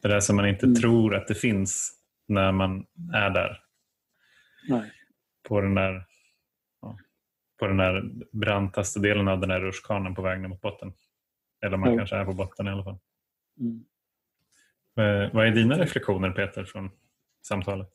Det 0.00 0.08
där 0.08 0.20
som 0.20 0.36
man 0.36 0.48
inte 0.48 0.66
Mm. 0.66 0.74
tror 0.76 1.14
att 1.14 1.28
det 1.28 1.34
finns 1.34 2.00
när 2.28 2.52
man 2.52 2.86
är 3.14 3.30
där. 3.30 3.62
Nej. 4.68 4.92
På 5.48 5.60
den 5.60 5.74
där, 5.74 6.06
på 7.58 7.66
den 7.66 7.76
där 7.76 8.02
brantaste 8.32 9.00
delen 9.00 9.28
av 9.28 9.40
den 9.40 9.48
där 9.48 9.60
rutschkanan 9.60 10.14
på 10.14 10.22
väg 10.22 10.40
ner 10.40 10.48
mot 10.48 10.60
botten. 10.60 10.92
Eller 11.64 11.76
man 11.76 11.90
Ja. 11.92 11.96
kanske 11.98 12.16
är 12.16 12.24
på 12.24 12.32
botten 12.32 12.66
i 12.66 12.70
alla 12.70 12.84
fall. 12.84 12.98
Mm. 13.60 13.84
Eh, 14.98 15.34
Vad 15.34 15.46
är 15.46 15.50
dina 15.50 15.78
reflektioner 15.78 16.30
Peter 16.30 16.64
från 16.64 16.90
samtalet? 17.48 17.88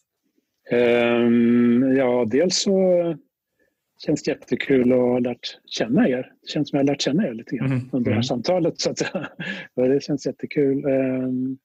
Ehm, 0.72 1.96
ja, 1.98 2.26
dels 2.28 2.62
så 2.62 3.16
känns 4.06 4.24
det 4.24 4.32
jättekul 4.32 4.92
att 4.92 4.98
ha 5.00 5.20
lärt 5.20 5.60
känna 5.66 6.08
er. 6.10 6.32
Det 6.42 6.48
känns 6.50 6.70
som 6.70 6.78
jag 6.78 6.84
har 6.84 6.88
lärt 6.92 7.02
känna 7.02 7.28
er 7.28 7.34
lite 7.34 7.56
grann 7.56 7.70
Mhm, 7.70 7.90
under 7.92 8.04
det 8.12 8.16
här 8.16 8.18
mm. 8.18 8.24
samtalet. 8.24 8.80
Så 8.80 8.92
att, 8.92 8.98
det 9.76 10.04
känns 10.04 10.26
jättekul. 10.26 10.86
Ehm, 10.86 11.58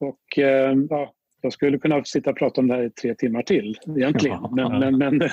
och 0.00 0.38
ehm, 0.38 0.86
ja, 0.90 1.14
jag 1.40 1.52
skulle 1.52 1.78
kunna 1.78 2.04
sitta 2.04 2.30
och 2.30 2.36
prata 2.38 2.60
om 2.60 2.68
det 2.68 2.74
här 2.74 2.82
i 2.82 2.90
tre 2.90 3.14
timmar 3.14 3.42
till 3.42 3.78
egentligen. 3.96 4.38
Ja. 4.56 4.68
Men, 4.78 4.98
men, 4.98 5.18
men, 5.18 5.28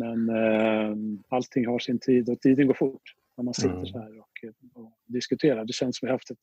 men 0.00 0.28
ehm, 0.28 1.22
allting 1.28 1.66
har 1.66 1.78
sin 1.78 1.98
tid 1.98 2.28
och 2.28 2.40
tiden 2.40 2.66
går 2.66 2.74
fort 2.74 3.14
när 3.36 3.44
man 3.44 3.54
sitter 3.54 3.70
Mm. 3.74 3.86
så 3.86 3.98
här 3.98 4.18
och, 4.18 4.28
och 4.74 4.92
diskuterar. 5.06 5.64
Det 5.64 5.72
känns 5.72 5.98
som 5.98 6.06
vi 6.06 6.10
har 6.10 6.14
haft 6.14 6.30
ett, 6.30 6.38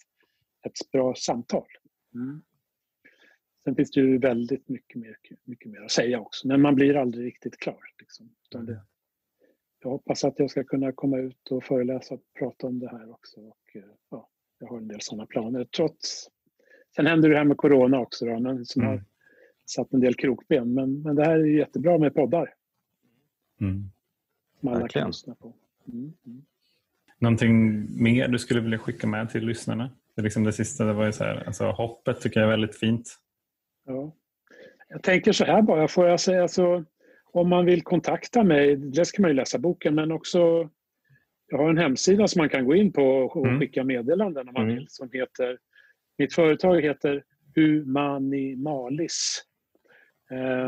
ett 0.65 0.91
bra 0.91 1.15
samtal. 1.15 1.65
Mm. 2.15 2.41
Sen 3.63 3.75
finns 3.75 3.91
det 3.91 3.99
ju 4.01 4.17
väldigt 4.17 4.69
mycket 4.69 5.01
mer, 5.01 5.15
mycket 5.43 5.71
mer 5.71 5.81
att 5.81 5.91
säga 5.91 6.19
också, 6.19 6.47
men 6.47 6.61
man 6.61 6.75
blir 6.75 6.95
aldrig 6.95 7.25
riktigt 7.25 7.57
klar. 7.59 7.79
Liksom. 7.99 8.29
Utan 8.45 8.65
det, 8.65 8.81
jag 9.83 9.89
hoppas 9.89 10.23
att 10.23 10.39
jag 10.39 10.51
ska 10.51 10.63
kunna 10.63 10.91
komma 10.91 11.17
ut 11.17 11.51
och 11.51 11.63
föreläsa 11.63 12.13
och 12.13 12.21
prata 12.39 12.67
om 12.67 12.79
det 12.79 12.89
här 12.89 13.11
också. 13.11 13.41
Och, 13.41 13.75
eh, 13.75 13.83
ja, 14.09 14.29
jag 14.59 14.67
har 14.67 14.77
en 14.77 14.87
del 14.87 15.01
sådana 15.01 15.25
planer. 15.25 15.65
Trots, 15.65 16.27
sen 16.95 17.05
händer 17.05 17.29
det 17.29 17.37
här 17.37 17.43
med 17.45 17.57
corona 17.57 17.99
också 17.99 18.25
då, 18.25 18.39
men 18.39 18.65
som 18.65 18.81
Mm. 18.81 18.91
har 18.93 19.03
satt 19.65 19.93
en 19.93 19.99
del 19.99 20.15
krokben. 20.15 20.73
Men, 20.73 21.01
men 21.01 21.15
det 21.15 21.25
här 21.25 21.39
är 21.39 21.45
jättebra 21.45 21.97
med 21.97 22.13
poddar 22.13 22.53
Mm. 23.61 23.89
Verkligen. 24.61 24.89
kan 24.89 25.07
lyssna 25.09 25.35
på. 25.35 25.53
Mm. 25.87 26.13
Mm. 26.25 26.41
Någonting 27.19 27.85
mer 28.03 28.27
du 28.27 28.39
skulle 28.39 28.59
vilja 28.61 28.77
skicka 28.79 29.07
med 29.07 29.29
till 29.29 29.45
lyssnarna? 29.45 29.89
Det, 30.15 30.21
liksom 30.21 30.43
det 30.43 30.53
sista 30.53 30.85
det 30.85 30.93
var 30.93 31.05
ju 31.05 31.11
så 31.11 31.23
här, 31.23 31.43
alltså, 31.47 31.65
hoppet 31.71 32.21
tycker 32.21 32.39
jag 32.39 32.47
är 32.47 32.51
väldigt 32.51 32.75
fint. 32.75 33.17
Ja. 33.85 34.15
Jag 34.89 35.03
tänker 35.03 35.31
så 35.31 35.45
här 35.45 35.61
bara, 35.61 35.87
får 35.87 36.07
jag 36.07 36.19
säga 36.19 36.47
så 36.47 36.83
om 37.31 37.49
man 37.49 37.65
vill 37.65 37.81
kontakta 37.83 38.43
mig, 38.43 38.75
dels 38.75 39.11
kan 39.11 39.21
man 39.21 39.31
ju 39.31 39.35
läsa 39.35 39.59
boken 39.59 39.95
men 39.95 40.11
också 40.11 40.69
jag 41.47 41.57
har 41.57 41.69
en 41.69 41.77
hemsida 41.77 42.27
som 42.27 42.39
man 42.39 42.49
kan 42.49 42.65
gå 42.65 42.75
in 42.75 42.91
på 42.91 43.03
och 43.03 43.45
Mm. 43.45 43.59
skicka 43.59 43.83
meddelanden 43.83 44.47
om 44.47 44.53
man 44.53 44.63
Mm. 44.63 44.75
vill 44.75 44.85
som 44.89 45.09
heter 45.13 45.57
Mitt 46.17 46.33
företag 46.33 46.81
heter 46.81 47.23
Humanimalis. 47.55 49.43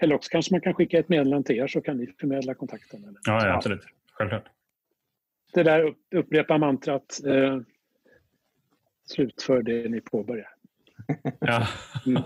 Eller 0.03 0.15
också 0.15 0.29
kanske 0.31 0.55
man 0.55 0.61
kan 0.61 0.75
skicka 0.75 0.99
ett 0.99 1.09
meddelande 1.09 1.47
till 1.47 1.57
er 1.57 1.67
så 1.67 1.81
kan 1.81 1.97
ni 1.97 2.07
förmedla 2.21 2.55
kontakten. 2.55 3.05
Eller? 3.05 3.19
Ja, 3.27 3.47
ja, 3.47 3.55
absolut. 3.55 3.83
Självklart. 4.13 4.45
Det 5.53 5.63
där 5.63 5.85
upp- 5.85 6.07
upprepa 6.15 6.59
mantrat. 6.59 7.21
Eh, 7.27 7.61
slutför 9.05 9.63
det 9.63 9.89
ni 9.89 10.01
påbörjar. 10.01 10.49
Ja. 11.41 11.67
Mm. 12.07 12.23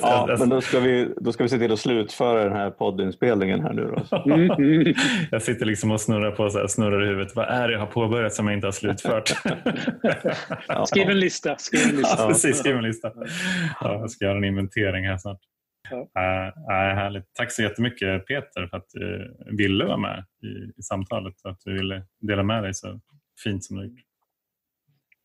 Ja, 0.00 0.36
men 0.38 0.48
då 0.48 0.60
ska, 0.60 0.80
vi, 0.80 1.14
då 1.16 1.32
ska 1.32 1.42
vi 1.42 1.48
se 1.48 1.58
till 1.58 1.72
att 1.72 1.78
slutföra 1.78 2.44
den 2.44 2.52
här 2.52 2.70
poddinspelningen 2.70 3.60
här 3.60 3.72
nu 3.72 3.94
då. 3.96 4.32
Mm, 4.32 4.94
jag 5.30 5.42
sitter 5.42 5.66
liksom 5.66 5.90
och 5.90 6.00
snurrar 6.00 6.30
på 6.30 6.50
så 6.50 6.58
här, 6.58 6.66
snurrar 6.66 7.04
i 7.04 7.06
huvudet. 7.06 7.36
Vad 7.36 7.48
är 7.48 7.68
det 7.68 7.72
jag 7.72 7.80
har 7.80 7.86
påbörjat 7.86 8.34
som 8.34 8.46
jag 8.46 8.56
inte 8.56 8.66
har 8.66 8.72
slutfört? 8.72 9.32
Ja. 10.68 10.86
Skriv 10.86 11.10
en 11.10 11.20
lista. 11.20 11.56
Skriv 11.58 11.88
en 11.88 11.96
lista. 11.96 12.22
Ja, 12.22 12.28
precis. 12.28 12.58
Skriv 12.58 12.76
en 12.76 12.82
lista. 12.82 13.12
Ja, 13.80 13.92
jag 13.92 14.10
ska 14.10 14.24
göra 14.24 14.36
en 14.36 14.44
inventering 14.44 15.06
här 15.06 15.18
snart. 15.18 15.40
Ja. 15.90 16.00
Äh, 16.00 16.94
härligt. 16.94 17.24
Tack 17.34 17.52
så 17.52 17.62
jättemycket 17.62 18.26
Peter 18.26 18.66
för 18.66 18.76
att 18.76 18.86
du 18.92 19.36
ville 19.50 19.84
vara 19.84 19.96
med 19.96 20.24
i, 20.42 20.78
i 20.80 20.82
samtalet 20.82 21.34
och 21.44 21.50
att 21.50 21.60
du 21.64 21.72
ville 21.72 22.02
dela 22.20 22.42
med 22.42 22.62
dig 22.62 22.74
så 22.74 23.00
fint 23.44 23.64
som 23.64 23.76
du 23.76 23.84
gjort. 23.84 24.00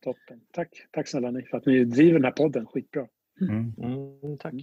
Toppen. 0.04 0.40
Tack. 0.52 0.68
Tack 0.90 1.08
snälla 1.08 1.30
ni 1.30 1.42
för 1.42 1.56
att 1.56 1.66
ni 1.66 1.84
driver 1.84 2.12
den 2.12 2.24
här 2.24 2.32
podden. 2.32 2.66
Skitbra. 2.66 3.06
Mm. 3.40 3.74
Mm, 3.78 4.38
tack. 4.38 4.54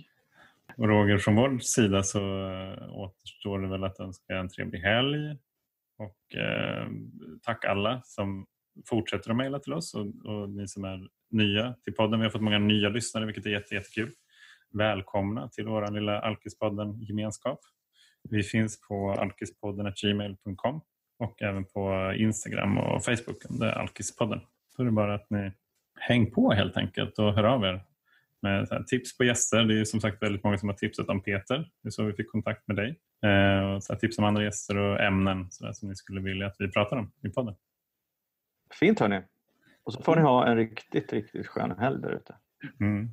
Och 0.77 0.87
Roger, 0.87 1.17
från 1.17 1.35
vår 1.35 1.59
sida 1.59 2.03
så 2.03 2.19
äh, 2.49 2.95
återstår 2.95 3.59
det 3.59 3.67
väl 3.67 3.83
att 3.83 3.99
önska 3.99 4.37
en 4.37 4.49
trevlig 4.49 4.79
helg. 4.79 5.37
Och 5.97 6.35
äh, 6.35 6.87
tack 7.41 7.65
alla 7.65 8.01
som 8.03 8.45
fortsätter 8.89 9.31
att 9.31 9.37
mejla 9.37 9.59
till 9.59 9.73
oss 9.73 9.93
och, 9.93 10.05
och 10.25 10.49
ni 10.49 10.67
som 10.67 10.83
är 10.83 11.07
nya 11.31 11.75
till 11.83 11.93
podden. 11.93 12.19
Vi 12.19 12.25
har 12.25 12.31
fått 12.31 12.41
många 12.41 12.59
nya 12.59 12.89
lyssnare 12.89 13.25
vilket 13.25 13.45
är 13.45 13.49
jätte, 13.49 13.75
jättekul. 13.75 14.11
Välkomna 14.73 15.49
till 15.49 15.67
vår 15.67 15.91
lilla 15.91 16.19
Alkispodden-gemenskap. 16.19 17.59
Vi 18.29 18.43
finns 18.43 18.81
på 18.87 19.11
alkispodden.gmail.com 19.11 20.81
och 21.19 21.41
även 21.41 21.65
på 21.65 22.13
Instagram 22.17 22.77
och 22.77 23.05
Facebook 23.05 23.45
under 23.49 23.71
Alkispodden. 23.71 24.39
Så 24.75 24.81
är 24.81 24.85
det 24.85 24.91
bara 24.91 25.15
att 25.15 25.29
ni 25.29 25.51
häng 25.99 26.31
på 26.31 26.53
helt 26.53 26.77
enkelt 26.77 27.19
och 27.19 27.33
hör 27.33 27.43
av 27.43 27.63
er 27.63 27.83
med 28.41 28.67
så 28.67 28.75
här 28.75 28.83
tips 28.83 29.17
på 29.17 29.23
gäster. 29.23 29.63
Det 29.63 29.79
är 29.79 29.85
som 29.85 30.01
sagt 30.01 30.23
väldigt 30.23 30.43
många 30.43 30.57
som 30.57 30.69
har 30.69 30.75
tipsat 30.75 31.09
om 31.09 31.21
Peter. 31.21 31.69
Det 31.81 31.87
är 31.87 31.91
så 31.91 32.03
vi 32.03 32.13
fick 32.13 32.31
kontakt 32.31 32.67
med 32.67 32.77
dig. 32.77 32.99
Eh, 33.23 33.73
och 33.75 33.83
så 33.83 33.93
här 33.93 33.99
tips 33.99 34.17
om 34.17 34.23
andra 34.23 34.43
gäster 34.43 34.77
och 34.77 35.01
ämnen 35.01 35.47
så 35.51 35.65
där, 35.65 35.73
som 35.73 35.89
ni 35.89 35.95
skulle 35.95 36.21
vilja 36.21 36.47
att 36.47 36.55
vi 36.59 36.71
pratar 36.71 36.97
om 36.97 37.11
i 37.23 37.29
podden. 37.29 37.55
Fint 38.79 38.99
hörni. 38.99 39.21
Och 39.83 39.93
så 39.93 40.01
får 40.01 40.15
ni 40.15 40.21
ha 40.21 40.47
en 40.47 40.55
riktigt, 40.55 41.13
riktigt 41.13 41.47
skön 41.47 41.75
helg 41.79 42.01
där 42.01 42.11
ute. 42.11 42.35
Mm. 42.79 43.09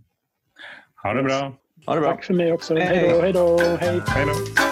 Ha 1.02 1.14
det 1.14 1.22
bra. 1.22 1.56
Ha 1.86 1.94
det 1.94 2.00
bra. 2.00 2.10
Tack 2.10 2.24
för 2.24 2.34
mig 2.34 2.52
också. 2.52 2.74
Hej. 2.74 2.86
Hej 2.86 3.10
då. 3.10 3.20
Hej 3.20 3.32
då. 3.32 3.58
Hej. 3.80 4.00
Hej 4.06 4.26
då. 4.26 4.71